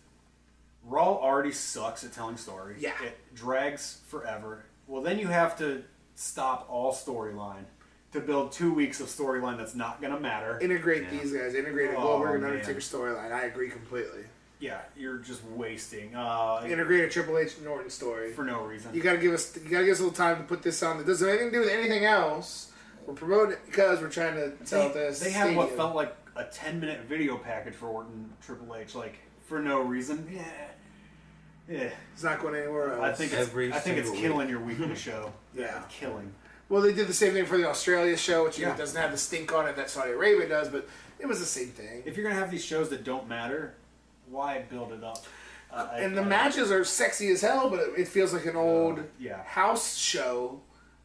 Raw 0.86 1.16
already 1.16 1.52
sucks 1.52 2.04
at 2.04 2.14
telling 2.14 2.38
story. 2.38 2.76
Yeah. 2.80 2.94
It 3.04 3.18
drags 3.36 4.00
forever. 4.08 4.64
Well, 4.88 5.02
then 5.02 5.18
you 5.20 5.28
have 5.28 5.58
to 5.58 5.84
stop 6.16 6.68
all 6.70 6.94
storyline 6.94 7.66
to 8.12 8.20
build 8.20 8.52
two 8.52 8.74
weeks 8.74 9.00
of 9.00 9.08
storyline 9.08 9.58
that's 9.58 9.76
not 9.76 10.02
going 10.02 10.14
to 10.14 10.20
matter. 10.20 10.58
Integrate 10.62 11.04
Yeah. 11.04 11.10
these 11.20 11.32
guys. 11.34 11.54
Integrate 11.56 11.92
a 11.92 11.96
Oh, 11.98 12.02
Goldberg 12.02 12.36
and. 12.44 12.46
Undertaker 12.52 12.80
storyline. 12.80 13.32
I 13.32 13.44
agree 13.44 13.70
completely. 13.70 14.24
yeah, 14.60 14.82
you're 14.98 15.18
just 15.20 15.44
wasting 15.46 16.16
uh, 16.16 16.62
Integrate 16.66 17.06
a 17.06 17.10
Triple 17.10 17.38
H 17.38 17.58
and 17.60 17.68
Orton 17.68 17.90
story. 17.90 18.32
for 18.34 18.44
no 18.44 18.64
reason. 18.64 18.94
You 18.94 19.02
gotta 19.02 19.18
give 19.20 19.34
us 19.34 19.56
you 19.56 19.70
gotta 19.70 19.86
give 19.86 19.94
us 19.94 20.00
a 20.00 20.04
little 20.04 20.16
time 20.18 20.38
to 20.38 20.44
put 20.44 20.64
this 20.64 20.82
on. 20.84 20.98
That 20.98 21.08
doesn't 21.08 21.26
have 21.28 21.38
anything 21.40 21.52
to 21.54 21.58
do 21.60 21.66
with 21.66 21.74
anything 21.74 22.06
else. 22.06 22.72
We're 23.06 23.14
promoting 23.14 23.54
it 23.54 23.60
because 23.66 24.02
we're 24.02 24.10
trying 24.10 24.36
to 24.36 24.52
sell 24.66 24.90
they, 24.90 24.94
this. 24.96 25.20
they 25.22 25.32
had 25.32 25.56
what 25.56 25.72
felt 25.78 25.96
like 25.96 26.16
a 26.36 26.44
10 26.46 26.80
minute 26.80 27.02
video 27.08 27.38
package 27.38 27.74
for 27.74 27.88
Orton 27.88 28.32
Triple 28.42 28.76
H, 28.76 28.96
like 28.96 29.20
for 29.46 29.60
no 29.60 29.82
reason. 29.82 30.28
Yeah. 30.32 30.44
Yeah. 31.70 31.90
It's 32.14 32.24
not 32.24 32.42
going 32.42 32.56
anywhere 32.56 32.94
else. 32.94 33.02
I 33.04 33.14
think 33.14 33.32
it's, 33.32 33.42
Every 33.42 33.72
I 33.72 33.80
think 33.80 33.98
it's 33.98 34.10
single 34.10 34.30
killing 34.32 34.50
your 34.50 34.60
weekly 34.60 34.96
show. 34.96 35.32
Yeah. 35.56 35.84
It's 35.86 35.96
killing. 35.96 36.34
Well, 36.70 36.82
they 36.84 36.94
did 36.94 37.08
the 37.08 37.14
same 37.14 37.34
thing 37.34 37.46
for 37.46 37.58
the 37.58 37.68
Australia 37.68 38.16
show, 38.16 38.46
which 38.46 38.58
you 38.60 38.66
know, 38.66 38.72
Yeah. 38.72 38.78
doesn't 38.78 39.02
have 39.02 39.12
the 39.12 39.18
stink 39.18 39.52
on 39.52 39.68
it 39.68 39.76
that 39.76 39.90
Saudi 39.90 40.12
Arabia 40.12 40.48
does, 40.48 40.70
but 40.70 40.88
it 41.20 41.26
was 41.26 41.40
the 41.40 41.46
same 41.46 41.70
thing. 41.70 42.04
If 42.06 42.16
you're 42.16 42.24
gonna 42.28 42.40
have 42.40 42.52
these 42.52 42.64
shows 42.64 42.90
that 42.90 43.04
don't 43.04 43.28
matter, 43.28 43.74
why 44.30 44.60
build 44.70 44.94
it 44.94 45.04
up? 45.04 45.26
Uh, 45.72 45.88
I- 45.92 46.00
and 46.00 46.16
the 46.18 46.22
I- 46.22 46.26
matches 46.26 46.72
are 46.72 46.84
sexy 46.86 47.30
as 47.32 47.42
hell, 47.42 47.70
but 47.70 47.80
it, 47.80 47.90
it 48.02 48.08
feels 48.08 48.34
like 48.34 48.46
an 48.46 48.56
old 48.56 49.04
yeah. 49.20 49.44
house 49.44 49.96
show, 49.96 50.62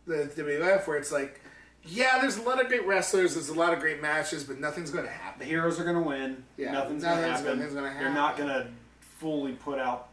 the 0.07 0.27
WWF, 0.37 0.87
where 0.87 0.99
it's 0.99 1.11
like, 1.13 1.41
yeah, 1.83 2.19
there's 2.21 2.37
a 2.39 2.43
lot 2.43 2.61
of 2.61 2.69
great 2.69 2.87
wrestlers, 2.87 3.35
there's 3.35 3.49
a 3.51 3.55
lot 3.55 3.73
of 3.75 3.81
great 3.81 4.01
matches, 4.03 4.45
but 4.45 4.59
nothing's 4.61 4.91
going 4.91 5.05
to 5.05 5.11
happen. 5.11 5.39
The 5.41 5.45
heroes 5.47 5.79
are 5.81 5.85
gonna 5.85 6.01
win. 6.03 6.45
Yeah, 6.59 6.73
nothing's, 6.73 7.03
nothing's 7.03 7.23
gonna 7.25 7.33
happen. 7.37 7.59
nothing's 7.59 7.75
gonna 7.75 7.95
They're 7.99 8.13
not 8.13 8.37
gonna 8.39 8.69
fully 9.19 9.53
put 9.53 9.79
out 9.79 10.09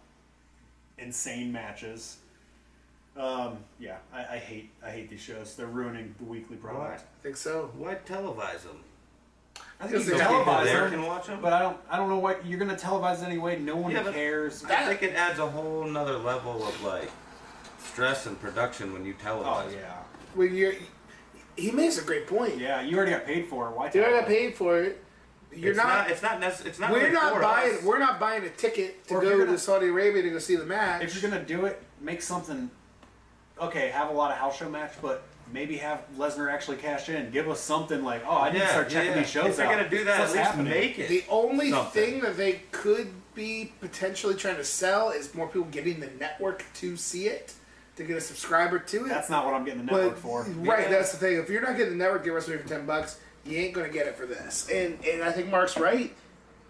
insane 0.97 1.52
matches. 1.52 2.18
Um, 3.18 3.57
yeah, 3.80 3.97
I, 4.14 4.20
I 4.20 4.38
hate 4.38 4.72
I 4.86 4.89
hate 4.89 5.09
these 5.09 5.20
shows. 5.22 5.55
They're 5.55 5.68
ruining 5.68 6.16
the 6.18 6.24
weekly 6.26 6.55
product. 6.57 7.01
I 7.20 7.24
think 7.24 7.36
so. 7.38 7.70
Why 7.78 7.95
televise 7.95 8.64
them? 8.64 8.80
I 9.80 9.88
Because 9.88 9.91
think 9.91 10.05
you 10.05 10.12
they 10.12 10.12
can 10.12 10.20
have 10.20 10.30
people 10.30 10.53
televise 10.53 10.64
there 10.66 10.82
them, 10.89 10.91
can 10.91 11.05
watch 11.05 11.28
them. 11.28 11.39
but 11.41 11.51
I 11.53 11.59
don't 11.59 11.78
I 11.89 11.97
don't 11.97 12.07
know 12.09 12.20
what 12.20 12.45
you're 12.45 12.59
gonna 12.59 12.76
televise 12.76 13.22
anyway. 13.24 13.59
No 13.59 13.76
one 13.76 13.91
Yeah, 13.91 14.03
but- 14.03 14.14
cares. 14.14 14.64
I 14.64 14.86
think 14.86 15.03
it 15.03 15.14
adds 15.16 15.39
a 15.39 15.47
whole 15.47 15.84
nother 15.84 16.18
level 16.18 16.66
of 16.66 16.82
like 16.84 17.12
stress 17.84 18.28
and 18.28 18.39
production 18.39 18.93
when 18.93 19.03
you 19.05 19.14
televise. 19.16 19.66
oh 19.66 19.68
it. 19.70 19.76
yeah, 19.82 19.93
When 20.36 20.55
you're, 20.55 20.74
he 21.57 21.72
makes 21.72 21.97
a 21.97 22.03
great 22.05 22.28
point. 22.28 22.57
yeah. 22.59 22.82
You 22.82 22.95
already 22.95 23.12
got 23.12 23.26
paid 23.26 23.47
for 23.47 23.68
it. 23.70 23.76
Why? 23.76 23.91
You 23.93 24.01
already 24.03 24.20
got 24.20 24.24
televise? 24.26 24.28
paid 24.28 24.55
for 24.55 24.80
it. 24.82 25.03
You're 25.53 25.72
it's 25.72 25.78
not. 25.78 25.88
not. 25.88 26.09
It's 26.12 26.22
not. 26.22 26.39
Nec- 26.39 26.66
it's 26.66 26.80
not. 26.80 26.91
we're 26.91 26.99
really 26.99 27.12
not 27.12 27.34
for 27.34 27.41
buying. 27.41 27.76
us. 27.76 27.84
We're 27.84 27.99
not 27.99 28.22
buying 28.22 28.43
a 28.45 28.49
ticket 28.49 29.05
to 29.09 29.16
Or 29.16 29.18
if 29.18 29.24
go 29.24 29.30
you're 29.32 29.39
to 29.39 29.45
gonna- 29.47 29.57
Saudi 29.57 29.88
Arabia 29.89 30.22
to 30.22 30.30
go 30.30 30.39
see 30.39 30.55
the 30.55 30.66
match. 30.66 31.03
If 31.03 31.22
you're 31.22 31.30
gonna 31.30 31.43
do 31.43 31.66
it, 31.66 31.82
make 31.99 32.22
something. 32.22 32.72
Okay, 33.62 33.89
have 33.89 34.09
a 34.09 34.14
lot 34.14 34.32
of 34.32 34.38
house 34.38 34.57
show 34.57 34.70
match, 34.70 34.93
but 35.01 35.24
maybe 35.53 35.78
have 35.78 36.01
Lesnar 36.18 36.51
actually 36.51 36.78
cash 36.78 37.09
in. 37.09 37.30
Give 37.32 37.47
us 37.49 37.59
something 37.59 38.03
like, 38.03 38.24
oh, 38.28 38.38
I 38.38 38.51
need 38.51 38.59
to 38.59 38.68
start 38.68 38.89
checking 38.89 39.14
these 39.16 39.30
shows 39.30 39.47
If 39.47 39.57
they're 39.57 39.68
out. 39.68 39.78
gonna 39.78 39.89
do 39.89 40.03
that, 40.05 40.20
What's 40.20 40.32
at 40.32 40.38
least 40.38 40.49
happening? 40.51 40.70
make 40.74 40.97
it. 40.99 41.09
The 41.09 41.24
only 41.30 41.70
something. 41.72 42.03
thing 42.03 42.22
that 42.22 42.38
they 42.38 42.62
could 42.72 43.09
be 43.36 43.72
potentially 43.80 44.36
trying 44.36 44.55
to 44.57 44.64
sell 44.64 45.12
is 45.12 45.34
more 45.36 45.47
people 45.47 45.68
getting 45.70 45.99
the 45.99 46.09
network 46.20 46.66
to 46.76 46.97
see 46.97 47.28
it, 47.28 47.53
to 47.97 48.03
get 48.03 48.18
a 48.18 48.22
subscriber 48.22 48.80
to 48.80 49.05
it. 49.05 49.09
That's 49.09 49.30
not 49.30 49.45
what 49.45 49.53
I'm 49.53 49.64
getting 49.64 49.86
the 49.86 49.91
network 49.91 50.14
but, 50.16 50.20
for. 50.22 50.43
Right, 50.43 50.84
Yeah. 50.84 50.89
that's 50.89 51.12
the 51.12 51.18
thing. 51.18 51.38
If 51.38 51.49
you're 51.49 51.62
not 51.62 51.78
getting 51.78 51.97
the 51.97 52.03
network, 52.03 52.24
get 52.24 52.34
WrestleMania 52.34 52.62
for 52.64 52.68
ten 52.70 52.86
bucks. 52.86 53.20
You 53.45 53.57
ain't 53.57 53.74
gonna 53.74 53.89
get 53.89 54.07
it 54.07 54.16
for 54.16 54.26
this. 54.26 54.70
And 54.72 54.97
and 55.05 55.24
I 55.24 55.32
think 55.32 55.49
Mark's 55.49 55.78
right. 55.78 56.16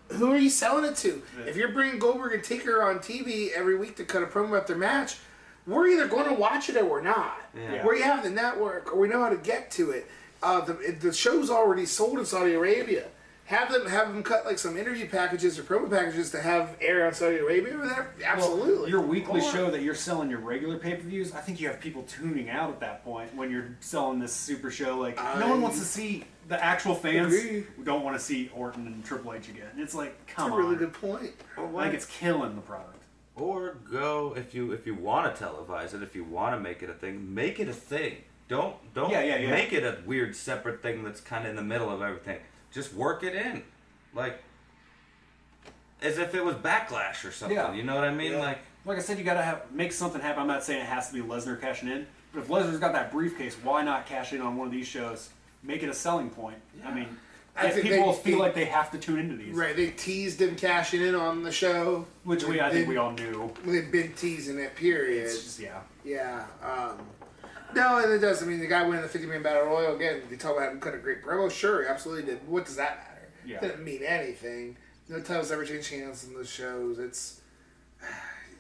Who 0.09 0.29
are 0.33 0.37
you 0.37 0.49
selling 0.49 0.83
it 0.83 0.97
to? 0.97 1.21
Yeah. 1.39 1.45
If 1.45 1.55
you're 1.55 1.71
bringing 1.71 1.97
Goldberg 1.99 2.33
and 2.33 2.43
Taker 2.43 2.83
on 2.83 2.99
TV 2.99 3.51
every 3.53 3.77
week 3.77 3.95
to 3.95 4.03
cut 4.03 4.23
a 4.23 4.25
promo 4.25 4.49
about 4.49 4.67
their 4.67 4.75
match, 4.77 5.15
we're 5.68 5.88
either 5.88 6.07
going 6.07 6.26
to 6.28 6.34
watch 6.34 6.70
it 6.70 6.78
or 6.78 6.86
we're 6.86 7.01
not. 7.01 7.39
Yeah. 7.55 7.86
We 7.88 8.01
have 8.01 8.24
the 8.24 8.30
network 8.30 8.93
or 8.93 8.99
we 8.99 9.07
know 9.07 9.22
how 9.22 9.30
to 9.30 9.38
get 9.38 9.72
to 9.72 9.91
it. 9.91 10.07
Uh, 10.43 10.62
the 10.62 10.74
the 10.99 11.14
show's 11.14 11.49
already 11.51 11.86
sold 11.86 12.18
in 12.20 12.26
Saudi 12.26 12.53
Arabia. 12.53 13.05
Have 13.45 13.72
them 13.72 13.86
have 13.86 14.07
them 14.07 14.24
cut 14.24 14.45
like 14.45 14.57
some 14.57 14.78
interview 14.78 15.07
packages 15.09 15.59
or 15.59 15.64
promo 15.64 15.89
packages 15.89 16.32
to 16.32 16.39
have 16.41 16.78
air 16.80 17.05
on 17.05 17.14
Saudi 17.14 17.38
Arabia 17.38 17.74
over 17.74 17.86
there. 17.86 18.14
Well, 18.20 18.28
Absolutely. 18.28 18.89
your 18.89 19.01
weekly 19.01 19.41
Or- 19.41 19.51
show 19.51 19.70
that 19.72 19.82
you're 19.82 19.93
selling 19.93 20.30
your 20.30 20.39
regular 20.39 20.78
pay 20.80 20.95
per 20.95 21.03
views, 21.03 21.34
I 21.34 21.41
think 21.41 21.59
you 21.59 21.68
have 21.68 21.80
people 21.80 22.03
tuning 22.03 22.49
out 22.49 22.70
at 22.70 22.80
that 22.80 23.03
point 23.03 23.36
when 23.36 23.51
you're 23.51 23.76
selling 23.82 24.20
this 24.20 24.32
super 24.34 24.72
show. 24.72 24.97
Like, 24.97 25.18
no 25.38 25.49
one 25.49 25.62
wants 25.62 25.80
to 25.80 25.86
see 25.86 26.24
the 26.47 26.64
actual 26.64 26.95
fans 26.95 27.34
agree. 27.34 27.66
don't 27.84 28.03
want 28.03 28.18
to 28.18 28.24
see 28.24 28.49
Orton 28.55 28.88
and 28.88 29.03
Triple 29.05 29.34
H 29.34 29.49
again. 29.49 29.68
It's 29.78 29.93
like, 29.93 30.16
come 30.28 30.45
That's 30.45 30.49
come 30.49 30.53
a 30.53 30.64
really 30.64 30.78
good 30.78 30.93
point. 30.93 31.34
Like, 31.57 31.57
I 31.57 31.62
why- 31.64 31.84
think 31.84 31.95
it's 31.95 32.05
killing 32.05 32.55
the 32.55 32.62
product. 32.62 33.01
Or 33.36 33.77
go 33.89 34.34
if 34.36 34.53
you 34.53 34.71
if 34.71 34.86
you 34.86 34.95
want 34.95 35.36
to 35.36 35.43
televise 35.43 35.93
it, 35.93 36.03
if 36.03 36.15
you 36.15 36.23
want 36.23 36.55
to 36.55 36.59
make 36.59 36.84
it 36.84 36.89
a 36.89 36.93
thing, 36.93 37.34
make 37.34 37.59
it 37.59 37.67
a 37.67 37.73
thing. 37.73 38.17
Don't 38.47 38.75
don't 38.93 39.11
Yeah, 39.11 39.23
yeah, 39.23 39.38
yeah. 39.38 39.49
make 39.51 39.71
it 39.73 39.84
a 39.84 39.99
weird 40.05 40.36
separate 40.36 40.82
thing 40.82 41.03
that's 41.03 41.21
kind 41.21 41.45
of 41.45 41.51
in 41.51 41.55
the 41.55 41.63
middle 41.63 41.89
of 41.89 42.01
everything. 42.01 42.39
Just 42.71 42.93
work 42.93 43.23
it 43.23 43.34
in, 43.36 43.63
like 44.13 44.41
as 46.01 46.17
if 46.17 46.34
it 46.36 46.43
was 46.43 46.55
backlash 46.55 47.23
or 47.25 47.32
something. 47.32 47.55
Yeah. 47.57 47.73
You 47.73 47.84
know 47.84 47.95
what 47.95 48.03
I 48.03 48.13
mean? 48.13 48.34
Yeah. 48.34 48.39
Like 48.39 48.59
Like 48.86 48.97
I 48.97 49.01
said, 49.01 49.17
you 49.17 49.23
gotta 49.23 49.43
have 49.43 49.71
make 49.71 49.91
something 49.91 50.21
happen. 50.21 50.41
I'm 50.41 50.47
not 50.47 50.63
saying 50.63 50.82
it 50.82 50.88
has 50.88 51.07
to 51.09 51.13
be 51.13 51.21
Lesnar 51.21 51.59
cashing 51.59 51.89
in, 51.89 52.07
but 52.34 52.41
if 52.41 52.47
Lesnar's 52.47 52.79
got 52.79 52.93
that 52.93 53.11
briefcase, 53.11 53.55
why 53.55 53.84
not 53.84 54.05
cash 54.05 54.34
in 54.34 54.41
on 54.41 54.57
one 54.57 54.67
of 54.67 54.73
these 54.73 54.88
shows? 54.88 55.29
Make 55.63 55.84
it 55.84 55.89
a 55.89 55.93
selling 55.93 56.29
point. 56.32 56.57
I 56.84 56.93
mean, 56.93 57.07
I 57.56 57.70
think 57.70 57.88
people 57.88 58.14
they- 58.14 58.18
feel 58.20 58.38
they- 58.38 58.43
like 58.43 58.56
they 58.56 58.66
have 58.66 58.91
to 58.91 58.97
tune 58.97 59.20
into 59.20 59.36
these, 59.36 59.54
Right, 59.54 59.76
they 59.76 59.88
teased 59.91 60.41
him 60.41 60.56
cashing 60.56 61.02
in 61.02 61.16
on 61.16 61.43
the 61.43 61.52
show, 61.52 62.08
which 62.24 62.43
we 62.45 62.62
I 62.62 62.70
think 62.72 62.88
we 62.88 62.97
all 62.97 63.12
knew. 63.12 63.54
They've 63.66 63.91
been 63.91 64.14
teasing 64.14 64.58
it. 64.60 64.76
Period. 64.76 65.26
Just 65.30 65.60
yeah. 65.60 65.82
Yeah. 66.04 66.45
Um, 66.64 66.97
no, 67.76 67.97
and 67.97 68.12
it 68.12 68.20
does. 68.20 68.41
I 68.41 68.45
mean, 68.45 68.60
the 68.60 68.68
guy 68.68 68.84
winning 68.86 69.02
the 69.02 69.08
50 69.10 69.28
man 69.28 69.43
battle 69.43 69.64
royal 69.66 69.95
again. 69.95 70.22
They 70.30 70.38
talk 70.38 70.56
about 70.58 70.72
him 70.72 70.80
cut 70.80 70.93
a 70.95 70.97
great 70.97 71.24
promo. 71.24 71.52
Sure, 71.52 71.84
he 71.84 71.89
absolutely 71.89 72.24
did. 72.24 72.47
What 72.47 72.66
does 72.66 72.78
that 72.78 72.97
matter? 72.97 73.30
Yeah. 73.45 73.60
Didn't 73.60 73.84
mean 73.84 74.04
anything. 74.04 74.78
No 75.10 75.20
titles 75.20 75.52
ever 75.52 75.66
change 75.66 75.89
hands 75.89 76.24
in 76.26 76.34
the 76.34 76.45
shows. 76.45 76.99
It's 76.99 77.40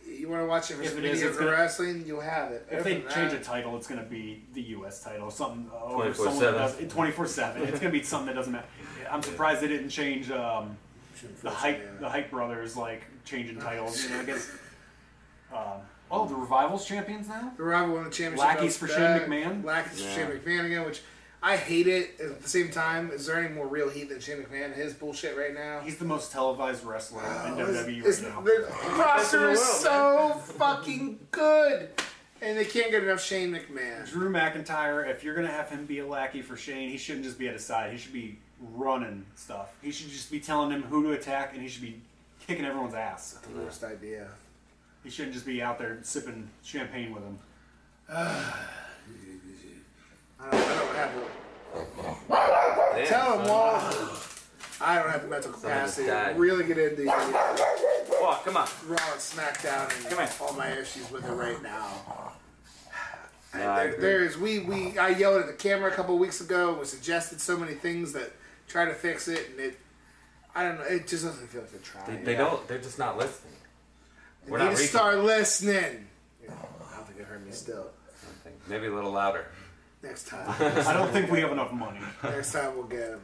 you 0.07 0.29
want 0.29 0.41
to 0.41 0.45
watch 0.47 0.69
it 0.71 0.75
for 0.75 0.83
If 0.83 0.89
some 0.89 0.99
it 0.99 1.05
is, 1.05 1.11
video 1.19 1.27
it's 1.29 1.37
for 1.37 1.43
gonna- 1.45 1.55
wrestling, 1.57 2.03
you'll 2.05 2.21
have 2.21 2.51
it. 2.51 2.65
If 2.69 2.81
Other 2.81 2.83
they 2.89 2.97
than 3.01 3.11
change 3.11 3.33
a 3.33 3.39
title, 3.39 3.75
it's 3.77 3.87
going 3.87 4.01
to 4.03 4.09
be 4.09 4.43
the 4.53 4.61
U.S. 4.61 5.03
title, 5.03 5.31
something 5.31 5.69
uh, 5.73 5.89
24/7. 5.89 6.15
someone 6.15 6.39
that 6.39 6.51
does 6.51 6.93
twenty 6.93 7.11
four 7.11 7.27
seven. 7.27 7.61
It's 7.63 7.71
going 7.79 7.91
to 7.93 7.97
be 7.99 8.03
something 8.03 8.27
that 8.27 8.35
doesn't 8.35 8.51
matter. 8.53 8.67
I'm 9.09 9.21
surprised 9.23 9.61
they 9.61 9.67
didn't 9.67 9.89
change 9.89 10.29
um, 10.31 10.77
the 11.43 11.49
hype 11.49 11.99
the 11.99 12.09
hype 12.09 12.29
brothers 12.31 12.75
like 12.77 13.03
changing 13.25 13.59
titles. 13.61 14.03
You 14.03 14.09
know, 14.11 14.19
I 14.21 14.23
guess. 14.25 14.51
Um, 15.53 15.81
oh, 16.09 16.27
the 16.27 16.35
revivals 16.35 16.85
champions 16.85 17.27
now. 17.27 17.51
The 17.57 17.63
Revival 17.63 17.95
won 17.95 18.03
the 18.05 18.09
championship. 18.09 18.39
Lackeys 18.39 18.77
belts 18.77 18.77
for 18.77 18.87
Shane. 18.87 19.19
McMahon? 19.21 19.63
Lackeys 19.65 20.01
for 20.01 20.09
Shane 20.11 20.27
McMahon 20.27 20.65
again, 20.65 20.85
which 20.85 21.01
I 21.43 21.57
hate 21.57 21.87
it. 21.87 22.19
At 22.19 22.41
the 22.41 22.49
same 22.49 22.69
time, 22.69 23.09
is 23.11 23.25
there 23.25 23.39
any 23.43 23.53
more 23.53 23.67
real 23.67 23.89
heat 23.89 24.09
than 24.09 24.19
Shane 24.19 24.37
McMahon? 24.43 24.75
His 24.75 24.93
bullshit 24.93 25.35
right 25.35 25.53
now. 25.53 25.79
He's 25.79 25.97
the 25.97 26.05
most 26.05 26.31
televised 26.31 26.83
wrestler 26.83 27.23
in 27.23 27.53
oh, 27.53 27.65
WWE 27.65 27.85
right 27.85 27.89
It's- 27.89 28.21
now. 28.21 28.41
The 28.41 28.67
roster 28.91 29.49
is 29.49 29.61
so 29.63 30.33
fucking 30.57 31.27
good, 31.31 31.89
and 32.41 32.57
they 32.57 32.65
can't 32.65 32.91
get 32.91 33.03
enough 33.03 33.23
Shane 33.23 33.51
McMahon. 33.51 34.07
Drew 34.07 34.31
McIntyre, 34.31 35.09
if 35.09 35.23
you're 35.23 35.33
gonna 35.33 35.47
have 35.47 35.69
him 35.69 35.87
be 35.87 35.99
a 35.99 36.05
lackey 36.05 36.43
for 36.43 36.55
Shane, 36.55 36.89
he 36.89 36.97
shouldn't 36.97 37.25
just 37.25 37.39
be 37.39 37.47
at 37.47 37.53
his 37.53 37.65
side. 37.65 37.91
He 37.91 37.97
should 37.97 38.13
be 38.13 38.37
running 38.75 39.25
stuff. 39.35 39.73
He 39.81 39.91
should 39.91 40.09
just 40.09 40.29
be 40.29 40.39
telling 40.39 40.69
him 40.69 40.83
who 40.83 41.01
to 41.03 41.13
attack, 41.13 41.53
and 41.53 41.61
he 41.63 41.67
should 41.67 41.81
be 41.81 41.99
kicking 42.45 42.65
everyone's 42.65 42.93
ass. 42.93 43.33
That's 43.33 43.47
The 43.47 43.59
worst 43.59 43.83
idea. 43.83 44.27
He 45.03 45.09
shouldn't 45.09 45.33
just 45.33 45.47
be 45.47 45.63
out 45.63 45.79
there 45.79 45.97
sipping 46.03 46.51
champagne 46.61 47.11
with 47.11 47.23
him. 47.23 47.39
I 50.43 50.49
don't, 50.51 50.61
I 50.61 50.75
don't 50.75 50.95
have. 50.95 51.11
A, 52.97 53.05
tell 53.07 53.39
him, 53.39 53.47
Wall. 53.47 53.81
I 54.79 54.95
don't 54.97 55.09
have 55.11 55.21
the 55.21 55.27
mental 55.27 55.51
capacity 55.51 56.07
to 56.07 56.11
died. 56.13 56.39
really 56.39 56.65
get 56.65 56.77
into 56.77 57.03
Raw 57.05 57.13
oh, 57.15 58.41
come 58.43 58.57
on. 58.57 58.67
and 58.89 58.97
SmackDown 59.19 59.95
and 59.95 60.09
Come 60.09 60.17
here. 60.19 60.29
all 60.41 60.53
my 60.53 60.71
issues 60.71 61.09
with 61.11 61.23
it 61.27 61.31
right 61.31 61.61
now. 61.61 61.87
No, 63.53 63.69
I 63.69 63.83
There- 63.83 63.87
agree. 63.89 64.01
there's 64.01 64.37
we 64.37 64.59
we 64.59 64.97
I 64.97 65.09
yelled 65.09 65.41
at 65.41 65.47
the 65.47 65.53
camera 65.53 65.91
a 65.91 65.93
couple 65.93 66.17
weeks 66.17 66.41
ago 66.41 66.69
and 66.69 66.79
we 66.79 66.85
suggested 66.85 67.39
so 67.41 67.57
many 67.57 67.73
things 67.73 68.13
that 68.13 68.31
try 68.67 68.85
to 68.85 68.93
fix 68.93 69.27
it 69.27 69.49
and 69.51 69.59
it 69.59 69.77
I 70.55 70.63
don't 70.63 70.77
know 70.79 70.85
it 70.85 71.07
just 71.07 71.25
doesn't 71.25 71.47
feel 71.47 71.61
like 71.61 71.71
they're 71.71 71.79
They, 71.79 72.11
trying. 72.13 72.23
they 72.23 72.35
don't. 72.35 72.67
They're 72.67 72.79
just 72.79 72.97
not 72.97 73.17
listening. 73.17 73.53
We're 74.47 74.57
need 74.57 74.63
not 74.65 74.69
to 74.71 74.75
reaching. 74.77 74.87
start 74.89 75.19
listening. 75.19 76.07
I 76.43 76.95
don't 76.95 77.07
think 77.07 77.19
it 77.19 77.25
heard 77.25 77.45
me 77.45 77.51
still. 77.51 77.87
Maybe 78.67 78.87
a 78.87 78.93
little 78.93 79.11
louder. 79.11 79.45
Next 80.03 80.27
time. 80.27 80.45
I 80.87 80.93
don't 80.93 81.11
think 81.11 81.31
we 81.31 81.39
have 81.41 81.51
enough 81.51 81.71
money. 81.71 81.99
Next 82.23 82.51
time 82.53 82.75
we'll 82.75 82.85
get 82.85 83.09
him. 83.09 83.19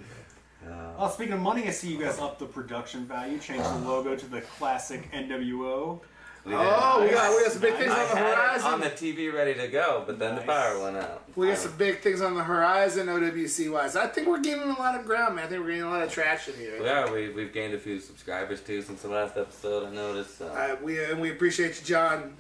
Oh, 1.00 1.10
speaking 1.10 1.34
of 1.34 1.40
money, 1.40 1.68
I 1.68 1.72
see 1.72 1.90
you 1.92 2.00
guys 2.00 2.20
up 2.20 2.40
the 2.40 2.46
production 2.46 3.06
value, 3.06 3.40
changed 3.40 3.64
the 3.66 3.78
logo 3.88 4.16
to 4.16 4.26
the 4.26 4.42
classic 4.42 5.10
NWO. 5.14 6.02
Oh, 6.50 7.04
we 7.04 7.10
got 7.10 7.36
we 7.36 7.44
got 7.44 7.52
some 7.52 7.62
big 7.62 7.76
things 7.76 7.92
I 7.92 8.04
on 8.04 8.10
the 8.10 8.16
had 8.16 8.30
it 8.32 8.36
horizon. 8.38 8.74
on 8.74 8.80
the 8.80 8.90
TV 8.90 9.34
ready 9.34 9.54
to 9.56 9.68
go, 9.68 10.04
but 10.08 10.18
then 10.18 10.36
the 10.36 10.46
Nice. 10.46 10.50
power 10.50 10.82
went 10.82 10.96
out. 10.98 11.24
We 11.36 11.48
got 11.48 11.58
some 11.58 11.76
big 11.78 12.00
things 12.00 12.22
on 12.22 12.36
the 12.36 12.44
horizon, 12.44 13.08
OWC 13.08 13.70
wise. 13.72 13.96
I 13.98 14.08
think 14.08 14.28
we're 14.28 14.40
gaining 14.40 14.70
a 14.70 14.80
lot 14.80 14.98
of 14.98 15.06
ground, 15.06 15.36
man. 15.36 15.46
I 15.46 15.48
think 15.50 15.62
we're 15.62 15.72
gaining 15.72 15.84
a 15.84 15.90
lot 15.90 16.04
of 16.04 16.12
traction 16.12 16.54
here. 16.56 16.82
Yeah, 16.82 17.12
we, 17.12 17.30
we've 17.30 17.52
gained 17.54 17.74
a 17.74 17.80
few 17.80 18.00
subscribers 18.00 18.62
too 18.62 18.82
since 18.82 19.02
the 19.02 19.10
last 19.10 19.36
episode. 19.36 19.88
I 19.88 19.92
noticed. 19.94 20.38
So. 20.38 20.48
Uh, 20.48 20.78
we 20.82 21.04
and 21.04 21.20
we 21.20 21.32
appreciate 21.32 21.80
you, 21.82 21.86
John, 21.86 22.36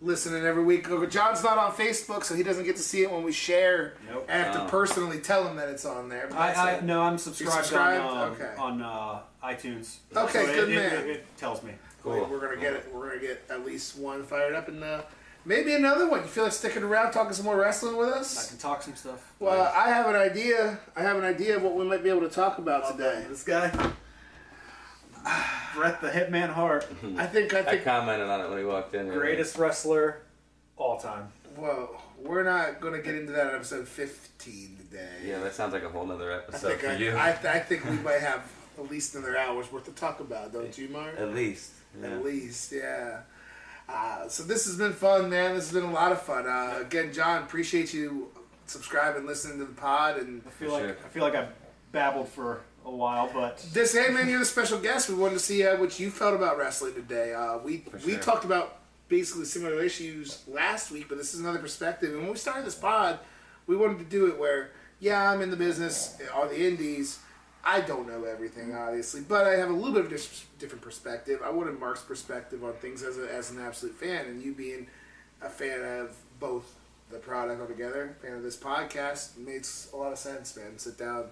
listening 0.00 0.44
every 0.44 0.62
week. 0.64 0.86
John's 1.10 1.42
not 1.42 1.58
on 1.58 1.72
Facebook, 1.72 2.24
so 2.24 2.34
he 2.34 2.42
doesn't 2.42 2.64
get 2.64 2.76
to 2.76 2.82
see 2.82 3.02
it 3.02 3.10
when 3.10 3.22
we 3.22 3.32
share. 3.32 3.94
Nope. 4.08 4.26
I 4.28 4.32
have 4.36 4.52
to 4.54 4.66
personally 4.68 5.20
tell 5.20 5.46
him 5.48 5.56
that 5.56 5.68
it's 5.68 5.84
on 5.84 6.08
there. 6.08 6.26
but 6.28 6.36
that's 6.38 6.58
I, 6.58 6.70
I 6.70 6.74
it. 6.74 6.84
no, 6.84 7.02
I'm 7.02 7.18
subscribed, 7.18 7.66
subscribed? 7.66 8.02
on 8.04 8.16
um, 8.28 8.32
Okay. 8.32 8.52
on 8.58 8.82
uh, 8.82 9.20
iTunes. 9.44 9.96
Okay, 10.14 10.44
So 10.44 10.50
it- 10.50 10.54
good 10.54 10.68
it, 10.70 10.76
man. 10.76 10.92
It, 11.04 11.10
it 11.10 11.36
tells 11.36 11.62
me. 11.62 11.70
Wait, 11.70 11.78
Cool. 12.20 12.28
we're 12.30 12.40
gonna 12.40 12.60
get 12.60 12.72
it. 12.74 12.88
We're 12.94 13.08
gonna 13.08 13.20
get 13.20 13.42
at 13.50 13.64
least 13.66 13.98
one 13.98 14.22
fired 14.22 14.54
up, 14.54 14.68
and 14.68 14.84
uh, 14.84 15.02
maybe 15.44 15.74
another 15.74 16.08
one. 16.08 16.20
You 16.20 16.26
feel 16.28 16.44
like 16.44 16.52
sticking 16.52 16.84
around, 16.84 17.10
talking 17.10 17.32
some 17.32 17.44
more 17.46 17.56
wrestling 17.56 17.96
with 17.96 18.10
us? 18.10 18.36
I 18.36 18.40
us? 18.42 18.48
can 18.50 18.58
talk 18.58 18.82
some 18.82 18.94
stuff. 18.94 19.32
Well, 19.40 19.72
I 19.74 19.88
have 19.88 20.06
an 20.06 20.14
idea. 20.14 20.78
I 20.94 21.02
have 21.02 21.16
an 21.16 21.24
idea 21.24 21.56
of 21.56 21.62
what 21.64 21.74
we 21.74 21.84
might 21.84 22.04
be 22.04 22.10
able 22.10 22.20
to 22.20 22.28
talk 22.28 22.58
about 22.58 22.92
today. 22.92 23.24
This 23.28 23.42
guy, 23.42 23.70
Bret 25.74 26.00
the 26.00 26.08
Hitman 26.08 26.50
Hart, 26.50 26.86
I 26.90 26.94
think. 26.96 27.18
I 27.18 27.26
think. 27.26 27.54
I 27.54 27.62
think. 27.62 27.84
commented 27.84 28.28
on 28.28 28.40
it 28.40 28.48
when 28.48 28.58
he 28.58 28.64
walked 28.64 28.94
in. 28.94 29.06
here. 29.06 29.18
greatest 29.18 29.58
wrestler 29.58 30.22
all 30.76 30.98
time. 30.98 31.28
Well, 31.56 32.00
we're 32.22 32.42
not 32.42 32.80
gonna 32.80 33.00
get 33.00 33.14
into 33.14 33.32
that 33.32 33.48
in 33.48 33.54
episode 33.54 33.88
fifteen 33.88 34.76
today. 34.78 35.08
Yeah, 35.24 35.40
that 35.40 35.54
sounds 35.54 35.72
like 35.72 35.82
a 35.82 35.88
whole 35.88 36.06
nother 36.06 36.32
I 36.32 36.36
episode 36.36 36.68
think 36.68 36.80
for 36.80 36.88
I, 36.90 36.96
you. 36.96 37.10
I, 37.12 37.30
I 37.30 37.58
think 37.60 37.84
we 37.84 37.96
might 37.98 38.20
have 38.20 38.50
at 38.78 38.90
least 38.90 39.14
another 39.14 39.36
hour's 39.36 39.70
worth 39.72 39.84
to 39.86 39.92
talk 39.92 40.20
about, 40.20 40.52
don't 40.52 40.76
you, 40.76 40.88
Mark? 40.88 41.18
At 41.18 41.34
least. 41.34 41.72
Yeah. 42.00 42.08
At 42.08 42.24
least, 42.24 42.72
yeah. 42.72 43.20
Uh, 43.88 44.28
so 44.28 44.42
this 44.42 44.66
has 44.66 44.76
been 44.76 44.92
fun, 44.92 45.30
man. 45.30 45.54
This 45.54 45.70
has 45.70 45.72
been 45.80 45.88
a 45.88 45.92
lot 45.92 46.12
of 46.12 46.20
fun. 46.20 46.46
Uh, 46.46 46.78
again, 46.82 47.12
John, 47.12 47.42
appreciate 47.42 47.94
you 47.94 48.28
subscribing, 48.66 49.26
listening 49.26 49.58
to 49.58 49.64
the 49.64 49.72
pod, 49.72 50.18
and 50.18 50.42
I 50.46 50.50
feel 50.50 50.70
For 50.70 50.74
like 50.74 50.82
sure. 50.84 50.96
I 51.04 51.08
feel 51.08 51.22
like 51.22 51.34
I 51.36 51.48
babbled 51.92 52.28
for 52.28 52.60
a 52.86 52.90
while, 52.90 53.28
but 53.34 53.58
this. 53.72 53.94
Hey, 53.94 54.12
man, 54.12 54.28
you're 54.28 54.38
the 54.38 54.44
special 54.44 54.78
guest. 54.78 55.08
We 55.08 55.16
wanted 55.16 55.34
to 55.34 55.40
see 55.40 55.66
uh, 55.66 55.76
what 55.76 55.98
you 55.98 56.10
felt 56.10 56.34
about 56.34 56.56
wrestling 56.56 56.94
today. 56.94 57.34
Uh, 57.34 57.58
we 57.58 57.78
For 57.78 57.98
we 58.06 58.16
talked 58.16 58.44
about 58.44 58.78
basically 59.08 59.44
similar 59.44 59.82
issues 59.82 60.42
last 60.46 60.90
week, 60.90 61.06
but 61.08 61.18
this 61.18 61.34
is 61.34 61.40
another 61.40 61.58
perspective. 61.58 62.12
And 62.12 62.22
when 62.22 62.30
we 62.30 62.36
started 62.38 62.64
this 62.64 62.74
pod, 62.74 63.18
we 63.66 63.76
wanted 63.76 63.98
to 63.98 64.04
do 64.04 64.28
it 64.28 64.38
where, 64.38 64.70
yeah, 65.00 65.30
I'm 65.30 65.42
in 65.42 65.50
the 65.50 65.56
business 65.56 66.18
on 66.34 66.48
the 66.48 66.66
indies. 66.66 67.18
I 67.64 67.80
don't 67.80 68.06
know 68.06 68.22
everything, 68.24 68.76
obviously, 68.76 69.22
but 69.22 69.46
I 69.46 69.56
have 69.56 69.70
a 69.70 69.72
little 69.72 69.92
bit 69.92 70.04
of 70.04 70.10
dis- 70.10 70.44
different 70.60 70.82
perspective. 70.82 71.40
I 71.44 71.50
wanted 71.50 71.80
Mark's 71.80 72.02
perspective 72.02 72.62
on 72.62 72.74
things 72.74 73.02
as, 73.02 73.18
a, 73.18 73.32
as 73.32 73.50
an 73.50 73.60
absolute 73.60 73.96
fan, 73.96 74.26
and 74.26 74.40
you 74.40 74.54
being 74.54 74.86
a 75.42 75.48
fan 75.48 75.82
of 75.82 76.14
both 76.38 76.76
the 77.10 77.18
product 77.18 77.60
altogether, 77.60 78.16
fan 78.22 78.34
of 78.34 78.44
this 78.44 78.56
podcast, 78.56 79.36
makes 79.36 79.90
a 79.92 79.96
lot 79.96 80.12
of 80.12 80.18
sense, 80.18 80.56
man. 80.56 80.78
Sit 80.78 80.96
down, 80.96 81.26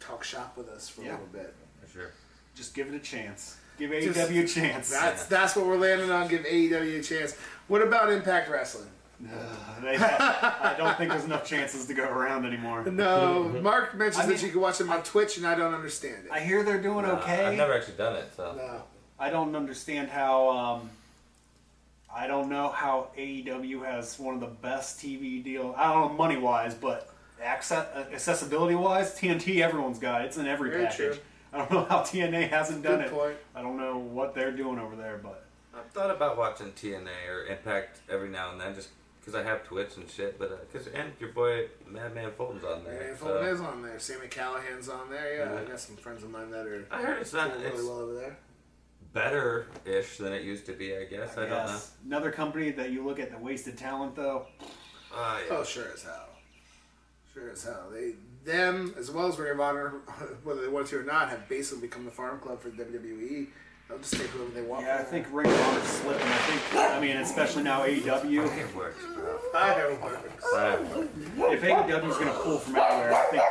talk 0.00 0.24
shop 0.24 0.56
with 0.56 0.68
us 0.68 0.88
for 0.88 1.02
a 1.02 1.04
little 1.04 1.28
bit. 1.32 1.54
For 1.82 1.88
sure. 1.98 2.10
just 2.54 2.74
give 2.74 2.88
it 2.88 2.94
a 2.94 2.98
chance. 2.98 3.56
Give 3.78 3.90
Just- 3.90 4.18
AEW 4.30 4.44
a 4.44 4.46
chance. 4.46 4.90
That's 4.90 5.22
Yeah. 5.22 5.26
that's 5.38 5.56
what 5.56 5.66
we're 5.66 5.76
landing 5.76 6.10
on. 6.10 6.28
Give 6.28 6.44
AEW 6.44 6.98
a 6.98 7.02
chance. 7.02 7.36
What 7.68 7.80
about 7.82 8.10
Impact 8.10 8.50
Wrestling? 8.50 8.88
They- 9.20 9.96
I 9.98 10.74
don't 10.78 10.96
think 10.98 11.10
there's 11.10 11.24
enough 11.24 11.46
chances 11.46 11.86
to 11.86 11.94
go 11.94 12.04
around 12.08 12.44
anymore. 12.46 12.84
No, 12.84 13.44
Mark 13.62 13.94
mentions 13.94 14.24
I 14.24 14.26
that 14.26 14.32
mean, 14.36 14.44
you 14.46 14.50
can 14.52 14.60
watch 14.60 14.78
them 14.78 14.90
on 14.90 15.02
Twitch, 15.02 15.36
and 15.36 15.46
I 15.46 15.54
don't 15.54 15.74
understand 15.74 16.24
it. 16.26 16.30
I 16.32 16.40
hear 16.40 16.62
they're 16.62 16.80
doing 16.80 17.04
Nah, 17.06 17.18
okay. 17.18 17.44
I've 17.44 17.56
never 17.56 17.74
actually 17.74 17.96
done 17.98 18.16
it, 18.16 18.30
so. 18.36 18.54
no. 18.54 18.82
I 19.18 19.28
don't 19.30 19.54
understand 19.54 20.08
how. 20.08 20.48
Um, 20.50 20.90
I 22.12 22.26
don't 22.26 22.48
know 22.48 22.68
how 22.70 23.10
AEW 23.16 23.82
has 23.84 24.18
one 24.18 24.34
of 24.34 24.40
the 24.40 24.46
best 24.46 24.98
TV 24.98 25.42
deals. 25.44 25.74
I 25.78 25.92
don't 25.92 26.10
know 26.12 26.16
money 26.16 26.36
wise, 26.38 26.74
but 26.74 27.08
access, 27.42 27.86
accessibility 28.12 28.74
wise, 28.74 29.14
TNT 29.18 29.60
everyone's 29.62 29.98
got. 29.98 30.22
it. 30.22 30.26
It's 30.26 30.36
in 30.36 30.46
every 30.46 30.70
Very 30.70 30.84
package. 30.84 30.96
true. 30.96 31.16
I 31.52 31.58
don't 31.58 31.70
know 31.72 31.84
how 31.84 32.00
TNA 32.02 32.48
hasn't 32.48 32.82
done 32.82 32.98
Good 32.98 33.06
it. 33.06 33.12
point. 33.12 33.36
I 33.54 33.62
don't 33.62 33.76
know 33.76 33.98
what 33.98 34.34
they're 34.34 34.52
doing 34.52 34.78
over 34.78 34.94
there, 34.96 35.18
but 35.22 35.44
I've 35.74 35.90
thought 35.92 36.10
about 36.10 36.36
watching 36.38 36.70
TNA 36.72 37.28
or 37.28 37.44
Impact 37.46 38.00
every 38.10 38.28
now 38.28 38.52
and 38.52 38.60
then, 38.60 38.74
just 38.74 38.90
because 39.20 39.34
I 39.34 39.42
have 39.42 39.64
Twitch 39.64 39.96
and 39.96 40.08
shit. 40.08 40.38
But 40.38 40.70
because 40.72 40.86
and 40.88 41.12
your 41.18 41.30
boy 41.30 41.66
Madman 41.88 42.30
Fulton's 42.32 42.64
on 42.64 42.84
there. 42.84 43.00
Man, 43.00 43.16
so- 43.18 43.24
Fulton 43.26 43.46
is 43.48 43.60
on 43.60 43.82
there. 43.82 43.98
Sami 43.98 44.28
Callihan's 44.28 44.88
on 44.88 45.10
there. 45.10 45.36
Yeah, 45.38 45.52
I 45.52 45.62
Yeah. 45.62 45.68
got 45.68 45.80
some 45.80 45.96
friends 45.96 46.22
of 46.22 46.30
mine 46.30 46.50
that 46.50 46.66
are 46.66 46.86
I 46.90 47.02
heard 47.02 47.18
it's 47.20 47.32
doing 47.32 47.48
not. 47.48 47.56
really 47.56 47.66
It's 47.68 47.82
well 47.82 47.98
over 47.98 48.14
there. 48.14 48.36
better 49.12 49.66
ish 49.84 50.18
than 50.18 50.32
it 50.32 50.42
used 50.44 50.66
to 50.66 50.72
be. 50.72 50.96
I 50.96 51.04
guess 51.04 51.36
I, 51.36 51.40
don't 51.40 51.50
know. 51.50 51.56
yes. 51.66 51.92
Another 52.06 52.30
company 52.30 52.70
that 52.72 52.90
you 52.90 53.04
look 53.04 53.18
at 53.18 53.30
the 53.32 53.38
wasted 53.38 53.76
talent 53.76 54.14
though. 54.14 54.46
Uh, 55.12 55.38
yeah. 55.48 55.56
Oh, 55.56 55.64
sure 55.64 55.86
as 55.92 56.04
hell. 56.04 56.28
Sure 57.40 57.50
as 57.50 57.64
hell. 57.64 57.86
They, 57.90 58.14
them, 58.44 58.94
as 58.98 59.10
well 59.10 59.26
as 59.28 59.38
Ring 59.38 59.52
of 59.52 59.60
Honor, 59.60 59.88
whether 60.44 60.60
they 60.60 60.68
want 60.68 60.88
to 60.88 60.98
or 60.98 61.02
not, 61.02 61.30
have 61.30 61.48
basically 61.48 61.88
become 61.88 62.04
the 62.04 62.10
farm 62.10 62.38
club 62.38 62.60
for 62.60 62.70
WWE. 62.70 63.46
They'll 63.88 63.98
just 63.98 64.12
take 64.12 64.26
whoever 64.28 64.50
they 64.50 64.62
want. 64.62 64.84
Yeah, 64.86 64.98
I 65.00 65.02
think 65.02 65.26
Ring 65.32 65.46
of 65.46 65.60
Honor 65.60 65.68
Honor's 65.70 65.84
slipping. 65.84 66.22
I 66.26 66.36
think. 66.36 66.74
I 66.76 67.00
mean, 67.00 67.16
especially 67.16 67.62
now 67.62 67.84
AEW. 67.84 68.56
It 68.58 68.76
works, 68.76 69.02
bro. 69.14 69.24
them. 69.24 69.38
Fireworks. 69.52 70.44
Fireworks. 70.52 71.08
if 71.16 71.62
AEW 71.62 72.10
is 72.10 72.16
going 72.16 72.26
to 72.28 72.38
pull 72.38 72.58
from 72.58 72.76
anywhere, 72.76 73.14
I 73.14 73.24
think 73.30 73.42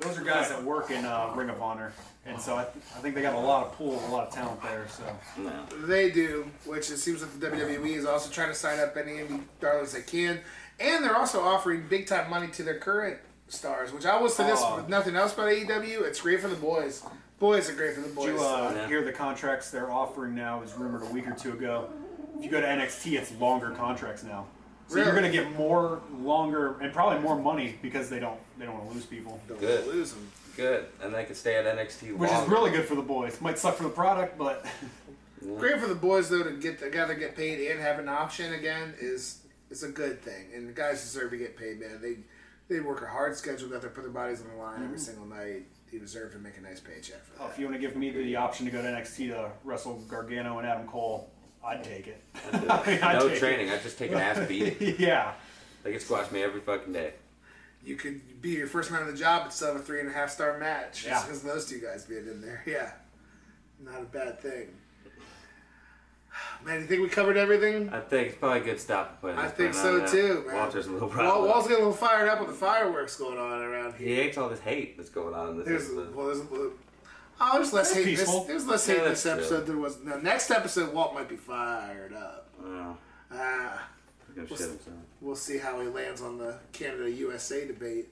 those 0.00 0.18
are 0.18 0.22
guys 0.22 0.50
that 0.50 0.62
work 0.62 0.90
in 0.90 1.04
uh, 1.04 1.32
Ring 1.34 1.48
of 1.50 1.60
Honor, 1.60 1.92
and 2.26 2.40
so 2.40 2.56
I, 2.56 2.62
th- 2.64 2.76
I 2.96 3.00
think 3.00 3.16
they 3.16 3.22
got 3.22 3.34
a 3.34 3.38
lot 3.38 3.66
of 3.66 3.72
pull, 3.72 3.98
a 4.06 4.10
lot 4.10 4.28
of 4.28 4.32
talent 4.34 4.62
there. 4.62 4.86
So 4.88 5.02
No. 5.42 5.64
They 5.86 6.10
do, 6.12 6.46
which 6.64 6.90
it 6.90 6.98
seems 6.98 7.22
like 7.22 7.38
the 7.40 7.48
WWE 7.48 7.96
is 7.96 8.04
also 8.04 8.30
trying 8.30 8.48
to 8.48 8.54
sign 8.54 8.78
up 8.78 8.96
any 8.96 9.12
indie 9.14 9.42
darlings 9.60 9.92
they 9.92 10.02
can, 10.02 10.40
and 10.80 11.04
they're 11.04 11.16
also 11.16 11.40
offering 11.42 11.86
big 11.88 12.06
time 12.06 12.28
money 12.30 12.48
to 12.48 12.62
their 12.62 12.78
current 12.78 13.18
stars. 13.48 13.92
Which 13.92 14.06
I 14.06 14.20
will 14.20 14.28
say 14.28 14.44
this 14.46 14.60
Oh. 14.62 14.76
with 14.76 14.88
nothing 14.88 15.16
else 15.16 15.34
about 15.34 15.48
AEW, 15.48 16.02
it's 16.04 16.20
great 16.20 16.40
for 16.40 16.48
the 16.48 16.56
boys. 16.56 17.02
Boys 17.38 17.68
are 17.68 17.74
great 17.74 17.94
for 17.94 18.00
the 18.00 18.08
boys. 18.08 18.26
did 18.26 18.34
you 18.36 18.40
uh, 18.44 18.72
Yeah. 18.74 18.86
hear 18.88 19.02
the 19.04 19.12
contracts 19.12 19.70
they're 19.70 19.90
offering 19.90 20.34
now? 20.34 20.60
Was 20.60 20.72
rumored 20.74 21.02
a 21.02 21.06
week 21.06 21.26
or 21.28 21.32
two 21.34 21.52
ago. 21.52 21.88
If 22.38 22.44
you 22.44 22.50
go 22.50 22.60
to 22.60 22.66
NXT, 22.66 23.16
it's 23.18 23.32
longer 23.32 23.70
contracts 23.70 24.22
now. 24.22 24.46
So 24.88 24.96
you're 24.96 25.06
Really? 25.06 25.20
going 25.20 25.32
to 25.32 25.38
get 25.50 25.58
more, 25.58 26.00
longer, 26.20 26.76
and 26.80 26.92
probably 26.92 27.18
more 27.18 27.36
money 27.36 27.76
because 27.82 28.08
they 28.08 28.20
don't 28.20 28.38
they 28.58 28.64
don't 28.64 28.74
want 28.74 28.88
to 28.88 28.94
lose 28.94 29.04
people, 29.06 29.40
Don't 29.48 29.60
Good. 29.60 29.86
lose 29.86 30.12
them. 30.12 30.30
Good, 30.56 30.86
and 31.02 31.14
they 31.14 31.24
can 31.24 31.34
stay 31.34 31.56
at 31.56 31.66
NXT. 31.66 32.16
which 32.16 32.30
is 32.30 32.36
longer. 32.36 32.50
really 32.54 32.70
good 32.70 32.86
for 32.86 32.94
the 32.94 33.02
boys. 33.02 33.38
Might 33.42 33.58
suck 33.58 33.76
for 33.76 33.82
the 33.82 33.88
product, 33.90 34.38
but 34.38 34.64
Great 35.58 35.78
for 35.80 35.86
the 35.86 35.94
boys 35.94 36.28
though 36.30 36.42
to 36.42 36.52
get 36.52 36.78
together, 36.78 37.14
get 37.14 37.36
paid, 37.36 37.70
and 37.70 37.80
have 37.80 37.98
an 37.98 38.08
option 38.08 38.54
again 38.54 38.94
is 39.00 39.38
is 39.70 39.82
a 39.82 39.88
good 39.88 40.22
thing. 40.22 40.46
And 40.54 40.68
the 40.68 40.72
guys 40.72 41.02
deserve 41.02 41.30
to 41.30 41.36
get 41.36 41.56
paid, 41.56 41.80
man. 41.80 42.00
They 42.00 42.18
they 42.68 42.80
work 42.80 43.02
a 43.02 43.06
hard 43.06 43.36
schedule, 43.36 43.68
got 43.68 43.82
to 43.82 43.88
put 43.88 44.02
their 44.02 44.10
bodies 44.10 44.42
on 44.42 44.48
the 44.48 44.56
line 44.56 44.76
every 44.76 44.88
mm-hmm. 44.88 44.96
single 44.96 45.26
night. 45.26 45.66
They 45.90 45.98
deserve 45.98 46.32
to 46.32 46.38
make 46.38 46.58
a 46.58 46.60
nice 46.60 46.80
paycheck 46.80 47.24
for 47.24 47.34
oh, 47.40 47.44
that. 47.44 47.52
if 47.52 47.58
you 47.58 47.66
want 47.66 47.80
to 47.80 47.86
give 47.86 47.96
me 47.96 48.10
the 48.10 48.36
option 48.36 48.66
to 48.66 48.72
go 48.72 48.82
to 48.82 48.88
NXT 48.88 49.28
to 49.28 49.52
wrestle 49.62 50.02
Gargano 50.08 50.58
and 50.58 50.66
Adam 50.66 50.86
Cole, 50.86 51.30
I'd 51.64 51.84
take 51.84 52.08
it. 52.08 52.22
I'd 52.52 53.18
no 53.18 53.28
take 53.28 53.36
it. 53.36 53.38
training. 53.38 53.70
I'd 53.70 53.82
just 53.82 53.98
take 53.98 54.10
an 54.10 54.18
ass 54.18 54.46
beating. 54.46 54.96
yeah. 54.98 55.34
They 55.82 55.92
can 55.92 56.00
squash 56.00 56.30
me 56.32 56.42
every 56.42 56.60
fucking 56.60 56.92
day. 56.92 57.14
You 57.84 57.94
could 57.94 58.42
be 58.42 58.50
your 58.50 58.66
first 58.66 58.90
man 58.90 59.02
on 59.02 59.10
the 59.10 59.16
job 59.16 59.44
and 59.44 59.52
still 59.52 59.68
have 59.68 59.76
a 59.76 59.84
three 59.84 60.00
and 60.00 60.08
a 60.08 60.12
half 60.12 60.30
star 60.30 60.58
match. 60.58 61.04
Yeah. 61.04 61.10
Just 61.10 61.26
because 61.26 61.42
those 61.42 61.66
two 61.66 61.78
guys 61.78 62.04
being 62.04 62.26
in 62.26 62.40
there. 62.40 62.64
Yeah. 62.66 62.90
Not 63.80 64.02
a 64.02 64.06
bad 64.06 64.40
thing. 64.40 64.68
Man, 66.64 66.80
you 66.80 66.86
think 66.86 67.02
we 67.02 67.08
covered 67.08 67.36
everything? 67.36 67.90
I 67.90 68.00
think 68.00 68.28
it's 68.28 68.36
probably 68.38 68.60
a 68.60 68.64
good 68.64 68.80
stop. 68.80 69.20
Putting 69.20 69.38
I 69.38 69.48
think 69.48 69.72
so 69.74 69.94
on 69.94 69.98
now. 70.00 70.06
too, 70.06 70.44
man. 70.46 70.56
Walter's 70.56 70.86
a 70.86 70.90
little 70.92 71.08
Wall, 71.08 71.16
problem. 71.16 71.48
Wall's 71.50 71.68
getting 71.68 71.84
a 71.84 71.88
little 71.88 72.06
fired 72.06 72.28
up 72.28 72.40
with 72.40 72.48
the 72.48 72.54
fireworks 72.54 73.16
going 73.16 73.38
on 73.38 73.62
around 73.62 73.94
here. 73.94 74.08
He 74.08 74.14
hates 74.16 74.36
all 74.38 74.48
this 74.48 74.60
hate 74.60 74.96
that's 74.96 75.10
going 75.10 75.34
on 75.34 75.58
this. 75.58 75.66
There's, 75.66 75.82
episode. 75.84 76.14
well, 76.14 76.26
there's, 76.26 76.40
oh, 77.40 77.52
there's 77.54 77.72
less 77.72 77.92
That's 77.92 78.04
hate. 78.04 78.16
This, 78.16 78.40
there's 78.46 78.66
less 78.66 78.88
Yeah, 78.88 78.94
hate 78.94 79.02
in 79.04 79.08
this 79.10 79.26
episode. 79.26 79.56
true. 79.64 79.74
There 79.74 79.76
was 79.82 79.98
no 80.02 80.18
next 80.18 80.50
episode. 80.50 80.92
Walt 80.92 81.14
might 81.14 81.28
be 81.28 81.36
fired 81.36 82.12
up. 82.14 82.48
Oh, 82.64 82.96
Ah, 83.32 83.88
he's 84.26 84.36
gonna 84.36 84.48
shit 84.48 84.58
himself. 84.58 84.96
we'll 85.20 85.36
see 85.36 85.58
how 85.58 85.80
he 85.80 85.86
lands 85.88 86.20
on 86.22 86.38
the 86.38 86.56
Canada 86.72 87.10
USA 87.10 87.66
debate. 87.66 88.08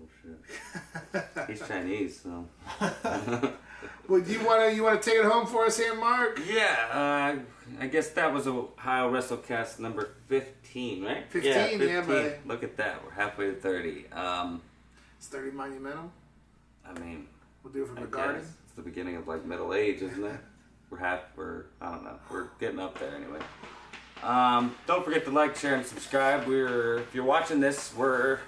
Oh 0.00 0.08
shit. 0.22 1.48
He's 1.48 1.66
Chinese, 1.66 2.20
so. 2.22 2.44
Well, 4.08 4.20
you 4.20 4.44
want 4.44 4.62
to 4.68 4.74
you 4.74 4.82
want 4.82 5.00
to 5.02 5.10
take 5.10 5.18
it 5.18 5.24
home 5.24 5.46
for 5.46 5.66
us 5.66 5.76
here, 5.78 5.94
Mark? 5.94 6.40
Yeah, 6.48 6.76
uh, 6.92 7.38
I 7.82 7.86
guess 7.86 8.08
that 8.10 8.32
was 8.32 8.46
Ohio 8.46 9.10
WrestleCast 9.12 9.78
number 9.78 10.10
15, 10.28 11.04
right? 11.04 11.24
15, 11.30 11.52
yeah, 11.52 11.68
yeah, 11.86 12.00
buddy. 12.00 12.30
Look 12.46 12.62
at 12.62 12.76
that. 12.78 13.04
We're 13.04 13.10
halfway 13.12 13.46
to 13.46 13.54
30. 13.54 14.06
Um, 14.12 14.62
It's 15.18 15.26
thirty 15.28 15.50
monumental. 15.50 16.10
I 16.86 16.98
mean, 16.98 17.26
We'll 17.62 17.72
do 17.72 17.82
it 17.82 17.88
from 17.88 17.98
I 17.98 18.00
the 18.02 18.06
garden. 18.06 18.36
it's 18.40 18.72
the 18.76 18.82
beginning 18.82 19.16
of 19.16 19.28
like 19.28 19.44
middle 19.44 19.74
age, 19.74 20.00
isn't 20.02 20.24
it? 20.24 20.40
We're 20.90 20.98
half, 20.98 21.20
we're, 21.36 21.64
I 21.82 21.90
don't 21.92 22.02
know, 22.04 22.18
we're 22.30 22.46
getting 22.58 22.80
up 22.80 22.98
there 22.98 23.14
anyway. 23.14 23.40
Um, 24.22 24.74
don't 24.86 25.04
forget 25.04 25.26
to 25.26 25.30
like, 25.30 25.54
share, 25.54 25.74
and 25.74 25.84
subscribe. 25.84 26.46
We're, 26.46 27.00
if 27.00 27.14
you're 27.14 27.24
watching 27.26 27.60
this, 27.60 27.94
we're 27.94 28.38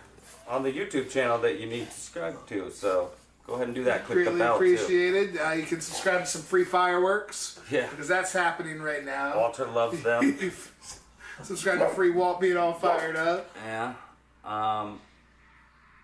on 0.48 0.62
the 0.62 0.72
YouTube 0.72 1.10
channel 1.10 1.36
that 1.40 1.60
you 1.60 1.66
need 1.66 1.84
to 1.86 1.92
subscribe 1.92 2.46
to. 2.46 2.70
So 2.70 3.10
go 3.46 3.54
ahead 3.54 3.66
and 3.66 3.74
do 3.74 3.84
that. 3.84 4.04
Click 4.06 4.18
the 4.18 4.24
Greatly 4.24 4.38
bell 4.38 4.58
too. 4.58 4.62
Really 4.64 4.74
appreciated. 4.76 5.38
Uh, 5.40 5.50
you 5.52 5.64
can 5.64 5.80
subscribe 5.80 6.20
to 6.20 6.26
some 6.26 6.42
free 6.42 6.64
fireworks. 6.64 7.60
Yeah. 7.70 7.88
Because 7.90 8.08
that's 8.08 8.32
happening 8.32 8.80
right 8.80 9.04
now. 9.04 9.36
Walter 9.36 9.66
loves 9.66 10.02
them. 10.02 10.38
subscribe 11.42 11.78
to 11.78 11.88
free 11.88 12.10
Walt 12.10 12.40
being 12.40 12.56
all 12.56 12.72
fired 12.74 13.16
up. 13.16 13.50
yeah. 13.66 13.94
Um. 14.44 15.00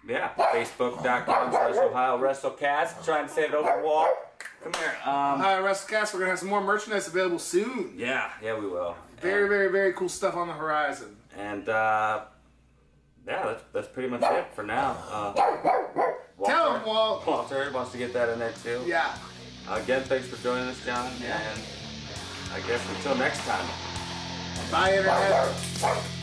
Yeah. 0.08 0.30
Facebook.com 0.36 1.50
slash 1.50 1.74
Ohio 1.76 2.18
WrestleCast. 2.18 3.04
Trying 3.04 3.26
to 3.26 3.32
say 3.32 3.44
it 3.44 3.54
over 3.54 3.82
Walt. 3.82 4.08
Come 4.62 4.72
here. 4.74 4.94
Um. 5.04 5.40
Hi, 5.40 5.58
WrestleCast. 5.60 6.12
We're 6.14 6.20
gonna 6.20 6.30
have 6.30 6.38
some 6.38 6.48
more 6.48 6.62
merchandise 6.62 7.08
available 7.08 7.38
soon. 7.40 7.94
Yeah. 7.96 8.30
Yeah, 8.42 8.58
we 8.58 8.66
will. 8.68 8.94
Very, 9.20 9.42
And- 9.42 9.50
very, 9.50 9.68
very 9.72 9.92
cool 9.94 10.08
stuff 10.08 10.36
on 10.36 10.46
the 10.48 10.54
horizon. 10.54 11.16
And 11.36 11.68
uh, 11.68 12.24
yeah, 13.26 13.44
that's, 13.46 13.62
that's 13.72 13.88
pretty 13.88 14.08
much 14.08 14.22
it 14.22 14.46
for 14.54 14.62
now. 14.62 14.96
Uh, 15.10 15.32
Walter, 16.36 16.52
Tell 16.52 16.76
him, 16.76 16.86
Walt. 16.86 17.26
Walter 17.26 17.70
wants 17.72 17.92
to 17.92 17.98
get 17.98 18.12
that 18.12 18.28
in 18.28 18.38
there 18.38 18.52
too. 18.62 18.82
Yeah. 18.86 19.16
Again, 19.68 20.04
thanks 20.04 20.28
for 20.28 20.36
joining 20.42 20.68
us, 20.68 20.84
John. 20.84 21.10
Yeah. 21.20 21.40
And 21.52 21.60
I 22.52 22.60
guess 22.66 22.80
until 22.96 23.16
next 23.16 23.40
time. 23.40 23.66
Bye, 24.70 24.96
Internet. 24.96 26.15